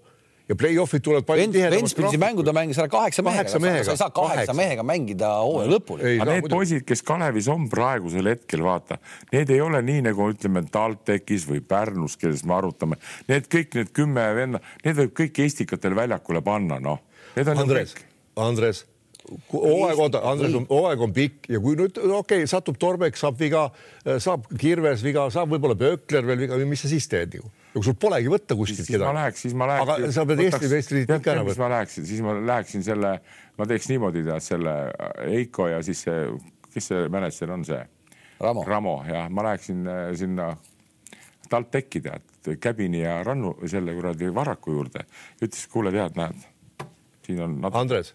ja 0.51 0.57
play-off'id 0.59 1.05
tulevad 1.07 1.27
palju 1.29 1.47
tihedamalt. 1.55 1.85
Ventspilsi 1.85 2.21
mängu 2.21 2.45
ta 2.47 2.55
mängis 2.57 2.81
ära 2.83 2.91
kaheksa 2.91 3.25
mehega, 3.27 3.63
mehega. 3.63 3.87
sa 3.87 3.95
ei 3.95 4.03
saa 4.03 4.11
kaheksa 4.11 4.35
Kaheksa. 4.35 4.57
mehega 4.59 4.85
mängida 4.87 5.31
hooaja 5.39 5.71
lõpuni. 5.71 6.13
Aga 6.17 6.37
need 6.37 6.51
poisid, 6.51 6.85
kes 6.89 7.05
Kalevis 7.07 7.49
on 7.53 7.69
praegusel 7.73 8.33
hetkel, 8.33 8.65
vaata, 8.67 8.99
need 9.33 9.55
ei 9.55 9.63
ole 9.63 9.83
nii 9.87 10.05
nagu 10.11 10.29
ütleme 10.35 10.65
TalTechis 10.67 11.47
või 11.49 11.63
Pärnus, 11.63 12.19
kellest 12.21 12.49
me 12.49 12.59
arutame. 12.59 12.99
Need 13.31 13.51
kõik 13.53 13.79
need 13.79 13.95
kümme 13.97 14.27
venna, 14.37 14.63
need 14.85 14.99
võib 15.05 15.17
kõik 15.23 15.43
Estikatel 15.47 15.95
väljakule 15.97 16.43
panna, 16.45 16.81
noh. 16.83 17.03
Need 17.37 17.49
on 17.49 17.61
ju 17.63 17.69
Andres 17.69 17.95
Andres, 18.41 18.85
hooaeg 19.53 19.99
on, 20.01 20.19
Andres, 20.33 20.55
hooaeg 20.71 21.03
on 21.05 21.15
pikk 21.15 21.49
ja 21.53 21.61
kui 21.63 21.77
nüüd 21.79 21.99
okei 21.99 22.43
okay,, 22.43 22.51
satub 22.51 22.79
Torbek, 22.81 23.19
saab 23.19 23.39
viga, 23.41 23.69
saab 24.23 24.47
Kirves 24.59 25.05
viga, 25.05 25.27
saab 25.35 25.53
võib-olla 25.55 25.79
Pöökler 25.79 26.27
veel 26.27 26.47
viga, 26.47 26.61
mis 26.69 26.85
sa 26.85 26.91
siis 26.91 27.09
teed 27.11 27.39
ju? 27.39 27.51
Kui 27.73 27.87
sul 27.87 27.97
polegi 28.01 28.31
võtta 28.33 28.57
kuskilt 28.59 28.87
siis 28.87 28.99
ma 29.03 29.13
läheks, 29.15 29.45
siis 29.45 29.55
ma 29.59 29.69
läheks. 29.71 29.93
aga 29.95 30.13
sa 30.15 30.25
pead 30.27 30.43
Eesti 30.47 30.71
meistritiitli 30.73 31.19
ikka 31.21 31.35
ära 31.35 31.45
võtma. 31.47 31.63
ma 31.65 31.71
läheksin, 31.77 32.07
siis 32.09 32.25
ma 32.25 32.35
läheksin 32.39 32.85
selle, 32.87 33.13
ma 33.59 33.69
teeks 33.71 33.89
niimoodi 33.93 34.25
tead 34.27 34.47
selle 34.47 34.75
Eiko 35.29 35.69
ja 35.71 35.81
siis 35.87 36.03
see, 36.07 36.27
kes 36.75 36.91
see 36.93 37.07
mänedžer 37.13 37.55
on 37.55 37.65
see? 37.69 37.81
Ramo. 38.41 38.65
Ramo 38.67 38.95
jah, 39.07 39.29
ma 39.31 39.45
läheksin 39.51 39.87
äh, 39.87 40.05
sinna 40.19 40.51
TalTechi 41.51 42.03
tead, 42.05 42.27
Käbini 42.61 43.03
ja 43.03 43.21
Rannu 43.27 43.57
selle 43.69 43.95
kuradi 43.95 44.31
Varraku 44.35 44.73
juurde. 44.73 45.05
ütles, 45.43 45.67
kuule 45.71 45.93
tead, 45.95 46.17
näed, 46.19 46.47
siin 47.27 47.43
on 47.45 47.59
natuke 47.61 47.85
Andres, 47.85 48.15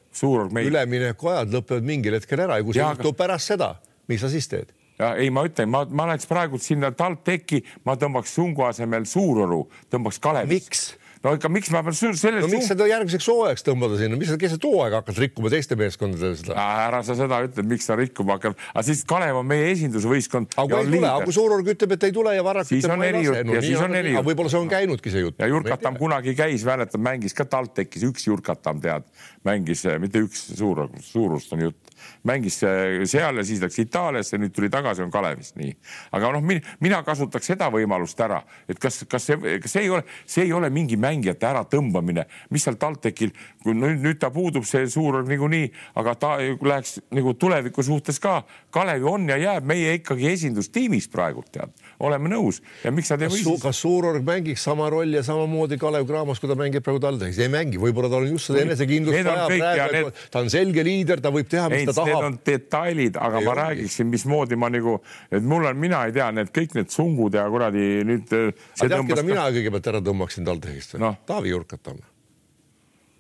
üleminekuajad 0.66 1.54
lõpevad 1.54 1.86
mingil 1.88 2.18
hetkel 2.18 2.44
ära 2.48 2.60
ja 2.60 2.66
kui 2.66 2.76
see 2.76 2.84
juhtub 2.84 3.18
pärast 3.20 3.54
seda, 3.54 3.76
mis 4.12 4.24
sa 4.24 4.32
siis 4.34 4.50
teed? 4.52 4.74
Ja 5.00 5.14
ei, 5.20 5.32
ma 5.34 5.46
ütlen, 5.48 5.72
ma, 5.72 5.86
ma 5.90 6.10
läheks 6.12 6.30
praegu 6.30 6.60
sinna 6.62 6.92
TalTechi, 6.96 7.64
ma 7.88 7.98
tõmbaks 8.00 8.36
Sungu 8.38 8.68
asemel 8.68 9.08
Suuroru, 9.10 9.66
tõmbaks 9.92 10.22
Kalevis. 10.24 10.54
Miks? 10.56 10.86
no 11.26 11.34
ikka, 11.36 11.50
miks 11.50 11.72
ma 11.74 11.82
pean 11.86 11.96
selle 11.98 12.42
no 12.44 12.50
miks 12.52 12.68
seda 12.70 12.86
järgmiseks 12.90 13.28
hooajaks 13.32 13.66
tõmbada 13.66 13.98
sinna, 14.00 14.18
mis 14.20 14.30
sa 14.30 14.38
keset 14.42 14.66
hooaega 14.66 15.02
hakkad 15.02 15.22
rikkuma 15.24 15.52
teiste 15.54 15.78
meeskondadele 15.80 16.38
seda? 16.38 16.58
ära 16.86 17.02
sa 17.08 17.16
seda 17.18 17.40
ütle, 17.48 17.66
miks 17.66 17.90
ta 17.90 17.98
rikkuma 17.98 18.38
hakkab, 18.38 18.58
aga 18.74 18.84
siis 18.86 19.02
Kalev 19.10 19.40
on 19.42 19.48
meie 19.50 19.72
esindusvõistkond. 19.74 20.54
aga 20.54 20.68
kui 20.70 20.84
ei 20.84 20.92
tule, 20.92 21.10
aga 21.10 21.30
kui 21.30 21.38
Suurorg 21.38 21.72
ütleb, 21.74 21.96
et 21.98 22.08
ei 22.10 22.16
tule 22.16 22.36
ja 22.36 22.46
Varrak 22.46 22.70
Siis 22.70 22.86
on 22.90 23.06
eri 23.06 23.24
jutt 23.26 23.42
no 23.48 23.58
ja 23.58 23.64
siis 23.66 23.82
on 23.82 23.98
eri, 23.98 24.14
jutt. 24.14 24.28
võib-olla 24.30 24.54
see 24.54 24.62
on 24.62 24.72
käinudki 24.72 25.14
see 25.14 25.26
jutt. 25.26 25.40
ja 25.42 25.50
Jurkatam 25.50 25.98
kunagi 26.02 26.36
käis, 26.38 26.66
mäletad, 26.68 27.02
mängis 27.02 27.38
ka 27.38 27.48
TalTechis, 27.50 28.06
üks 28.12 28.30
Jurkatam 28.30 28.84
tead, 28.84 29.10
mängis, 29.48 29.86
mitte 30.04 30.22
üks 30.28 30.50
suur, 30.54 30.86
suurust 31.10 31.58
on 31.58 31.66
jutt, 31.70 31.95
mängis 32.24 32.62
äh, 32.64 33.02
seal 33.10 33.42
ja 33.42 33.48
siis 33.48 33.64
läks 33.64 33.80
Itaaliasse, 33.84 34.40
nüüd 34.42 34.56
tuli 34.56 34.70
tagasi, 34.70 35.04
on 35.04 35.12
Kalevis, 35.12 35.56
nii. 35.60 35.74
aga 36.16 36.32
noh, 36.38 36.48
mina 36.80 37.02
kasutaks 37.04 37.52
seda 37.54 37.72
võimalust 37.74 38.20
ära, 38.24 38.42
et 38.70 38.80
kas, 38.80 39.04
kas 39.10 39.30
see, 39.32 39.60
kas 39.60 39.76
see 39.76 39.86
ei 39.88 39.92
ole, 39.94 40.06
see 40.26 40.48
ei 40.48 40.54
ole 40.56 40.70
mingi 40.74 40.98
mäng 41.00 41.16
mängijate 41.16 41.48
äratõmbamine, 41.50 42.26
mis 42.54 42.66
seal 42.66 42.78
TalTechil, 42.80 43.32
nüüd, 43.68 44.04
nüüd 44.04 44.20
ta 44.22 44.32
puudub, 44.34 44.66
see 44.68 44.86
suur 44.92 45.22
niikuinii, 45.26 45.70
aga 46.02 46.16
ta 46.20 46.34
läheks 46.42 47.00
nagu 47.16 47.36
tuleviku 47.40 47.84
suhtes 47.86 48.20
ka. 48.20 48.42
Kalevi 48.74 49.08
on 49.10 49.30
ja 49.30 49.38
jääb 49.40 49.68
meie 49.70 49.96
ikkagi 50.00 50.30
esindustiimis 50.34 51.08
praegult 51.12 51.52
tead, 51.56 51.72
oleme 52.04 52.30
nõus 52.32 52.60
ja 52.84 52.92
miks 52.92 53.10
nad 53.14 53.22
ei 53.24 53.30
või 53.32 53.40
siis 53.44 53.62
kas 53.64 53.80
Suurorg 53.86 54.26
mängiks 54.28 54.64
sama 54.68 54.90
rolli 54.92 55.16
ja 55.16 55.24
samamoodi 55.24 55.78
Kalev 55.80 56.08
Cramos, 56.10 56.42
kui 56.44 56.50
ta 56.52 56.58
mängib 56.60 56.84
praegu 56.84 57.00
TalTechis, 57.04 57.40
ei 57.46 57.52
mängi, 57.54 57.80
võib-olla 57.82 58.10
tal 58.12 58.26
on 58.26 58.34
just 58.34 58.50
seda 58.52 58.64
enesekindlust 58.66 59.16
Need 59.16 59.30
vaja 59.30 59.46
praegu 59.48 59.94
need- 59.94 60.10
need..., 60.10 60.24
ta 60.34 60.42
on 60.44 60.50
selge 60.52 60.84
liider, 60.84 61.22
ta 61.24 61.32
võib 61.36 61.48
teha, 61.52 61.70
mis 61.72 61.84
ei, 61.84 61.86
ta 61.88 61.94
need 61.94 62.14
tahab 62.14 62.28
on 62.30 62.40
detailid, 62.52 63.18
aga 63.18 63.40
Ei 63.40 63.46
ma 63.46 63.52
ongi. 63.54 63.62
räägiksin, 63.62 64.10
mismoodi 64.12 64.60
ma 64.60 64.70
nagu, 64.74 64.98
et 65.32 65.44
mul 65.44 65.66
on, 65.72 65.78
mina 65.80 66.04
ei 66.10 66.16
tea, 66.16 66.32
need 66.36 66.52
kõik 66.56 66.76
need 66.80 66.92
sungud 66.92 67.34
ja 67.40 67.48
kuradi 67.50 67.86
nüüd 68.08 68.28
äh, 68.36 68.50
tead, 68.52 68.90
keda 68.90 69.00
tõmbas 69.00 69.24
mina 69.32 69.48
kõigepealt 69.56 69.92
ära 69.94 70.04
tõmbaksin 70.04 70.46
TalTechist 70.52 70.98
no.? 71.00 71.16
Taavi 71.26 71.54
Jurkat 71.56 71.94
on, 71.94 72.02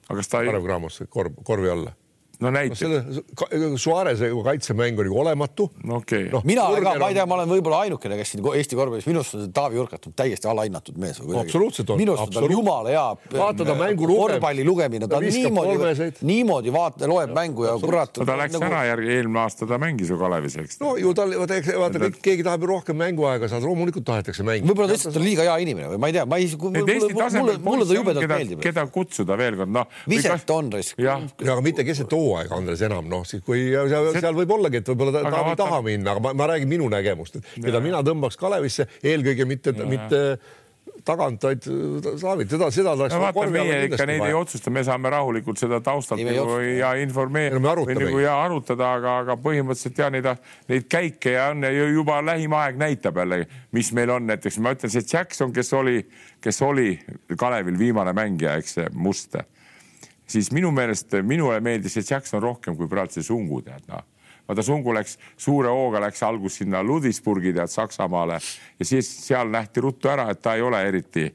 aga 0.09 0.17
kas 0.19 0.27
ta 0.31 0.43
ei, 0.43 0.51
Kalev 0.51 0.67
Cramos 0.67 0.99
korv, 1.09 1.39
korvi 1.47 1.71
alla 1.71 1.95
no 2.39 2.49
no 2.49 2.53
näiteks, 2.57 2.79
selle 2.79 3.23
ka- 3.35 3.49
Suarese 3.81 4.29
kaitsemäng 4.43 4.99
oli 4.99 5.09
olematu. 5.09 5.69
no 5.83 6.01
okei 6.01 6.29
noh, 6.31 6.43
mina 6.47 6.67
ka, 6.67 6.81
ma 6.81 6.95
on- 6.95 7.09
ei 7.09 7.17
tea, 7.17 7.25
ma 7.25 7.35
olen 7.39 7.49
võib-olla 7.49 7.83
ainukene, 7.85 8.17
kes 8.19 8.35
siin 8.35 8.43
Eesti 8.55 8.75
korvpallis, 8.77 9.07
minu 9.09 9.19
arust 9.21 9.35
on 9.35 9.45
see 9.45 9.53
Taavi 9.55 9.75
Jurkat 9.79 10.07
on 10.07 10.13
täiesti 10.15 10.47
alahinnatud 10.47 10.97
mees. 11.01 11.19
Absoluutselt 11.19 11.89
on, 11.89 11.99
minu 11.99 12.15
arust 12.15 12.37
on 12.39 12.51
jumala 12.51 12.89
hea. 12.93 13.05
Vaata, 13.35 13.65
ta 13.65 13.75
mängu 13.75 14.07
lugeb. 14.07 14.35
korvpalli 14.35 14.63
lugemine, 14.67 15.07
ta 15.07 15.19
niimoodi 15.19 16.11
niimoodi 16.21 16.73
vaata, 16.73 17.07
loeb 17.09 17.33
mängu 17.35 17.65
ja 17.67 17.75
kurat. 17.81 18.17
no 18.19 18.25
ta 18.25 18.37
läks 18.39 18.59
ära 18.61 18.83
järgi, 18.91 19.11
eelmine 19.17 19.39
aasta 19.43 19.67
ta 19.67 19.79
mängis 19.81 20.09
ju 20.09 20.17
Kalevis, 20.19 20.57
eks. 20.61 20.79
no 20.83 20.95
ju 20.99 21.13
tal, 21.17 21.33
vaata, 21.39 21.59
kõik, 22.05 22.19
keegi 22.23 22.45
tahab 22.45 22.65
ju 22.65 22.71
rohkem 22.71 22.97
mänguaega 22.99 23.49
saada, 23.51 23.65
loomulikult 23.67 24.05
tahetakse 24.07 24.45
mängida. 24.47 24.69
võib-olla 24.69 24.91
ta 24.91 24.97
lihtsalt 24.97 25.19
on 25.19 25.25
liiga 25.27 25.47
hea 25.47 25.57
inimene 25.65 25.91
või 25.93 26.01
ma 26.01 26.11
ei 26.11 26.17
tea, 26.17 26.25
ma 26.25 26.39
ei, 26.41 26.49
mulle, 26.55 27.57
mulle 27.63 27.85
ta 27.85 27.97
jubedalt 27.97 28.25
keda, 28.25 28.37
meeldib. 28.39 28.61
keda 28.63 28.85
kutsuda 28.93 29.37
veel 29.39 29.59
kord, 29.59 29.73
noh. 29.75 29.87
Viset 30.09 30.49
on 30.55 30.71
raisk. 30.73 30.99
jah, 31.01 31.23
ja 31.43 31.53
aga 31.55 31.63
mitte 31.65 31.83
keset 31.87 32.11
hooaega, 32.11 32.24
Andres, 32.55 32.81
enam 32.87 33.07
noh, 33.11 33.23
siis 33.27 33.41
kui 33.45 33.67
seal, 33.71 34.11
See- 34.13 34.21
seal 34.25 34.35
võib 34.37 34.51
ollagi, 34.57 34.81
et 34.81 34.91
võib-olla 34.91 35.11
ta 35.19 35.23
tahab 35.29 35.49
vaata- 35.51 35.63
taha 35.63 35.81
minna, 35.85 36.11
aga 36.15 36.19
ma, 36.27 36.33
ma 36.33 36.47
räägin 36.53 36.67
minu 36.71 36.89
nägemust, 36.91 37.35
et 37.41 37.49
keda 37.63 37.81
mina 37.83 38.01
tõmbaks 38.03 38.37
Kalevisse 38.41 38.87
eelkõige 39.03 39.45
mitte, 39.49 39.73
mitte 39.85 40.21
tagant, 41.05 41.41
vaid 41.43 41.61
Taavit, 42.21 42.49
seda, 42.49 42.67
seda 42.73 42.91
oleks 42.95 43.13
no 43.13 43.19
vaata, 43.21 43.45
meie 43.53 43.77
ikka 43.89 44.05
neid 44.09 44.23
ei 44.25 44.33
otsusta, 44.37 44.71
me 44.73 44.81
saame 44.85 45.09
rahulikult 45.13 45.59
seda 45.61 45.79
taustalt 45.85 46.21
Ei, 46.21 46.25
nagu 46.29 46.55
ja 46.63 46.93
informeerida 47.01 47.59
no 47.59 47.63
me 47.65 47.69
arutamegi. 47.73 48.05
nagu 48.07 48.21
ja 48.23 48.35
arutada, 48.45 48.87
aga, 48.97 49.13
aga 49.23 49.35
põhimõtteliselt 49.41 50.01
ja 50.01 50.09
neid, 50.13 50.29
neid 50.71 50.87
käike 50.89 51.33
ja 51.35 51.49
on 51.53 51.61
ja 51.67 51.71
ju- 51.75 51.91
juba 51.99 52.21
lähim 52.25 52.53
aeg 52.57 52.77
näitab 52.81 53.17
jälle, 53.21 53.45
mis 53.75 53.91
meil 53.93 54.09
on. 54.15 54.25
Näiteks, 54.27 54.57
ma 54.59 54.73
ütlen, 54.73 54.89
see 54.93 55.03
Jackson, 55.13 55.51
kes 55.53 55.73
oli, 55.73 55.99
kes 56.41 56.61
oli 56.65 56.99
Kalevil 57.37 57.77
viimane 57.77 58.13
mängija, 58.13 58.55
eks 58.57 58.73
see 58.79 58.87
must, 58.93 59.35
siis 60.27 60.51
minu 60.51 60.71
meelest 60.71 61.17
minule 61.23 61.59
meeldis 61.61 61.97
see 61.97 62.05
Jackson 62.09 62.41
rohkem 62.43 62.77
kui 62.77 62.89
praegu 62.91 63.13
see 63.15 63.25
Sungu 63.25 63.61
tead 63.65 63.87
noh 63.91 64.03
vaata 64.47 64.63
Sungu 64.63 64.93
läks 64.93 65.17
suure 65.37 65.71
hooga 65.73 66.01
läks 66.05 66.23
algus 66.23 66.59
sinna 66.61 66.83
Ludwigsburgi 66.83 67.53
tead 67.53 67.71
Saksamaale 67.71 68.39
ja 68.79 68.85
siis 68.85 69.09
seal 69.27 69.49
nähti 69.53 69.81
ruttu 69.81 70.11
ära, 70.11 70.29
et 70.31 70.41
ta 70.41 70.55
ei 70.55 70.61
ole 70.61 70.81
eriti 70.87 71.29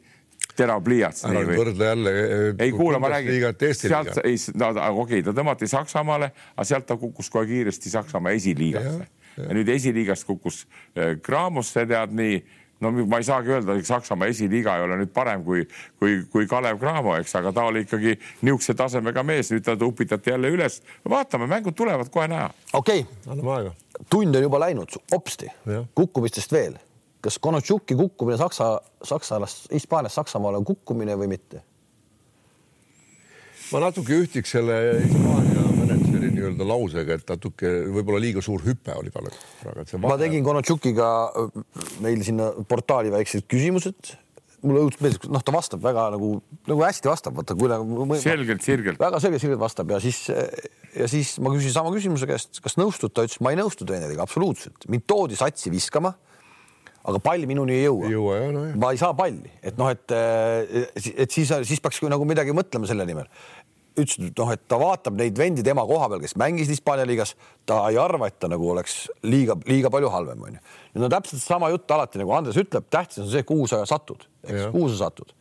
terav 0.56 0.82
pliiats. 0.84 1.24
ära 1.24 1.42
nüüd 1.44 1.58
võrdle 1.58 1.88
jälle. 1.90 2.12
ei 2.58 2.74
kuule, 2.74 3.00
ma 3.02 3.10
räägin, 3.12 3.46
sealt 3.76 4.20
ei, 4.24 4.36
no 4.54 4.70
okei 4.70 4.90
okay,, 4.90 5.22
ta 5.26 5.34
tõmmati 5.36 5.68
Saksamaale, 5.70 6.30
aga 6.54 6.68
sealt 6.68 6.86
ta 6.86 6.98
kukkus 7.00 7.30
kohe 7.32 7.48
kiiresti 7.50 7.92
Saksamaa 7.92 8.34
esiliigasse 8.38 8.98
Jah, 8.98 9.10
ja, 9.36 9.48
ja 9.48 9.58
nüüd 9.58 9.70
esiliigast 9.72 10.26
kukkus 10.28 10.64
äh, 10.94 11.16
Kraamosse 11.22 11.86
tead 11.90 12.14
nii 12.16 12.40
no 12.80 12.90
ma 13.06 13.20
ei 13.20 13.26
saagi 13.26 13.52
öelda, 13.54 13.76
et 13.76 13.86
Saksamaa 13.86 14.28
esiliiga 14.32 14.76
ei 14.76 14.84
ole 14.84 14.98
nüüd 15.02 15.12
parem 15.14 15.44
kui, 15.44 15.64
kui, 16.00 16.20
kui 16.32 16.46
Kalev 16.50 16.80
Cramo, 16.80 17.14
eks, 17.20 17.34
aga 17.40 17.52
ta 17.56 17.66
oli 17.68 17.84
ikkagi 17.84 18.16
niisuguse 18.42 18.74
tasemega 18.78 19.24
mees, 19.26 19.52
nüüd 19.52 19.64
ta 19.66 19.76
upitati 19.86 20.32
jälle 20.32 20.52
üles. 20.54 20.80
vaatame, 21.08 21.48
mängud 21.50 21.76
tulevad 21.76 22.10
kohe 22.12 22.28
näha. 22.28 22.50
okei 22.72 23.00
okay., 23.00 23.32
anname 23.32 23.56
aega. 23.56 23.74
tund 24.10 24.34
on 24.34 24.42
juba 24.42 24.60
läinud, 24.60 25.00
hopsti 25.12 25.50
kukkumistest 25.94 26.52
veel. 26.52 26.78
kas 27.20 27.38
Konotšuki 27.38 27.94
kukkumine 27.94 28.38
Saksa, 28.38 28.80
Saksast, 29.02 29.72
Hispaaniast 29.72 30.14
Saksamaale 30.14 30.56
on 30.56 30.64
kukkumine 30.64 31.16
või 31.16 31.28
mitte? 31.36 31.62
ma 33.72 33.84
natuke 33.86 34.16
ühtiks 34.24 34.56
selle 34.56 34.80
Hispaania 35.04 35.79
nii-öelda 36.40 36.70
lausega, 36.72 37.20
et 37.20 37.30
natuke 37.30 37.70
võib-olla 37.92 38.22
liiga 38.24 38.42
suur 38.44 38.64
hüpe 38.64 38.96
oli 38.96 39.12
talle. 39.14 39.30
ma 40.02 40.18
tegin 40.20 40.46
Konotšukiga 40.46 41.12
äh, 41.28 41.62
meil 42.04 42.26
sinna 42.26 42.50
portaali 42.68 43.12
väiksed 43.14 43.46
küsimused. 43.50 44.16
mulle 44.60 44.82
õudselt 44.84 45.00
meeldis, 45.06 45.30
noh, 45.32 45.40
ta 45.40 45.54
vastab 45.54 45.80
väga 45.80 46.10
nagu, 46.16 46.34
nagu 46.68 46.82
hästi 46.84 47.08
vastab, 47.08 47.38
vaata 47.38 47.56
kui 47.56 47.70
nagu. 47.70 48.04
selgelt, 48.20 48.64
sirgelt. 48.66 49.00
väga 49.00 49.22
selgelt-selgelt 49.22 49.62
vastab 49.62 49.94
ja 49.94 50.02
siis 50.02 50.26
ja 50.96 51.06
siis 51.10 51.36
ma 51.42 51.52
küsisin 51.54 51.74
sama 51.74 51.92
küsimuse 51.94 52.28
käest, 52.28 52.58
kas 52.62 52.76
nõustud, 52.80 53.12
ta 53.14 53.24
ütles, 53.26 53.40
ma 53.44 53.52
ei 53.54 53.60
nõustu 53.60 53.86
treeneriga 53.88 54.24
absoluutselt, 54.26 54.86
mind 54.90 55.06
toodi 55.10 55.38
satsi 55.38 55.72
viskama. 55.72 56.14
aga 57.00 57.16
pall 57.24 57.46
minuni 57.48 57.72
ei 57.78 57.84
jõua 57.86 58.04
ei. 58.04 58.12
jõua 58.12 58.34
jah, 58.36 58.50
nojah. 58.52 58.74
ma 58.76 58.90
ei 58.92 58.98
saa 59.00 59.14
palli, 59.16 59.52
et 59.64 59.78
noh, 59.80 59.88
et, 59.88 60.12
et 60.12 61.30
siis, 61.32 61.48
siis 61.64 61.80
peaks 61.80 62.02
nagu 62.04 62.26
midagi 62.28 62.52
mõtlema 62.52 62.86
selle 62.90 63.06
nimel. 63.08 63.30
ütles, 64.02 64.30
et 64.30 64.38
noh, 64.40 64.52
et 64.54 64.62
ta 64.68 64.78
vaatab 64.80 65.16
neid 65.18 65.38
vendi 65.38 65.64
tema 65.66 65.84
koha 65.88 66.08
peal, 66.12 66.22
kes 66.22 66.36
mängisid 66.40 66.74
Hispaania 66.74 67.06
liigas, 67.08 67.34
ta 67.68 67.82
ei 67.90 67.98
arva, 68.00 68.30
et 68.30 68.38
ta 68.42 68.50
nagu 68.50 68.70
oleks 68.72 69.02
liiga, 69.26 69.56
liiga 69.68 69.90
palju 69.92 70.12
halvem, 70.12 70.46
onju. 70.48 70.62
nüüd 70.94 71.08
on 71.08 71.12
täpselt 71.16 71.42
sama 71.44 71.70
jutt 71.72 71.90
alati 71.96 72.22
nagu 72.22 72.34
Andres 72.36 72.58
ütleb, 72.60 72.88
tähtis 72.92 73.22
on 73.24 73.30
see, 73.32 73.44
kuhu 73.46 73.68
sa 73.70 73.82
satud, 73.88 74.26
kuhu 74.46 74.86
sa 74.92 75.06
satud. 75.06 75.34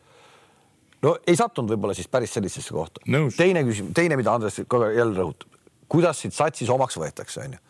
no 1.06 1.16
ei 1.26 1.40
sattunud 1.40 1.72
võib-olla 1.76 1.96
siis 1.98 2.12
päris 2.12 2.34
sellisesse 2.36 2.76
kohta 2.76 3.02
Nõus.. 3.08 3.38
teine 3.40 3.64
küsimus, 3.68 3.96
teine, 3.96 4.20
mida 4.20 4.36
Andres 4.36 4.62
kogu 4.68 4.90
aeg 4.90 5.00
jälle 5.00 5.22
rõhutab, 5.22 5.60
kuidas 5.90 6.22
siit 6.22 6.36
satsis 6.36 6.70
omaks 6.70 7.00
võetakse, 7.00 7.46
onju 7.48 7.64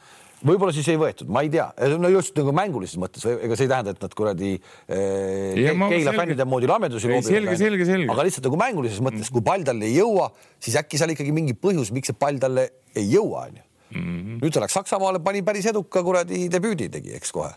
võib-olla 0.45 0.73
siis 0.75 0.87
ei 0.91 0.99
võetud, 0.99 1.29
ma 1.31 1.43
ei 1.45 1.51
tea, 1.53 1.67
no 1.99 2.09
just 2.11 2.35
nagu 2.39 2.53
mängulises 2.55 2.99
mõttes, 3.01 3.25
ega 3.29 3.57
see 3.57 3.67
ei 3.67 3.71
tähenda, 3.71 3.93
et 3.95 4.03
nad 4.05 4.15
kuradi 4.17 4.51
eh, 4.55 5.57
Keila 5.57 6.13
fännide 6.15 6.45
moodi 6.49 6.69
lamedusi 6.69 7.09
Ei, 7.09 7.15
loobivad, 7.17 7.31
selge, 7.33 7.57
selge, 7.59 7.87
selge. 7.89 8.11
aga 8.13 8.27
lihtsalt 8.27 8.47
nagu 8.49 8.59
mängulises 8.61 9.01
mõttes, 9.05 9.31
kui 9.33 9.43
pall 9.45 9.65
talle 9.67 9.89
ei 9.89 9.97
jõua, 9.97 10.29
siis 10.61 10.77
äkki 10.79 11.01
seal 11.01 11.15
ikkagi 11.15 11.33
mingi 11.35 11.57
põhjus, 11.57 11.91
miks 11.95 12.11
see 12.11 12.19
pall 12.19 12.39
talle 12.41 12.69
ei 12.95 13.09
jõua, 13.09 13.49
onju. 13.49 13.65
Mhm. 13.89 14.39
nüüd 14.43 14.53
ta 14.53 14.61
läks 14.61 14.75
Saksamaale, 14.77 15.17
pani 15.25 15.41
päris 15.41 15.65
eduka 15.71 16.03
kuradi 16.05 16.43
debüüdi 16.53 16.91
tegi, 16.93 17.15
eks 17.17 17.31
kohe. 17.33 17.55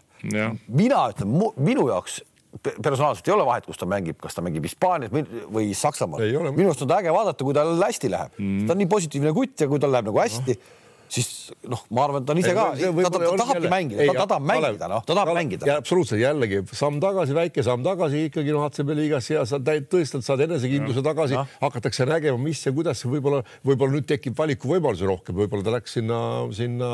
mina 0.73 1.03
ütlen, 1.13 1.35
minu 1.61 1.89
jaoks 1.91 2.23
pe- 2.63 2.75
personaalselt 2.83 3.29
ei 3.29 3.35
ole 3.35 3.45
vahet, 3.47 3.67
kus 3.69 3.77
ta 3.81 3.89
mängib, 3.89 4.17
kas 4.23 4.35
ta 4.37 4.45
mängib 4.45 4.65
Hispaanias 4.65 5.13
või- 5.13 5.73
Saksamaal 5.77 6.23
minu 6.57 6.71
arust 6.71 6.85
on 6.87 6.89
ta 6.89 7.01
äge 7.03 7.13
vaadata, 7.13 7.45
kui 7.45 7.55
tal 7.57 7.75
hästi 7.83 8.11
läheb 8.13 8.39
mm.. 8.39 8.67
ta 8.67 8.73
on 8.73 8.81
nii 8.83 8.91
positiivne 8.93 9.33
kutt 9.37 9.61
ja 9.61 9.69
kui 9.69 9.83
tal 9.83 9.93
läheb 9.93 10.09
nagu 10.09 10.23
hästi 10.23 10.57
no 10.57 10.82
siis 11.13 11.29
noh, 11.69 11.83
ma 11.93 12.07
arvan, 12.07 12.23
et 12.23 12.29
ta 12.29 12.35
on 12.35 12.41
ise 12.41 12.53
ka, 12.57 12.67
ta, 12.79 13.11
ta, 13.11 13.21
ta 13.21 13.33
tahabki 13.43 13.71
mängida, 13.73 14.07
ta, 14.09 14.15
ta 14.17 14.27
tahab 14.31 14.47
mängida, 14.49 14.89
noh, 14.89 15.03
ta 15.05 15.17
tahab 15.19 15.37
mängida. 15.37 15.69
absoluutselt 15.77 16.23
jällegi 16.23 16.63
samm 16.73 17.01
tagasi, 17.03 17.37
väike 17.37 17.65
samm 17.67 17.85
tagasi 17.85 18.25
ikkagi 18.31 18.55
noh, 18.55 18.65
HCB 18.65 18.97
liigas 18.97 19.29
ja 19.33 19.45
sa 19.49 19.61
tõestad, 19.61 20.25
saad 20.25 20.45
enesekindluse 20.47 21.05
tagasi, 21.05 21.37
hakatakse 21.61 22.09
nägema, 22.09 22.41
mis 22.41 22.63
ja 22.65 22.73
kuidas 22.75 23.05
võib-olla, 23.05 23.43
võib-olla 23.67 23.99
nüüd 23.99 24.09
tekib 24.09 24.39
valikuvõimalusi 24.39 25.09
rohkem, 25.11 25.37
võib-olla 25.43 25.69
ta 25.69 25.77
läks 25.77 25.99
sinna, 25.99 26.23
sinna 26.57 26.93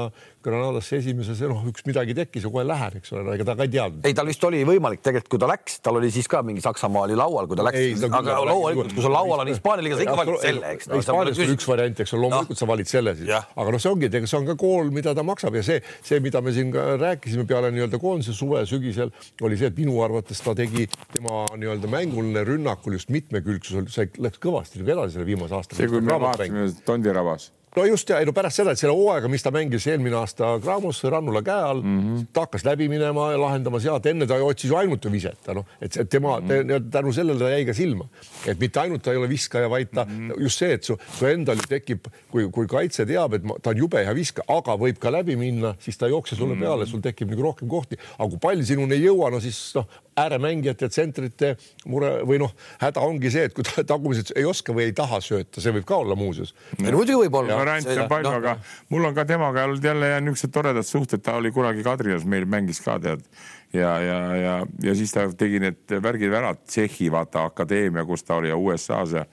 Granadasse 0.49 0.99
esimeses 1.01 1.41
ja 1.43 1.49
noh, 1.51 1.65
üks 1.67 1.83
midagi 1.87 2.15
tekkis 2.15 2.45
ja 2.47 2.51
kohe 2.53 2.63
lähen, 2.67 2.99
eks 3.01 3.11
ole, 3.15 3.35
ega 3.35 3.47
ta 3.47 3.57
ka 3.59 3.67
ei 3.67 3.73
teadnud. 3.73 4.05
ei, 4.07 4.15
tal 4.15 4.29
vist 4.31 4.45
oli 4.47 4.61
võimalik 4.67 5.03
tegelikult, 5.03 5.31
kui 5.35 5.43
ta 5.43 5.49
läks, 5.51 5.81
tal 5.85 5.99
oli 5.99 6.11
siis 6.15 6.29
ka 6.31 6.45
mingi 6.47 6.63
Saksamaa 6.65 7.05
oli 7.09 7.17
laual, 7.19 7.49
kui 7.51 7.59
ta 7.59 7.67
läks. 7.67 8.05
Aga 8.07 8.37
loomulikult, 8.47 8.95
kui 8.95 9.05
sul 9.05 9.15
laual 9.15 9.43
on 9.43 9.51
Hispaania 9.51 9.85
liiga, 9.85 9.99
sa 9.99 10.07
ikka 10.07 10.17
valid 10.21 10.39
selle, 10.43 10.73
eks. 10.77 10.89
Hispaanias 10.95 11.43
on 11.43 11.53
üks 11.57 11.69
variant, 11.69 12.03
eks 12.05 12.15
ole, 12.15 12.23
loomulikult 12.25 12.63
sa 12.63 12.69
valid 12.71 12.91
selle 12.91 13.15
siis. 13.19 13.33
Aga 13.35 13.75
noh, 13.75 13.83
see 13.83 13.91
ongi, 13.93 14.08
ega 14.15 14.29
see 14.31 14.39
on 14.39 14.49
ka 14.49 14.57
kool, 14.61 14.93
mida 14.95 15.15
ta 15.17 15.25
maksab 15.27 15.59
ja 15.59 15.65
see, 15.67 15.83
see, 16.05 16.21
mida 16.25 16.43
me 16.45 16.55
siin 16.57 16.73
ka 16.75 16.97
rääkisime 17.01 17.47
peale 17.49 17.73
nii-öelda 17.75 18.01
koondise 18.03 18.35
suve 18.37 18.65
sügisel 18.69 19.13
oli 19.43 19.59
see, 19.61 19.71
et 19.73 19.79
minu 19.79 19.99
arvates 20.05 20.41
ta 20.45 20.55
tegi 20.59 20.89
tema 21.15 21.45
nii-öelda 21.57 21.91
mänguline 21.93 22.45
rünnakul 22.49 22.99
just 22.99 23.13
mitmekülgsus, 23.15 23.93
see 23.95 24.11
läks 24.19 24.41
kõvasti 24.43 24.85
edasi 24.85 25.19
selle 25.19 25.29
viimase 25.29 25.59
aasta. 25.59 25.79
see, 25.79 25.91
kui 25.91 26.05
me 26.05 26.19
vaatasime 26.21 26.69
Tondirabas, 26.87 27.51
no 27.77 27.85
just 27.85 28.09
ja 28.11 28.19
ei 28.21 28.27
no 28.29 28.33
pärast 28.37 28.61
seda, 28.61 28.73
et 28.73 28.81
selle 28.81 28.95
hooaega, 28.97 29.29
mis 29.31 29.45
ta 29.45 29.53
mängis 29.55 29.87
eelmine 29.91 30.17
aasta 30.19 30.55
Graamos 30.63 31.03
Rannula 31.05 31.43
käe 31.47 31.65
all 31.71 31.83
mm, 31.83 31.99
-hmm. 32.01 32.27
ta 32.33 32.47
hakkas 32.47 32.65
läbi 32.65 32.89
minema 32.89 33.31
ja 33.33 33.41
lahendama 33.41 33.81
sealt, 33.81 34.07
enne 34.07 34.27
ta 34.27 34.39
otsis 34.45 34.71
ju 34.71 34.77
ainult 34.77 35.05
viseta, 35.13 35.55
noh, 35.55 35.67
et 35.81 35.99
tema 36.11 36.39
mm 36.41 36.49
-hmm. 36.49 36.91
tänu 36.91 37.13
sellele 37.13 37.39
ta 37.39 37.51
jäi 37.51 37.65
ka 37.67 37.75
silma, 37.75 38.09
et 38.47 38.61
mitte 38.61 38.81
ainult 38.81 39.03
ta 39.03 39.13
ei 39.13 39.17
ole 39.17 39.29
viskaja, 39.29 39.71
vaid 39.71 39.89
ta 39.95 40.05
mm 40.05 40.31
-hmm. 40.31 40.43
just 40.43 40.59
see, 40.59 40.73
et 40.73 40.85
su, 40.85 40.99
su 41.19 41.27
endal 41.27 41.59
tekib, 41.69 42.07
kui, 42.31 42.49
kui 42.51 42.67
kaitse 42.67 43.07
teab, 43.07 43.35
et 43.35 43.45
ma, 43.45 43.55
ta 43.63 43.71
on 43.71 43.77
jube 43.77 44.05
hea 44.05 44.15
viskaja, 44.15 44.45
aga 44.49 44.77
võib 44.77 44.99
ka 44.99 45.13
läbi 45.13 45.37
minna, 45.37 45.75
siis 45.79 45.99
ta 45.99 46.07
ei 46.07 46.13
jookse 46.13 46.37
sulle 46.37 46.57
peale, 46.57 46.87
sul 46.87 47.01
tekib 47.01 47.31
nagu 47.31 47.43
rohkem 47.43 47.69
kohti, 47.69 47.99
aga 48.19 48.29
kui 48.29 48.39
pall 48.39 48.63
sinuni 48.63 48.95
ei 48.95 49.05
jõua, 49.05 49.31
no 49.31 49.41
siis 49.41 49.75
noh, 49.75 49.87
ääremängijate 50.23 50.89
ja 50.89 50.93
tsentrite 50.93 51.53
mure 51.87 52.13
või 52.29 52.41
noh, 52.43 52.55
häda 52.83 53.05
ongi 53.05 53.33
see, 53.33 53.49
et 53.49 53.57
kui 53.57 53.67
ta 53.67 53.85
tagumised 53.87 54.33
ei 54.37 54.47
oska 54.49 54.75
või 54.77 54.89
ei 54.89 54.97
taha 54.97 55.21
sööta, 55.25 55.63
see 55.63 55.75
võib 55.77 55.87
ka 55.89 56.01
olla 56.03 56.17
muuseas. 56.19 56.55
muidugi 56.81 57.19
võib 57.25 57.39
olla. 57.43 57.61
variante 57.61 57.95
on 57.99 58.11
palju 58.11 58.31
no., 58.31 58.41
aga 58.43 58.57
mul 58.95 59.11
on 59.11 59.15
ka 59.17 59.27
temaga 59.29 59.69
olnud 59.69 59.85
jälle 59.85 60.15
niisugused 60.25 60.55
toredad 60.55 60.87
suhted, 60.87 61.23
ta 61.25 61.39
oli 61.39 61.53
kunagi 61.55 61.87
Kadriorus 61.87 62.27
meil 62.29 62.49
mängis 62.49 62.83
ka 62.85 62.99
tead 63.03 63.25
ja, 63.73 63.93
ja, 64.01 64.19
ja, 64.37 64.57
ja 64.83 64.97
siis 64.97 65.13
ta 65.13 65.27
tegi 65.39 65.61
need 65.63 65.97
värgid 66.03 66.35
ära, 66.35 66.55
Tšehhi 66.57 67.11
vaata 67.13 67.45
akadeemia, 67.51 68.05
kus 68.09 68.25
ta 68.25 68.39
oli 68.41 68.53
ja 68.53 68.57
USA-s 68.57 69.17
ja 69.19 69.27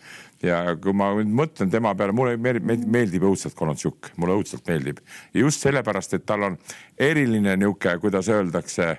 ja 0.43 0.75
kui 0.81 0.93
ma 0.93 1.11
nüüd 1.15 1.31
mõtlen 1.35 1.71
tema 1.71 1.93
peale, 1.97 2.13
mulle 2.15 2.35
meeldib 2.37 3.23
õudselt 3.25 3.55
Konatsjuk, 3.57 4.11
mulle 4.19 4.35
õudselt 4.39 4.65
meeldib 4.67 4.99
ja 5.33 5.45
just 5.45 5.63
sellepärast, 5.63 6.17
et 6.17 6.25
tal 6.27 6.43
on 6.49 6.57
eriline 7.01 7.55
niisugune, 7.57 7.97
kuidas 8.03 8.29
öeldakse 8.29 8.95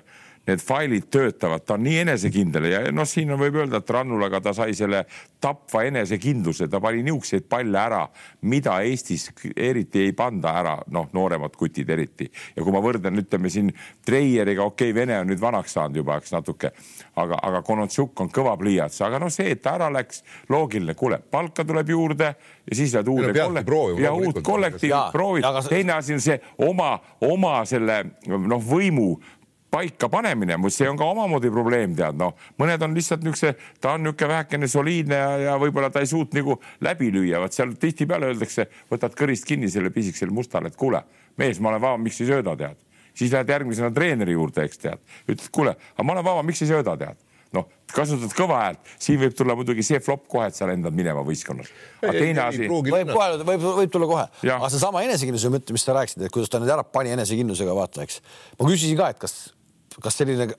need 0.47 0.63
failid 0.63 1.09
töötavad, 1.11 1.65
ta 1.67 1.75
on 1.75 1.83
nii 1.83 1.97
enesekindel 2.05 2.67
ja 2.71 2.81
noh, 2.95 3.07
siin 3.07 3.31
on, 3.33 3.39
võib 3.41 3.59
öelda, 3.61 3.81
et 3.81 3.91
Rannulaga 3.91 4.39
ta 4.43 4.53
sai 4.55 4.75
selle 4.77 5.03
tapva 5.43 5.83
enesekindluse, 5.89 6.69
ta 6.71 6.79
pani 6.83 7.03
niisuguseid 7.05 7.47
palle 7.49 7.79
ära, 7.81 8.03
mida 8.47 8.77
Eestis 8.87 9.27
eriti 9.53 10.05
ei 10.05 10.13
panda 10.17 10.53
ära, 10.61 10.75
noh, 10.93 11.09
nooremad 11.13 11.55
kutid 11.59 11.89
eriti. 11.93 12.29
ja 12.55 12.63
kui 12.63 12.73
ma 12.73 12.81
võrdlen, 12.83 13.19
ütleme 13.23 13.51
siin 13.53 13.73
Treieriga, 14.05 14.63
okei 14.63 14.91
okay,, 14.91 14.95
Vene 14.97 15.19
on 15.19 15.27
nüüd 15.29 15.41
vanaks 15.41 15.75
saanud 15.77 15.99
juba, 15.99 16.17
eks 16.21 16.33
natuke, 16.33 16.71
aga, 17.15 17.41
aga 17.43 17.61
Konotsjuk 17.67 18.23
on 18.23 18.31
kõva 18.33 18.55
pliiats, 18.57 19.01
aga 19.05 19.19
noh, 19.21 19.31
see, 19.33 19.51
et 19.53 19.61
ta 19.61 19.75
ära 19.77 19.91
läks, 19.93 20.23
loogiline, 20.49 20.95
kuule, 20.97 21.19
palka 21.31 21.65
tuleb 21.67 21.91
juurde 21.91 22.31
ja 22.67 22.75
siis 22.75 22.95
lähed 22.95 23.11
uude 23.11 23.33
kollektiivi 23.35 24.03
ja 24.03 24.13
uut 24.13 24.41
kollektiivi 24.43 25.03
proovid. 25.11 25.45
teine 25.69 25.93
asi 25.99 26.15
on 26.15 26.23
see 26.23 26.39
oma, 26.57 26.97
oma 27.21 27.59
selle 27.67 28.03
noh, 28.27 28.63
võimu 28.63 29.17
paika 29.71 30.09
panemine, 30.09 30.57
see 30.71 30.87
on 30.89 30.97
ka 30.99 31.05
omamoodi 31.11 31.51
probleem, 31.51 31.93
tead 31.97 32.17
noh, 32.19 32.33
mõned 32.59 32.83
on 32.85 32.95
lihtsalt 32.95 33.23
niisuguse, 33.25 33.53
ta 33.83 33.95
on 33.97 34.05
niisugune 34.05 34.31
vähekene 34.33 34.69
soliidne 34.71 35.19
ja, 35.19 35.29
ja 35.43 35.55
võib-olla 35.61 35.91
ta 35.93 36.03
ei 36.03 36.09
suutnud 36.09 36.39
nagu 36.39 36.57
läbi 36.87 37.11
lüüa, 37.13 37.41
vot 37.43 37.55
seal 37.55 37.75
tihtipeale 37.79 38.31
öeldakse, 38.31 38.67
võtad 38.91 39.15
kõrist 39.17 39.47
kinni 39.47 39.69
selle 39.71 39.91
pisikesele 39.93 40.33
mustale, 40.33 40.71
et 40.71 40.79
kuule, 40.79 41.03
mees, 41.41 41.59
ma 41.59 41.73
olen 41.73 41.83
vaba, 41.83 42.01
miks 42.01 42.21
ei 42.23 42.31
sööda, 42.31 42.55
tead. 42.59 42.83
siis 43.17 43.31
lähed 43.33 43.49
järgmisena 43.49 43.91
treeneri 43.91 44.37
juurde, 44.37 44.67
eks 44.67 44.83
tead, 44.83 45.01
ütled, 45.27 45.49
kuule, 45.51 45.75
aga 45.95 46.05
ma 46.05 46.15
olen 46.15 46.29
vaba, 46.31 46.45
miks 46.47 46.63
ei 46.63 46.71
sööda, 46.71 46.97
tead 46.99 47.23
noh, 47.55 47.67
kasutad 47.93 48.33
kõva 48.35 48.59
häält, 48.65 48.89
siin 49.01 49.19
võib 49.21 49.35
tulla 49.37 49.55
muidugi 49.57 49.85
see 49.85 49.99
flop 50.03 50.25
kohe, 50.31 50.49
et 50.49 50.57
sa 50.57 50.67
lendad 50.69 50.95
minema 50.95 51.23
võistkonnas. 51.25 51.69
teine 52.03 52.43
asi. 52.43 52.67
võib 52.67 53.11
kohe, 53.13 53.29
võib, 53.47 53.67
võib 53.81 53.93
tulla 53.93 54.09
kohe, 54.09 54.25
aga 54.53 54.71
seesama 54.73 55.03
enesekindluse 55.07 55.51
mõte, 55.53 55.75
mis 55.75 55.87
sa 55.87 55.95
rääkisid, 55.97 56.25
et 56.27 56.33
kuidas 56.33 56.51
ta 56.51 56.59
nüüd 56.59 56.73
ära 56.73 56.83
pani 56.83 57.15
enesekindlusega, 57.15 57.75
vaata, 57.77 58.03
eks. 58.03 58.19
ma 58.59 58.67
küsisin 58.67 58.99
ka, 58.99 59.11
et 59.15 59.21
kas 59.23 59.37
kas 60.03 60.19
selline 60.19 60.51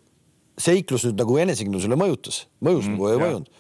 seiklus 0.59 1.07
nüüd 1.07 1.19
nagu 1.21 1.37
enesekindlusele 1.39 1.99
mõjutas, 1.99 2.45
mõjus 2.65 2.89
mm, 2.89 2.97
nagu 2.97 3.11
ei 3.11 3.21
mõjunud? 3.23 3.51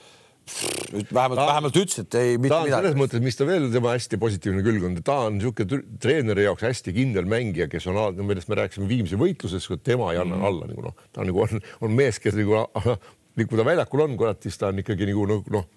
vähemalt, 1.12 1.40
vähemalt 1.42 1.76
ütles, 1.76 1.98
et 2.00 2.14
ei 2.16 2.38
mitte 2.40 2.56
midagi. 2.56 2.72
selles 2.72 2.94
mõttes, 2.96 3.20
mis 3.20 3.36
ta 3.36 3.44
veel 3.44 3.66
tema 3.72 3.92
hästi 3.92 4.18
positiivne 4.20 4.62
külg 4.64 4.86
on, 4.88 4.94
ta 5.04 5.18
on 5.26 5.36
niisugune 5.36 5.82
treeneri 6.00 6.46
jaoks 6.46 6.64
hästi 6.64 6.94
kindel 6.96 7.28
mängija, 7.28 7.68
kes 7.68 7.84
on, 7.92 7.98
millest 8.24 8.48
me 8.48 8.56
rääkisime 8.62 8.88
viimse 8.88 9.18
võitluses, 9.20 9.68
tema 9.84 10.08
ei 10.14 10.22
anna 10.22 10.38
mm. 10.38 10.46
alla 10.48 10.70
nagu 10.70 10.86
noh, 10.88 11.04
ta 11.12 11.22
on 11.22 11.28
nagu 11.28 11.44
on, 11.44 11.66
on 11.84 11.98
mees, 11.98 12.20
kes 12.22 12.38
nagu, 12.38 12.64
nagu 13.42 13.60
ta 13.60 13.68
väljakul 13.68 14.06
on, 14.06 14.16
kurat, 14.20 14.40
siis 14.46 14.56
ta 14.60 14.72
on 14.72 14.80
ikkagi 14.80 15.10
nagu 15.12 15.28
noh 15.28 15.68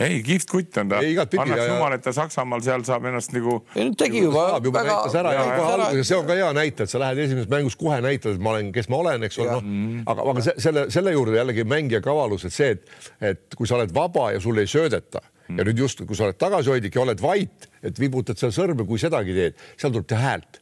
ei, 0.00 0.20
kihvt 0.24 0.50
kutt 0.50 0.78
on 0.80 0.90
ta. 0.92 1.00
annaks 1.00 1.64
jumal, 1.66 1.94
et 1.96 2.04
ta 2.04 2.12
Saksamaal 2.16 2.62
seal 2.64 2.84
saab 2.88 3.08
ennast 3.10 3.34
nagu. 3.36 3.58
ei 3.74 3.88
no 3.88 3.96
tegi 3.98 4.22
juba. 4.24 4.46
juba 4.62 4.82
väga... 4.82 4.96
näitas 4.96 5.18
ära 5.20 5.34
ja, 5.34 5.42
ja 5.46 5.58
kohe 5.58 5.74
alguses, 5.76 6.08
see 6.10 6.18
on 6.18 6.28
ka 6.28 6.38
hea 6.38 6.52
näite, 6.56 6.86
et 6.86 6.92
sa 6.92 7.02
lähed 7.02 7.22
esimeses 7.26 7.50
mängus 7.52 7.76
kohe 7.80 7.98
näitad, 8.04 8.38
et 8.38 8.44
ma 8.44 8.54
olen, 8.54 8.70
kes 8.76 8.90
ma 8.92 9.02
olen, 9.04 9.26
eks 9.28 9.40
ole, 9.42 9.50
noh 9.56 9.66
mm.. 9.66 10.06
aga, 10.12 10.28
aga 10.32 10.46
se, 10.46 10.56
selle, 10.66 10.86
selle 10.94 11.14
juurde 11.16 11.36
jällegi 11.40 11.66
mängija 11.68 12.02
kavalus, 12.04 12.46
et 12.48 12.56
see, 12.56 12.72
et, 12.76 12.96
et 13.32 13.58
kui 13.58 13.68
sa 13.68 13.78
oled 13.78 13.94
vaba 13.96 14.30
ja 14.36 14.40
sulle 14.42 14.66
ei 14.66 14.70
söödeta 14.70 15.22
mm. 15.22 15.60
ja 15.60 15.68
nüüd 15.68 15.84
just, 15.86 16.04
kui 16.06 16.18
sa 16.18 16.28
oled 16.28 16.40
tagasihoidlik 16.40 16.96
ja 16.96 17.04
oled 17.04 17.22
vait, 17.24 17.70
et 17.82 18.00
vibutad 18.00 18.40
seal 18.40 18.54
sõrme, 18.56 18.88
kui 18.88 19.00
sedagi 19.02 19.36
teed, 19.36 19.62
seal 19.76 19.94
tuleb 19.94 20.10
teha 20.10 20.26
häält 20.30 20.60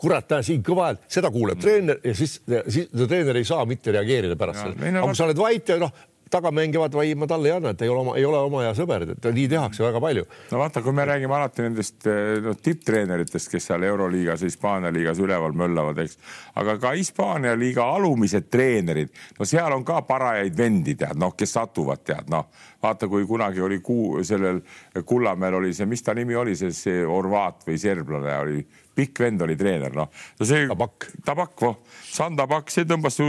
kurat, 0.00 0.34
siin 0.44 0.60
kõva 0.64 0.90
hääl, 0.90 0.98
seda 1.08 1.30
kuuleb 1.32 1.56
mm. 1.56 1.64
treener 1.64 2.02
ja 2.04 2.12
siis, 2.16 2.38
siis 2.68 2.90
treener 2.92 3.38
ei 3.40 3.46
saa 3.48 3.64
mitte 3.68 3.94
reageerida 3.96 4.36
pärast 4.38 4.62
seda. 4.66 4.90
aga 4.92 5.06
kui 5.08 5.16
sa 5.18 5.24
oled 5.24 5.40
vait 5.40 5.72
ja 5.72 5.78
noh, 5.80 5.94
taga 6.30 6.50
mängivad, 6.50 6.94
vai 6.94 7.14
ma 7.14 7.26
talle 7.26 7.48
ei 7.48 7.54
anna, 7.54 7.70
et 7.70 7.82
ei 7.82 7.88
ole 7.88 8.00
oma, 8.00 8.14
ei 8.18 8.24
ole 8.26 8.38
oma 8.48 8.62
hea 8.64 8.72
sõber, 8.74 9.04
et 9.12 9.26
nii 9.36 9.46
tehakse 9.50 9.84
väga 9.84 10.00
palju. 10.02 10.24
no 10.50 10.58
vaata, 10.58 10.82
kui 10.82 10.92
me 10.92 11.04
räägime 11.06 11.36
alati 11.36 11.62
nendest 11.62 12.08
no, 12.42 12.54
tipptreeneritest, 12.62 13.50
kes 13.52 13.68
seal 13.70 13.86
Euroliigas, 13.86 14.42
Hispaania 14.42 14.90
liigas 14.94 15.20
üleval 15.22 15.54
möllavad, 15.54 16.00
eks, 16.02 16.18
aga 16.58 16.76
ka 16.82 16.92
Hispaania 16.98 17.54
liiga 17.58 17.86
alumised 17.94 18.50
treenerid, 18.50 19.14
no 19.38 19.46
seal 19.46 19.76
on 19.76 19.86
ka 19.86 20.00
parajaid 20.08 20.58
vendi, 20.58 20.96
tead, 20.98 21.14
noh, 21.22 21.36
kes 21.38 21.54
satuvad, 21.60 22.02
tead, 22.02 22.26
noh, 22.32 22.50
vaata, 22.82 23.06
kui 23.12 23.26
kunagi 23.26 23.62
oli 23.62 23.78
kuu 23.84 24.24
sellel 24.26 24.60
Kullamäel 25.06 25.60
oli 25.60 25.72
see, 25.74 25.86
mis 25.86 26.02
ta 26.02 26.14
nimi 26.14 26.34
oli, 26.34 26.56
see, 26.58 26.74
see 26.74 27.06
Horvaat 27.06 27.62
või 27.68 27.78
serblane 27.78 28.34
oli, 28.42 28.66
pikk 28.96 29.22
vend 29.22 29.46
oli 29.46 29.54
treener, 29.58 29.94
noh. 29.94 30.10
see 30.42 30.66
Tabak, 30.66 31.10
Tabak, 31.24 31.54
voh, 31.62 31.78
Sandabak, 32.10 32.74
see 32.74 32.88
tõmbas 32.88 33.20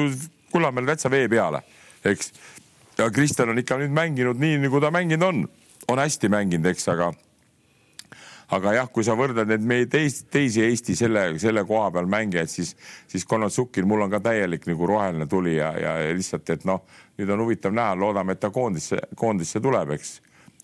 Kullamäel 0.49 0.95
täitsa 0.95 1.11
vee 1.13 1.27
peale, 1.29 1.61
eks 2.07 2.31
ja 2.97 3.09
Kristjan 3.11 3.49
on 3.49 3.61
ikka 3.61 3.77
nüüd 3.81 3.93
mänginud 3.93 4.41
nii, 4.41 4.57
nagu 4.65 4.81
ta 4.81 4.91
mänginud 4.91 5.27
on, 5.27 5.47
on 5.87 6.01
hästi 6.01 6.29
mänginud, 6.33 6.65
eks, 6.71 6.87
aga 6.93 7.11
aga 8.55 8.73
jah, 8.77 8.87
kui 8.93 9.03
sa 9.03 9.15
võrdled 9.19 9.49
need 9.51 9.65
meie 9.67 9.87
teisi, 9.91 10.23
teisi 10.31 10.63
Eesti 10.63 10.95
selle, 10.95 11.25
selle 11.41 11.65
koha 11.67 11.89
peal 11.95 12.07
mängijaid, 12.11 12.51
siis, 12.51 12.75
siis 13.11 13.25
Konatsukil 13.27 13.85
mul 13.85 14.05
on 14.05 14.13
ka 14.13 14.21
täielik 14.29 14.67
nagu 14.69 14.87
roheline 14.87 15.27
tuli 15.27 15.57
ja, 15.57 15.73
ja 15.77 15.97
lihtsalt, 16.15 16.49
et 16.55 16.63
noh, 16.67 16.85
nüüd 17.19 17.33
on 17.33 17.43
huvitav 17.43 17.75
näha, 17.75 17.97
loodame, 17.99 18.37
et 18.37 18.43
ta 18.43 18.51
koondisse, 18.55 19.01
koondisse 19.19 19.61
tuleb, 19.63 19.97
eks 19.97 20.15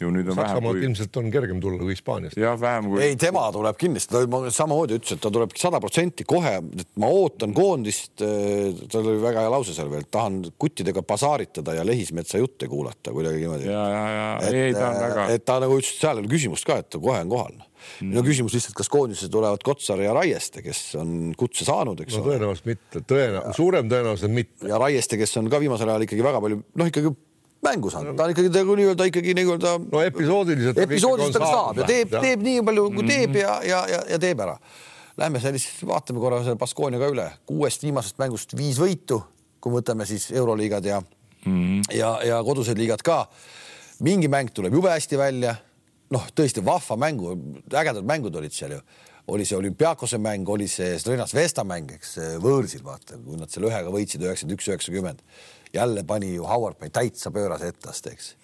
ju 0.02 0.12
nüüd 0.14 0.30
on 0.32 0.38
Saksamaalt 0.38 0.78
kui. 0.78 0.86
ilmselt 0.88 1.18
on 1.22 1.30
kergem 1.34 1.60
tulla 1.64 1.80
kui 1.82 1.94
Hispaaniast. 1.94 2.38
jah, 2.40 2.56
vähem 2.60 2.90
kui. 2.92 3.02
ei, 3.06 3.18
tema 3.20 3.46
tuleb 3.54 3.78
kindlasti, 3.80 4.14
ta 4.14 4.42
samamoodi 4.58 4.98
ütles, 5.00 5.16
et 5.18 5.24
ta 5.24 5.32
tuleb 5.34 5.54
sada 5.60 5.82
protsenti 5.84 6.26
kohe, 6.28 6.56
et 6.84 6.90
ma 7.02 7.10
ootan 7.14 7.54
koondist. 7.58 8.16
Äh, 8.26 8.86
tal 8.92 9.10
oli 9.12 9.22
väga 9.24 9.46
hea 9.46 9.52
lause 9.54 9.76
seal 9.76 9.92
veel, 9.92 10.08
tahan 10.12 10.42
kuttidega 10.60 11.04
basaaritada 11.08 11.78
ja 11.78 11.86
Lehismetsa 11.88 12.42
jutte 12.42 12.70
kuulata 12.72 13.14
kuidagi 13.16 13.44
niimoodi. 13.44 13.70
ja, 13.70 13.84
ja, 13.94 14.08
ja 14.14 14.32
et, 14.42 14.58
ei, 14.62 14.74
ta 14.78 14.90
on 14.90 15.04
väga. 15.04 15.28
et 15.36 15.46
ta 15.46 15.60
nagu 15.64 15.78
ütles, 15.80 15.94
seal 16.00 16.18
ei 16.18 16.26
ole 16.26 16.34
küsimust 16.34 16.68
ka, 16.68 16.80
et 16.84 16.90
ta 16.94 17.02
kohe 17.02 17.22
on 17.24 17.34
kohal 17.34 17.54
mm.. 17.58 18.10
minu 18.10 18.24
küsimus 18.26 18.56
lihtsalt, 18.58 18.78
kas 18.80 18.90
koondisse 18.92 19.30
tulevad 19.34 19.64
Kotsar 19.66 20.02
ja 20.04 20.16
Raieste, 20.16 20.64
kes 20.66 20.82
on 21.00 21.34
kutse 21.38 21.68
saanud, 21.68 22.02
eks 22.06 22.18
no, 22.18 22.24
ole. 22.24 22.34
tõenäoliselt 22.34 22.72
mitte, 22.72 23.04
tõenäoliselt, 23.04 23.60
suurem 23.60 23.92
tõenäosus 23.92 24.34
mitte. 24.34 24.72
ja 24.72 24.82
Raieste, 24.82 25.20
kes 25.22 25.38
on 25.42 25.52
ka 25.54 25.62
viimasel 25.64 25.94
ajal 25.94 26.08
ikkagi 26.08 26.26
väga 26.26 26.42
palju, 26.44 26.64
noh, 26.80 26.92
ikkagi 26.92 27.14
mängu 27.64 27.92
saanud, 27.94 28.16
ta 28.18 28.28
on 28.28 28.34
ikkagi 28.34 28.52
nagu 28.54 28.76
nii-öelda 28.80 29.08
ikkagi 29.10 29.36
nii-öelda. 29.38 29.74
no 29.92 30.02
episoodiliselt. 30.04 30.80
episoodiliselt 30.86 31.44
ta 31.44 31.52
saab 31.52 31.82
ja 31.82 31.88
teeb, 31.90 32.16
teeb 32.24 32.44
nii 32.46 32.64
palju, 32.66 32.88
kui 32.96 33.08
teeb 33.08 33.30
-hmm. 33.32 33.42
ja, 33.42 33.60
ja, 33.68 33.84
ja, 33.90 34.02
ja 34.14 34.20
teeb 34.20 34.44
ära. 34.46 34.58
Lähme 35.18 35.40
siis 35.40 35.68
vaatame 35.86 36.20
korra 36.20 36.42
selle 36.44 36.58
Baskooniaga 36.58 37.08
üle, 37.14 37.28
kuuest 37.46 37.84
viimasest 37.84 38.18
mängust 38.18 38.56
viis 38.58 38.80
võitu, 38.82 39.22
kui 39.62 39.76
võtame 39.76 40.06
siis 40.10 40.32
euroliigad 40.32 40.86
ja 40.86 41.02
mm, 41.02 41.54
-hmm. 41.54 41.96
ja, 41.98 42.20
ja 42.24 42.44
kodused 42.44 42.78
liigad 42.78 43.02
ka. 43.02 43.28
mingi 44.00 44.28
mäng 44.28 44.50
tuleb 44.54 44.74
jube 44.74 44.90
hästi 44.90 45.18
välja. 45.18 45.56
noh, 46.10 46.28
tõesti 46.36 46.66
vahva 46.66 46.96
mängu, 46.96 47.38
ägedad 47.74 48.06
mängud 48.06 48.36
olid 48.36 48.52
seal 48.52 48.72
ju 48.72 48.80
oli 49.28 49.46
see 49.46 49.58
olümpiaakose 49.58 50.18
mäng, 50.18 50.50
oli 50.50 50.68
see 50.68 51.00
Strenas 51.00 51.34
Vesta 51.34 51.64
mäng, 51.64 51.92
eks 51.92 52.18
võõrsil 52.44 52.84
vaata, 52.84 53.18
kui 53.18 53.38
nad 53.40 53.50
selle 53.50 53.70
ühega 53.70 53.92
võitsid 53.92 54.22
üheksakümmend 54.22 54.58
üks, 54.58 54.68
üheksakümmend 54.68 55.22
jälle 55.74 56.04
pani 56.04 56.36
ju 56.36 56.48
Howard 56.48 56.80
pani 56.80 56.94
täitsa 56.94 57.32
pöörase 57.32 57.68
etast, 57.74 58.08
eks. 58.08 58.36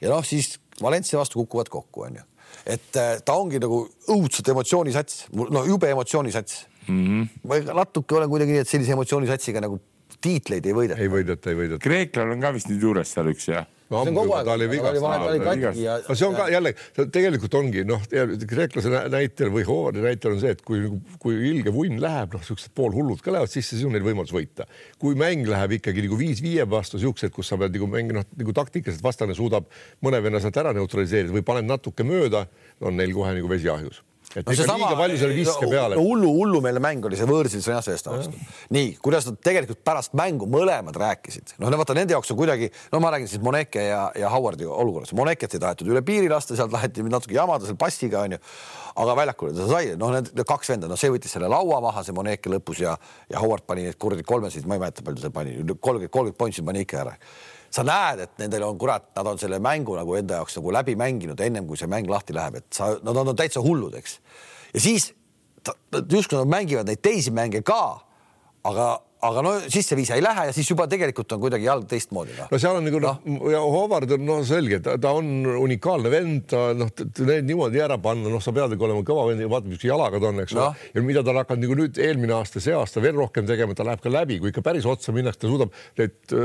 ja 0.00 0.10
noh, 0.10 0.24
siis 0.24 0.58
Valencia 0.82 1.18
vastu 1.18 1.38
kukuvad 1.38 1.70
kokku, 1.70 2.06
onju. 2.08 2.22
et 2.66 2.96
äh, 2.96 3.16
ta 3.24 3.34
ongi 3.38 3.58
nagu 3.62 3.84
õudselt 4.10 4.48
emotsioonisats, 4.50 5.26
no 5.32 5.64
jube 5.64 5.90
emotsioonisats 5.90 6.66
mm. 6.88 7.04
-hmm. 7.04 7.28
ma 7.48 7.80
natuke 7.82 8.14
olen 8.14 8.30
kuidagi 8.30 8.52
nii, 8.56 8.64
et 8.64 8.68
sellise 8.68 8.92
emotsioonisatsiga 8.92 9.60
nagu 9.64 9.80
tiitleid 10.20 10.66
ei 10.66 10.74
võideta. 10.74 11.00
ei 11.00 11.10
võideta, 11.10 11.50
ei 11.50 11.58
võideta. 11.58 11.82
kreeklane 11.82 12.36
on 12.36 12.40
ka 12.40 12.52
vist 12.54 12.70
nüüd 12.70 12.82
juures 12.82 13.12
seal 13.12 13.30
üks 13.32 13.48
ja 13.48 13.64
no, 13.64 13.73
see 13.90 14.12
on 14.12 14.16
kogu 14.16 14.34
aeg, 14.36 14.46
ta 14.48 14.54
oli 14.54 14.68
vigas. 14.70 15.78
Ja... 15.78 15.96
no 16.08 16.16
see 16.16 16.26
on 16.28 16.36
ka 16.38 16.46
jälle, 16.52 16.72
tegelikult 17.12 17.56
ongi 17.58 17.84
noh, 17.88 18.04
kreeklase 18.48 18.92
näitel 19.12 19.52
või 19.54 19.66
Hoovari 19.68 20.04
näitel 20.04 20.36
on 20.36 20.40
see, 20.42 20.54
et 20.56 20.62
kui, 20.66 20.86
kui 21.22 21.36
ilge 21.50 21.74
vunn 21.74 22.00
läheb, 22.02 22.38
noh, 22.38 22.46
siuksed 22.46 22.72
poolhullud 22.76 23.20
ka 23.24 23.34
lähevad 23.34 23.52
sisse, 23.52 23.76
siis 23.76 23.84
on 23.88 23.94
neil 23.96 24.06
võimalus 24.06 24.32
võita. 24.34 24.68
kui 25.00 25.18
mäng 25.18 25.46
läheb 25.50 25.78
ikkagi 25.78 26.06
nagu 26.06 26.18
viis 26.20 26.42
viie 26.44 26.64
vastu 26.68 27.00
siuksed, 27.02 27.34
kus 27.34 27.52
sa 27.52 27.60
pead 27.60 27.76
nagu 27.76 27.90
mängima, 27.90 28.22
noh 28.22 28.40
nagu 28.40 28.56
taktikaliselt 28.56 29.04
vastane 29.04 29.36
suudab 29.36 29.68
mõne 30.04 30.22
venna 30.24 30.40
sealt 30.40 30.58
ära 30.62 30.72
neutraliseerida 30.76 31.34
või 31.34 31.44
paned 31.46 31.68
natuke 31.68 32.06
mööda, 32.06 32.46
on 32.80 32.96
neil 32.96 33.14
kohe 33.16 33.36
nagu 33.36 33.50
vesi 33.50 33.70
ahjus 33.70 34.02
et 34.40 34.46
no, 34.46 34.54
ikka 34.54 34.76
liiga 34.78 34.96
palju 34.98 35.18
selle 35.20 35.36
viske 35.36 35.68
peale. 35.70 35.98
hullu, 36.00 36.30
hullumeelne 36.38 36.82
mäng 36.82 37.06
oli 37.08 37.18
see 37.18 37.28
võõrsil 37.28 37.62
Sõnasõesta 37.64 38.14
vastu. 38.14 38.40
nii, 38.74 38.94
kuidas 39.04 39.28
nad 39.28 39.38
tegelikult 39.44 39.82
pärast 39.86 40.14
mängu 40.18 40.48
mõlemad 40.50 40.96
rääkisid, 41.00 41.56
noh, 41.62 41.72
vaata 41.80 41.96
nende 41.96 42.16
jaoks 42.16 42.32
on 42.34 42.40
kuidagi, 42.40 42.70
no 42.92 43.00
ma 43.04 43.12
räägin 43.14 43.30
siis 43.30 43.42
Moneke 43.44 43.86
ja, 43.88 44.02
ja 44.18 44.32
Howardi 44.32 44.66
olukorras, 44.66 45.14
Moneket 45.16 45.54
ei 45.54 45.62
tahetud 45.62 45.90
üle 45.90 46.02
piiri 46.06 46.30
lasta, 46.32 46.56
sealt 46.58 46.72
taheti 46.74 47.04
natuke 47.06 47.36
jamada 47.36 47.68
seal 47.68 47.78
passiga 47.80 48.24
onju. 48.24 48.40
Aga 49.02 49.14
väljakule 49.18 49.50
ta 49.56 49.64
sai, 49.66 49.96
noh, 49.98 50.12
need 50.14 50.44
kaks 50.46 50.70
venda, 50.70 50.86
no 50.90 50.94
see 50.98 51.10
võttis 51.10 51.32
selle 51.34 51.48
laua 51.50 51.80
maha, 51.82 52.04
see 52.06 52.14
Moneke 52.14 52.52
lõpus 52.52 52.84
ja, 52.84 52.92
ja 53.30 53.42
Howard 53.42 53.66
pani 53.66 53.88
need 53.88 53.98
kuradi 53.98 54.22
kolmesid, 54.26 54.68
ma 54.70 54.78
ei 54.78 54.84
mäleta, 54.84 55.02
palju 55.06 55.24
ta 55.24 55.32
pani, 55.34 55.56
kolmkümmend, 55.58 56.12
kolmkümmend 56.14 56.38
pointsi 56.38 56.62
pani 56.62 56.84
ikka 56.86 57.02
ära 57.02 57.16
sa 57.74 57.82
näed, 57.86 58.22
et 58.24 58.38
nendel 58.38 58.66
on 58.68 58.78
kurat, 58.78 59.08
nad 59.16 59.26
on 59.26 59.40
selle 59.40 59.58
mängu 59.62 59.96
nagu 59.98 60.14
enda 60.18 60.40
jaoks 60.40 60.58
nagu 60.60 60.74
läbi 60.74 60.94
mänginud 60.98 61.40
ennem 61.42 61.66
kui 61.66 61.78
see 61.80 61.90
mäng 61.90 62.10
lahti 62.10 62.36
läheb, 62.36 62.60
et 62.60 62.68
sa, 62.74 62.92
nad 63.02 63.18
on 63.22 63.34
täitsa 63.36 63.62
hullud, 63.64 63.96
eks. 63.98 64.18
ja 64.74 64.82
siis 64.84 65.10
justkui 66.10 66.38
nad 66.38 66.50
mängivad 66.50 66.88
neid 66.88 67.02
teisi 67.02 67.32
mänge 67.34 67.64
ka, 67.66 67.82
aga 68.64 68.88
aga 69.24 69.42
no 69.44 69.52
sisseviisa 69.62 70.18
ei 70.18 70.24
lähe 70.24 70.46
ja 70.48 70.54
siis 70.56 70.68
juba 70.70 70.86
tegelikult 70.90 71.32
on 71.36 71.42
kuidagi 71.42 71.68
jalg 71.68 71.86
teistmoodi 71.90 72.36
no.. 72.36 72.48
no 72.50 72.60
seal 72.60 72.78
on 72.78 72.86
nagu 72.86 73.00
noh 73.02 73.20
no. 73.24 73.52
ja 73.52 73.62
Howard 73.62 74.14
on 74.16 74.26
noh, 74.28 74.42
selge, 74.46 74.80
ta, 74.84 74.96
ta 75.00 75.14
on 75.16 75.30
unikaalne 75.64 76.12
vend, 76.12 76.44
ta 76.50 76.66
noh, 76.76 76.90
need 77.28 77.48
niimoodi 77.48 77.82
ära 77.84 77.98
panna, 78.02 78.32
noh, 78.32 78.42
sa 78.44 78.54
pead 78.56 78.76
ikka 78.76 78.88
olema 78.88 79.06
kõva 79.06 79.28
vend 79.30 79.44
ja 79.44 79.50
vaata, 79.50 79.70
mis 79.70 79.86
jalaga 79.86 80.20
ta 80.20 80.30
on, 80.30 80.42
eks 80.44 80.56
ole. 80.56 80.68
No.. 80.68 80.90
ja 80.94 81.06
mida 81.08 81.24
ta 81.24 81.34
on 81.34 81.40
hakanud 81.42 81.66
nagu 81.66 81.78
nüüd 81.80 82.02
eelmine 82.08 82.36
aasta, 82.36 82.62
see 82.64 82.76
aasta 82.76 83.02
veel 83.04 83.16
rohkem 83.18 83.48
tegema, 83.48 83.76
ta 83.76 83.86
läheb 83.86 84.04
ka 84.04 84.12
läbi, 84.12 84.38
kui 84.42 84.52
ikka 84.52 84.64
päris 84.66 84.88
otsa 84.88 85.14
minnakse, 85.16 85.44
ta 85.44 85.50
suudab 85.50 85.74
need 86.00 86.36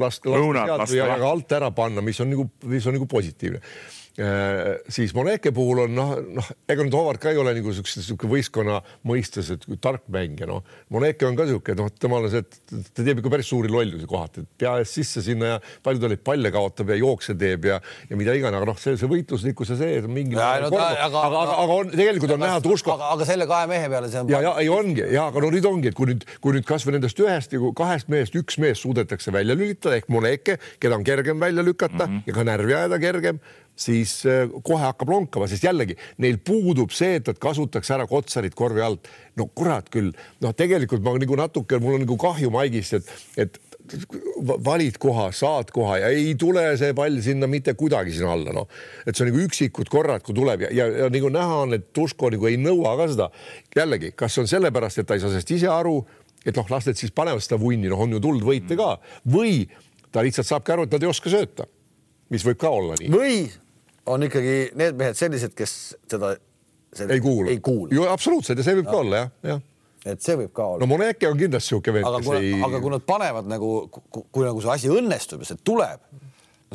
lasta, 0.00 0.30
lasta 0.30 0.96
ja 0.96 1.10
ka 1.18 1.34
alt 1.34 1.58
ära 1.58 1.74
panna, 1.74 2.04
mis 2.04 2.20
on 2.22 2.32
nagu, 2.34 2.48
mis 2.70 2.86
on 2.90 2.98
nagu 2.98 3.10
positiivne 3.10 3.62
siis 4.14 5.14
Moneke 5.14 5.50
puhul 5.54 5.84
on 5.84 5.94
noh, 5.96 6.12
noh, 6.36 6.48
ega 6.70 6.84
nüüd 6.86 6.94
Howard 6.94 7.18
ka 7.22 7.32
ei 7.32 7.38
ole 7.40 7.54
nagu 7.56 7.72
siukse, 7.74 8.02
sihuke 8.04 8.28
võistkonna 8.30 8.78
mõistes, 9.08 9.50
et 9.50 9.64
tark 9.82 10.04
mängija, 10.12 10.46
noh. 10.46 10.62
Moneke 10.94 11.26
on 11.26 11.38
ka 11.38 11.48
sihuke, 11.48 11.74
noh, 11.78 11.90
temal 11.98 12.28
on 12.28 12.30
see, 12.30 12.44
et 12.44 12.92
ta 12.94 13.02
teeb 13.02 13.18
ikka 13.18 13.32
päris 13.32 13.50
suuri 13.50 13.72
lollusi 13.72 14.06
kohati, 14.10 14.44
et 14.44 14.62
pea 14.62 14.76
ees 14.82 14.92
sisse 15.00 15.24
sinna 15.24 15.54
ja 15.54 15.56
palju 15.82 16.04
ta 16.04 16.12
neid 16.12 16.22
palle 16.26 16.52
kaotab 16.54 16.92
ja 16.94 16.98
jookse 17.00 17.34
teeb 17.38 17.66
ja, 17.70 17.80
ja 18.10 18.18
mida 18.20 18.36
iganes, 18.38 18.60
aga 18.60 18.70
noh, 18.70 18.78
see, 18.78 18.94
see 19.00 19.10
võitluslikkus 19.10 19.74
ja 19.74 19.78
see 19.80 20.04
mingi. 20.06 20.38
No, 20.38 20.44
aga, 20.44 20.86
aga, 21.08 21.24
aga, 21.26 21.42
aga 21.64 21.80
on 21.80 21.92
tegelikult 21.94 22.36
on 22.36 22.42
näha 22.44 22.62
Tuško. 22.64 22.94
aga, 23.08 23.26
selle 23.28 23.48
kahe 23.50 23.66
mehe 23.70 23.90
peale 23.90 24.12
see 24.12 24.22
on. 24.22 24.30
ja, 24.30 24.44
ja 24.46 24.54
ei 24.62 24.70
ongi 24.70 25.08
ja, 25.10 25.26
aga 25.32 25.42
no 25.42 25.50
nüüd 25.54 25.66
ongi, 25.68 25.90
et 25.90 25.98
kui 25.98 26.12
nüüd, 26.12 26.22
kui 26.44 26.54
nüüd 26.54 26.68
kasvõi 26.68 26.96
nendest 26.96 27.18
ühest 27.22 27.54
nagu 27.56 27.72
kahest 27.76 28.10
mehest 28.12 28.38
üks 28.38 28.60
mees 28.62 28.82
suudetakse 28.84 29.34
välja 29.34 29.58
lülitada 29.58 29.98
ehk 29.98 30.08
Moneke, 30.12 30.58
keda 30.82 30.98
on 30.98 31.06
kergem 31.06 31.42
välja 31.42 31.66
lükata 31.66 32.06
mm 32.06 32.20
-hmm. 32.20 32.30
ja 32.30 32.38
ka 32.38 32.46
närvi 32.46 32.78
ajada 32.78 33.00
kergem 33.02 33.40
siis 33.76 34.22
äh, 34.26 34.48
kohe 34.62 34.82
hakkab 34.84 35.10
lonkama, 35.10 35.48
sest 35.50 35.66
jällegi 35.66 35.96
neil 36.22 36.38
puudub 36.44 36.94
see, 36.94 37.18
et 37.18 37.28
nad 37.30 37.38
kasutaks 37.42 37.90
ära 37.94 38.06
Kotsarit 38.10 38.54
korvi 38.54 38.82
alt. 38.84 39.08
no 39.34 39.48
kurat 39.50 39.88
küll, 39.90 40.12
noh, 40.44 40.54
tegelikult 40.54 41.02
ma 41.02 41.16
nagu 41.18 41.38
natuke, 41.38 41.80
mul 41.82 41.98
on 41.98 42.04
nagu 42.04 42.16
kahju 42.20 42.52
Maigist, 42.54 42.94
et, 42.94 43.08
et 43.36 43.58
valid 44.64 44.96
koha, 45.02 45.26
saad 45.36 45.72
koha 45.74 45.98
ja 46.00 46.10
ei 46.14 46.36
tule 46.40 46.62
see 46.80 46.94
pall 46.96 47.18
sinna 47.22 47.48
mitte 47.50 47.74
kuidagi 47.76 48.14
sinna 48.14 48.32
alla, 48.32 48.54
noh. 48.54 48.68
et 49.04 49.12
see 49.12 49.26
on 49.26 49.32
nagu 49.32 49.42
üksikud 49.44 49.90
korrad, 49.92 50.22
kui 50.24 50.36
tuleb 50.36 50.68
ja, 50.68 50.72
ja, 50.72 50.88
ja 51.02 51.10
nagu 51.12 51.32
näha 51.34 51.60
on, 51.66 51.76
et 51.76 51.90
Tuško 51.96 52.30
nagu 52.36 52.48
ei 52.48 52.60
nõua 52.60 52.94
ka 53.00 53.10
seda. 53.10 53.30
jällegi, 53.76 54.14
kas 54.16 54.38
on 54.40 54.48
sellepärast, 54.50 55.02
et 55.02 55.10
ta 55.10 55.18
ei 55.18 55.24
saa 55.24 55.34
sellest 55.34 55.54
ise 55.58 55.68
aru, 55.72 55.98
et 56.46 56.54
noh, 56.56 56.70
las 56.70 56.86
need 56.86 57.00
siis 57.00 57.12
panevad 57.16 57.42
seda 57.42 57.58
vunni, 57.60 57.90
noh, 57.90 58.06
on 58.06 58.14
ju 58.14 58.22
tulnud 58.22 58.46
võite 58.46 58.78
ka 58.78 58.94
või 59.34 59.64
ta 60.14 60.22
lihtsalt 60.22 60.46
saabki 60.46 60.76
aru, 60.76 60.86
et 60.86 60.94
nad 60.94 61.02
ei 61.02 61.10
oska 61.10 61.32
sööta 61.32 61.66
mis 62.32 62.44
võib 62.46 62.60
ka 62.60 62.72
olla 62.72 62.96
nii. 63.00 63.10
või 63.12 63.36
on 64.06 64.26
ikkagi 64.26 64.56
need 64.78 64.98
mehed 64.98 65.18
sellised, 65.18 65.54
kes 65.56 65.76
seda, 66.10 66.34
ei 67.08 67.20
kuulu, 67.20 67.48
ei 67.50 67.60
kuulu.. 67.64 67.92
ju 67.94 68.08
absoluutselt 68.10 68.60
ja 68.60 68.66
see 68.66 68.76
võib 68.80 68.90
no. 68.90 68.92
ka 68.92 69.00
olla 69.04 69.22
jah, 69.22 69.32
jah 69.52 69.62
et 70.04 70.20
see 70.24 70.36
võib 70.36 70.52
ka 70.54 70.66
olla. 70.74 70.84
no 70.84 70.88
Moneke 70.90 71.28
on 71.30 71.38
kindlasti 71.40 71.72
niisugune 71.72 72.02
vend, 72.02 72.18
kes 72.20 72.42
ei. 72.42 72.52
aga 72.66 72.80
kui 72.84 72.92
nad 72.92 73.04
panevad 73.08 73.48
nagu, 73.48 73.70
kui 74.12 74.44
nagu 74.44 74.60
see 74.60 74.74
asi 74.74 74.92
õnnestub 74.92 75.44
ja 75.44 75.50
see 75.52 75.62
tuleb 75.64 76.02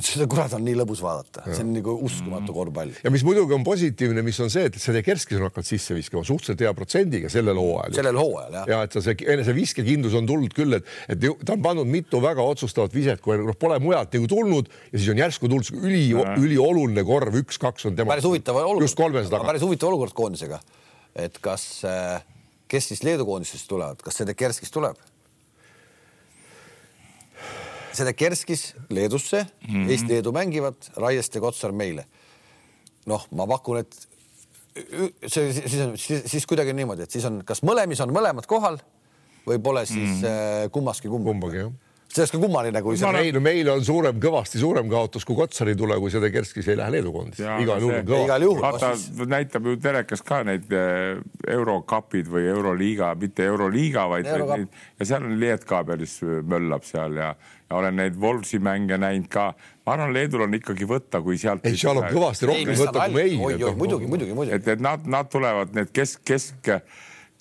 seda 0.05 0.25
kurat 0.29 0.53
on 0.55 0.63
nii 0.65 0.75
lõbus 0.79 1.01
vaadata, 1.03 1.43
see 1.49 1.63
on 1.63 1.71
nagu 1.75 1.95
uskumatu 2.05 2.53
korvpall. 2.55 2.93
ja 3.03 3.11
mis 3.13 3.23
muidugi 3.27 3.55
on 3.55 3.65
positiivne, 3.67 4.23
mis 4.25 4.39
on 4.43 4.51
see, 4.53 4.67
et 4.69 4.77
see 4.79 5.03
Kerskis 5.05 5.39
on 5.39 5.47
hakanud 5.47 5.67
sisse 5.67 5.95
viskama 5.97 6.23
suhteliselt 6.27 6.63
hea 6.63 6.73
protsendiga 6.77 7.31
sellel 7.31 7.59
hooajal. 7.59 7.95
sellel 7.97 8.19
hooajal 8.19 8.57
jah. 8.59 8.71
ja 8.73 8.81
et 8.87 8.97
see 8.97 9.17
enese 9.35 9.55
viskekindlus 9.57 10.15
on 10.19 10.29
tulnud 10.29 10.55
küll, 10.55 10.77
et, 10.79 10.89
et 11.11 11.27
ta 11.45 11.55
on 11.55 11.65
pannud 11.65 11.89
mitu 11.89 12.21
väga 12.23 12.45
otsustavat 12.53 12.95
viset, 12.95 13.23
kui 13.23 13.37
noh, 13.41 13.57
pole 13.59 13.79
mujalt 13.83 14.15
nagu 14.17 14.31
tulnud 14.31 14.71
ja 14.91 14.95
siis 14.95 15.11
on 15.13 15.23
järsku 15.23 15.51
tulnud 15.51 15.83
üli, 15.83 16.05
ülioluline 16.15 17.05
korv, 17.07 17.39
üks-kaks 17.43 17.89
on 17.89 17.99
tema. 17.99 18.13
päris 18.15 18.27
huvitav 18.29 18.61
olukord. 18.61 18.87
just 18.87 18.99
kolmes 18.99 19.31
taga. 19.31 19.47
päris 19.49 19.65
huvitav 19.65 19.91
olukord 19.91 20.15
koondisega. 20.17 20.61
et 21.15 21.39
kas, 21.43 21.69
äh, 21.87 22.19
kes 22.71 22.93
siis 22.93 23.03
Leedu 23.07 23.27
koondisest 23.27 23.67
tulevad, 23.69 24.03
kas 24.05 24.21
see 24.21 24.37
Kerskis 24.37 24.71
tuleb? 24.73 25.08
Sedekerskis 27.93 28.75
Leedusse 28.89 29.43
mm, 29.43 29.73
-hmm. 29.73 29.91
Eesti-Leedu 29.91 30.31
mängivad, 30.31 30.89
Raieste 30.95 31.37
ja 31.37 31.41
Kotsar 31.41 31.71
meile. 31.71 32.05
noh, 33.05 33.27
ma 33.31 33.47
pakun, 33.47 33.77
et 33.77 33.95
see 35.27 35.53
siis 35.53 35.81
on 35.81 35.97
siis, 35.97 36.23
siis 36.25 36.45
kuidagi 36.45 36.73
niimoodi, 36.73 37.03
et 37.03 37.11
siis 37.11 37.25
on, 37.25 37.41
kas 37.45 37.63
mõlemis 37.65 38.01
on 38.03 38.13
mõlemad 38.13 38.45
kohal 38.47 38.77
või 39.47 39.59
pole 39.59 39.85
siis 39.85 40.21
mm 40.21 40.23
-hmm. 40.23 40.69
kummaski 40.71 41.07
kumbagi. 41.07 41.31
kumbagi 41.31 41.57
jah 41.57 41.71
see 42.09 42.23
oleks 42.23 42.31
ka 42.33 42.39
kummaline, 42.41 42.81
kui 42.81 42.97
see. 42.97 43.09
meil, 43.13 43.37
meil 43.43 43.69
on 43.69 43.83
suurem, 43.85 44.17
kõvasti 44.21 44.59
suurem 44.61 44.87
kaotus, 44.89 45.25
kui 45.27 45.37
Kotsar 45.37 45.69
ei 45.69 45.77
tule, 45.77 45.97
kui 46.01 46.09
see 46.09 46.31
Kerskis 46.33 46.69
ei 46.71 46.77
lähe 46.79 46.95
Leedu 46.95 47.11
koondisse. 47.13 47.45
igal 47.61 47.83
juhul 47.83 48.01
kõva. 48.07 48.21
igal 48.25 48.45
juhul. 48.47 48.61
vaata 48.63 48.91
siis..., 48.97 49.21
näitab 49.29 49.69
ju 49.69 49.75
telekas 49.83 50.25
ka 50.25 50.41
neid 50.47 50.73
äh, 50.73 51.21
eurokapid 51.53 52.31
või 52.33 52.47
euroliiga, 52.49 53.11
mitte 53.19 53.45
euroliiga, 53.45 54.07
vaid 54.09 54.29
Euro 54.33 54.57
ja 54.57 55.05
seal 55.05 55.29
on 55.29 55.37
Lietkabelis 55.39 56.17
möllab 56.49 56.87
seal 56.87 57.21
ja, 57.21 57.29
ja 57.69 57.77
olen 57.77 57.95
neid 57.95 58.15
Wolvesi 58.21 58.59
mänge 58.59 58.97
näinud 58.97 59.27
ka. 59.29 59.53
ma 59.85 59.93
arvan, 59.93 60.13
Leedul 60.13 60.45
on 60.45 60.53
ikkagi 60.57 60.87
võtta, 60.89 61.21
kui 61.21 61.37
sealt. 61.37 61.65
ei, 61.65 61.77
seal 61.77 62.01
on 62.01 62.07
kõvasti 62.09 62.49
rohkem 62.49 62.77
võtta 62.81 63.05
kui 63.05 63.17
meil. 63.17 63.35
muidugi, 63.37 63.75
muidugi, 63.77 64.09
muidugi. 64.33 64.55
et, 64.57 64.67
et 64.75 64.81
nad, 64.81 65.05
nad 65.05 65.29
tulevad 65.29 65.75
need 65.77 65.91
kesk, 65.93 66.23
kesk, 66.25 66.71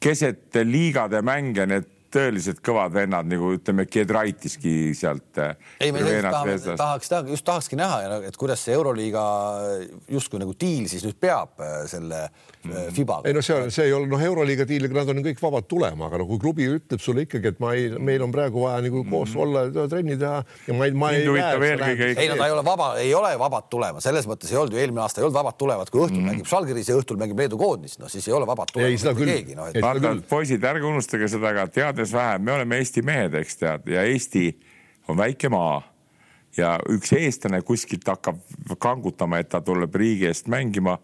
keset 0.00 0.60
liigade 0.64 1.22
mänge, 1.24 1.66
need 1.66 1.88
tõeliselt 2.12 2.60
kõvad 2.64 2.94
vennad 2.94 3.28
nagu 3.28 3.52
ütleme, 3.56 3.86
Giedraitiski 3.90 4.94
sealt. 4.96 5.40
Ei, 5.80 5.92
me 5.92 6.02
tahame, 6.24 6.56
tahaks, 6.68 7.12
just 7.28 7.46
tahakski 7.46 7.78
näha, 7.78 8.20
et 8.28 8.36
kuidas 8.40 8.62
see 8.64 8.76
Euroliiga 8.76 9.24
justkui 10.12 10.40
nagu 10.42 10.54
diil 10.58 10.88
siis 10.90 11.04
nüüd 11.06 11.18
peab 11.20 11.60
äh, 11.62 11.82
selle 11.90 12.24
mm. 12.64 12.92
Fibaga. 12.96 13.28
ei 13.28 13.36
no 13.36 13.42
see 13.44 13.56
on, 13.56 13.70
see 13.74 13.88
ei 13.88 13.94
ole 13.96 14.08
noh, 14.10 14.22
Euroliiga 14.22 14.66
diiliga, 14.68 14.96
nad 15.00 15.12
on 15.12 15.22
kõik 15.24 15.40
vabad 15.42 15.68
tulema, 15.70 16.08
aga 16.08 16.20
no 16.22 16.28
kui 16.30 16.40
klubi 16.42 16.68
ütleb 16.78 17.02
sulle 17.02 17.24
ikkagi, 17.26 17.52
et 17.52 17.62
ma 17.62 17.74
ei, 17.76 17.90
meil 18.10 18.24
on 18.24 18.32
praegu 18.34 18.64
vaja 18.64 18.82
nagu 18.84 19.04
koos 19.08 19.34
mm. 19.34 19.42
olla, 19.44 19.86
trenni 19.90 20.18
teha 20.20 20.40
ja 20.68 20.76
ma 20.78 20.88
ei, 20.88 20.96
ma 20.96 21.12
ei. 21.14 21.24
ei 21.24 22.30
no 22.30 22.38
ta 22.38 22.48
ei 22.48 22.56
ole 22.56 22.64
vaba, 22.66 22.90
ei 23.02 23.12
ole 23.16 23.34
vabad 23.40 23.68
tulema, 23.72 24.02
selles 24.04 24.28
mõttes 24.30 24.52
ei 24.52 24.60
olnud 24.60 24.76
ju 24.76 24.82
eelmine 24.82 25.04
aasta 25.04 25.22
ei 25.22 25.28
olnud 25.28 25.38
vabad 25.38 25.58
tulevad, 25.60 25.92
kui 25.92 26.04
õhtul 26.06 26.22
mm. 26.22 26.32
mängib 26.32 26.50
Žalgiris 26.50 26.92
ja 26.92 26.98
õhtul 26.98 27.20
mängib 27.20 27.44
Leedu 27.44 27.60
koondis, 27.60 27.98
no 28.02 28.10
siis 28.12 28.26
ei 28.30 28.36
ole 28.36 28.48
vabad 28.48 28.72
tulema. 28.72 28.92
ei, 28.92 29.00
seda 29.00 29.14
küll. 29.18 29.54
No, 29.58 29.68
et... 29.70 30.24
poisid, 30.28 30.64
ärge 30.64 30.86
unustage 30.88 31.28
seda 31.30 31.52
ka, 31.56 31.68
tead 31.72 31.97
teades 31.98 32.12
vähem, 32.12 32.42
me 32.42 32.52
oleme 32.52 32.76
Eesti 32.78 33.02
mehed, 33.02 33.34
eks 33.34 33.56
tead, 33.58 33.88
ja 33.90 34.02
Eesti 34.06 34.52
on 35.08 35.16
väike 35.18 35.48
maa 35.50 35.80
ja 36.56 36.76
üks 36.90 37.10
eestlane 37.16 37.58
kuskilt 37.66 38.06
hakkab 38.06 38.38
kangutama, 38.78 39.40
et 39.42 39.48
ta 39.50 39.60
tuleb 39.60 39.94
riigi 39.94 40.28
eest 40.30 40.46
mängima. 40.46 40.98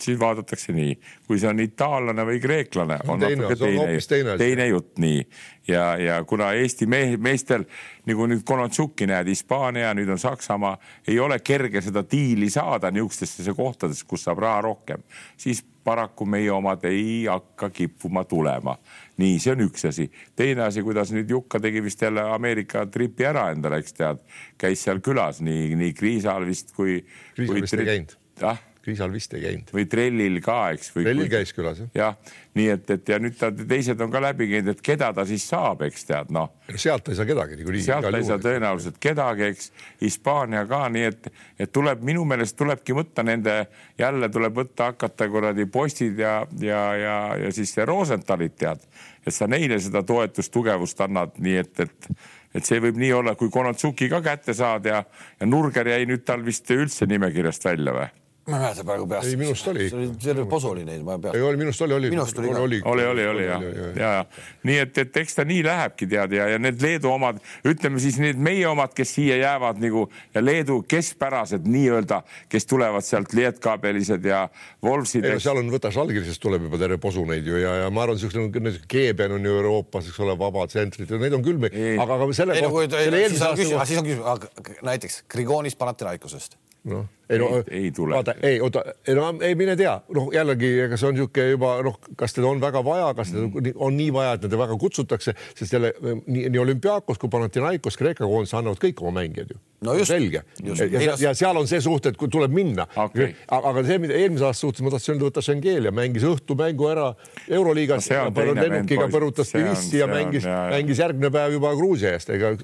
Siis 0.00 0.18
vaadatakse 0.20 0.72
nii, 0.72 0.94
kui 1.26 1.38
see 1.40 1.48
on 1.50 1.60
itaallane 1.60 2.24
või 2.26 2.40
kreeklane, 2.42 2.98
on 3.08 3.20
teine, 3.20 3.42
natuke 3.42 3.58
teine, 3.60 3.98
teine, 4.08 4.36
teine 4.40 4.66
jutt 4.70 4.98
nii 5.02 5.20
ja, 5.68 5.96
ja 5.96 6.24
kuna 6.24 6.52
Eesti 6.52 6.86
mehe, 6.86 7.16
meestel 7.16 7.64
nagu 8.08 8.26
nüüd 8.28 8.44
Konatsukki 8.46 9.08
näed, 9.08 9.28
Hispaania, 9.30 9.92
nüüd 9.96 10.10
on 10.12 10.20
Saksamaa, 10.20 10.76
ei 11.08 11.18
ole 11.20 11.38
kerge 11.44 11.82
seda 11.84 12.04
diili 12.10 12.50
saada 12.52 12.90
niisugustesse 12.94 13.54
kohtadesse, 13.56 14.06
kus 14.08 14.26
saab 14.26 14.42
raha 14.44 14.60
rohkem, 14.68 15.04
siis 15.36 15.64
paraku 15.84 16.26
meie 16.28 16.52
omad 16.52 16.84
ei 16.88 17.24
hakka 17.28 17.70
kippuma 17.70 18.24
tulema. 18.24 18.76
nii, 19.16 19.38
see 19.38 19.52
on 19.52 19.64
üks 19.68 19.88
asi. 19.88 20.10
teine 20.36 20.64
asi, 20.66 20.82
kuidas 20.82 21.12
nüüd 21.14 21.30
Jukka 21.30 21.60
tegi 21.60 21.82
vist 21.84 22.02
jälle 22.02 22.24
Ameerika 22.34 22.86
tripi 22.86 23.28
ära 23.28 23.50
endale, 23.52 23.78
eks 23.84 23.96
tead, 24.00 24.22
käis 24.58 24.84
seal 24.84 25.00
külas 25.04 25.40
nii, 25.40 25.74
nii 25.76 25.92
Kriisal 25.94 26.46
vist 26.46 26.72
kui. 26.76 27.02
Kriisal 27.36 27.60
vist 27.60 27.78
ei 27.78 27.90
käinud. 27.92 28.16
ah 28.42 28.58
Kriisal 28.84 29.12
vist 29.12 29.32
ei 29.34 29.42
käinud. 29.42 29.70
või 29.72 29.86
Trellil 29.90 30.40
ka, 30.44 30.56
eks. 30.76 30.90
Trellil 30.94 31.30
käis 31.32 31.54
külas 31.56 31.80
jah. 31.80 31.88
jah, 31.96 32.34
nii 32.58 32.66
et, 32.74 32.90
et 32.92 33.12
ja 33.14 33.18
nüüd 33.22 33.38
ta 33.40 33.48
teised 33.54 34.00
on 34.04 34.12
ka 34.12 34.20
läbi 34.22 34.48
käinud, 34.50 34.74
et 34.74 34.82
keda 34.84 35.08
ta 35.16 35.24
siis 35.28 35.46
saab, 35.48 35.86
eks 35.86 36.04
tead 36.10 36.34
noh. 36.34 36.52
sealt 36.76 37.08
ei 37.08 37.18
saa 37.18 37.28
kedagi 37.28 37.58
niikuinii. 37.60 37.82
sealt 37.86 38.10
ei 38.10 38.28
saa 38.28 38.38
tõenäoliselt 38.42 39.00
kedagi, 39.02 39.48
eks. 39.54 39.72
Hispaania 40.02 40.66
ka, 40.68 40.84
nii 40.92 41.08
et, 41.08 41.30
et 41.58 41.72
tuleb 41.72 42.04
minu 42.04 42.26
meelest 42.28 42.58
tulebki 42.60 42.96
võtta 42.96 43.24
nende, 43.26 43.56
jälle 43.98 44.30
tuleb 44.32 44.60
võtta, 44.62 44.92
hakata 44.92 45.28
kuradi 45.32 45.66
postid 45.66 46.20
ja, 46.20 46.38
ja, 46.60 46.84
ja, 47.00 47.18
ja 47.46 47.52
siis 47.56 47.72
see 47.74 47.88
Rosenthalit 47.88 48.58
tead, 48.60 48.84
et 49.24 49.34
sa 49.34 49.48
neile 49.48 49.80
seda 49.80 50.04
toetust, 50.04 50.52
tugevust 50.52 51.00
annad, 51.04 51.38
nii 51.40 51.60
et, 51.64 51.86
et 51.88 52.14
et 52.54 52.62
see 52.66 52.78
võib 52.78 52.98
nii 53.00 53.12
olla, 53.16 53.34
kui 53.34 53.50
Konatsuki 53.50 54.06
ka 54.12 54.20
kätte 54.22 54.54
saad 54.54 54.86
ja, 54.86 55.00
ja 55.40 55.46
Nurger 55.48 55.88
jäi 55.90 56.04
nüüd 56.06 56.22
tal 56.26 56.44
vist 56.46 56.70
üldse 56.70 57.08
nimekirjast 57.10 57.66
välja 57.66 57.96
või? 57.96 58.12
Ma 58.46 58.56
ei 58.56 58.62
mäleta 58.62 58.84
praegu 58.84 59.06
peast. 59.08 59.28
Ei, 59.28 59.36
minust 59.40 59.68
oli 59.68 59.88
see 59.88 59.98
oli, 59.98 60.08
terve 60.20 60.44
posu 60.50 60.68
oli 60.74 60.84
neid, 60.84 61.00
ma 61.04 61.14
ei 61.14 61.22
ei 61.22 61.32
pea. 61.32 61.44
oli 61.48 61.60
minust 61.60 61.82
oli, 61.86 61.94
oli. 61.96 62.10
Minust 62.12 62.38
oli 62.38 62.50
ka. 62.52 62.60
oli, 62.60 63.04
oli, 63.06 63.26
oli 63.26 63.44
jah, 63.46 63.62
ja, 63.96 64.10
ja 64.18 64.24
nii 64.68 64.76
et, 64.82 64.98
et 65.00 65.16
eks 65.22 65.38
ta 65.38 65.46
nii 65.48 65.62
lähebki 65.64 66.08
tead 66.10 66.34
ja, 66.36 66.48
ja 66.52 66.58
need 66.60 66.82
Leedu 66.84 67.08
omad, 67.12 67.40
ütleme 67.64 68.02
siis 68.02 68.18
need 68.20 68.40
meie 68.40 68.66
omad, 68.68 68.92
kes 68.96 69.14
siia 69.16 69.38
jäävad 69.40 69.80
nagu 69.80 70.06
ja 70.34 70.42
Leedu 70.44 70.82
keskpärased 70.88 71.64
nii-öelda, 71.64 72.20
kes 72.52 72.68
tulevad 72.68 73.06
sealt 73.06 73.32
Lietkabelised 73.36 74.28
ja 74.28 74.44
ei 74.84 75.38
no 75.38 75.40
seal 75.40 75.62
on, 75.62 75.72
võta 75.72 75.92
Žalgirisest 75.94 76.42
tuleb 76.44 76.68
juba 76.68 76.80
terve 76.84 77.00
posu 77.00 77.24
neid 77.28 77.48
ju 77.48 77.56
ja, 77.62 77.78
ja 77.84 77.90
ma 77.94 78.04
arvan, 78.04 78.20
niisugune 78.20 78.74
Keeben 78.88 79.38
on 79.38 79.48
ju 79.48 79.56
Euroopas, 79.56 80.12
eks 80.12 80.20
ole, 80.20 80.36
vabad 80.38 80.72
tsentrid 80.72 81.10
ja 81.10 81.20
neid 81.22 81.36
on 81.38 81.44
küll, 81.44 81.64
Ei. 81.72 81.96
aga, 81.96 82.20
aga 82.20 82.30
selle 82.36 82.58
ei 82.58 82.66
no 82.66 82.72
kui, 82.74 82.90
selle 82.92 83.24
siis 83.30 83.42
on 83.46 83.56
küsimus, 83.56 83.88
siis 83.88 84.02
on 84.02 84.08
küsimus, 84.08 84.78
näiteks 84.84 85.22
Grigonis 85.32 85.76
Panathinaikosest. 85.80 86.58
noh, 86.92 87.08
ei 87.30 87.38
no 87.38 87.48
Ei- 87.56 87.84
ei 87.84 87.90
tule. 87.96 88.14
vaata, 88.14 88.34
ei 88.42 88.60
oota, 88.60 88.82
ei 89.08 89.14
no 89.14 89.30
ei 89.40 89.54
mine 89.54 89.76
tea, 89.76 89.94
noh 90.14 90.28
jällegi, 90.34 90.72
ega 90.86 90.96
see 91.00 91.08
on 91.08 91.14
niisugune 91.16 91.50
juba 91.54 91.74
noh, 91.82 91.98
kas 92.20 92.34
teda 92.36 92.48
on 92.50 92.60
väga 92.60 92.82
vaja, 92.84 93.12
kas 93.14 93.30
teda 93.32 93.46
Mm. 93.46 93.72
on 93.76 93.96
nii 93.96 94.10
vaja, 94.12 94.32
et 94.36 94.40
teda 94.46 94.58
väga 94.58 94.76
kutsutakse, 94.80 95.34
sest 95.54 95.72
jälle 95.72 95.92
nii, 96.26 96.48
nii 96.50 96.58
olümpiaakos 96.60 97.18
kui 97.18 97.28
Panathinaikos, 97.32 97.96
Kreeka 97.96 98.24
koondis 98.26 98.54
annavad 98.54 98.78
kõik 98.82 99.00
oma 99.02 99.20
mängijad 99.20 99.50
ju. 99.54 99.58
No 99.84 99.92
just, 99.98 100.08
selge. 100.08 100.40
ja, 100.64 100.74
ja, 101.00 101.14
ja 101.20 101.34
seal 101.36 101.56
on 101.60 101.66
see 101.68 101.80
suht, 101.84 102.06
et 102.06 102.16
kui 102.16 102.28
tuleb 102.32 102.50
minna 102.56 102.86
Okei. 102.96 103.34
aga, 103.52 103.82
see, 103.84 103.98
mida 104.00 104.14
eelmise 104.16 104.46
aasta 104.46 104.60
suhtes 104.64 104.80
ma 104.80 104.90
tahtsin 104.94 105.12
öelda, 105.14 105.26
võtta 105.28 105.42
Schengelia 105.44 105.90
mängis 105.92 106.24
õhtumängu 106.24 106.88
ära 106.88 107.10
Euroliigas 107.52 108.08
No 108.10 108.16
ja 108.16 108.54
lennukiga 108.54 109.08
põrutas 109.12 109.50
Tbilisi 109.52 109.98
ja 110.00 110.06
mängis, 110.08 110.46
mängis 110.46 110.98
järgmine 111.02 111.28
päev 111.34 111.52
juba 111.58 111.74
Gruusia 111.76 112.14
eest, 112.16 112.30
ega. 112.32 112.54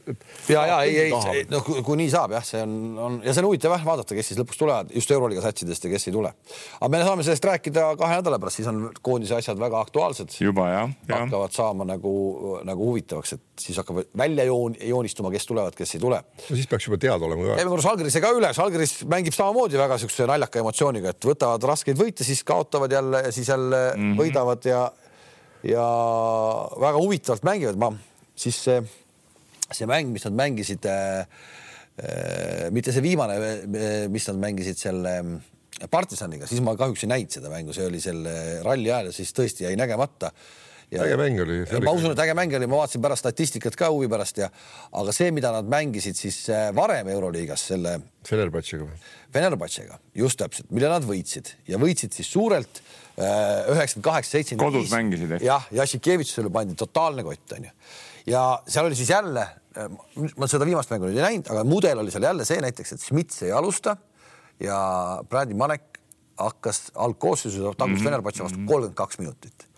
ja, 0.49 0.65
ja 0.67 0.79
ei, 0.83 0.97
ei, 1.11 1.45
noh, 1.51 1.61
kui 1.85 1.97
nii 2.01 2.09
saab 2.11 2.33
jah, 2.39 2.45
see 2.47 2.63
on, 2.65 2.73
on 2.99 3.21
ja 3.25 3.35
see 3.35 3.43
on 3.45 3.51
huvitav 3.51 3.75
jah 3.77 3.85
vaadata, 3.85 4.15
kes 4.17 4.33
siis 4.33 4.41
lõpuks 4.41 4.50
tulevad 4.59 4.91
just 4.95 5.11
Euroliiga 5.11 5.43
satsidest 5.45 5.85
ja 5.85 5.91
kes 5.91 6.09
ei 6.09 6.15
tule. 6.15 6.33
aga 6.81 6.89
me 6.89 7.03
saame 7.05 7.27
sellest 7.27 7.45
rääkida 7.45 7.85
kahe 8.01 8.19
nädala 8.21 8.39
pärast, 8.39 8.61
siis 8.61 8.69
on 8.71 8.91
koondise 9.03 9.37
asjad 9.37 9.59
väga 9.61 9.81
aktuaalsed. 9.81 10.35
juba 10.41 10.69
jah, 10.69 10.95
jah. 11.09 11.25
hakkavad 11.25 11.55
saama 11.55 11.87
nagu, 11.89 12.15
nagu 12.65 12.91
huvitavaks, 12.91 13.33
et 13.39 13.65
siis 13.67 13.79
hakkab 13.81 14.03
välja 14.17 14.45
joon, 14.49 14.77
joonistuma, 14.81 15.31
kes 15.31 15.47
tulevad, 15.47 15.77
kes 15.77 15.95
ei 15.95 16.01
tule. 16.01 16.23
no 16.23 16.57
siis 16.57 16.71
peaks 16.71 16.89
juba 16.89 16.99
teada 16.99 17.29
olema 17.29 17.51
ka. 17.51 17.61
käime 17.61 17.75
korra 17.75 17.87
Žalgirise 17.89 18.25
ka 18.25 18.33
üle, 18.39 18.53
Žalgiris 18.57 18.97
mängib 19.11 19.37
samamoodi 19.37 19.81
väga 19.81 20.01
siukse 20.03 20.27
naljaka 20.31 20.65
emotsiooniga, 20.65 21.15
et 21.15 21.31
võtavad 21.33 21.69
raskeid 21.73 21.99
võite, 22.01 22.27
siis 22.27 22.43
kaotavad 22.45 22.93
jälle 22.93 23.25
ja 23.29 23.33
siis 23.33 23.49
jälle 23.49 23.85
mm 23.95 24.01
-hmm. 24.03 24.19
võidavad 24.21 24.71
ja 24.71 24.91
ja 25.63 25.87
väga 26.81 26.99
huvitavalt 26.99 27.45
mängivad, 27.45 27.77
ma 27.77 27.93
siis 28.37 28.57
see, 28.65 28.81
see 29.73 29.89
mäng, 29.89 30.13
mis 30.13 30.25
nad 30.25 30.37
mängisid 30.37 30.87
äh, 30.89 31.27
mitte 32.73 32.95
see 32.95 33.03
viimane, 33.05 33.35
mis 34.09 34.25
nad 34.31 34.39
mängisid 34.41 34.79
selle 34.81 35.11
äh, 35.21 35.33
partisaniga, 35.89 36.49
siis 36.49 36.61
ma 36.65 36.75
kahjuks 36.79 37.05
ei 37.07 37.13
näinud 37.13 37.37
seda 37.37 37.53
mängu, 37.53 37.75
see 37.77 37.87
oli 37.89 38.01
selle 38.03 38.35
ralli 38.67 38.91
ajal 38.91 39.11
ja 39.11 39.15
siis 39.15 39.33
tõesti 39.37 39.65
jäi 39.65 39.77
nägemata. 39.81 40.33
äge 40.91 41.17
mäng 41.17 41.41
oli. 41.41 41.61
ma 41.85 41.93
usun, 41.95 42.13
et 42.13 42.19
äge 42.19 42.35
mäng 42.35 42.55
oli, 42.57 42.67
ma 42.67 42.83
vaatasin 42.83 43.03
pärast 43.03 43.23
statistikat 43.23 43.77
ka 43.79 43.91
huvi 43.95 44.09
pärast 44.11 44.39
ja, 44.43 44.51
aga 44.93 45.13
see, 45.15 45.31
mida 45.31 45.53
nad 45.55 45.69
mängisid 45.71 46.19
siis 46.19 46.43
äh, 46.51 46.69
varem 46.77 47.09
Euroliigas 47.09 47.69
selle 47.73 48.01
Fenerbahce'iga 48.29 48.89
või? 48.89 48.99
Fenerbahce'ga, 49.33 50.01
just 50.15 50.41
täpselt, 50.43 50.71
mille 50.75 50.91
nad 50.91 51.07
võitsid 51.07 51.55
ja 51.71 51.79
võitsid 51.81 52.19
siis 52.19 52.29
suurelt 52.29 52.83
äh, 52.83 53.71
üheksakümmend 53.71 54.09
kaheksa, 54.11 54.37
seitsekümmend 54.37 54.81
Kodus 54.81 54.93
mängisid, 54.93 55.37
ehk? 55.39 55.47
jah, 55.47 55.71
Jassikevitsusele 55.81 56.53
pandi 56.53 56.77
totaalne 56.79 57.25
kott 57.25 57.57
onju 57.57 57.73
ja 58.29 58.45
seal 58.69 58.91
oli 58.91 58.99
siis 58.99 59.15
jälle, 59.15 59.47
ma 60.37 60.49
seda 60.51 60.67
viimast 60.69 60.91
mängu 60.91 61.09
nüüd 61.09 61.21
ei 61.21 61.27
näinud, 61.27 61.51
aga 61.53 61.65
mudel 61.69 62.03
oli 62.03 62.11
seal 62.11 62.27
jälle 62.27 62.47
see 62.49 62.61
näiteks, 62.63 62.97
et 62.97 63.05
Smits 63.05 63.43
ei 63.47 63.53
alusta 63.55 63.97
ja 64.61 64.79
Brady 65.31 65.55
Manek 65.55 66.01
hakkas 66.41 66.91
algkoosseisus, 66.95 67.77
tagus 67.77 67.99
-hmm. 67.99 68.05
Fenerbahce 68.05 68.43
vastu 68.43 68.59
kolmkümmend 68.67 68.97
kaks 68.97 69.19
minutit 69.19 69.71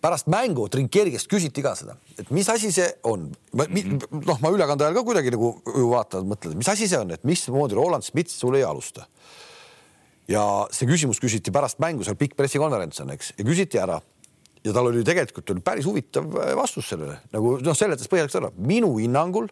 pärast 0.00 0.28
mängu 0.30 0.68
Trinkieri 0.70 1.12
käest 1.14 1.28
küsiti 1.30 1.62
ka 1.64 1.74
seda, 1.78 1.96
et 2.18 2.30
mis 2.34 2.48
asi 2.50 2.70
see 2.74 2.86
on. 3.08 3.28
noh, 3.54 4.40
ma 4.40 4.52
ülekande 4.54 4.86
ajal 4.86 4.98
ka 5.00 5.04
kuidagi 5.06 5.32
nagu 5.34 5.52
ju 5.66 5.88
vaatad, 5.90 6.26
mõtled, 6.28 6.54
mis 6.58 6.70
asi 6.70 6.88
see 6.90 7.00
on, 7.00 7.10
et 7.14 7.24
mismoodi 7.26 7.78
Roland 7.78 8.06
Smits 8.06 8.38
sul 8.38 8.58
ei 8.58 8.66
alusta. 8.66 9.08
ja 10.28 10.42
see 10.70 10.86
küsimus 10.86 11.20
küsiti 11.20 11.50
pärast 11.50 11.78
mängu 11.80 12.04
seal 12.04 12.18
pikk 12.20 12.36
pressikonverents 12.36 13.00
on, 13.00 13.10
eks, 13.14 13.32
ja 13.38 13.44
küsiti 13.44 13.80
ära 13.80 14.00
ja 14.64 14.74
tal 14.74 14.90
oli 14.90 15.04
tegelikult 15.06 15.50
oli 15.54 15.64
päris 15.64 15.86
huvitav 15.88 16.28
äh, 16.38 16.52
vastus 16.58 16.90
sellele. 16.92 17.18
Nagu 17.34 17.56
noh, 17.62 17.76
seletas 17.78 18.10
põhjalikult 18.10 18.40
ära, 18.42 18.52
minu 18.58 18.94
hinnangul 18.98 19.50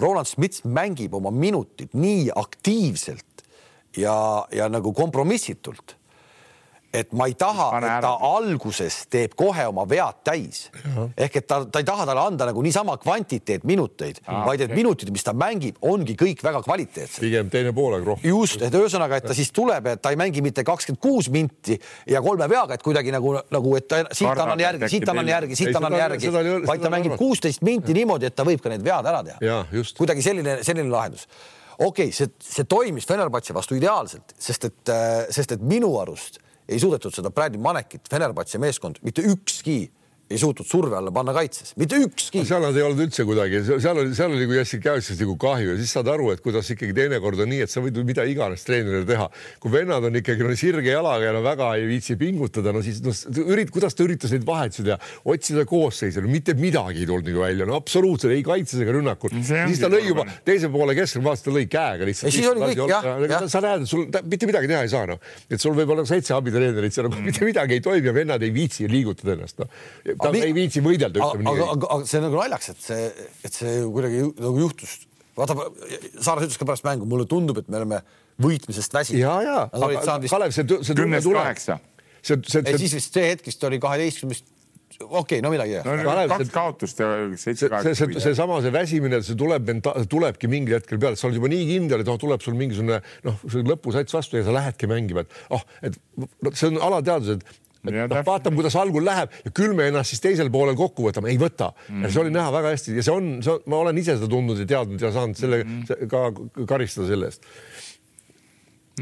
Roland 0.00 0.28
Smits 0.28 0.64
mängib 0.66 1.14
oma 1.14 1.30
minutid 1.34 1.94
nii 1.94 2.28
aktiivselt 2.34 3.44
ja, 3.96 4.16
ja 4.52 4.68
nagu 4.72 4.92
kompromissitult 4.96 5.96
et 6.94 7.12
ma 7.16 7.26
ei 7.26 7.34
taha, 7.38 7.68
et 7.80 8.04
ta 8.04 8.12
alguses 8.28 9.00
teeb 9.10 9.34
kohe 9.38 9.66
oma 9.70 9.84
vead 9.90 10.20
täis. 10.26 10.68
ehk 11.16 11.40
et 11.40 11.46
ta, 11.50 11.60
ta 11.66 11.82
ei 11.82 11.86
taha 11.88 12.06
talle 12.06 12.22
anda 12.22 12.46
nagu 12.48 12.62
niisama 12.62 12.96
kvantiteet 13.02 13.64
minuteid, 13.66 14.20
vaid 14.26 14.62
et 14.66 14.74
minutid, 14.76 15.10
mis 15.14 15.26
ta 15.26 15.34
mängib, 15.36 15.80
ongi 15.82 16.14
kõik 16.20 16.44
väga 16.44 16.62
kvaliteetsed. 16.64 17.20
pigem 17.24 17.50
teine 17.50 17.72
poolaeg 17.74 18.06
rohkem. 18.06 18.28
just, 18.30 18.62
et 18.62 18.74
ühesõnaga, 18.78 19.18
et 19.18 19.26
ta 19.30 19.36
siis 19.36 19.50
tuleb, 19.54 19.90
et 19.94 20.02
ta 20.02 20.12
ei 20.14 20.20
mängi 20.20 20.44
mitte 20.44 20.64
kakskümmend 20.66 21.02
kuus 21.02 21.30
minti 21.34 21.78
ja 22.10 22.22
kolme 22.22 22.48
peaga, 22.50 22.78
et 22.78 22.86
kuidagi 22.86 23.14
nagu, 23.14 23.34
nagu, 23.50 23.74
et 23.80 23.88
ta 23.90 24.04
siit 24.12 24.30
annan 24.30 24.62
järgi, 24.62 24.92
siit 24.94 25.08
annan 25.10 25.32
järgi, 25.34 25.58
siit 25.58 25.80
annan 25.80 25.98
järgi 25.98 26.30
vaid 26.68 26.84
ta 26.84 26.92
mängib 26.94 27.18
kuusteist 27.18 27.64
minti 27.66 27.96
niimoodi, 27.96 28.30
et 28.30 28.38
ta 28.38 28.46
võib 28.46 28.62
ka 28.62 28.72
need 28.72 28.86
vead 28.86 29.10
ära 29.10 29.24
teha. 29.26 29.58
Kuidagi 29.98 30.22
selline, 30.22 30.60
selline 30.66 30.90
lahendus. 30.92 31.26
okei 31.78 32.08
okay,, 32.08 32.14
see, 32.14 32.30
see 32.38 32.64
toimis 32.70 33.06
Fenerbahce 33.08 33.54
vastu 33.56 33.74
ideaalselt, 33.74 34.36
sest 34.38 34.70
et, 34.70 34.96
sest 35.34 35.58
et 35.58 35.62
minu 35.74 35.90
arust 35.98 36.43
ei 36.68 36.80
suudetud 36.80 37.14
seda 37.14 37.30
Brady 37.30 37.58
Manekit, 37.58 38.08
Fenerbahce 38.10 38.58
meeskond, 38.58 39.00
mitte 39.02 39.22
ükski 39.22 39.90
ei 40.34 40.42
suutnud 40.42 40.68
surve 40.68 40.98
alla 40.98 41.12
panna 41.14 41.34
kaitses, 41.36 41.74
mitte 41.80 41.98
ükski. 42.04 42.44
seal 42.46 42.62
nad 42.64 42.76
ei 42.76 42.84
olnud 42.86 43.06
üldse 43.06 43.26
kuidagi, 43.26 43.62
seal 43.70 44.02
oli, 44.02 44.14
seal 44.16 44.34
oli 44.34 44.48
kui 44.50 44.58
Jassikevitšist 44.60 45.22
nagu 45.24 45.36
kahju 45.40 45.74
ja 45.74 45.78
siis 45.80 45.94
saad 45.96 46.10
aru, 46.12 46.30
et 46.34 46.42
kuidas 46.44 46.68
ikkagi 46.74 46.94
teinekord 46.96 47.40
on 47.44 47.50
nii, 47.52 47.64
et 47.66 47.72
sa 47.72 47.82
võid 47.84 47.98
mida 48.04 48.24
iganes 48.28 48.64
treenerile 48.66 49.06
teha. 49.08 49.28
kui 49.62 49.72
vennad 49.72 50.04
on 50.08 50.18
ikkagi 50.20 50.44
no, 50.44 50.54
sirge 50.58 50.92
jalaga 50.92 51.28
ja 51.28 51.34
no 51.34 51.42
väga 51.44 51.70
ei 51.78 51.86
viitsi 51.88 52.16
pingutada, 52.20 52.72
no 52.74 52.82
siis 52.84 53.00
noh, 53.04 53.16
ürit-, 53.44 53.72
kuidas 53.74 53.96
ta 53.96 54.04
üritas 54.06 54.34
neid 54.34 54.46
vahetusi 54.46 54.86
teha, 54.86 54.98
otsida 55.34 55.64
koosseisu, 55.68 56.22
no 56.24 56.32
mitte 56.32 56.54
midagi 56.58 57.04
ei 57.04 57.08
tulnud 57.08 57.30
nagu 57.30 57.44
välja, 57.44 57.68
no 57.68 57.78
absoluutselt 57.80 58.34
ei 58.34 58.44
kaitses 58.46 58.82
ega 58.84 58.94
rünnakul. 58.96 59.34
Siis 59.44 59.82
ta 59.82 59.90
lõi 59.92 60.04
juba 60.06 60.26
teise 60.46 60.70
poole 60.72 60.96
keskel, 60.98 61.24
vaatas, 61.24 61.44
ta 61.46 61.54
lõi 61.54 61.66
käega 61.70 62.08
lihtsalt. 62.08 62.30
Ja 62.30 62.36
siis 62.36 62.50
oli 62.50 62.68
kõik, 62.72 62.82
jah, 62.92 63.08
jah. 63.24 63.46
sa 63.50 63.62
näed, 63.64 63.84
et 63.86 63.90
sul 63.90 64.06
ta- 64.14 64.22
mitte 64.26 64.48
midagi 64.50 64.70
teha 64.70 64.84
ei 64.86 64.92
saa, 64.92 65.08
noh, 65.10 65.20
et 65.48 65.62
sul 65.62 65.76
võib 65.76 65.94
olla 65.94 66.06
seitse 66.08 66.34
abitreenerit, 66.36 66.94
seal 66.94 67.08
nagu 67.10 67.24
mitte 67.28 67.46
midagi 67.46 67.78
ei 67.78 67.84
toimi 67.84 68.10
ja 68.10 68.16
vennad 68.16 68.44
ei 68.44 68.52
viitsi 68.54 68.88
liigutada 68.90 69.36
ennast, 69.36 69.62
noh. 69.62 69.70
Ta 70.24 70.32
mi- 70.34 70.42
ei 70.44 70.54
viitsi 70.56 70.82
võidelda, 70.84 71.20
aga, 71.20 71.30
ütleme 71.30 71.50
aga, 71.50 71.60
nii. 71.60 71.70
aga, 71.76 71.90
aga 71.96 72.10
see 72.10 72.22
nagu 72.24 72.40
naljakas, 72.40 72.72
et 72.74 72.84
see, 72.88 73.28
et 73.44 73.58
see 73.60 73.74
kuidagi 73.84 74.24
nagu 74.32 74.62
juhtus. 74.64 74.98
vaata, 75.38 75.56
Saares 76.22 76.48
ütles 76.48 76.58
ka 76.60 76.68
pärast 76.68 76.86
mängu, 76.86 77.08
mulle 77.10 77.26
tundub, 77.30 77.58
et 77.62 77.68
me 77.68 77.80
oleme 77.82 78.02
võitmisest 78.40 78.94
väsinud. 78.94 79.20
ja, 79.22 79.36
ja, 79.44 79.60
aga 79.70 80.02
saanud 80.02 80.30
Kalev, 80.32 80.54
see, 80.56 80.66
see 80.82 80.98
tunne 80.98 81.20
tuleb. 81.22 81.42
kaheksa. 81.42 81.78
see, 82.24 82.40
see, 82.48 82.64
ei 82.64 82.74
see, 82.74 82.82
siis 82.86 82.98
vist 82.98 83.16
see 83.18 83.30
hetk 83.30 83.48
vist 83.50 83.64
oli 83.68 83.78
kaheteistkümnest, 83.82 84.46
okei 85.00 85.18
okay,, 85.20 85.42
no 85.44 85.50
midagi 85.52 85.80
no 85.84 85.96
kaks 86.30 86.46
see- 86.46 86.54
kaotust 86.54 87.02
ja 87.02 87.08
seitse 87.40 87.68
see, 87.68 87.94
see, 87.94 87.94
see, 88.14 88.22
seesama, 88.28 88.60
see 88.64 88.74
väsimine, 88.74 89.20
see 89.26 89.38
tuleb, 89.38 89.70
tulebki 90.10 90.50
mingil 90.50 90.78
hetkel 90.78 91.00
peale, 91.02 91.18
sa 91.20 91.28
oled 91.28 91.38
juba 91.40 91.50
nii 91.52 91.66
kindel, 91.68 92.04
et 92.04 92.10
noh, 92.10 92.18
tuleb 92.20 92.42
sul 92.44 92.56
mingisugune 92.58 93.00
noh, 93.26 93.44
lõpusats 93.70 94.14
vastu 94.16 94.40
ja 94.40 94.46
sa 94.46 94.54
lähedki 94.56 94.90
mängima, 94.90 95.26
et 95.26 95.38
oh, 95.54 95.66
et 95.82 95.98
no, 96.16 96.54
see 96.54 96.70
on 96.72 96.80
alateadus, 96.88 97.36
et 97.38 97.62
noh, 97.84 98.20
vaatame, 98.26 98.58
kuidas 98.58 98.76
algul 98.80 99.04
läheb 99.06 99.32
ja 99.44 99.52
küll 99.54 99.74
me 99.76 99.88
ennast 99.90 100.14
siis 100.14 100.22
teisel 100.24 100.50
poolel 100.54 100.76
kokku 100.78 101.08
võtame, 101.08 101.32
ei 101.32 101.40
võta 101.40 101.70
mm.. 101.88 102.10
see 102.10 102.22
oli 102.24 102.34
näha 102.34 102.52
väga 102.54 102.74
hästi 102.74 102.98
ja 102.98 103.06
see 103.06 103.14
on, 103.14 103.32
see 103.44 103.54
on, 103.54 103.64
ma 103.70 103.80
olen 103.84 103.98
ise 104.00 104.16
seda 104.18 104.30
tundnud 104.30 104.60
ja 104.62 104.68
teadnud 104.74 105.04
ja 105.04 105.10
saanud 105.14 105.40
selle 105.40 105.62
mm. 105.64 106.06
ka 106.10 106.22
karistada 106.70 107.08
selle 107.10 107.30
eest. 107.30 107.48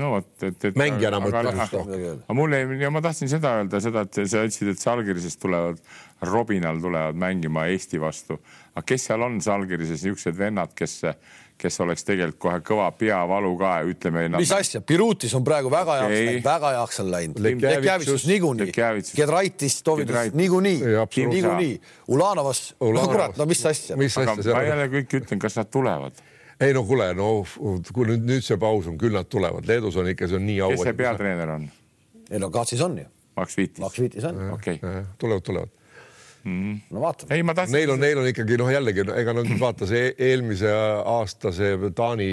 no 0.00 0.14
vot, 0.16 0.30
et, 0.40 0.56
et. 0.56 0.78
Mängijana 0.78 1.20
aga, 1.22 1.44
just 1.50 1.76
rohkem. 1.78 2.24
aga 2.24 2.38
mul 2.38 2.58
ei, 2.58 2.66
ja 2.82 2.90
ma 2.94 3.04
tahtsin 3.04 3.30
seda 3.32 3.58
öelda 3.60 3.82
seda, 3.84 4.06
et 4.08 4.22
sa 4.24 4.46
ütlesid, 4.48 4.72
et 4.74 4.82
Salgirisest 4.82 5.42
tulevad, 5.42 5.78
Robinal 6.26 6.82
tulevad 6.82 7.18
mängima 7.18 7.68
Eesti 7.72 8.00
vastu. 8.02 8.40
aga 8.74 8.86
kes 8.88 9.08
seal 9.10 9.28
on 9.28 9.40
Salgirises 9.44 10.02
niisugused 10.02 10.38
vennad, 10.38 10.74
kes, 10.78 11.00
kes 11.62 11.80
oleks 11.84 12.02
tegelikult 12.06 12.40
kohe 12.42 12.58
kõva 12.66 12.88
peavalu 12.98 13.52
ka 13.60 13.72
ütleme. 13.86 14.26
mis 14.34 14.52
asja, 14.54 14.80
Birutis 14.86 15.34
on 15.38 15.44
praegu 15.46 15.70
väga 15.70 16.00
heaks 16.00 16.16
Ei. 16.16 16.26
läinud, 16.26 16.44
väga 16.46 16.72
heaks 16.78 17.00
on 17.00 17.10
läinud. 17.12 17.40
Lekjavitsus- 17.46 18.26
niikuinii. 18.26 18.72
Gedraitis, 19.16 19.82
Tovidus 19.86 20.34
niikuinii 20.34 20.80
niikuinii. 21.16 21.80
Ulanovas, 22.08 22.74
no 22.80 23.06
kurat, 23.06 23.36
no 23.36 23.46
mis 23.46 23.66
asja. 23.66 23.96
mis 23.96 24.18
aga 24.18 24.36
asja 24.38 24.54
ma 24.54 24.62
jälle 24.66 24.88
kõik 24.92 25.18
ütlen, 25.20 25.42
kas 25.42 25.56
nad 25.56 25.70
tulevad, 25.72 26.18
ei 26.60 26.74
no 26.74 26.84
kuule, 26.88 27.12
no 27.14 27.30
kui 27.92 28.08
nüüd, 28.10 28.24
nüüd 28.28 28.46
see 28.46 28.58
paus 28.60 28.88
on, 28.90 28.98
küll 29.00 29.14
nad 29.16 29.28
tulevad, 29.30 29.66
Leedus 29.68 29.96
on 30.00 30.10
ikka, 30.12 30.28
see 30.30 30.40
on 30.40 30.46
nii 30.46 30.58
au. 30.64 30.72
kes 30.74 30.86
see 30.88 30.96
peatreener 30.98 31.54
on? 31.56 31.68
ei 32.30 32.42
no 32.42 32.50
Katsis 32.54 32.82
on 32.84 32.98
ju, 32.98 33.06
Max 33.36 33.56
Viitis 33.58 33.82
Max? 33.82 34.00
Viitis 34.00 34.26
on. 34.28 34.42
okei, 34.56 34.80
tulevad, 35.18 35.46
tulevad. 35.46 35.78
No 36.44 37.02
vaatame. 37.02 37.38
Neil 37.72 37.90
on, 37.94 38.00
neil 38.02 38.18
on 38.18 38.28
ikkagi 38.30 38.56
noh, 38.58 38.70
jällegi 38.72 39.04
no, 39.06 39.14
ega 39.18 39.34
nad 39.36 39.46
nüüd 39.46 39.60
vaata 39.60 39.86
see 39.88 40.10
eelmise 40.30 40.70
aasta 40.72 41.52
see 41.54 41.90
Taani 41.96 42.28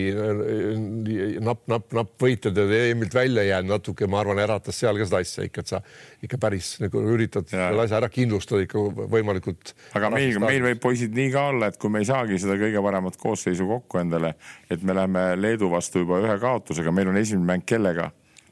napp-napp-napp 1.45 2.15
võitjad 2.25 2.57
ja 2.57 2.65
EM-ilt 2.89 3.15
välja 3.15 3.45
jäänud 3.45 3.75
natuke, 3.75 4.07
ma 4.09 4.21
arvan, 4.23 4.41
äratas 4.41 4.79
seal 4.81 4.97
ka 4.99 5.07
seda 5.09 5.21
asja 5.23 5.45
ikka, 5.47 5.63
et 5.63 5.73
sa 5.73 5.81
ikka 6.25 6.39
päris 6.41 6.71
nagu 6.83 7.03
üritad 7.13 7.49
selle 7.51 7.85
asja 7.85 7.99
ära 7.99 8.09
kindlustada 8.13 8.63
ikka 8.65 8.85
võimalikult. 9.11 9.75
aga 9.97 10.11
meil, 10.15 10.39
meil 10.43 10.65
võib 10.71 10.81
poisid 10.83 11.13
nii 11.17 11.33
ka 11.35 11.49
olla, 11.53 11.69
et 11.69 11.77
kui 11.81 11.93
me 11.93 12.01
ei 12.03 12.09
saagi 12.09 12.39
seda 12.41 12.57
kõige 12.59 12.81
paremat 12.85 13.19
koosseisu 13.19 13.67
kokku 13.69 14.01
endale, 14.01 14.33
et 14.71 14.81
me 14.83 14.97
läheme 14.97 15.27
Leedu 15.39 15.69
vastu 15.71 16.05
juba 16.05 16.21
ühe 16.23 16.39
kaotusega, 16.41 16.93
meil 16.95 17.13
on 17.13 17.21
esimene 17.21 17.53
mäng 17.53 17.67
kellega? 17.69 18.09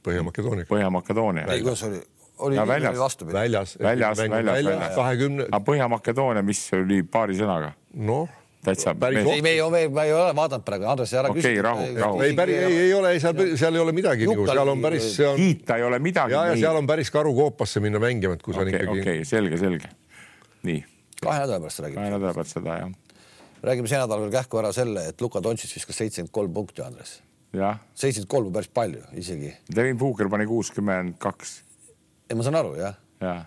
Põhja-Makedoonia 0.08 0.70
Põhja-Makedoonia. 0.70 1.48
ei, 1.52 1.66
kuidas 1.66 1.84
oli, 1.88 2.00
oli 2.40 2.56
Ja 2.56 2.66
väljas. 2.68 2.98
vastupidi. 3.00 3.34
väljas, 3.38 3.78
Väljas, 3.80 4.18
väljas, 4.18 4.64
väljas. 4.66 4.96
kahekümne, 4.96 5.46
aga 5.52 5.64
Põhja-Makedoonia, 5.72 6.44
mis 6.44 6.62
oli 6.74 7.02
paari 7.04 7.36
sõnaga, 7.38 7.72
noh, 7.94 8.30
täitsa. 8.66 8.94
Me 8.94 9.08
ei, 9.08 9.42
me 9.42 9.50
ei, 9.50 9.62
me 9.90 10.04
ei 10.04 10.14
ole 10.14 10.34
vaadanud 10.36 10.66
praegu, 10.66 10.86
Andres, 10.92 11.14
ära 11.14 11.30
Okei, 11.32 11.42
küsi. 11.42 11.62
rahu, 11.64 11.86
rahu. 12.00 12.22
ei 12.26 12.34
päris, 12.36 12.56
ei, 12.68 12.78
ei 12.88 12.94
ole, 12.94 13.14
seal, 13.20 13.42
seal 13.58 13.76
ei 13.76 13.82
ole 13.82 13.92
midagi 13.96 14.28
nagu, 14.28 14.46
seal 14.50 14.68
on 14.74 14.82
päris, 14.82 15.10
see 15.16 15.28
on 15.28 15.36
kiita 15.40 15.78
ei 15.78 15.84
ole 15.88 16.00
midagi. 16.00 16.34
ja, 16.34 16.46
ja 16.52 16.56
seal 16.58 16.76
on 16.82 16.88
päris 16.88 17.12
karukoopasse 17.12 17.80
minna 17.80 18.00
mängima, 18.04 18.34
et 18.38 18.44
kui 18.44 18.54
sa 18.54 18.62
on 18.66 18.68
okei, 18.68 18.82
ikkagi 18.84 19.02
okei, 19.06 19.26
selge, 19.26 19.58
selge. 19.62 19.90
nii, 20.68 20.82
kahe 21.22 21.40
nädala 21.46 21.60
pärast 21.64 21.80
kahe 21.82 21.88
räägime. 21.90 22.10
nädala 22.18 22.34
pärast 22.34 22.58
seda 22.58 22.78
jah, 22.82 22.92
räägime 23.64 23.88
see 23.88 24.02
nädal 24.02 24.22
veel 24.26 24.32
kähku 24.36 24.60
ära 24.62 24.74
selle, 24.76 25.08
et 25.14 25.22
Luka 25.22 25.42
Dontšis 25.44 25.74
viskas 25.80 25.98
seitsekümmend 26.04 26.32
kolm 26.36 26.54
punkti, 26.54 26.82
Andres. 26.86 27.22
seitsekümmend 27.96 28.30
kolm 28.30 28.48
on 28.52 28.54
päris 28.54 28.68
palju 28.74 29.02
isegi. 29.16 29.54
Devin 29.76 29.98
Booker 29.98 30.28
pani 30.30 30.46
kuuskümmend 30.46 31.16
kaks, 31.24 31.62
ei, 32.28 32.38
ma 32.38 32.46
saan 32.46 32.60
aru, 32.60 32.74
jah. 32.80 32.98
jah. 33.24 33.44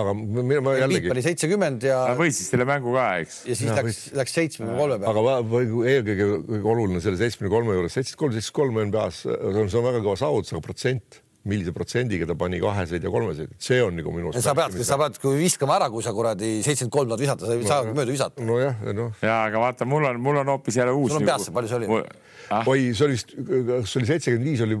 aga 0.00 0.14
mina 0.14 0.60
ma 0.62 0.74
Piip 0.76 0.84
jällegi 0.84 1.12
oli, 1.14 1.24
seitsekümmend 1.26 1.86
ja, 1.88 2.02
ta 2.12 2.18
võitis 2.18 2.44
selle 2.52 2.66
mängu 2.68 2.94
ka, 2.94 3.06
eks. 3.24 3.40
ja 3.50 3.56
siis 3.58 3.72
läks, 3.74 4.02
läks 4.18 4.36
seitsmekümne 4.38 4.78
kolme 4.78 5.00
peale. 5.02 5.24
aga 5.24 5.64
eelkõige 5.94 6.28
kõige 6.50 6.72
oluline 6.74 7.02
selle 7.04 7.18
seitsmekümne 7.20 7.54
kolme 7.56 7.78
juures, 7.78 7.98
seitsekümmend 7.98 8.22
kolm, 8.22 8.38
seitsekümmend 8.38 8.60
kolm 8.60 8.86
NBA-s, 8.92 9.24
see 9.26 9.82
on 9.82 9.88
väga 9.90 10.04
kõva 10.06 10.20
saavutus, 10.20 10.54
aga 10.54 10.64
protsent, 10.68 11.20
millise 11.48 11.72
protsendiga 11.72 12.26
ta 12.28 12.34
pani 12.36 12.60
kaheseid 12.60 13.04
ja 13.04 13.10
kolmeseid, 13.12 13.52
see 13.60 13.80
on 13.82 13.96
nagu 13.96 14.12
minu 14.12 14.32
sa 14.36 14.52
pead, 14.56 14.76
sa 14.84 14.98
pead, 15.00 15.16
kui 15.22 15.38
viskama 15.40 15.78
ära, 15.78 15.88
kui 15.92 16.04
sa 16.04 16.12
kuradi 16.16 16.58
seitsekümmend 16.64 16.92
kolm 16.92 17.12
tahad 17.14 17.22
visata, 17.24 17.48
sa 17.48 17.56
ei 17.56 17.68
saa 17.68 17.86
mööda 17.88 18.12
visata. 18.12 18.44
nojah, 18.44 18.82
noh, 18.96 19.14
ja 19.24 19.38
aga 19.46 19.62
vaata, 19.62 19.88
mul 19.88 20.04
on, 20.10 20.20
mul 20.20 20.42
on 20.42 20.52
hoopis 20.52 20.76
jälle 20.76 20.92
uus. 20.92 21.14
Sul 21.14 21.22
on 21.22 21.30
peas 21.30 21.46
see, 21.48 21.54
palju 21.56 21.70
see 21.72 21.78
oli? 21.80 22.02
ah,? 22.50 22.68
oi, 22.68 22.90
see 22.92 23.06
oli 23.06 23.16
vist, 23.16 23.32
kas 23.32 23.92
see 23.92 24.00
oli 24.00 24.08
seitsekümmend 24.10 24.48
viis 24.50 24.64
oli 24.66 24.76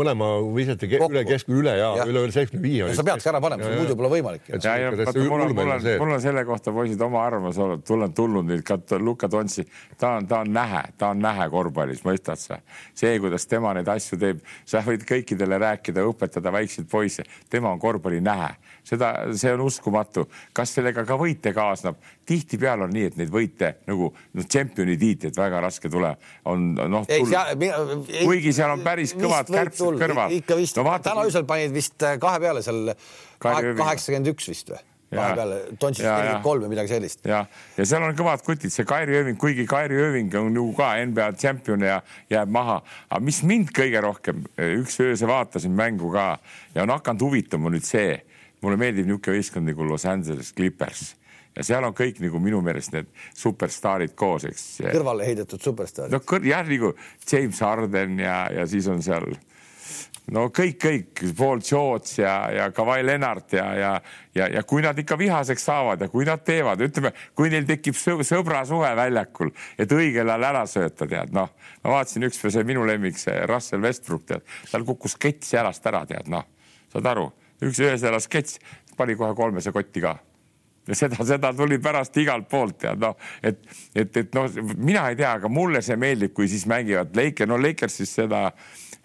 mõlema 0.00 0.30
visati 0.56 0.88
ke- 0.90 0.98
Kokku. 1.02 1.14
üle 1.14 1.22
keskmine 1.28 1.60
üle 1.60 1.74
ja 1.78 1.92
Jah. 2.00 2.10
üle 2.10 2.24
seitsmekümne 2.34 2.88
viis. 2.88 2.96
sa 2.98 3.04
peadki 3.06 3.30
ära 3.30 3.40
panema, 3.44 3.70
muidu 3.76 3.96
pole 4.00 4.10
võimalik. 4.16 4.48
Et- 4.48 4.64
ja, 4.64 4.76
ja 4.80 4.90
mul 4.90 5.46
on, 5.46 5.54
mul 5.54 5.72
on 5.76 5.86
mul 6.02 6.14
on 6.16 6.24
selle 6.24 6.44
kohta 6.48 6.72
poisid 6.74 7.00
oma 7.04 7.22
arvamus 7.26 7.58
olnud, 7.62 7.84
mul 7.88 8.06
on 8.08 8.16
tulnud 8.16 8.48
nüüd 8.48 8.64
ka 8.66 8.80
Luka 8.98 9.28
Tontsi, 9.28 9.66
ta 9.98 10.16
on, 10.18 10.26
ta 10.26 10.40
on 10.42 10.50
nähe, 10.52 10.82
ta 10.98 11.12
on 11.14 11.22
nähe 11.22 11.48
korvpallis, 11.52 12.02
mõistad 12.06 12.40
sa? 12.40 12.58
see, 12.94 13.14
kuidas 13.20 13.46
tema 13.46 13.74
neid 13.76 13.88
asju 13.92 14.18
teeb, 14.18 14.40
sa 14.64 14.80
võid 14.82 15.04
kõikidele 15.08 15.58
rääkida, 15.60 15.91
õpetada 16.00 16.52
väikseid 16.52 16.88
poisse, 16.90 17.24
tema 17.50 17.70
on 17.72 17.80
korvpalli 17.82 18.20
nähe, 18.24 18.48
seda, 18.84 19.12
see 19.36 19.52
on 19.52 19.60
uskumatu. 19.66 20.28
kas 20.52 20.74
sellega 20.74 21.04
ka 21.04 21.18
võite 21.20 21.52
kaasneb? 21.54 21.96
tihtipeale 22.26 22.86
on 22.86 22.92
nii, 22.94 23.08
et 23.10 23.16
neid 23.18 23.32
võite 23.32 23.74
nagu 23.86 24.12
noh, 24.14 24.44
tšempioni 24.46 24.96
tiitlit 24.96 25.36
väga 25.36 25.60
raske 25.60 25.90
tule, 25.90 26.14
on 26.48 26.70
noh. 26.74 27.06
Kuigi 28.22 28.52
seal 28.54 28.70
on 28.76 28.84
päris 28.86 29.12
kõvad 29.18 29.50
kärpsed 29.50 29.98
kõrval. 30.00 30.38
ikka 30.38 30.56
vist 30.56 30.78
No 30.78 30.86
täna 31.02 31.26
öösel 31.26 31.44
panid 31.48 31.74
vist 31.74 32.02
äh, 32.06 32.16
kahe 32.22 32.40
peale 32.40 32.62
seal 32.64 32.94
kaheksakümmend 33.42 34.32
üks 34.32 34.48
vist 34.52 34.72
või? 34.72 34.80
Dontšis 35.12 36.04
Jaa, 36.04 36.16
nelikümmend 36.16 36.44
kolm 36.46 36.64
või 36.64 36.72
midagi 36.72 36.92
sellist. 36.94 37.22
ja, 37.28 37.44
ja 37.76 37.86
seal 37.88 38.04
on 38.06 38.16
kõvad 38.18 38.44
kutid, 38.46 38.72
see 38.72 38.88
Kairi 38.88 39.18
Ööving, 39.20 39.38
kuigi 39.40 39.66
Kairi 39.68 39.98
Ööving 40.00 40.34
on 40.40 40.56
ju 40.56 40.66
ka 40.78 40.92
NBA 41.04 41.30
tšempion 41.38 41.86
ja 41.86 42.00
jääb 42.32 42.52
maha, 42.52 42.80
aga 43.08 43.22
mis 43.24 43.42
mind 43.46 43.72
kõige 43.76 44.02
rohkem, 44.04 44.44
üks 44.80 45.00
öösel 45.04 45.30
vaatasin 45.30 45.74
mängu 45.76 46.12
ka 46.14 46.36
ja 46.74 46.86
on 46.86 46.94
hakanud 46.94 47.26
huvitama 47.28 47.72
nüüd 47.72 47.86
see, 47.86 48.20
mulle 48.64 48.80
meeldib 48.80 49.08
niisugune 49.08 49.40
võistkond 49.40 49.72
nagu 49.72 49.88
Los 49.88 50.06
Angeles 50.08 50.54
Clippers 50.56 51.12
ja 51.56 51.64
seal 51.66 51.84
on 51.84 51.94
kõik 51.96 52.20
nagu 52.22 52.40
minu 52.42 52.62
meelest 52.64 52.94
need 52.94 53.08
superstaarid 53.36 54.14
koos, 54.18 54.46
eks. 54.48 54.66
kõrvale 54.86 55.26
heidetud 55.28 55.62
superstaarid. 55.62 56.14
no 56.14 56.42
jah, 56.48 56.64
nagu 56.68 56.94
James 57.28 57.60
Harden 57.60 58.20
ja, 58.22 58.36
ja 58.52 58.66
siis 58.70 58.88
on 58.88 59.02
seal 59.04 59.28
no 60.30 60.46
kõik, 60.54 60.78
kõik, 60.82 61.22
Paul 61.36 61.60
George 61.66 62.22
ja, 62.22 62.34
ja 62.54 62.68
Kawhi 62.74 63.02
Leonard 63.04 63.52
ja, 63.56 63.66
ja, 63.74 63.92
ja, 64.34 64.48
ja 64.58 64.62
kui 64.68 64.82
nad 64.84 64.98
ikka 64.98 65.18
vihaseks 65.18 65.66
saavad 65.66 66.04
ja 66.04 66.08
kui 66.12 66.26
nad 66.28 66.44
teevad, 66.46 66.80
ütleme, 66.86 67.12
kui 67.34 67.50
neil 67.52 67.66
tekib 67.68 67.98
sõ- 67.98 68.22
sõbrasuhe 68.26 68.92
väljakul, 68.96 69.52
et 69.78 69.92
õigel 69.92 70.30
ajal 70.30 70.48
ära 70.52 70.64
sööta, 70.70 71.08
tead, 71.10 71.34
noh, 71.34 71.50
ma 71.82 71.96
vaatasin 71.96 72.28
üks 72.28 72.42
see 72.46 72.66
minu 72.68 72.86
lemmik, 72.86 73.18
see 73.18 73.34
Russell 73.50 73.82
Westbrook, 73.82 74.26
tead, 74.30 74.46
tal 74.70 74.86
kukkus 74.86 75.18
kets 75.20 75.54
jalast 75.56 75.86
ära, 75.90 76.04
tead, 76.06 76.30
noh, 76.32 76.46
saad 76.92 77.08
aru, 77.14 77.30
üks 77.62 77.82
öösel 77.82 78.12
elas 78.12 78.30
kets, 78.30 78.60
pani 78.96 79.18
kohe 79.18 79.34
kolmese 79.34 79.72
kotti 79.74 80.04
ka. 80.04 80.18
Ja 80.82 80.96
seda, 80.98 81.22
seda 81.22 81.52
tuli 81.54 81.76
pärast 81.78 82.16
igalt 82.18 82.48
poolt 82.50 82.80
tead 82.82 82.98
noh, 82.98 83.14
et, 83.38 83.60
et, 83.94 84.16
et 84.18 84.32
noh, 84.34 84.48
mina 84.74 85.04
ei 85.12 85.18
tea, 85.18 85.36
aga 85.38 85.50
mulle 85.50 85.78
see 85.82 85.94
meeldib, 85.94 86.32
kui 86.34 86.48
siis 86.50 86.64
mängivad 86.66 87.14
Laker, 87.14 87.46
no 87.46 87.58
Lakersis 87.60 88.10
seda, 88.18 88.48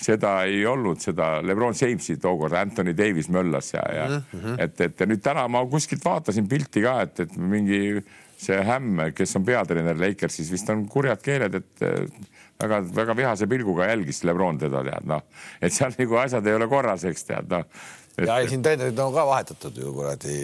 seda 0.01 0.31
ei 0.45 0.61
olnud, 0.69 1.01
seda 1.01 1.37
Lebron 1.41 1.75
Jamesi 1.77 2.17
tookord, 2.21 2.53
Anthony 2.53 2.93
Davis 2.97 3.29
möllas 3.33 3.73
ja, 3.73 3.83
ja 3.93 4.07
mm 4.07 4.39
-hmm. 4.39 4.55
et, 4.61 4.81
et 4.81 4.99
ja 4.99 5.05
nüüd 5.09 5.21
täna 5.25 5.47
ma 5.47 5.65
kuskilt 5.65 6.05
vaatasin 6.05 6.47
pilti 6.47 6.81
ka, 6.85 7.01
et, 7.01 7.19
et 7.19 7.37
mingi 7.37 8.03
see 8.37 8.57
Hämm, 8.63 9.11
kes 9.17 9.35
on 9.35 9.45
peatreener 9.45 9.97
Lakersis, 9.97 10.51
vist 10.51 10.69
on 10.69 10.85
kurjad 10.87 11.21
keeled, 11.25 11.55
et 11.55 11.85
väga-väga 12.61 13.15
vihase 13.17 13.47
pilguga 13.47 13.87
jälgis 13.89 14.23
Lebron 14.23 14.59
teda 14.61 14.83
tead 14.85 15.07
noh, 15.09 15.23
et 15.61 15.73
seal 15.73 15.93
nagu 15.97 16.19
asjad 16.21 16.47
ei 16.47 16.57
ole 16.57 16.67
korras, 16.67 17.05
eks 17.09 17.23
tead 17.23 17.49
noh. 17.49 17.65
Ja 18.25 18.37
ei, 18.41 18.47
siin 18.49 18.63
treenerid 18.65 18.97
on 18.99 19.11
ka 19.13 19.23
vahetatud 19.29 19.75
ju 19.77 19.91
kuradi. 19.93 20.35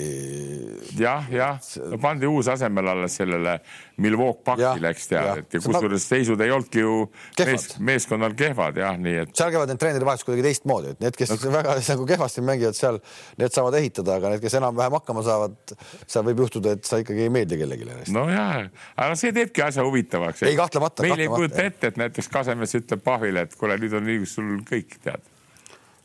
jah, 1.00 1.26
jah, 1.34 1.58
pandi 2.02 2.30
uus 2.30 2.48
asemel 2.54 2.92
alles 2.92 3.16
sellele 3.18 3.56
Milwaukee 3.98 4.54
Jah, 4.58 4.74
Bucksile, 4.74 4.92
eks 4.94 5.10
tead 5.10 5.42
et 5.42 5.58
ja 5.58 5.62
kusjuures 5.64 6.06
seisud 6.10 6.42
ei 6.46 6.54
olnudki 6.54 6.84
ju 6.84 6.94
mees, 7.40 7.68
meeskonnal 7.82 8.36
kehvad 8.38 8.78
jah, 8.78 8.94
nii 9.02 9.24
et 9.24 9.34
seal 9.38 9.50
käivad 9.56 9.74
need 9.74 9.82
treeneri 9.82 10.06
vahetused 10.06 10.30
kuidagi 10.30 10.46
teistmoodi, 10.48 10.94
et 10.94 11.02
need, 11.02 11.18
kes 11.18 11.34
väga 11.48 11.76
nagu 11.94 12.08
kehvasti 12.14 12.46
mängivad 12.46 12.78
seal, 12.78 13.02
need 13.42 13.58
saavad 13.58 13.80
ehitada, 13.82 14.20
aga 14.22 14.36
need, 14.36 14.46
kes 14.46 14.60
enam-vähem 14.62 14.98
hakkama 15.00 15.26
saavad, 15.26 15.76
seal 16.06 16.30
võib 16.30 16.46
juhtuda, 16.46 16.78
et 16.78 16.86
sa 16.90 17.02
ikkagi 17.02 17.26
ei 17.26 17.34
meeldi 17.34 17.62
kellelegi. 17.64 18.14
nojah, 18.14 18.70
aga 18.94 19.18
see 19.18 19.34
teebki 19.34 19.66
asja 19.66 19.86
huvitavaks. 19.88 20.46
Ei, 20.46 20.58
kahtlemata, 20.60 21.06
meil 21.06 21.18
ei 21.18 21.30
kahtlemata, 21.30 21.58
kujuta 21.58 21.70
ette, 21.70 21.94
et 21.94 22.02
näiteks 22.06 22.30
Kasemets 22.34 22.78
ütleb 22.78 23.02
Pahvile, 23.06 23.48
et 23.48 23.58
kuule, 23.58 23.82
nüüd 23.82 23.98
on 23.98 24.10
õigus 24.14 24.38
sul 24.38 24.60
kõik 24.70 25.00
tead. 25.02 25.33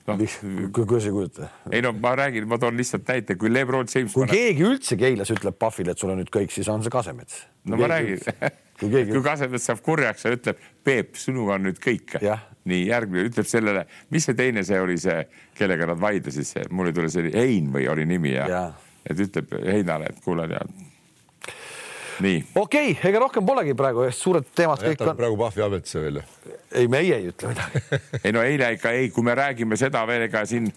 noh, 0.09 0.71
kuidas 0.75 1.09
ei 1.09 1.15
kujuta? 1.15 1.51
ei 1.73 1.83
no 1.85 1.93
ma 1.97 2.15
räägin, 2.19 2.49
ma 2.49 2.59
toon 2.61 2.77
lihtsalt 2.79 3.09
näite, 3.09 3.37
kui 3.41 3.53
Lebron 3.53 3.89
James 3.95 4.15
kui 4.17 4.29
keegi 4.31 4.67
üldse 4.67 4.99
Keilas 5.01 5.33
ütleb 5.35 5.59
Pahvile, 5.61 5.95
et 5.95 6.03
sul 6.03 6.13
on 6.15 6.21
nüüd 6.23 6.33
kõik, 6.35 6.53
siis 6.55 6.69
on 6.73 6.85
see 6.85 6.93
Kasemets. 6.93 7.45
no 7.69 7.81
ma 7.81 7.91
räägin, 7.95 8.23
kui 8.81 8.93
keegi 8.93 9.13
kui 9.13 9.25
Kasemets 9.25 9.69
saab 9.71 9.83
kurjaks 9.87 10.27
ja 10.27 10.35
ütleb, 10.37 10.61
Peep, 10.85 11.17
sinuga 11.21 11.59
on 11.59 11.69
nüüd 11.69 11.81
kõik 11.85 12.19
nii 12.69 12.85
järgmine 12.89 13.29
ütleb 13.29 13.49
sellele, 13.49 13.87
mis 14.13 14.29
see 14.29 14.37
teine 14.39 14.65
see 14.67 14.81
oli 14.81 14.99
see, 15.01 15.23
kellega 15.59 15.89
nad 15.89 16.01
vaidlesid, 16.01 16.69
mul 16.75 16.91
ei 16.91 16.97
tule 16.97 17.11
see 17.13 17.25
oli 17.27 17.35
Hein 17.37 17.73
või 17.75 17.89
oli 17.93 18.07
nimi 18.09 18.35
ja, 18.35 18.49
Jaa. 18.53 18.69
et 19.09 19.27
ütleb 19.29 19.55
Heinale, 19.65 20.13
et 20.13 20.23
kuule 20.25 20.49
tead. 20.51 20.88
nii, 22.25 22.39
okei 22.55 22.93
okay,, 22.93 23.11
ega 23.11 23.21
rohkem 23.23 23.47
polegi 23.47 23.75
praegu, 23.79 24.07
suured 24.15 24.47
teemad 24.57 24.81
kõik 24.83 24.97
jätame 24.97 25.13
on. 25.13 25.19
praegu 25.21 25.39
Pahvi 25.41 25.65
ametisse 25.67 26.03
veel. 26.03 26.21
ei, 26.73 26.89
meie 26.91 27.17
ei 27.17 27.29
ütle 27.31 27.53
midagi. 27.53 27.83
ei 28.25 28.35
no 28.35 28.45
eile 28.45 28.71
ikka 28.77 28.93
ei, 28.97 29.11
kui 29.15 29.27
me 29.27 29.35
räägime 29.39 29.79
seda 29.81 30.05
veel, 30.09 30.27
ega 30.29 30.45
siin 30.49 30.71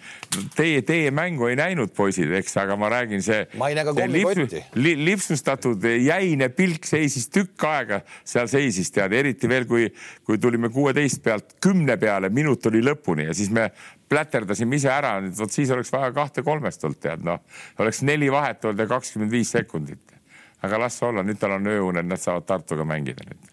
teie, 0.55 0.81
teie 0.87 1.13
mängu 1.15 1.49
ei 1.49 1.57
näinud, 1.59 1.93
poisid, 1.97 2.31
eks, 2.41 2.57
aga 2.63 2.77
ma 2.79 2.91
räägin, 2.93 3.23
see. 3.25 3.45
Ma 3.61 3.71
ei 3.71 3.77
näe 3.77 3.87
ka 3.87 3.95
kommikotti. 3.97 4.63
li,. 4.81 4.95
lipsustatud 5.05 5.87
jäine 5.91 6.51
pilk 6.55 6.85
seisis 6.89 7.29
tükk 7.33 7.65
aega, 7.69 8.01
seal 8.27 8.51
seisis 8.51 8.93
tead, 8.93 9.15
eriti 9.17 9.49
veel, 9.51 9.67
kui, 9.69 9.89
kui 10.27 10.41
tulime 10.41 10.69
kuueteist 10.73 11.23
pealt 11.25 11.57
kümne 11.63 11.97
peale, 12.01 12.29
minut 12.33 12.65
oli 12.71 12.83
lõpuni 12.85 13.29
ja 13.29 13.37
siis 13.37 13.51
me 13.53 13.69
pläterdasime 14.11 14.75
ise 14.75 14.91
ära, 14.91 15.15
vot 15.37 15.53
siis 15.53 15.71
oleks 15.71 15.91
vaja 15.93 16.11
kahte-kolmest 16.15 16.83
olnud 16.87 16.99
tead, 17.01 17.23
noh, 17.25 17.39
oleks 17.79 18.01
neli 18.07 18.31
vahet 18.31 18.65
olnud 18.65 18.83
ja 18.83 18.89
kakskümmend 18.91 19.31
viis 19.31 19.53
sekundit. 19.55 20.20
Aga 20.61 20.83
las 20.85 21.01
olla, 21.03 21.23
nüüd 21.25 21.39
tal 21.41 21.57
on 21.57 21.71
ööuned, 21.71 22.07
nad 22.07 22.21
saavad 22.21 22.47
Tartuga 22.49 22.85
mängida 22.87 23.25
nüüd 23.29 23.49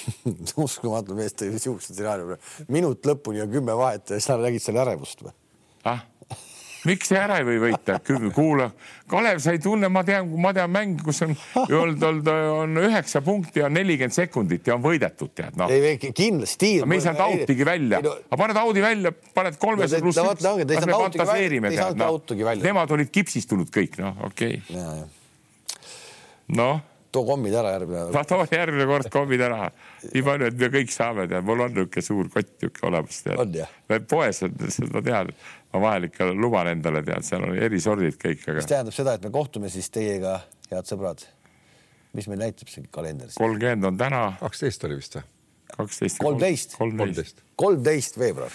uskumatu 0.64 1.16
mees 1.16 1.36
tõi 1.36 1.52
sihukese 1.58 1.92
stsenaariumi. 1.92 2.38
minut 2.72 3.04
lõpuni 3.06 3.42
ja 3.42 3.48
kümme 3.50 3.76
vahet 3.76 4.14
ja 4.14 4.22
sa 4.22 4.38
nägid 4.40 4.64
seal 4.64 4.80
ärevust 4.82 5.24
või? 5.24 5.34
ah, 5.88 6.00
miks 6.88 7.10
see 7.10 7.18
ära 7.18 7.38
ei 7.40 7.46
või 7.46 7.58
võita, 7.62 7.98
kuula, 8.34 8.70
Kalev, 9.10 9.40
sa 9.44 9.52
ei 9.54 9.60
tunne, 9.62 9.90
ma 9.92 10.02
tean, 10.06 10.30
ma 10.40 10.52
tean 10.56 10.70
mänge, 10.72 11.02
kus 11.04 11.22
on 11.26 11.34
olnud, 11.66 12.04
olnud 12.08 12.30
on 12.32 12.82
üheksa 12.86 13.22
punkti 13.24 13.62
ja 13.62 13.70
nelikümmend 13.72 14.16
sekundit 14.16 14.70
ja 14.70 14.76
on 14.78 14.84
võidetud, 14.84 15.32
tead 15.36 15.58
noh. 15.60 15.70
ei, 15.72 15.98
kindlasti. 16.02 16.74
me 16.88 16.98
ei 16.98 17.04
saanud 17.04 17.24
outigi 17.26 17.66
välja, 17.68 18.02
aga 18.02 18.40
paned 18.44 18.62
out'i 18.64 18.84
välja, 18.84 19.14
paned 19.36 19.58
kolmese 19.62 20.02
pluss 20.02 20.22
üks 20.22 20.46
noh 22.00 22.70
nemad 22.70 22.96
olid 22.98 23.12
kipsistunud 23.12 23.74
kõik 23.74 24.00
noh, 24.02 24.24
okei 24.30 24.62
okay.. 24.62 25.10
Noh 26.56 26.80
too 27.12 27.24
kommid 27.28 27.54
ära 27.54 27.74
järgmine. 27.74 28.04
ma 28.14 28.22
toon 28.24 28.46
järgmine 28.50 28.86
kord 28.88 29.08
kommid 29.12 29.42
ära. 29.44 29.68
nii 30.06 30.22
palju, 30.26 30.48
et 30.48 30.58
me 30.60 30.70
kõik 30.76 30.94
saame 30.94 31.26
tead, 31.28 31.44
mul 31.48 31.64
on 31.66 31.74
niisugune 31.76 32.06
suur 32.06 32.30
kott 32.32 32.54
niisugune 32.54 32.88
olemas 32.88 33.20
tead. 33.26 34.08
poes 34.10 34.42
on, 34.46 34.56
ma 34.94 35.04
tean, 35.04 35.34
ma 35.74 35.84
vahel 35.86 36.08
ikka 36.08 36.30
luban 36.32 36.72
endale 36.72 37.04
tead, 37.06 37.26
seal 37.28 37.46
on 37.48 37.58
erisordid 37.68 38.16
kõik, 38.20 38.46
aga. 38.46 38.58
mis 38.60 38.70
tähendab 38.72 38.96
seda, 38.96 39.16
et 39.18 39.28
me 39.28 39.32
kohtume 39.34 39.72
siis 39.72 39.92
teiega, 39.92 40.38
head 40.72 40.88
sõbrad. 40.88 41.26
mis 42.16 42.28
meil 42.28 42.42
näitab 42.46 42.72
see 42.72 42.88
kalender 42.92 43.32
kolmkümmend 43.36 43.92
on 43.92 44.00
täna. 44.00 44.24
kaksteist 44.40 44.88
oli 44.88 45.00
vist 45.02 45.20
või? 45.20 45.28
Kaksteist. 45.76 46.18
kolmteist. 46.22 46.76
kolmteist. 47.56 48.18
veebruar 48.18 48.52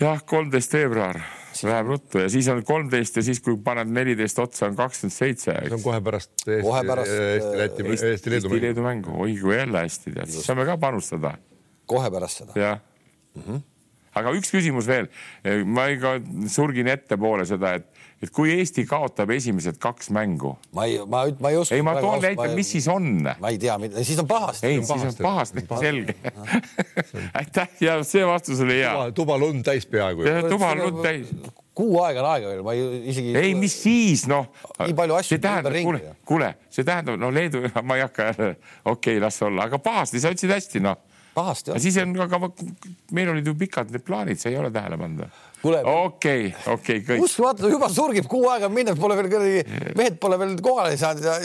jah, 0.00 0.22
kolmteist 0.26 0.76
veebruar 0.76 1.20
läheb 1.64 1.86
ruttu 1.88 2.20
ja 2.20 2.28
siis 2.32 2.48
on 2.52 2.62
kolmteist 2.66 3.16
ja 3.16 3.24
siis, 3.24 3.40
kui 3.44 3.56
paned 3.64 3.88
neliteist 3.92 4.38
otsa, 4.42 4.66
on 4.70 4.76
kakskümmend 4.76 5.14
seitse. 5.14 5.54
see 5.54 5.76
on 5.78 5.84
kohe 5.84 6.00
pärast 6.04 6.32
Eesti, 6.42 6.58
kohe 6.66 6.82
pärast 6.88 7.14
Eesti-Läti, 7.16 7.86
Eesti-Leedu 7.92 8.50
Eesti, 8.52 8.66
Eesti 8.72 8.84
mängu. 8.84 9.14
oi 9.24 9.38
kui 9.40 9.56
jälle 9.56 9.84
hästi 9.86 10.12
tead, 10.12 10.32
siis 10.34 10.48
saame 10.48 10.66
ka 10.68 10.76
panustada. 10.80 11.36
kohe 11.86 12.10
pärast 12.12 12.42
seda. 12.42 12.58
jah 12.60 12.80
mm 13.34 13.42
-hmm.. 13.42 13.62
aga 14.20 14.34
üks 14.36 14.52
küsimus 14.52 14.88
veel, 14.90 15.08
ma 15.64 15.88
ikka 15.92 16.18
surgin 16.52 16.88
ettepoole 16.92 17.46
seda, 17.48 17.74
et 17.80 17.88
et 18.22 18.32
kui 18.32 18.52
Eesti 18.54 18.86
kaotab 18.88 19.30
esimesed 19.34 19.76
kaks 19.80 20.08
mängu. 20.14 20.54
ma 20.74 20.86
ei, 20.88 20.98
ma, 21.04 21.24
ma 21.40 21.52
ei 21.52 21.58
oska. 21.60 21.74
ei, 21.76 21.84
ma 21.84 21.96
toon 22.00 22.22
näite, 22.24 22.48
mis 22.56 22.70
siis 22.76 22.88
on. 22.88 23.28
ma 23.40 23.52
ei 23.52 23.58
tea, 23.60 23.76
siis 24.02 24.18
on 24.22 24.28
pahasti. 24.30 24.66
ei, 24.66 24.80
siis 24.80 25.04
on 25.10 25.20
pahasti, 25.22 25.66
selge. 25.80 26.16
aitäh 27.38 27.68
ja 27.80 28.00
see 28.04 28.26
vastus 28.26 28.60
oli 28.64 28.80
hea. 28.80 29.10
tuba 29.14 29.38
lund 29.38 29.64
täis 29.66 29.86
peaaegu. 29.90 30.24
tuba 30.48 30.72
lund 30.78 31.02
täis. 31.04 31.32
kuu 31.76 32.00
aega 32.00 32.22
on 32.24 32.30
aega 32.30 32.54
veel, 32.54 32.62
ma 32.64 32.76
ei, 32.76 33.02
isegi. 33.12 33.34
ei, 33.36 33.54
mis 33.58 33.76
siis 33.82 34.24
noh. 34.32 34.48
nii 34.80 34.96
palju 34.96 35.18
asju. 35.20 35.40
kuule, 35.82 36.00
kuule, 36.24 36.54
see 36.72 36.88
tähendab, 36.88 37.20
no 37.20 37.32
Leedu, 37.34 37.66
ma 37.88 38.00
ei 38.00 38.06
hakka 38.06 38.30
okei 38.32 38.56
okay,, 38.94 39.20
las 39.20 39.42
olla, 39.44 39.68
aga 39.68 39.82
pahasti, 39.82 40.24
sa 40.24 40.32
ütlesid 40.32 40.56
hästi, 40.56 40.84
noh 40.88 40.96
pahasti 41.36 41.74
on. 41.74 41.80
siis 41.84 41.98
on, 42.00 42.16
aga 42.24 42.40
meil 43.12 43.28
olid 43.34 43.46
ju 43.46 43.52
pikad 43.60 43.92
need 43.92 44.04
plaanid, 44.06 44.40
sa 44.40 44.48
ei 44.48 44.56
ole 44.56 44.72
tähele 44.72 44.96
pannud 44.96 45.28
okei, 45.90 46.48
okei, 46.72 47.02
kõik. 47.06 47.22
uskumatu, 47.26 47.70
juba 47.72 47.88
surgib 47.92 48.28
kuu 48.30 48.48
aega 48.52 48.70
minnes, 48.72 48.98
pole 49.00 49.16
veel 49.18 49.30
kuradi, 49.32 49.62
mehed 49.98 50.18
pole 50.22 50.38
veel 50.40 50.56
kohale 50.64 50.96
saanud 51.00 51.26
ja. 51.26 51.36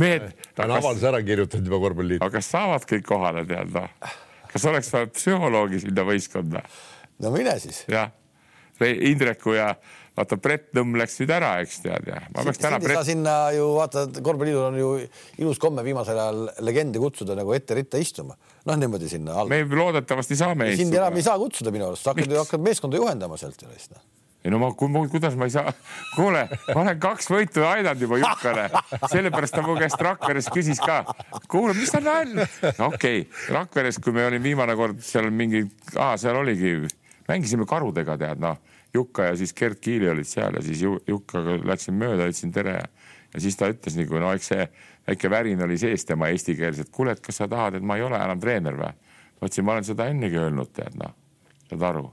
mehed. 0.00 0.30
ta 0.54 0.66
on 0.66 0.76
avalduse 0.78 1.10
ära 1.10 1.22
kirjutanud 1.26 1.70
juba 1.70 1.82
korvpalliliit. 1.86 2.24
aga 2.24 2.38
kas 2.38 2.50
saavad 2.54 2.86
kõik 2.90 3.06
kohale 3.08 3.44
tead 3.48 3.72
noh? 3.76 3.90
kas 4.50 4.66
oleks 4.70 4.90
vaja 4.94 5.10
psühholoogi 5.14 5.84
sinna 5.86 6.06
võistkonda? 6.08 6.64
no 7.20 7.34
mine 7.34 7.56
siis. 7.62 7.84
jah, 7.90 8.12
Indreku 8.80 9.52
ja 9.58 9.74
vaata, 10.20 10.38
Brett 10.40 10.70
Nõmm 10.76 10.98
läks 11.00 11.18
nüüd 11.22 11.32
ära, 11.34 11.54
eks 11.64 11.80
tead 11.84 12.08
ja. 12.10 12.20
ma 12.34 12.44
peaks 12.46 12.62
täna 12.62 12.78
Brett. 12.82 13.02
sinna 13.08 13.34
ju 13.56 13.66
vaata, 13.78 14.06
korvpalliliidul 14.20 14.68
on 14.68 14.78
ju 14.80 14.92
ilus 15.42 15.60
komme 15.62 15.84
viimasel 15.86 16.20
ajal 16.20 16.46
legendi 16.66 17.02
kutsuda 17.02 17.36
nagu 17.38 17.54
ette 17.56 17.78
ritta 17.78 18.00
istuma. 18.00 18.36
noh, 18.68 18.78
niimoodi 18.80 19.10
sinna 19.10 19.40
alla. 19.40 19.50
me 19.52 19.82
loodetavasti 19.82 20.38
saame. 20.38 20.72
sind 20.76 20.94
enam 20.94 21.16
ei 21.16 21.26
saa 21.26 21.38
kutsuda 21.40 21.74
minu 21.74 21.90
arust, 21.90 22.06
sa 22.06 22.14
hakkad, 22.14 22.38
hakkad 22.44 22.64
meeskonda 22.64 23.00
juhendama 23.00 23.40
sealt 23.40 23.62
ju 23.62 23.68
noh 23.70 24.08
ei 24.40 24.50
no 24.50 24.56
ma, 24.56 24.70
kuidas 24.72 25.34
ma 25.36 25.44
ei 25.44 25.52
saa, 25.52 25.72
kuule, 26.14 26.46
ma 26.70 26.78
olen 26.80 27.00
kaks 27.00 27.26
võitu 27.28 27.64
aidanud 27.68 28.00
juba 28.00 28.20
Jukkale, 28.22 28.62
sellepärast 29.12 29.52
ta 29.52 29.64
mu 29.66 29.74
käest 29.76 30.00
Rakveres 30.00 30.48
küsis 30.48 30.80
ka. 30.80 31.02
kuule, 31.44 31.74
mis 31.76 31.92
ta 31.92 32.00
nalja, 32.00 32.46
okei 32.86 33.26
okay., 33.26 33.26
Rakveres, 33.52 34.00
kui 34.00 34.16
me 34.16 34.24
olime 34.30 34.40
viimane 34.48 34.76
kord 34.80 35.02
seal 35.04 35.28
mingi, 35.28 35.66
seal 35.92 36.40
oligi, 36.40 36.72
mängisime 37.28 37.68
karudega, 37.68 38.16
tead 38.20 38.40
noh 38.40 38.56
Jukka 38.94 39.30
ja 39.30 39.36
siis 39.38 39.54
Gerd 39.54 39.78
Kiili 39.82 40.08
olid 40.10 40.28
seal 40.28 40.56
ja 40.58 40.62
siis 40.64 40.82
Jukkaga 40.82 41.58
läksin 41.64 41.98
mööda, 41.98 42.26
ütlesin 42.30 42.52
tere 42.54 42.76
ja, 42.80 42.86
siis 43.38 43.58
ta 43.58 43.70
ütles 43.70 43.96
nagu 43.98 44.22
no 44.22 44.32
eks 44.34 44.50
see 44.52 44.66
väike 45.08 45.30
värin 45.30 45.62
oli 45.66 45.78
sees 45.78 46.04
tema 46.08 46.30
eestikeelset, 46.34 46.90
kuule, 46.94 47.14
et 47.14 47.22
kas 47.24 47.40
sa 47.40 47.48
tahad, 47.50 47.78
et 47.78 47.86
ma 47.86 47.98
ei 47.98 48.06
ole 48.06 48.18
enam 48.18 48.40
treener 48.42 48.78
või? 48.78 48.90
ma 49.40 49.48
ütlesin, 49.48 49.66
ma 49.66 49.76
olen 49.76 49.86
seda 49.88 50.08
ennegi 50.12 50.40
öelnud, 50.40 50.72
tead 50.76 50.98
noh, 51.00 51.14
saad 51.70 51.86
aru. 51.92 52.08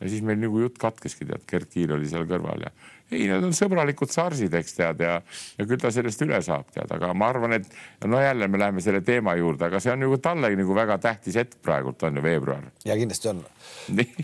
ja 0.00 0.08
siis 0.08 0.24
meil 0.26 0.40
nagu 0.40 0.64
jutt 0.64 0.80
katkeski, 0.80 1.28
tead, 1.28 1.44
Gerd 1.50 1.70
Kiil 1.72 1.92
oli 1.94 2.08
seal 2.10 2.26
kõrval 2.30 2.66
ja 2.66 2.72
ei, 3.14 3.28
need 3.30 3.46
on 3.46 3.54
sõbralikud 3.56 4.10
sarsid, 4.12 4.54
eks 4.58 4.76
tead 4.78 5.02
ja, 5.04 5.16
ja 5.58 5.66
küll 5.68 5.80
ta 5.80 5.90
sellest 5.94 6.22
üle 6.26 6.40
saab, 6.44 6.66
tead, 6.74 6.90
aga 6.96 7.12
ma 7.16 7.30
arvan, 7.32 7.56
et 7.58 8.08
no 8.10 8.20
jälle 8.22 8.48
me 8.50 8.60
läheme 8.60 8.82
selle 8.84 9.02
teema 9.06 9.36
juurde, 9.38 9.68
aga 9.68 9.80
see 9.82 9.92
on 9.94 10.06
ju 10.06 10.18
tallegi 10.22 10.58
nagu 10.60 10.76
väga 10.76 10.98
tähtis 11.02 11.38
hetk 11.40 11.58
praegult 11.64 12.02
on 12.06 12.18
ju 12.18 12.24
veebruar. 12.24 12.66
ja 12.86 12.96
kindlasti 12.98 13.30
on. 13.32 13.44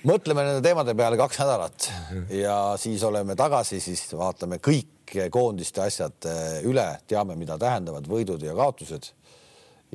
mõtleme 0.08 0.46
nende 0.46 0.64
teemade 0.64 0.96
peale 0.98 1.20
kaks 1.20 1.42
nädalat 1.42 1.90
ja 2.34 2.56
siis 2.80 3.04
oleme 3.06 3.36
tagasi, 3.38 3.80
siis 3.82 4.08
vaatame 4.16 4.60
kõik 4.62 5.16
koondiste 5.30 5.82
asjad 5.82 6.28
eh, 6.30 6.60
üle, 6.70 6.86
teame, 7.10 7.36
mida 7.38 7.58
tähendavad 7.58 8.06
võidud 8.08 8.42
ja 8.46 8.54
kaotused. 8.58 9.12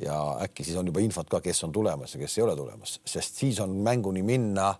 ja 0.02 0.16
äkki 0.44 0.64
siis 0.64 0.76
on 0.76 0.90
juba 0.90 1.00
infot 1.00 1.28
ka, 1.30 1.40
kes 1.40 1.64
on 1.64 1.72
tulemas 1.72 2.14
ja 2.14 2.20
kes 2.20 2.38
ei 2.38 2.44
ole 2.44 2.56
tulemas, 2.56 2.98
sest 3.04 3.40
siis 3.40 3.60
on 3.64 3.78
mänguni 3.84 4.22
minna 4.22 4.74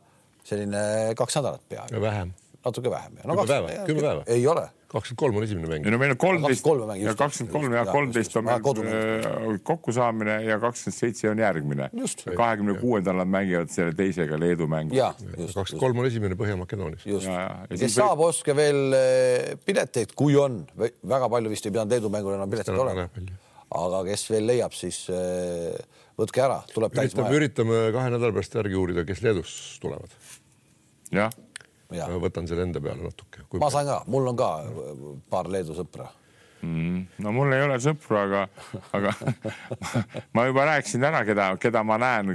selline 0.44 1.14
kaks 1.16 1.40
nädalat 1.40 1.68
peaaegu. 1.68 2.00
vähem 2.00 2.34
natuke 2.66 2.90
vähem. 2.90 3.14
No, 3.22 3.36
kümme 3.36 3.46
päeva, 3.46 3.84
kümme 3.86 4.02
päeva. 4.02 4.24
ei 4.32 4.46
ole. 4.50 4.64
kakskümmend 4.90 5.20
kolm 5.20 5.38
on 5.38 5.44
esimene 5.44 5.68
mäng. 5.70 5.86
ei 5.86 5.92
no 5.92 5.98
meil 6.00 6.12
on 6.14 6.18
kolmteist 6.22 6.66
ja 7.02 7.14
kakskümmend 7.18 7.52
kolm 7.52 7.74
ja 7.74 7.84
kolmteist 7.88 8.36
on 8.38 8.46
meil 8.46 8.68
äh, 8.86 9.56
kokkusaamine 9.66 10.36
ja 10.46 10.58
kakskümmend 10.62 10.98
seitse 10.98 11.30
on 11.30 11.42
järgmine. 11.42 11.88
kahekümne 12.26 12.76
kuuendal 12.80 13.20
nad 13.20 13.30
mängivad 13.30 13.72
selle 13.72 13.94
teisega 13.98 14.38
Leedu 14.40 14.68
mängu. 14.70 14.94
kakskümmend 14.96 15.82
kolm 15.82 16.02
on 16.02 16.10
esimene 16.10 16.38
Põhja-Makedoonias. 16.38 17.06
kes 17.74 17.98
saab, 17.98 18.22
ostke 18.26 18.56
veel 18.56 18.98
äh, 18.98 19.54
pileteid, 19.64 20.14
kui 20.18 20.38
on, 20.40 20.62
väga 20.76 21.30
palju 21.32 21.52
vist 21.52 21.66
ei 21.66 21.74
pidanud 21.74 21.96
Leedu 21.96 22.12
mängul 22.12 22.38
enam 22.38 22.50
pileteid 22.50 22.84
olema. 22.86 23.08
aga 23.76 24.04
kes 24.10 24.28
veel 24.30 24.46
leiab, 24.52 24.74
siis 24.74 25.04
äh, 25.12 25.74
võtke 26.18 26.46
ära, 26.46 26.62
tuleb 26.74 26.94
täis 26.96 27.14
maja. 27.18 27.34
üritame 27.36 27.88
kahe 27.94 28.14
nädala 28.14 28.32
pärast 28.38 28.54
järgi 28.58 28.78
uurida, 28.78 29.04
kes 29.08 29.26
Leedus 29.26 29.58
tulevad. 29.82 30.14
jah 31.14 31.34
ma 31.94 32.20
võtan 32.22 32.48
selle 32.50 32.66
enda 32.66 32.82
peale 32.82 33.06
natuke. 33.06 33.44
ma 33.60 33.70
saan 33.72 33.88
ka, 33.88 33.98
mul 34.10 34.32
on 34.32 34.38
ka 34.38 34.50
paar 35.30 35.50
Leedu 35.52 35.76
sõpra 35.76 36.08
mm,. 36.62 37.02
no 37.24 37.34
mul 37.36 37.54
ei 37.54 37.66
ole 37.66 37.78
sõpru, 37.82 38.18
aga, 38.20 38.46
aga 38.96 39.12
ma 40.36 40.46
juba 40.48 40.70
rääkisin 40.72 41.06
täna, 41.06 41.22
keda, 41.28 41.52
keda 41.62 41.84
ma 41.86 41.98
näen 42.02 42.34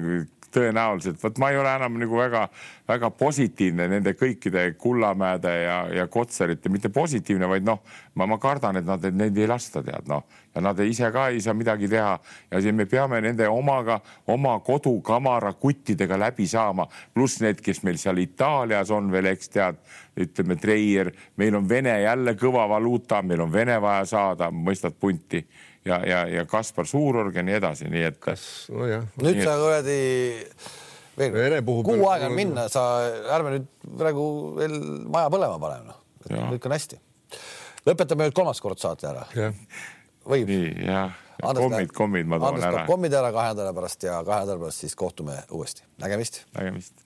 tõenäoliselt, 0.53 1.19
vot 1.23 1.39
ma 1.41 1.51
ei 1.51 1.57
ole 1.59 1.71
enam 1.75 1.97
nagu 2.01 2.19
väga-väga 2.19 3.09
positiivne 3.17 3.87
nende 3.91 4.13
kõikide 4.19 4.65
Kullamäede 4.79 5.53
ja, 5.63 5.77
ja 6.01 6.07
Kotserite, 6.11 6.69
mitte 6.69 6.91
positiivne, 6.93 7.47
vaid 7.49 7.65
noh, 7.67 7.81
ma, 8.15 8.27
ma 8.29 8.37
kardan, 8.41 8.81
et 8.81 8.87
nad, 8.87 9.07
neid 9.15 9.37
ei 9.37 9.49
lasta, 9.49 9.83
tead 9.85 10.09
noh, 10.11 10.25
ja 10.55 10.63
nad 10.63 10.79
ise 10.83 11.11
ka 11.13 11.29
ei 11.31 11.41
saa 11.41 11.55
midagi 11.57 11.89
teha. 11.91 12.17
Ja 12.51 12.61
siis 12.61 12.75
me 12.75 12.85
peame 12.89 13.21
nende 13.23 13.47
omaga, 13.49 13.99
oma 14.27 14.57
kodukamara 14.65 15.53
kuttidega 15.53 16.19
läbi 16.19 16.47
saama, 16.47 16.87
pluss 17.13 17.41
need, 17.41 17.63
kes 17.63 17.83
meil 17.87 17.99
seal 18.01 18.19
Itaalias 18.21 18.91
on 18.91 19.11
veel, 19.11 19.31
eks 19.31 19.53
tead, 19.55 19.81
ütleme 20.21 20.59
Treier, 20.59 21.11
meil 21.39 21.55
on 21.55 21.67
Vene 21.69 22.01
jälle 22.01 22.35
kõva 22.39 22.67
valuuta, 22.69 23.21
meil 23.23 23.41
on 23.47 23.51
Vene 23.53 23.79
vaja 23.81 24.05
saada, 24.15 24.51
mõistad 24.51 24.97
punti 24.99 25.45
ja, 25.85 26.01
ja, 26.07 26.21
ja 26.27 26.45
Kaspar 26.49 26.87
Suurorg 26.89 27.35
ja 27.35 27.43
nii 27.45 27.57
edasi, 27.57 27.89
nii 27.91 28.05
et. 28.11 28.19
kas, 28.21 28.43
nojah. 28.73 29.07
nüüd 29.21 29.41
sa 29.43 29.57
kuradi 29.61 29.97
veel 31.17 31.63
kuu 31.65 32.05
aega 32.11 32.29
on 32.29 32.37
minna, 32.37 32.67
sa 32.71 32.85
ärme 33.35 33.55
nüüd 33.57 33.67
praegu 33.97 34.27
veel 34.59 34.77
maja 35.11 35.31
põlema 35.33 35.59
pane, 35.61 35.81
noh, 35.89 35.99
kõik 36.53 36.69
on 36.69 36.77
hästi. 36.77 37.01
lõpetame 37.89 38.29
nüüd 38.29 38.37
kolmas 38.37 38.63
kord 38.63 38.81
saate 38.81 39.09
ära. 39.11 39.27
võib? 40.25 40.49
nii 40.51 40.87
jah, 40.87 41.15
kommid, 41.41 41.93
kommid 41.97 42.29
ma 42.31 42.41
toon 42.41 42.65
ära. 42.71 42.87
kommid 42.89 43.15
ära 43.17 43.33
kahe 43.35 43.53
nädala 43.55 43.75
pärast 43.77 44.07
ja 44.07 44.21
kahe 44.27 44.45
nädala 44.45 44.65
pärast 44.65 44.85
siis 44.85 44.97
kohtume 44.97 45.39
uuesti. 45.51 45.87
nägemist. 46.01 46.43
nägemist 46.57 47.00